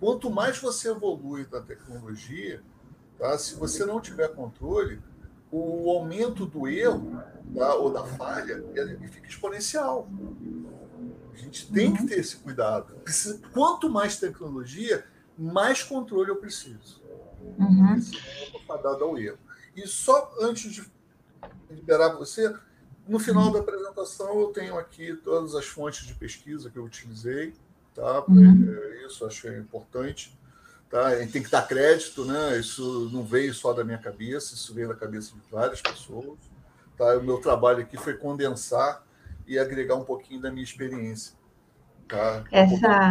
Quanto 0.00 0.28
mais 0.30 0.58
você 0.58 0.90
evolui 0.90 1.46
na 1.50 1.60
tecnologia, 1.60 2.60
tá? 3.18 3.38
se 3.38 3.54
você 3.54 3.84
não 3.86 4.00
tiver 4.00 4.28
controle, 4.34 5.00
o 5.50 5.90
aumento 5.90 6.44
do 6.44 6.66
erro 6.66 7.22
tá? 7.54 7.74
ou 7.76 7.92
da 7.92 8.04
falha 8.04 8.64
ele 8.74 9.06
fica 9.08 9.28
exponencial. 9.28 10.08
A 11.32 11.36
gente 11.36 11.70
tem 11.70 11.94
que 11.94 12.06
ter 12.06 12.18
esse 12.18 12.36
cuidado. 12.36 12.96
Quanto 13.52 13.88
mais 13.88 14.18
tecnologia, 14.18 15.04
mais 15.36 15.82
controle 15.82 16.30
eu 16.30 16.36
preciso. 16.36 17.02
Uhum. 17.58 18.00
Para 18.66 18.82
dar 18.82 19.02
ao 19.02 19.18
erro. 19.18 19.38
E 19.74 19.86
só 19.86 20.34
antes 20.40 20.72
de 20.72 20.84
liberar 21.70 22.10
você, 22.10 22.54
no 23.08 23.18
final 23.18 23.50
da 23.50 23.60
apresentação 23.60 24.40
eu 24.40 24.48
tenho 24.48 24.78
aqui 24.78 25.14
todas 25.16 25.54
as 25.54 25.66
fontes 25.66 26.06
de 26.06 26.14
pesquisa 26.14 26.70
que 26.70 26.78
eu 26.78 26.84
utilizei 26.84 27.54
tá? 27.94 28.24
Uhum. 28.28 28.74
É, 28.74 29.06
isso 29.06 29.24
acho 29.26 29.48
é 29.48 29.58
importante. 29.58 30.36
Tá? 30.90 31.06
A 31.06 31.20
gente 31.20 31.32
tem 31.32 31.42
que 31.42 31.50
dar 31.50 31.66
crédito, 31.66 32.24
né? 32.24 32.58
Isso 32.58 33.08
não 33.12 33.24
veio 33.24 33.54
só 33.54 33.72
da 33.72 33.84
minha 33.84 33.98
cabeça, 33.98 34.54
isso 34.54 34.74
veio 34.74 34.88
da 34.88 34.94
cabeça 34.94 35.34
de 35.34 35.40
várias 35.50 35.80
pessoas. 35.80 36.38
Tá? 36.96 37.16
O 37.16 37.22
meu 37.22 37.38
trabalho 37.38 37.80
aqui 37.80 37.96
foi 37.96 38.14
condensar 38.14 39.04
e 39.46 39.58
agregar 39.58 39.96
um 39.96 40.04
pouquinho 40.04 40.42
da 40.42 40.50
minha 40.50 40.64
experiência. 40.64 41.34
Tá? 42.06 42.44
Essa, 42.50 43.10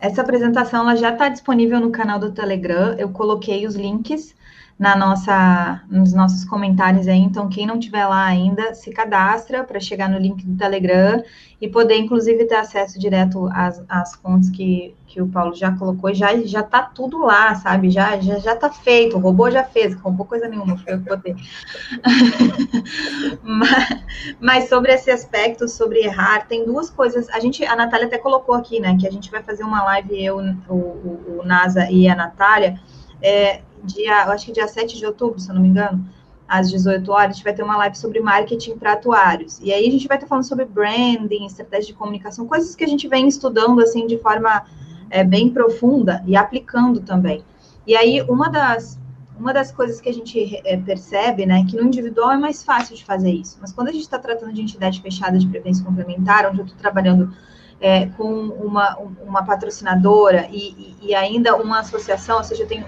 essa 0.00 0.22
apresentação 0.22 0.80
ela 0.80 0.96
já 0.96 1.12
está 1.12 1.28
disponível 1.28 1.80
no 1.80 1.90
canal 1.90 2.18
do 2.18 2.32
Telegram. 2.32 2.94
Eu 2.98 3.10
coloquei 3.10 3.66
os 3.66 3.74
links 3.74 4.34
na 4.78 4.94
nossa, 4.94 5.82
nos 5.90 6.12
nossos 6.12 6.44
comentários 6.44 7.08
aí. 7.08 7.18
Então, 7.18 7.48
quem 7.48 7.66
não 7.66 7.80
tiver 7.80 8.06
lá 8.06 8.24
ainda, 8.24 8.74
se 8.74 8.92
cadastra 8.92 9.64
para 9.64 9.80
chegar 9.80 10.08
no 10.08 10.18
link 10.18 10.46
do 10.46 10.56
Telegram 10.56 11.20
e 11.60 11.68
poder, 11.68 11.96
inclusive, 11.96 12.44
ter 12.44 12.54
acesso 12.54 12.96
direto 12.96 13.48
às, 13.52 13.82
às 13.88 14.14
fontes 14.14 14.48
que, 14.48 14.94
que 15.08 15.20
o 15.20 15.26
Paulo 15.26 15.52
já 15.52 15.72
colocou. 15.72 16.14
Já 16.14 16.36
já 16.44 16.62
tá 16.62 16.82
tudo 16.82 17.18
lá, 17.18 17.56
sabe? 17.56 17.90
Já 17.90 18.20
já 18.20 18.38
já 18.38 18.54
tá 18.54 18.70
feito. 18.70 19.16
O 19.16 19.20
robô 19.20 19.50
já 19.50 19.64
fez, 19.64 19.96
roubou 19.96 20.24
coisa 20.24 20.46
nenhuma, 20.46 20.78
foi 20.78 20.94
eu 20.94 21.00
que 21.00 21.08
botei. 21.08 21.34
mas, 23.42 24.04
mas 24.40 24.68
sobre 24.68 24.92
esse 24.92 25.10
aspecto, 25.10 25.66
sobre 25.66 26.04
errar, 26.04 26.46
tem 26.46 26.64
duas 26.64 26.88
coisas. 26.88 27.28
A 27.30 27.40
gente, 27.40 27.64
a 27.64 27.74
Natália 27.74 28.06
até 28.06 28.18
colocou 28.18 28.54
aqui, 28.54 28.78
né? 28.78 28.96
Que 28.96 29.08
a 29.08 29.10
gente 29.10 29.28
vai 29.28 29.42
fazer 29.42 29.64
uma 29.64 29.82
live 29.82 30.24
eu, 30.24 30.38
o, 30.38 30.72
o, 30.72 31.40
o 31.40 31.42
NASA 31.44 31.90
e 31.90 32.08
a 32.08 32.14
Natália. 32.14 32.78
É, 33.20 33.62
dia, 33.88 34.24
eu 34.24 34.32
acho 34.32 34.46
que 34.46 34.52
dia 34.52 34.68
7 34.68 34.98
de 34.98 35.06
outubro, 35.06 35.40
se 35.40 35.50
eu 35.50 35.54
não 35.54 35.62
me 35.62 35.68
engano, 35.68 36.04
às 36.46 36.70
18 36.70 37.10
horas, 37.12 37.30
a 37.30 37.32
gente 37.32 37.44
vai 37.44 37.52
ter 37.52 37.62
uma 37.62 37.76
live 37.76 37.96
sobre 37.96 38.20
marketing 38.20 38.78
para 38.78 38.94
atuários. 38.94 39.58
E 39.60 39.72
aí 39.72 39.86
a 39.86 39.90
gente 39.90 40.08
vai 40.08 40.16
estar 40.16 40.26
falando 40.26 40.44
sobre 40.44 40.64
branding, 40.64 41.44
estratégia 41.44 41.88
de 41.88 41.94
comunicação, 41.94 42.46
coisas 42.46 42.74
que 42.74 42.84
a 42.84 42.88
gente 42.88 43.06
vem 43.06 43.28
estudando 43.28 43.80
assim 43.80 44.06
de 44.06 44.18
forma 44.18 44.64
é, 45.10 45.22
bem 45.22 45.50
profunda 45.50 46.22
e 46.26 46.36
aplicando 46.36 47.00
também. 47.00 47.44
E 47.86 47.96
aí 47.96 48.22
uma 48.22 48.48
das 48.48 48.98
uma 49.38 49.52
das 49.52 49.70
coisas 49.70 50.00
que 50.00 50.08
a 50.08 50.12
gente 50.12 50.60
é, 50.64 50.76
percebe, 50.76 51.46
né, 51.46 51.64
que 51.64 51.76
no 51.76 51.84
individual 51.84 52.32
é 52.32 52.36
mais 52.36 52.64
fácil 52.64 52.96
de 52.96 53.04
fazer 53.04 53.30
isso, 53.30 53.56
mas 53.60 53.72
quando 53.72 53.86
a 53.86 53.92
gente 53.92 54.02
está 54.02 54.18
tratando 54.18 54.52
de 54.52 54.60
entidade 54.60 55.00
fechada 55.00 55.38
de 55.38 55.46
previdência 55.46 55.84
complementar, 55.84 56.44
onde 56.46 56.58
eu 56.58 56.64
estou 56.64 56.76
trabalhando 56.76 57.32
é, 57.80 58.06
com 58.06 58.48
uma, 58.48 58.96
uma 59.24 59.44
patrocinadora 59.44 60.48
e, 60.50 60.96
e, 61.00 61.08
e, 61.08 61.14
ainda 61.14 61.56
uma 61.56 61.78
associação, 61.78 62.38
ou 62.38 62.44
seja, 62.44 62.64
eu 62.64 62.66
tenho 62.66 62.84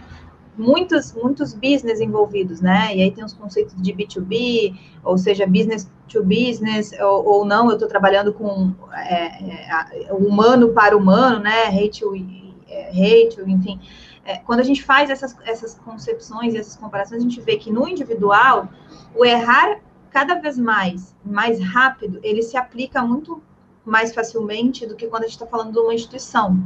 muitos, 0.56 1.12
muitos 1.12 1.54
business 1.54 2.00
envolvidos, 2.00 2.60
né? 2.60 2.94
E 2.94 3.02
aí 3.02 3.10
tem 3.10 3.24
os 3.24 3.32
conceitos 3.32 3.74
de 3.80 3.92
B2B, 3.92 4.78
ou 5.02 5.16
seja, 5.16 5.46
business 5.46 5.90
to 6.08 6.22
business, 6.22 6.92
ou, 7.00 7.26
ou 7.26 7.44
não, 7.44 7.68
eu 7.68 7.74
estou 7.74 7.88
trabalhando 7.88 8.32
com 8.32 8.74
é, 8.92 10.06
é, 10.06 10.12
humano 10.12 10.70
para 10.70 10.96
humano, 10.96 11.38
né? 11.38 11.66
Hate, 11.66 12.04
é, 12.68 12.90
hate 12.90 13.40
enfim. 13.46 13.80
É, 14.24 14.36
quando 14.38 14.60
a 14.60 14.64
gente 14.64 14.82
faz 14.82 15.08
essas, 15.08 15.34
essas 15.44 15.74
concepções 15.74 16.54
essas 16.54 16.76
comparações, 16.76 17.20
a 17.20 17.22
gente 17.22 17.40
vê 17.40 17.56
que 17.56 17.72
no 17.72 17.88
individual, 17.88 18.68
o 19.14 19.24
errar 19.24 19.80
cada 20.10 20.34
vez 20.34 20.58
mais, 20.58 21.14
mais 21.24 21.62
rápido, 21.62 22.20
ele 22.22 22.42
se 22.42 22.56
aplica 22.56 23.02
muito 23.02 23.42
mais 23.84 24.12
facilmente 24.14 24.86
do 24.86 24.94
que 24.94 25.06
quando 25.06 25.24
a 25.24 25.26
gente 25.26 25.36
está 25.36 25.46
falando 25.46 25.72
de 25.72 25.78
uma 25.78 25.94
instituição. 25.94 26.62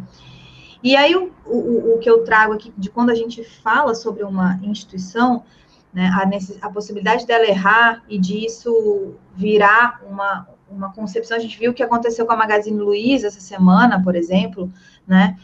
E 0.84 0.94
aí, 0.94 1.16
o, 1.16 1.32
o, 1.46 1.94
o, 1.94 1.98
que 1.98 2.10
eu 2.10 2.24
trago 2.24 2.52
aqui, 2.52 2.70
de 2.76 2.90
quando 2.90 3.08
a 3.08 3.14
gente 3.14 3.42
fala 3.42 3.94
sobre 3.94 4.22
uma 4.22 4.60
instituição, 4.62 5.42
né, 5.90 6.12
a, 6.14 6.26
necess, 6.26 6.58
a 6.62 6.68
possibilidade 6.68 7.26
dela 7.26 7.46
errar 7.46 8.04
e 8.06 8.18
disso 8.18 9.14
virar 9.34 10.02
uma, 10.06 10.46
uma 10.68 10.92
concepção, 10.92 11.38
a 11.38 11.40
gente 11.40 11.58
viu 11.58 11.70
o 11.70 11.74
que 11.74 11.82
aconteceu 11.82 12.26
com 12.26 12.32
a 12.32 12.36
Magazine 12.36 12.78
Luiza 12.78 13.28
essa 13.28 13.40
semana, 13.40 14.02
por 14.02 14.14
exemplo, 14.14 14.70
né, 15.08 15.38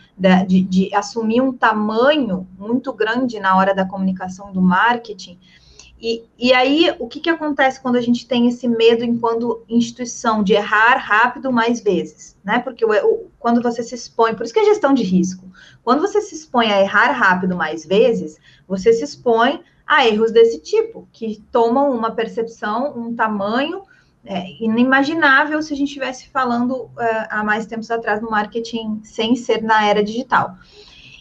de, 0.47 0.61
de 0.61 0.95
assumir 0.95 1.41
um 1.41 1.55
tamanho 1.55 2.47
muito 2.59 2.93
grande 2.93 3.41
na 3.41 3.57
hora 3.57 3.75
da 3.75 3.87
comunicação 3.87 4.53
do 4.53 4.61
marketing, 4.61 5.39
e, 6.01 6.25
e 6.39 6.53
aí, 6.55 6.95
o 6.99 7.07
que, 7.07 7.21
que 7.21 7.29
acontece 7.29 7.79
quando 7.79 7.97
a 7.97 8.01
gente 8.01 8.27
tem 8.27 8.49
esse 8.49 8.67
medo 8.67 9.05
enquanto 9.05 9.63
instituição 9.69 10.43
de 10.43 10.55
errar 10.55 10.97
rápido 10.97 11.53
mais 11.53 11.81
vezes, 11.83 12.39
né? 12.43 12.59
Porque 12.59 12.87
o, 12.87 12.91
o, 12.91 13.31
quando 13.39 13.63
você 13.63 13.83
se 13.83 13.95
expõe, 13.95 14.35
por 14.35 14.45
isso 14.45 14.55
que 14.55 14.61
é 14.61 14.65
gestão 14.65 14.95
de 14.95 15.03
risco. 15.03 15.45
Quando 15.85 16.01
você 16.01 16.23
se 16.23 16.35
expõe 16.35 16.73
a 16.73 16.81
errar 16.81 17.13
rápido 17.13 17.55
mais 17.55 17.85
vezes, 17.85 18.39
você 18.67 18.95
se 18.95 19.05
expõe 19.05 19.63
a 19.87 20.07
erros 20.07 20.33
desse 20.33 20.59
tipo, 20.61 21.07
que 21.13 21.43
tomam 21.53 21.91
uma 21.91 22.13
percepção, 22.13 22.99
um 22.99 23.15
tamanho 23.15 23.83
é, 24.25 24.53
inimaginável 24.59 25.61
se 25.61 25.75
a 25.75 25.77
gente 25.77 25.89
estivesse 25.89 26.29
falando 26.29 26.89
é, 26.99 27.27
há 27.29 27.45
mais 27.45 27.67
tempos 27.67 27.91
atrás 27.91 28.23
no 28.23 28.31
marketing 28.31 29.01
sem 29.05 29.37
ser 29.37 29.63
na 29.63 29.85
era 29.85 30.03
digital. 30.03 30.57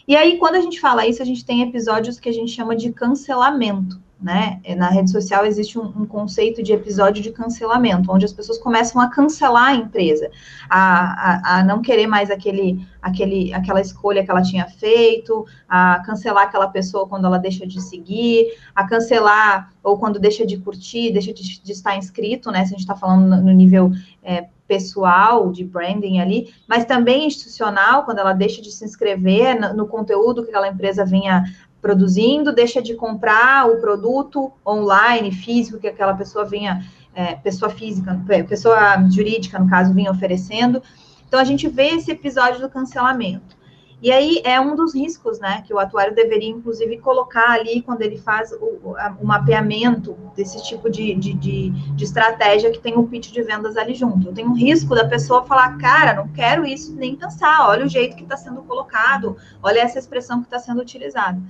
E 0.08 0.16
aí, 0.16 0.38
quando 0.38 0.56
a 0.56 0.62
gente 0.62 0.80
fala 0.80 1.06
isso, 1.06 1.22
a 1.22 1.26
gente 1.26 1.46
tem 1.46 1.64
episódios 1.64 2.18
que 2.18 2.30
a 2.30 2.34
gente 2.34 2.52
chama 2.52 2.78
de 2.78 2.94
cancelamento 2.94 4.00
né? 4.22 4.60
Na 4.76 4.90
rede 4.90 5.10
social 5.10 5.46
existe 5.46 5.80
um, 5.80 5.86
um, 5.86 6.06
conceito 6.06 6.62
de 6.62 6.74
episódio 6.74 7.24
de 7.24 7.32
cancelamento, 7.32 8.12
onde 8.12 8.26
as 8.26 8.34
pessoas 8.34 8.58
começam 8.58 9.02
a 9.02 9.10
cancelar 9.10 9.70
a 9.70 9.76
empresa, 9.76 10.30
a, 10.70 10.80
a, 10.80 11.60
a, 11.60 11.64
não 11.64 11.82
querer 11.82 12.06
mais 12.06 12.30
aquele, 12.30 12.86
aquele, 13.02 13.54
aquela 13.54 13.80
escolha 13.80 14.24
que 14.24 14.30
ela 14.30 14.42
tinha 14.42 14.66
feito, 14.66 15.46
a 15.70 16.04
cancelar 16.06 16.44
aquela 16.44 16.68
pessoa 16.68 17.08
quando 17.08 17.26
ela 17.26 17.38
deixa 17.38 17.66
de 17.66 17.82
seguir, 17.82 18.48
a 18.76 18.86
cancelar 18.86 19.72
ou 19.82 19.98
quando 19.98 20.20
deixa 20.20 20.46
de 20.46 20.58
curtir, 20.58 21.12
deixa 21.12 21.34
de, 21.34 21.62
de 21.62 21.72
estar 21.72 21.96
inscrito, 21.96 22.52
né? 22.52 22.66
Se 22.66 22.74
a 22.74 22.78
gente 22.78 22.82
está 22.82 22.96
falando 22.96 23.26
no, 23.26 23.42
no 23.42 23.52
nível 23.54 23.92
é, 24.22 24.48
pessoal, 24.68 25.52
de 25.52 25.64
branding 25.64 26.20
ali, 26.20 26.54
mas 26.68 26.86
também 26.86 27.26
institucional, 27.26 28.04
quando 28.04 28.20
ela 28.20 28.34
deixa 28.34 28.62
de 28.62 28.72
se 28.72 28.86
inscrever 28.86 29.60
no, 29.60 29.74
no 29.74 29.88
conteúdo 29.88 30.44
que 30.44 30.50
aquela 30.50 30.68
empresa 30.68 31.04
vinha 31.04 31.44
produzindo, 31.82 32.54
deixa 32.54 32.82
de 32.82 32.96
comprar 32.96 33.70
o 33.70 33.80
produto 33.80 34.52
online, 34.66 35.32
físico, 35.32 35.80
que 35.80 35.88
aquela 35.88 36.14
pessoa 36.14 36.46
vinha, 36.46 36.86
é, 37.14 37.36
pessoa 37.36 37.70
física, 37.70 38.20
é, 38.30 38.44
pessoa 38.44 38.98
jurídica, 39.10 39.60
no 39.60 39.70
caso, 39.70 39.94
vinha 39.94 40.12
oferecendo. 40.12 40.82
Então, 41.28 41.40
a 41.40 41.44
gente 41.44 41.68
vê 41.68 41.90
esse 41.90 42.12
episódio 42.12 42.60
do 42.60 42.70
cancelamento. 42.70 43.60
E 44.02 44.14
aí 44.14 44.42
é 44.46 44.60
um 44.62 44.78
dos 44.78 44.96
riscos, 44.96 45.40
né, 45.40 45.62
que 45.68 45.74
o 45.74 45.80
atuário 45.80 46.16
deveria, 46.16 46.50
inclusive, 46.50 47.00
colocar 47.00 47.52
ali 47.52 47.82
quando 47.82 48.02
ele 48.02 48.18
faz 48.18 48.50
o, 48.54 48.96
o 49.22 49.28
mapeamento 49.28 50.16
desse 50.38 50.64
tipo 50.64 50.90
de, 50.90 51.14
de, 51.16 51.34
de, 51.34 51.70
de, 51.70 52.04
estratégia 52.04 52.72
que 52.72 52.80
tem 52.80 52.98
um 52.98 53.06
pitch 53.06 53.32
de 53.32 53.44
vendas 53.44 53.76
ali 53.76 53.94
junto. 53.94 54.32
Tem 54.32 54.48
um 54.48 54.54
risco 54.54 54.96
da 54.96 55.06
pessoa 55.06 55.44
falar, 55.44 55.78
cara, 55.78 56.14
não 56.14 56.30
quero 56.30 56.66
isso 56.66 56.96
nem 56.96 57.14
pensar, 57.14 57.68
olha 57.68 57.86
o 57.86 57.90
jeito 57.90 58.16
que 58.16 58.24
está 58.24 58.38
sendo 58.38 58.62
colocado, 58.62 59.36
olha 59.62 59.82
essa 59.82 60.00
expressão 60.00 60.40
que 60.40 60.46
está 60.46 60.60
sendo 60.60 60.82
utilizada. 60.82 61.42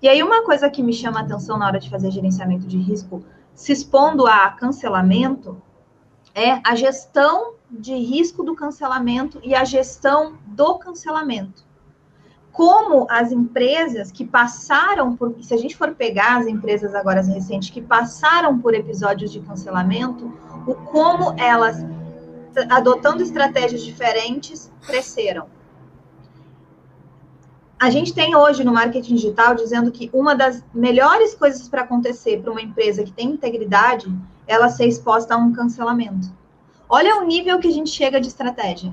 E 0.00 0.08
aí, 0.08 0.22
uma 0.22 0.44
coisa 0.44 0.70
que 0.70 0.82
me 0.82 0.92
chama 0.92 1.18
a 1.20 1.22
atenção 1.22 1.58
na 1.58 1.66
hora 1.66 1.80
de 1.80 1.90
fazer 1.90 2.10
gerenciamento 2.12 2.66
de 2.66 2.78
risco, 2.78 3.24
se 3.52 3.72
expondo 3.72 4.26
a 4.28 4.50
cancelamento, 4.50 5.60
é 6.32 6.60
a 6.64 6.76
gestão 6.76 7.54
de 7.68 7.94
risco 7.94 8.44
do 8.44 8.54
cancelamento 8.54 9.40
e 9.42 9.56
a 9.56 9.64
gestão 9.64 10.38
do 10.46 10.78
cancelamento. 10.78 11.66
Como 12.52 13.08
as 13.10 13.32
empresas 13.32 14.12
que 14.12 14.24
passaram 14.24 15.16
por, 15.16 15.34
se 15.42 15.52
a 15.52 15.56
gente 15.56 15.76
for 15.76 15.94
pegar 15.94 16.38
as 16.38 16.46
empresas 16.46 16.94
agora 16.94 17.20
recentes 17.20 17.70
que 17.70 17.82
passaram 17.82 18.58
por 18.58 18.74
episódios 18.74 19.32
de 19.32 19.40
cancelamento, 19.40 20.32
o 20.64 20.74
como 20.74 21.34
elas, 21.36 21.84
adotando 22.70 23.22
estratégias 23.22 23.82
diferentes, 23.82 24.70
cresceram 24.86 25.57
a 27.80 27.90
gente 27.90 28.12
tem 28.12 28.34
hoje 28.34 28.64
no 28.64 28.72
marketing 28.72 29.14
digital 29.14 29.54
dizendo 29.54 29.92
que 29.92 30.10
uma 30.12 30.34
das 30.34 30.64
melhores 30.74 31.34
coisas 31.34 31.68
para 31.68 31.82
acontecer 31.82 32.40
para 32.42 32.50
uma 32.50 32.60
empresa 32.60 33.04
que 33.04 33.12
tem 33.12 33.30
integridade 33.30 34.12
é 34.46 34.54
ela 34.54 34.68
ser 34.68 34.86
exposta 34.86 35.34
a 35.34 35.36
um 35.36 35.52
cancelamento. 35.52 36.28
Olha 36.88 37.16
o 37.16 37.24
nível 37.24 37.58
que 37.60 37.68
a 37.68 37.72
gente 37.72 37.90
chega 37.90 38.20
de 38.20 38.28
estratégia. 38.28 38.92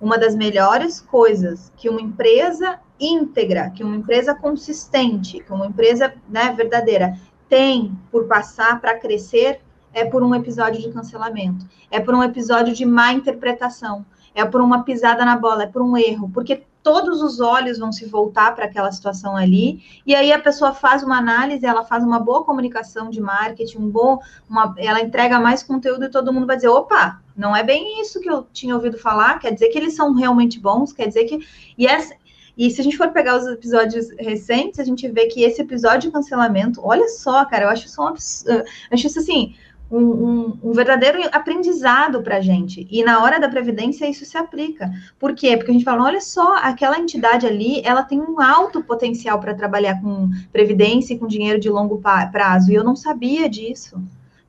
Uma 0.00 0.16
das 0.16 0.34
melhores 0.34 1.00
coisas 1.00 1.70
que 1.76 1.88
uma 1.88 2.00
empresa 2.00 2.78
íntegra, 2.98 3.70
que 3.70 3.84
uma 3.84 3.96
empresa 3.96 4.34
consistente, 4.34 5.40
que 5.40 5.52
uma 5.52 5.66
empresa 5.66 6.14
né, 6.28 6.52
verdadeira 6.56 7.18
tem 7.48 7.96
por 8.10 8.26
passar 8.26 8.80
para 8.80 8.98
crescer 8.98 9.60
é 9.92 10.04
por 10.04 10.22
um 10.22 10.34
episódio 10.34 10.80
de 10.80 10.90
cancelamento, 10.90 11.66
é 11.90 12.00
por 12.00 12.14
um 12.14 12.22
episódio 12.22 12.72
de 12.72 12.86
má 12.86 13.12
interpretação, 13.12 14.06
é 14.34 14.44
por 14.44 14.60
uma 14.60 14.82
pisada 14.82 15.24
na 15.24 15.36
bola, 15.36 15.64
é 15.64 15.66
por 15.66 15.82
um 15.82 15.96
erro, 15.96 16.30
porque 16.32 16.62
todos 16.82 17.22
os 17.22 17.40
olhos 17.40 17.78
vão 17.78 17.92
se 17.92 18.06
voltar 18.06 18.54
para 18.54 18.64
aquela 18.64 18.90
situação 18.90 19.36
ali, 19.36 19.82
e 20.04 20.14
aí 20.14 20.32
a 20.32 20.40
pessoa 20.40 20.74
faz 20.74 21.02
uma 21.02 21.16
análise, 21.16 21.64
ela 21.64 21.84
faz 21.84 22.02
uma 22.02 22.18
boa 22.18 22.44
comunicação 22.44 23.08
de 23.08 23.20
marketing, 23.20 23.78
um 23.78 23.88
bom, 23.88 24.18
uma, 24.48 24.74
ela 24.76 25.00
entrega 25.00 25.38
mais 25.38 25.62
conteúdo 25.62 26.04
e 26.04 26.10
todo 26.10 26.32
mundo 26.32 26.46
vai 26.46 26.56
dizer, 26.56 26.68
opa, 26.68 27.20
não 27.36 27.54
é 27.54 27.62
bem 27.62 28.00
isso 28.00 28.20
que 28.20 28.28
eu 28.28 28.46
tinha 28.52 28.74
ouvido 28.74 28.98
falar, 28.98 29.38
quer 29.38 29.52
dizer 29.52 29.68
que 29.68 29.78
eles 29.78 29.94
são 29.94 30.12
realmente 30.12 30.58
bons, 30.58 30.92
quer 30.92 31.06
dizer 31.06 31.24
que. 31.24 31.46
E, 31.78 31.86
essa, 31.86 32.14
e 32.56 32.70
se 32.70 32.80
a 32.80 32.84
gente 32.84 32.96
for 32.96 33.10
pegar 33.10 33.36
os 33.36 33.46
episódios 33.46 34.08
recentes, 34.18 34.78
a 34.78 34.84
gente 34.84 35.08
vê 35.08 35.26
que 35.26 35.42
esse 35.42 35.62
episódio 35.62 36.08
de 36.08 36.10
cancelamento, 36.10 36.80
olha 36.84 37.08
só, 37.08 37.44
cara, 37.44 37.64
eu 37.64 37.68
acho 37.68 37.86
isso 37.86 38.02
um 38.02 38.08
absurdo, 38.08 38.64
acho 38.90 39.06
isso 39.06 39.18
assim, 39.18 39.54
um, 39.92 39.98
um, 40.00 40.58
um 40.62 40.72
verdadeiro 40.72 41.18
aprendizado 41.30 42.22
para 42.22 42.38
a 42.38 42.40
gente. 42.40 42.88
E 42.90 43.04
na 43.04 43.22
hora 43.22 43.38
da 43.38 43.48
previdência 43.48 44.08
isso 44.08 44.24
se 44.24 44.38
aplica. 44.38 44.90
Por 45.18 45.34
quê? 45.34 45.54
Porque 45.54 45.70
a 45.70 45.74
gente 45.74 45.84
fala, 45.84 46.04
olha 46.04 46.20
só, 46.20 46.56
aquela 46.56 46.98
entidade 46.98 47.46
ali, 47.46 47.82
ela 47.84 48.02
tem 48.02 48.18
um 48.18 48.40
alto 48.40 48.82
potencial 48.82 49.38
para 49.38 49.54
trabalhar 49.54 50.00
com 50.00 50.30
previdência 50.50 51.12
e 51.12 51.18
com 51.18 51.26
dinheiro 51.26 51.60
de 51.60 51.68
longo 51.68 52.00
prazo. 52.32 52.72
E 52.72 52.74
eu 52.74 52.82
não 52.82 52.96
sabia 52.96 53.48
disso. 53.50 54.02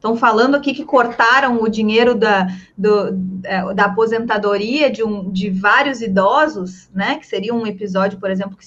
Estão 0.03 0.17
falando 0.17 0.55
aqui 0.55 0.73
que 0.73 0.83
cortaram 0.83 1.61
o 1.61 1.69
dinheiro 1.69 2.13
da, 2.13 2.47
do, 2.77 3.17
é, 3.43 3.73
da 3.73 3.85
aposentadoria 3.85 4.91
de, 4.91 5.01
um, 5.01 5.31
de 5.31 5.49
vários 5.49 6.01
idosos, 6.01 6.89
né? 6.93 7.15
Que 7.15 7.25
seria 7.25 7.53
um 7.53 7.65
episódio, 7.65 8.19
por 8.19 8.29
exemplo, 8.29 8.57
que 8.57 8.65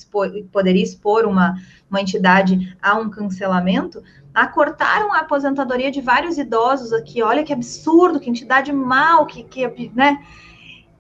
poderia 0.50 0.82
expor 0.82 1.26
uma, 1.26 1.54
uma 1.90 2.00
entidade 2.00 2.74
a 2.80 2.96
um 2.96 3.10
cancelamento. 3.10 4.02
Ah, 4.36 4.46
cortaram 4.46 5.14
a 5.14 5.20
aposentadoria 5.20 5.90
de 5.90 6.02
vários 6.02 6.36
idosos 6.36 6.92
aqui. 6.92 7.22
Olha 7.22 7.42
que 7.42 7.54
absurdo, 7.54 8.20
que 8.20 8.28
entidade 8.28 8.70
mal, 8.70 9.24
que, 9.24 9.42
que 9.42 9.90
né? 9.94 10.22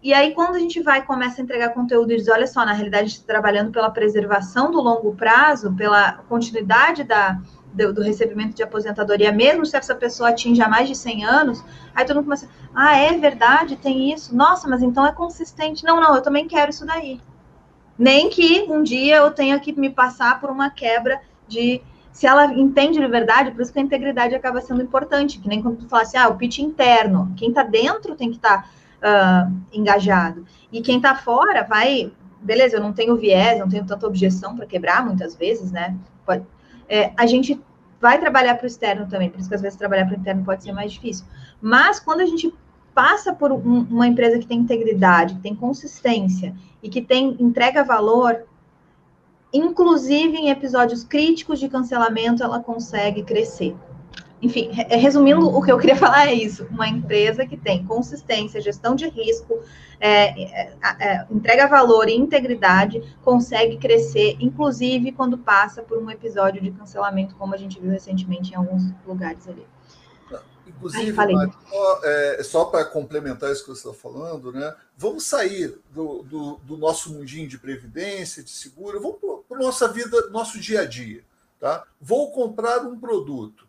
E 0.02 0.14
aí, 0.14 0.32
quando 0.32 0.54
a 0.54 0.58
gente 0.58 0.80
vai 0.80 1.04
começa 1.04 1.38
a 1.38 1.44
entregar 1.44 1.74
conteúdo 1.74 2.12
e 2.12 2.16
diz, 2.16 2.28
olha 2.28 2.46
só, 2.46 2.64
na 2.64 2.72
realidade, 2.72 3.04
a 3.04 3.06
gente 3.08 3.18
está 3.18 3.34
trabalhando 3.34 3.70
pela 3.70 3.90
preservação 3.90 4.70
do 4.70 4.80
longo 4.80 5.14
prazo, 5.14 5.74
pela 5.74 6.12
continuidade 6.30 7.04
da, 7.04 7.38
do, 7.74 7.92
do, 7.92 8.02
recebimento 8.02 8.56
de 8.56 8.62
aposentadoria, 8.62 9.30
mesmo 9.30 9.66
se 9.66 9.76
essa 9.76 9.94
pessoa 9.94 10.30
atinja 10.30 10.66
mais 10.66 10.88
de 10.88 10.94
100 10.94 11.24
anos, 11.26 11.64
aí 11.94 12.06
todo 12.06 12.16
mundo 12.16 12.24
começa, 12.24 12.48
ah, 12.74 12.96
é 12.96 13.18
verdade, 13.18 13.76
tem 13.76 14.12
isso, 14.14 14.34
nossa, 14.34 14.66
mas 14.66 14.82
então 14.82 15.06
é 15.06 15.12
consistente. 15.12 15.84
Não, 15.84 16.00
não, 16.00 16.14
eu 16.14 16.22
também 16.22 16.48
quero 16.48 16.70
isso 16.70 16.86
daí. 16.86 17.20
Nem 17.98 18.30
que 18.30 18.64
um 18.70 18.82
dia 18.82 19.16
eu 19.16 19.30
tenha 19.30 19.60
que 19.60 19.78
me 19.78 19.90
passar 19.90 20.40
por 20.40 20.50
uma 20.50 20.70
quebra 20.70 21.20
de. 21.46 21.82
Se 22.16 22.26
ela 22.26 22.46
entende 22.46 22.98
de 22.98 23.06
verdade, 23.06 23.50
por 23.50 23.60
isso 23.60 23.70
que 23.70 23.78
a 23.78 23.82
integridade 23.82 24.34
acaba 24.34 24.58
sendo 24.62 24.82
importante, 24.82 25.38
que 25.38 25.46
nem 25.46 25.60
quando 25.60 25.80
tu 25.80 25.86
fala 25.86 26.02
assim, 26.02 26.16
ah, 26.16 26.28
o 26.28 26.36
pitch 26.36 26.60
interno, 26.60 27.30
quem 27.36 27.50
está 27.50 27.62
dentro 27.62 28.16
tem 28.16 28.30
que 28.30 28.36
estar 28.36 28.62
tá, 28.98 29.50
uh, 29.50 29.54
engajado. 29.70 30.46
E 30.72 30.80
quem 30.80 30.96
está 30.96 31.14
fora 31.14 31.62
vai, 31.62 32.10
beleza, 32.40 32.78
eu 32.78 32.80
não 32.80 32.94
tenho 32.94 33.16
viés, 33.16 33.58
não 33.58 33.68
tenho 33.68 33.84
tanta 33.84 34.06
objeção 34.06 34.56
para 34.56 34.64
quebrar 34.64 35.04
muitas 35.04 35.36
vezes, 35.36 35.70
né? 35.70 35.94
Pode, 36.24 36.42
é, 36.88 37.12
a 37.18 37.26
gente 37.26 37.62
vai 38.00 38.18
trabalhar 38.18 38.54
para 38.54 38.64
o 38.64 38.66
externo 38.66 39.06
também, 39.06 39.28
por 39.28 39.38
isso 39.38 39.50
que 39.50 39.54
às 39.54 39.60
vezes 39.60 39.76
trabalhar 39.76 40.06
para 40.06 40.16
o 40.16 40.18
interno 40.18 40.42
pode 40.42 40.62
ser 40.62 40.72
mais 40.72 40.92
difícil. 40.92 41.26
Mas 41.60 42.00
quando 42.00 42.22
a 42.22 42.26
gente 42.26 42.50
passa 42.94 43.34
por 43.34 43.52
um, 43.52 43.86
uma 43.90 44.06
empresa 44.06 44.38
que 44.38 44.46
tem 44.46 44.60
integridade, 44.60 45.34
que 45.34 45.42
tem 45.42 45.54
consistência 45.54 46.54
e 46.82 46.88
que 46.88 47.02
tem 47.02 47.36
entrega 47.38 47.84
valor, 47.84 48.46
inclusive 49.52 50.36
em 50.36 50.50
episódios 50.50 51.04
críticos 51.04 51.58
de 51.58 51.68
cancelamento, 51.68 52.42
ela 52.42 52.60
consegue 52.60 53.22
crescer. 53.22 53.74
Enfim, 54.40 54.70
resumindo, 54.90 55.48
o 55.48 55.62
que 55.62 55.72
eu 55.72 55.78
queria 55.78 55.96
falar 55.96 56.28
é 56.28 56.34
isso: 56.34 56.66
uma 56.70 56.86
empresa 56.86 57.46
que 57.46 57.56
tem 57.56 57.84
consistência, 57.84 58.60
gestão 58.60 58.94
de 58.94 59.08
risco, 59.08 59.58
é, 59.98 60.42
é, 60.42 60.72
é, 61.00 61.26
entrega 61.30 61.66
valor 61.66 62.08
e 62.08 62.14
integridade, 62.14 63.02
consegue 63.24 63.78
crescer, 63.78 64.36
inclusive 64.38 65.12
quando 65.12 65.38
passa 65.38 65.82
por 65.82 65.98
um 65.98 66.10
episódio 66.10 66.60
de 66.62 66.70
cancelamento, 66.70 67.34
como 67.36 67.54
a 67.54 67.56
gente 67.56 67.80
viu 67.80 67.90
recentemente 67.90 68.52
em 68.52 68.56
alguns 68.56 68.92
lugares 69.06 69.48
ali. 69.48 69.66
Inclusive, 70.76 71.18
Ai, 71.18 71.32
Mário, 71.32 71.54
só, 71.68 72.00
é, 72.04 72.42
só 72.42 72.64
para 72.66 72.84
complementar 72.84 73.50
isso 73.50 73.62
que 73.64 73.70
você 73.70 73.88
está 73.88 73.94
falando, 73.94 74.52
né? 74.52 74.74
Vamos 74.96 75.24
sair 75.24 75.78
do, 75.90 76.22
do, 76.22 76.56
do, 76.56 76.76
nosso 76.76 77.12
mundinho 77.12 77.48
de 77.48 77.58
previdência, 77.58 78.42
de 78.42 78.50
seguro, 78.50 79.00
vamos 79.00 79.44
para 79.48 79.56
a 79.56 79.60
nossa 79.60 79.88
vida, 79.88 80.28
nosso 80.28 80.60
dia 80.60 80.82
a 80.82 80.84
dia. 80.84 81.24
Tá? 81.58 81.84
Vou 82.00 82.30
comprar 82.30 82.84
um 82.84 82.98
produto. 82.98 83.66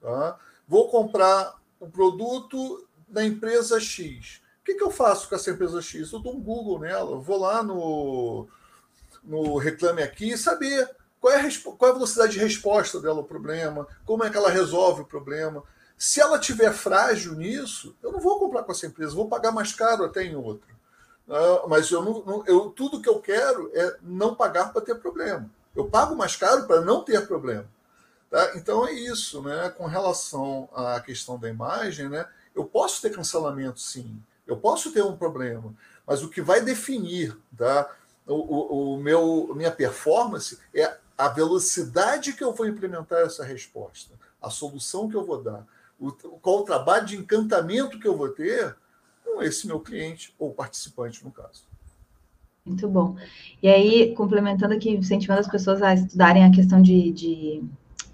Tá? 0.00 0.38
Vou 0.66 0.88
comprar 0.88 1.54
um 1.80 1.90
produto 1.90 2.86
da 3.06 3.24
empresa 3.24 3.78
X. 3.78 4.40
O 4.60 4.64
que, 4.64 4.74
que 4.74 4.82
eu 4.82 4.90
faço 4.90 5.28
com 5.28 5.34
essa 5.34 5.50
empresa 5.50 5.80
X? 5.80 6.12
Eu 6.12 6.18
dou 6.18 6.34
um 6.34 6.40
Google 6.40 6.80
nela, 6.80 7.18
vou 7.18 7.38
lá 7.38 7.62
no, 7.62 8.48
no 9.22 9.56
Reclame 9.56 10.02
Aqui 10.02 10.32
e 10.32 10.38
saber 10.38 10.88
qual 11.20 11.32
é, 11.32 11.40
a, 11.40 11.48
qual 11.76 11.88
é 11.88 11.92
a 11.92 11.94
velocidade 11.94 12.32
de 12.32 12.38
resposta 12.38 13.00
dela 13.00 13.18
ao 13.18 13.24
problema, 13.24 13.86
como 14.04 14.24
é 14.24 14.30
que 14.30 14.36
ela 14.36 14.50
resolve 14.50 15.02
o 15.02 15.06
problema. 15.06 15.62
Se 15.98 16.20
ela 16.20 16.38
tiver 16.38 16.72
frágil 16.72 17.34
nisso, 17.34 17.96
eu 18.00 18.12
não 18.12 18.20
vou 18.20 18.38
comprar 18.38 18.62
com 18.62 18.70
essa 18.70 18.86
empresa, 18.86 19.16
vou 19.16 19.28
pagar 19.28 19.50
mais 19.50 19.72
caro 19.72 20.04
até 20.04 20.22
em 20.22 20.36
outra. 20.36 20.68
Uh, 21.26 21.68
mas 21.68 21.90
eu 21.90 22.02
não, 22.02 22.44
eu, 22.46 22.70
tudo 22.70 23.02
que 23.02 23.08
eu 23.08 23.20
quero 23.20 23.70
é 23.74 23.96
não 24.00 24.34
pagar 24.34 24.72
para 24.72 24.80
ter 24.80 24.94
problema. 24.94 25.50
Eu 25.74 25.88
pago 25.88 26.14
mais 26.14 26.36
caro 26.36 26.66
para 26.66 26.80
não 26.80 27.02
ter 27.02 27.26
problema. 27.26 27.68
Tá? 28.30 28.52
Então 28.56 28.86
é 28.86 28.92
isso, 28.92 29.42
né? 29.42 29.70
Com 29.70 29.86
relação 29.86 30.68
à 30.72 31.00
questão 31.00 31.38
da 31.38 31.48
imagem, 31.48 32.08
né? 32.08 32.26
Eu 32.54 32.64
posso 32.64 33.02
ter 33.02 33.10
cancelamento, 33.10 33.80
sim. 33.80 34.22
Eu 34.46 34.56
posso 34.56 34.92
ter 34.92 35.02
um 35.02 35.16
problema, 35.16 35.74
mas 36.06 36.22
o 36.22 36.28
que 36.30 36.40
vai 36.40 36.60
definir, 36.60 37.36
tá? 37.56 37.90
O, 38.26 38.34
o, 38.34 38.94
o 38.94 38.98
meu, 38.98 39.52
minha 39.54 39.70
performance 39.70 40.58
é 40.74 40.96
a 41.16 41.28
velocidade 41.28 42.32
que 42.32 42.44
eu 42.44 42.52
vou 42.52 42.66
implementar 42.66 43.20
essa 43.20 43.44
resposta, 43.44 44.14
a 44.40 44.48
solução 44.48 45.08
que 45.08 45.16
eu 45.16 45.24
vou 45.24 45.42
dar, 45.42 45.66
o, 45.98 46.12
qual 46.12 46.60
o 46.60 46.64
trabalho 46.64 47.06
de 47.06 47.16
encantamento 47.16 47.98
que 47.98 48.06
eu 48.06 48.16
vou 48.16 48.28
ter 48.28 48.76
com 49.24 49.42
esse 49.42 49.66
meu 49.66 49.80
cliente 49.80 50.34
ou 50.38 50.52
participante, 50.52 51.24
no 51.24 51.30
caso. 51.30 51.66
Muito 52.64 52.86
bom. 52.86 53.16
E 53.62 53.68
aí, 53.68 54.14
complementando 54.14 54.74
aqui, 54.74 54.90
incentivando 54.90 55.40
as 55.40 55.48
pessoas 55.48 55.82
a 55.82 55.94
estudarem 55.94 56.44
a 56.44 56.50
questão 56.50 56.82
de, 56.82 57.10
de 57.12 57.64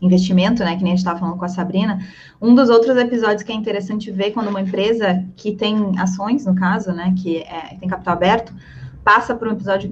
investimento, 0.01 0.62
né, 0.62 0.77
que 0.77 0.82
nem 0.82 0.93
a 0.93 0.97
gente 0.97 0.98
estava 0.98 1.19
falando 1.19 1.39
com 1.39 1.44
a 1.44 1.48
Sabrina, 1.48 1.98
um 2.40 2.55
dos 2.55 2.69
outros 2.69 2.97
episódios 2.97 3.43
que 3.43 3.51
é 3.51 3.55
interessante 3.55 4.11
ver 4.11 4.32
quando 4.32 4.48
uma 4.48 4.61
empresa 4.61 5.24
que 5.36 5.56
tem 5.56 5.98
ações, 5.98 6.47
no 6.47 6.55
caso, 6.55 6.93
né, 6.93 7.15
que 7.20 7.39
é, 7.39 7.77
tem 7.81 7.89
capital 7.89 8.15
aberto, 8.15 8.55
passa 9.02 9.35
por 9.35 9.48
um 9.48 9.52
episódio 9.52 9.90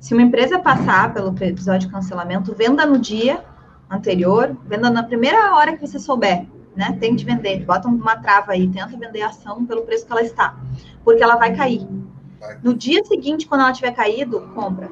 se 0.00 0.14
uma 0.14 0.22
empresa 0.22 0.58
passar 0.58 1.12
pelo 1.12 1.34
episódio 1.44 1.86
de 1.86 1.92
cancelamento, 1.94 2.54
venda 2.54 2.86
no 2.86 2.98
dia 2.98 3.44
anterior, 3.88 4.56
venda 4.66 4.88
na 4.88 5.02
primeira 5.02 5.54
hora 5.54 5.76
que 5.76 5.86
você 5.86 5.98
souber, 5.98 6.46
né? 6.74 6.96
Tem 7.00 7.14
de 7.14 7.24
vender, 7.24 7.64
bota 7.64 7.88
uma 7.88 8.16
trava 8.16 8.52
aí, 8.52 8.68
tenta 8.68 8.96
vender 8.96 9.22
a 9.22 9.28
ação 9.28 9.64
pelo 9.66 9.82
preço 9.82 10.06
que 10.06 10.12
ela 10.12 10.22
está, 10.22 10.56
porque 11.04 11.22
ela 11.22 11.36
vai 11.36 11.54
cair. 11.54 11.86
No 12.62 12.74
dia 12.74 13.04
seguinte, 13.04 13.46
quando 13.46 13.62
ela 13.62 13.72
tiver 13.72 13.92
caído, 13.92 14.40
compra. 14.54 14.88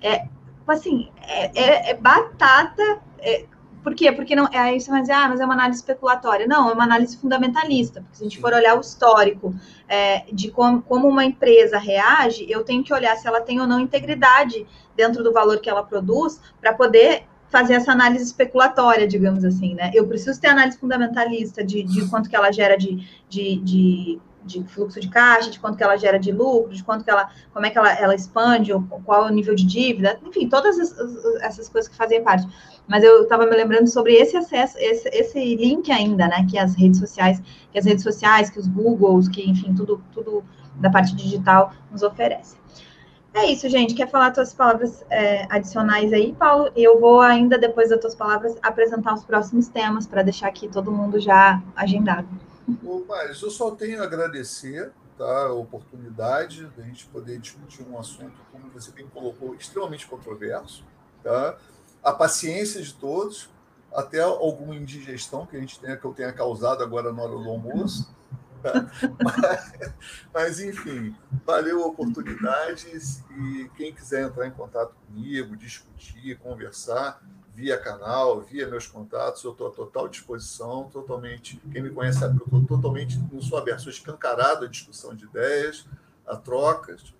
É, 0.00 0.28
assim, 0.66 1.10
é, 1.22 1.50
é, 1.60 1.90
é 1.90 1.94
batata. 1.94 3.00
É, 3.18 3.46
por 3.82 3.94
quê? 3.94 4.10
Porque 4.12 4.34
não. 4.34 4.46
É, 4.52 4.58
aí 4.58 4.80
você 4.80 4.90
vai 4.90 5.00
dizer, 5.00 5.12
ah, 5.12 5.28
mas 5.28 5.40
é 5.40 5.44
uma 5.44 5.54
análise 5.54 5.80
especulatória. 5.80 6.46
Não, 6.46 6.68
é 6.70 6.72
uma 6.72 6.84
análise 6.84 7.16
fundamentalista. 7.16 8.00
Porque 8.00 8.16
se 8.16 8.22
a 8.22 8.28
gente 8.28 8.40
for 8.40 8.52
olhar 8.52 8.76
o 8.76 8.80
histórico 8.80 9.54
é, 9.88 10.24
de 10.32 10.50
como, 10.50 10.82
como 10.82 11.08
uma 11.08 11.24
empresa 11.24 11.78
reage, 11.78 12.46
eu 12.48 12.64
tenho 12.64 12.82
que 12.82 12.92
olhar 12.92 13.16
se 13.16 13.26
ela 13.26 13.40
tem 13.40 13.60
ou 13.60 13.66
não 13.66 13.80
integridade 13.80 14.66
dentro 14.96 15.22
do 15.22 15.32
valor 15.32 15.60
que 15.60 15.70
ela 15.70 15.82
produz 15.82 16.40
para 16.60 16.72
poder 16.72 17.26
fazer 17.48 17.74
essa 17.74 17.92
análise 17.92 18.24
especulatória, 18.24 19.06
digamos 19.06 19.44
assim, 19.44 19.74
né? 19.74 19.90
Eu 19.94 20.06
preciso 20.06 20.40
ter 20.40 20.48
análise 20.48 20.78
fundamentalista 20.78 21.64
de, 21.64 21.82
de 21.82 22.08
quanto 22.08 22.28
que 22.28 22.36
ela 22.36 22.50
gera 22.52 22.76
de, 22.76 23.06
de, 23.28 23.56
de 23.56 24.20
de 24.46 24.62
fluxo 24.64 25.00
de 25.00 25.08
caixa, 25.08 25.50
de 25.50 25.58
quanto 25.58 25.76
que 25.76 25.82
ela 25.82 25.96
gera 25.96 26.18
de 26.18 26.30
lucro, 26.30 26.72
de 26.72 26.82
quanto 26.82 27.04
que 27.04 27.10
ela, 27.10 27.28
como 27.52 27.66
é 27.66 27.70
que 27.70 27.76
ela, 27.76 27.92
ela 27.92 28.14
expande, 28.14 28.72
ou 28.72 28.80
qual 29.04 29.26
é 29.26 29.30
o 29.30 29.34
nível 29.34 29.54
de 29.54 29.66
dívida, 29.66 30.18
enfim, 30.24 30.48
todas 30.48 30.78
essas 31.42 31.68
coisas 31.68 31.90
que 31.90 31.96
fazem 31.96 32.22
parte. 32.22 32.46
Mas 32.86 33.02
eu 33.02 33.24
estava 33.24 33.44
me 33.44 33.56
lembrando 33.56 33.88
sobre 33.88 34.14
esse 34.14 34.36
acesso, 34.36 34.76
esse, 34.78 35.08
esse 35.08 35.56
link 35.56 35.90
ainda, 35.90 36.28
né, 36.28 36.46
que 36.48 36.56
as 36.56 36.74
redes 36.76 37.00
sociais, 37.00 37.42
que 37.72 37.78
as 37.78 37.84
redes 37.84 38.04
sociais, 38.04 38.48
que 38.48 38.60
os 38.60 38.68
Googles, 38.68 39.28
que 39.28 39.42
enfim, 39.50 39.74
tudo, 39.74 40.02
tudo 40.12 40.44
da 40.76 40.88
parte 40.88 41.14
digital 41.16 41.72
nos 41.90 42.02
oferece. 42.02 42.56
É 43.36 43.52
isso, 43.52 43.68
gente. 43.68 43.92
Quer 43.92 44.08
falar 44.08 44.30
tuas 44.30 44.54
palavras 44.54 45.04
é, 45.10 45.46
adicionais 45.50 46.10
aí, 46.10 46.32
Paulo? 46.32 46.72
Eu 46.74 46.98
vou 46.98 47.20
ainda, 47.20 47.58
depois 47.58 47.90
das 47.90 48.00
tuas 48.00 48.14
palavras, 48.14 48.56
apresentar 48.62 49.12
os 49.12 49.24
próximos 49.24 49.68
temas 49.68 50.06
para 50.06 50.22
deixar 50.22 50.48
aqui 50.48 50.66
todo 50.68 50.90
mundo 50.90 51.20
já 51.20 51.62
agendado. 51.76 52.26
Mas 53.06 53.42
eu 53.42 53.50
só 53.50 53.72
tenho 53.72 54.00
a 54.00 54.04
agradecer 54.04 54.90
tá, 55.18 55.48
a 55.48 55.52
oportunidade 55.52 56.66
da 56.74 56.82
gente 56.82 57.04
poder 57.08 57.38
discutir 57.38 57.86
um 57.86 57.98
assunto, 57.98 58.40
como 58.50 58.70
você 58.70 58.90
bem 58.90 59.06
colocou, 59.06 59.54
extremamente 59.54 60.06
controverso. 60.06 60.82
Tá? 61.22 61.58
A 62.02 62.12
paciência 62.12 62.80
de 62.80 62.94
todos, 62.94 63.50
até 63.94 64.22
alguma 64.22 64.74
indigestão 64.74 65.44
que 65.44 65.58
a 65.58 65.60
gente 65.60 65.78
tenha, 65.78 65.98
que 65.98 66.06
eu 66.06 66.14
tenha 66.14 66.32
causado 66.32 66.82
agora 66.82 67.12
na 67.12 67.22
hora 67.22 67.32
do 67.32 67.50
almoço. 67.50 68.16
Mas, 70.32 70.60
enfim, 70.60 71.14
valeu 71.44 71.82
a 71.82 71.86
oportunidade 71.86 72.86
e 73.38 73.70
quem 73.76 73.92
quiser 73.92 74.26
entrar 74.26 74.46
em 74.46 74.50
contato 74.50 74.94
comigo, 75.06 75.56
discutir, 75.56 76.38
conversar, 76.38 77.22
via 77.54 77.78
canal, 77.78 78.42
via 78.42 78.68
meus 78.68 78.86
contatos, 78.86 79.42
eu 79.42 79.52
estou 79.52 79.68
à 79.68 79.70
total 79.70 80.08
disposição, 80.08 80.90
totalmente. 80.90 81.60
Quem 81.72 81.82
me 81.82 81.90
conhece 81.90 82.18
sabe 82.18 82.36
que 82.36 82.42
eu 82.42 82.60
estou 82.60 82.76
totalmente, 82.76 83.18
não 83.32 83.40
sou 83.40 83.58
aberto, 83.58 83.82
sou 83.82 83.90
escancarado 83.90 84.66
à 84.66 84.68
discussão 84.68 85.14
de 85.14 85.24
ideias, 85.24 85.86
a 86.26 86.36
trocas, 86.36 87.14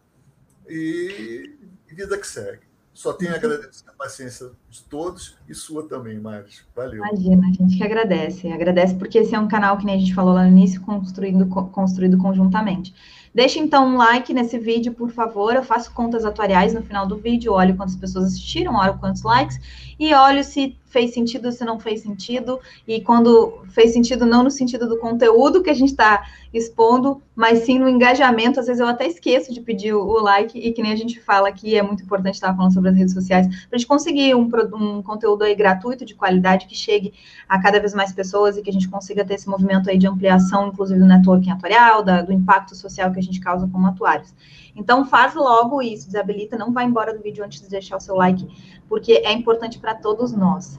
e 0.68 1.56
vida 1.86 2.18
que 2.18 2.26
segue. 2.26 2.66
Só 2.96 3.12
tenho 3.12 3.34
a 3.34 3.36
agradecer 3.36 3.84
a 3.86 3.92
paciência 3.92 4.50
de 4.70 4.82
todos 4.84 5.36
e 5.46 5.54
sua 5.54 5.86
também, 5.86 6.18
Maris. 6.18 6.64
Valeu. 6.74 7.04
Imagina, 7.04 7.46
a 7.46 7.52
gente 7.52 7.76
que 7.76 7.84
agradece. 7.84 8.50
Agradece 8.50 8.94
porque 8.94 9.18
esse 9.18 9.34
é 9.34 9.38
um 9.38 9.46
canal 9.46 9.76
que 9.76 9.84
nem 9.84 9.96
a 9.96 9.98
gente 9.98 10.14
falou 10.14 10.32
lá 10.32 10.44
no 10.44 10.48
início, 10.48 10.80
construído, 10.80 11.46
construído 11.46 12.16
conjuntamente. 12.16 12.94
Deixe 13.34 13.58
então 13.58 13.86
um 13.86 13.98
like 13.98 14.32
nesse 14.32 14.58
vídeo, 14.58 14.94
por 14.94 15.10
favor. 15.10 15.54
Eu 15.54 15.62
faço 15.62 15.92
contas 15.92 16.24
atuariais 16.24 16.72
no 16.72 16.80
final 16.80 17.06
do 17.06 17.18
vídeo, 17.18 17.52
olho 17.52 17.76
quantas 17.76 17.96
pessoas 17.96 18.28
assistiram, 18.28 18.74
olho 18.74 18.96
quantos 18.96 19.22
likes 19.22 19.60
e 19.98 20.14
olho 20.14 20.42
se 20.42 20.74
fez 20.96 21.12
sentido, 21.12 21.52
se 21.52 21.62
não 21.62 21.78
fez 21.78 22.00
sentido, 22.00 22.58
e 22.88 23.02
quando 23.02 23.60
fez 23.68 23.92
sentido, 23.92 24.24
não 24.24 24.42
no 24.42 24.50
sentido 24.50 24.88
do 24.88 24.96
conteúdo 24.96 25.62
que 25.62 25.68
a 25.68 25.74
gente 25.74 25.90
está 25.90 26.24
expondo, 26.54 27.20
mas 27.34 27.58
sim 27.58 27.78
no 27.78 27.86
engajamento. 27.86 28.58
Às 28.58 28.66
vezes 28.66 28.80
eu 28.80 28.86
até 28.86 29.06
esqueço 29.06 29.52
de 29.52 29.60
pedir 29.60 29.92
o 29.92 30.18
like, 30.22 30.58
e 30.58 30.72
que 30.72 30.80
nem 30.80 30.92
a 30.92 30.96
gente 30.96 31.20
fala 31.20 31.50
aqui, 31.50 31.76
é 31.76 31.82
muito 31.82 32.02
importante 32.02 32.36
estar 32.36 32.56
falando 32.56 32.72
sobre 32.72 32.88
as 32.88 32.96
redes 32.96 33.12
sociais, 33.12 33.46
para 33.46 33.76
a 33.76 33.76
gente 33.76 33.86
conseguir 33.86 34.34
um, 34.34 34.48
um 34.74 35.02
conteúdo 35.02 35.44
aí 35.44 35.54
gratuito, 35.54 36.02
de 36.02 36.14
qualidade, 36.14 36.64
que 36.64 36.74
chegue 36.74 37.12
a 37.46 37.60
cada 37.60 37.78
vez 37.78 37.92
mais 37.92 38.10
pessoas 38.10 38.56
e 38.56 38.62
que 38.62 38.70
a 38.70 38.72
gente 38.72 38.88
consiga 38.88 39.22
ter 39.22 39.34
esse 39.34 39.50
movimento 39.50 39.90
aí 39.90 39.98
de 39.98 40.06
ampliação, 40.06 40.68
inclusive 40.68 40.98
do 40.98 41.04
networking 41.04 41.50
atuarial, 41.50 42.02
da, 42.02 42.22
do 42.22 42.32
impacto 42.32 42.74
social 42.74 43.12
que 43.12 43.18
a 43.18 43.22
gente 43.22 43.38
causa 43.38 43.68
como 43.68 43.86
atuários. 43.86 44.32
Então, 44.76 45.06
faz 45.06 45.34
logo 45.34 45.80
isso, 45.80 46.06
desabilita, 46.06 46.58
não 46.58 46.72
vai 46.72 46.84
embora 46.84 47.16
do 47.16 47.22
vídeo 47.22 47.42
antes 47.42 47.60
de 47.62 47.68
deixar 47.68 47.96
o 47.96 48.00
seu 48.00 48.14
like, 48.14 48.46
porque 48.88 49.12
é 49.24 49.32
importante 49.32 49.78
para 49.78 49.94
todos 49.94 50.32
nós. 50.32 50.78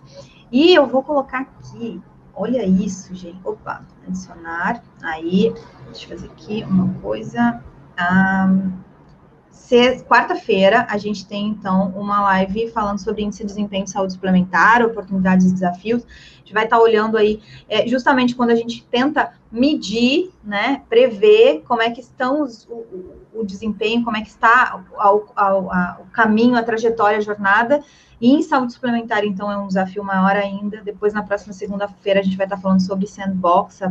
E 0.52 0.74
eu 0.74 0.86
vou 0.86 1.04
colocar 1.04 1.40
aqui, 1.40 2.00
olha 2.34 2.64
isso, 2.66 3.14
gente. 3.16 3.40
Opa, 3.44 3.86
adicionar. 4.08 4.84
Aí, 5.02 5.54
deixa 5.86 6.06
eu 6.06 6.10
fazer 6.10 6.28
aqui 6.28 6.64
uma 6.64 6.94
coisa. 7.02 7.62
Um, 8.00 8.88
Quarta-feira, 10.08 10.88
a 10.90 10.98
gente 10.98 11.28
tem, 11.28 11.50
então, 11.50 11.90
uma 11.90 12.22
live 12.22 12.70
falando 12.72 13.00
sobre 13.00 13.24
índice 13.24 13.42
de 13.42 13.48
desempenho 13.48 13.84
de 13.84 13.92
saúde 13.92 14.14
suplementar, 14.14 14.82
oportunidades 14.82 15.48
e 15.48 15.54
desafios. 15.54 16.06
A 16.06 16.38
gente 16.38 16.54
vai 16.54 16.64
estar 16.64 16.80
olhando 16.80 17.18
aí, 17.18 17.42
é, 17.68 17.86
justamente 17.86 18.34
quando 18.34 18.52
a 18.52 18.56
gente 18.56 18.86
tenta 18.90 19.34
medir, 19.52 20.32
né, 20.42 20.84
prever 20.88 21.64
como 21.68 21.82
é 21.82 21.92
que 21.92 22.00
estão 22.00 22.44
os, 22.44 22.66
o, 22.70 22.76
o, 23.40 23.46
desempenho, 23.46 24.04
como 24.04 24.18
é 24.18 24.22
que 24.22 24.30
está 24.30 24.84
o, 24.92 26.02
o 26.02 26.06
caminho, 26.12 26.58
a 26.58 26.64
trajetória, 26.64 27.18
a 27.18 27.22
jornada. 27.22 27.84
E 28.20 28.34
em 28.34 28.42
saúde 28.42 28.74
suplementar, 28.74 29.24
então, 29.24 29.52
é 29.52 29.58
um 29.58 29.68
desafio 29.68 30.04
maior 30.04 30.36
ainda. 30.36 30.82
Depois, 30.82 31.14
na 31.14 31.24
próxima 31.24 31.54
segunda-feira, 31.54 32.20
a 32.20 32.24
gente 32.24 32.38
vai 32.38 32.46
estar 32.46 32.58
falando 32.58 32.82
sobre 32.82 33.08
sandbox, 33.08 33.82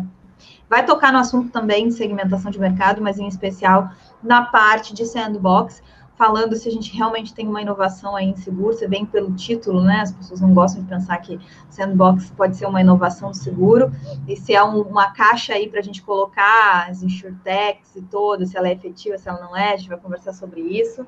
Vai 0.68 0.84
tocar 0.84 1.12
no 1.12 1.18
assunto 1.18 1.50
também 1.50 1.88
de 1.88 1.94
segmentação 1.94 2.50
de 2.50 2.58
mercado, 2.58 3.00
mas 3.00 3.18
em 3.18 3.26
especial 3.26 3.90
na 4.22 4.42
parte 4.42 4.92
de 4.92 5.06
sandbox, 5.06 5.82
falando 6.16 6.56
se 6.56 6.68
a 6.68 6.72
gente 6.72 6.96
realmente 6.96 7.34
tem 7.34 7.46
uma 7.46 7.60
inovação 7.60 8.16
aí 8.16 8.26
em 8.26 8.36
seguro, 8.36 8.74
você 8.74 8.88
vem 8.88 9.04
pelo 9.04 9.32
título, 9.34 9.82
né? 9.82 10.00
As 10.00 10.12
pessoas 10.12 10.40
não 10.40 10.52
gostam 10.54 10.82
de 10.82 10.88
pensar 10.88 11.18
que 11.18 11.38
sandbox 11.68 12.30
pode 12.30 12.56
ser 12.56 12.66
uma 12.66 12.80
inovação 12.80 13.30
do 13.30 13.36
seguro, 13.36 13.92
e 14.26 14.36
se 14.36 14.54
é 14.54 14.64
um, 14.64 14.80
uma 14.80 15.12
caixa 15.12 15.52
aí 15.52 15.68
para 15.68 15.80
a 15.80 15.82
gente 15.82 16.02
colocar 16.02 16.88
as 16.88 17.02
insurtechs 17.02 17.94
e 17.94 18.02
todas, 18.02 18.50
se 18.50 18.56
ela 18.56 18.68
é 18.68 18.72
efetiva, 18.72 19.18
se 19.18 19.28
ela 19.28 19.40
não 19.40 19.56
é, 19.56 19.74
a 19.74 19.76
gente 19.76 19.88
vai 19.88 19.98
conversar 19.98 20.32
sobre 20.32 20.60
isso 20.60 21.06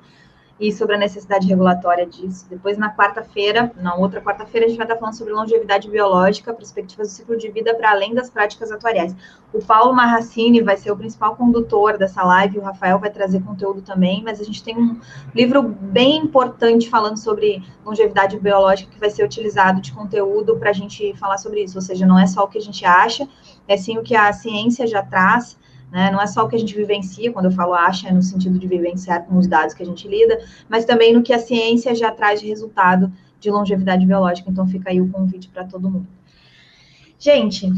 e 0.60 0.72
sobre 0.72 0.96
a 0.96 0.98
necessidade 0.98 1.46
regulatória 1.46 2.04
disso. 2.04 2.46
Depois, 2.50 2.76
na 2.76 2.94
quarta-feira, 2.94 3.70
na 3.76 3.94
outra 3.94 4.20
quarta-feira, 4.20 4.66
a 4.66 4.68
gente 4.68 4.78
vai 4.78 4.86
estar 4.86 4.96
falando 4.98 5.14
sobre 5.14 5.32
longevidade 5.32 5.88
biológica, 5.88 6.52
perspectivas 6.52 7.08
do 7.08 7.14
ciclo 7.14 7.36
de 7.36 7.48
vida 7.48 7.74
para 7.74 7.90
além 7.90 8.12
das 8.12 8.28
práticas 8.28 8.72
atuariais. 8.72 9.14
O 9.52 9.64
Paulo 9.64 9.94
Marracini 9.94 10.60
vai 10.60 10.76
ser 10.76 10.90
o 10.90 10.96
principal 10.96 11.36
condutor 11.36 11.96
dessa 11.96 12.22
live, 12.24 12.58
o 12.58 12.62
Rafael 12.62 12.98
vai 12.98 13.10
trazer 13.10 13.40
conteúdo 13.42 13.82
também, 13.82 14.22
mas 14.22 14.40
a 14.40 14.44
gente 14.44 14.62
tem 14.62 14.76
um 14.76 14.98
livro 15.34 15.62
bem 15.62 16.16
importante 16.16 16.90
falando 16.90 17.16
sobre 17.16 17.62
longevidade 17.84 18.38
biológica 18.38 18.90
que 18.90 19.00
vai 19.00 19.10
ser 19.10 19.24
utilizado 19.24 19.80
de 19.80 19.92
conteúdo 19.92 20.56
para 20.56 20.70
a 20.70 20.72
gente 20.72 21.14
falar 21.16 21.38
sobre 21.38 21.62
isso, 21.62 21.78
ou 21.78 21.82
seja, 21.82 22.04
não 22.04 22.18
é 22.18 22.26
só 22.26 22.44
o 22.44 22.48
que 22.48 22.58
a 22.58 22.60
gente 22.60 22.84
acha, 22.84 23.28
é 23.66 23.76
sim 23.76 23.96
o 23.96 24.02
que 24.02 24.16
a 24.16 24.32
ciência 24.32 24.86
já 24.86 25.02
traz, 25.02 25.56
né? 25.90 26.10
Não 26.10 26.20
é 26.20 26.26
só 26.26 26.44
o 26.44 26.48
que 26.48 26.56
a 26.56 26.58
gente 26.58 26.74
vivencia, 26.74 27.32
quando 27.32 27.46
eu 27.46 27.50
falo 27.50 27.74
acha, 27.74 28.08
é 28.08 28.12
no 28.12 28.22
sentido 28.22 28.58
de 28.58 28.66
vivenciar 28.66 29.24
com 29.24 29.36
os 29.36 29.46
dados 29.46 29.74
que 29.74 29.82
a 29.82 29.86
gente 29.86 30.06
lida, 30.06 30.38
mas 30.68 30.84
também 30.84 31.12
no 31.12 31.22
que 31.22 31.32
a 31.32 31.38
ciência 31.38 31.94
já 31.94 32.10
traz 32.10 32.40
de 32.40 32.46
resultado 32.46 33.10
de 33.40 33.50
longevidade 33.50 34.04
biológica. 34.04 34.50
Então 34.50 34.66
fica 34.66 34.90
aí 34.90 35.00
o 35.00 35.08
convite 35.10 35.48
para 35.48 35.64
todo 35.64 35.90
mundo. 35.90 36.06
Gente, 37.18 37.68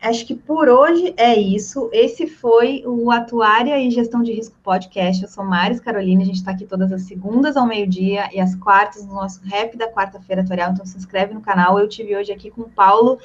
acho 0.00 0.26
que 0.26 0.34
por 0.34 0.68
hoje 0.68 1.14
é 1.16 1.38
isso. 1.38 1.90
Esse 1.92 2.26
foi 2.26 2.82
o 2.86 3.10
Atuária 3.10 3.78
e 3.78 3.90
Gestão 3.90 4.22
de 4.22 4.32
Risco 4.32 4.56
Podcast. 4.62 5.22
Eu 5.22 5.28
sou 5.28 5.44
Maris 5.44 5.80
Carolina, 5.80 6.22
a 6.22 6.24
gente 6.24 6.36
está 6.36 6.52
aqui 6.52 6.64
todas 6.64 6.92
as 6.92 7.02
segundas 7.02 7.56
ao 7.56 7.66
meio-dia 7.66 8.28
e 8.32 8.40
as 8.40 8.54
quartas 8.54 9.04
no 9.04 9.14
nosso 9.14 9.42
rap 9.44 9.76
da 9.76 9.90
quarta-feira 9.90 10.42
atuarial. 10.42 10.72
Então 10.72 10.86
se 10.86 10.96
inscreve 10.96 11.34
no 11.34 11.40
canal. 11.40 11.78
Eu 11.78 11.88
tive 11.88 12.16
hoje 12.16 12.32
aqui 12.32 12.50
com 12.50 12.62
o 12.62 12.70
Paulo 12.70 13.18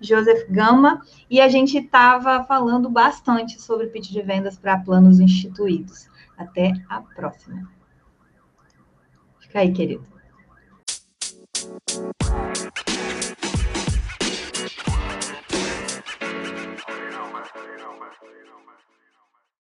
Joseph 0.00 0.48
Gama, 0.48 1.02
e 1.30 1.40
a 1.40 1.48
gente 1.48 1.78
estava 1.78 2.44
falando 2.44 2.88
bastante 2.88 3.60
sobre 3.60 3.88
pitch 3.88 4.10
de 4.10 4.22
vendas 4.22 4.58
para 4.58 4.78
planos 4.78 5.20
instituídos. 5.20 6.08
Até 6.36 6.72
a 6.88 7.00
próxima. 7.00 7.68
Fica 9.40 9.60
aí, 9.60 9.72
querido. 9.72 10.06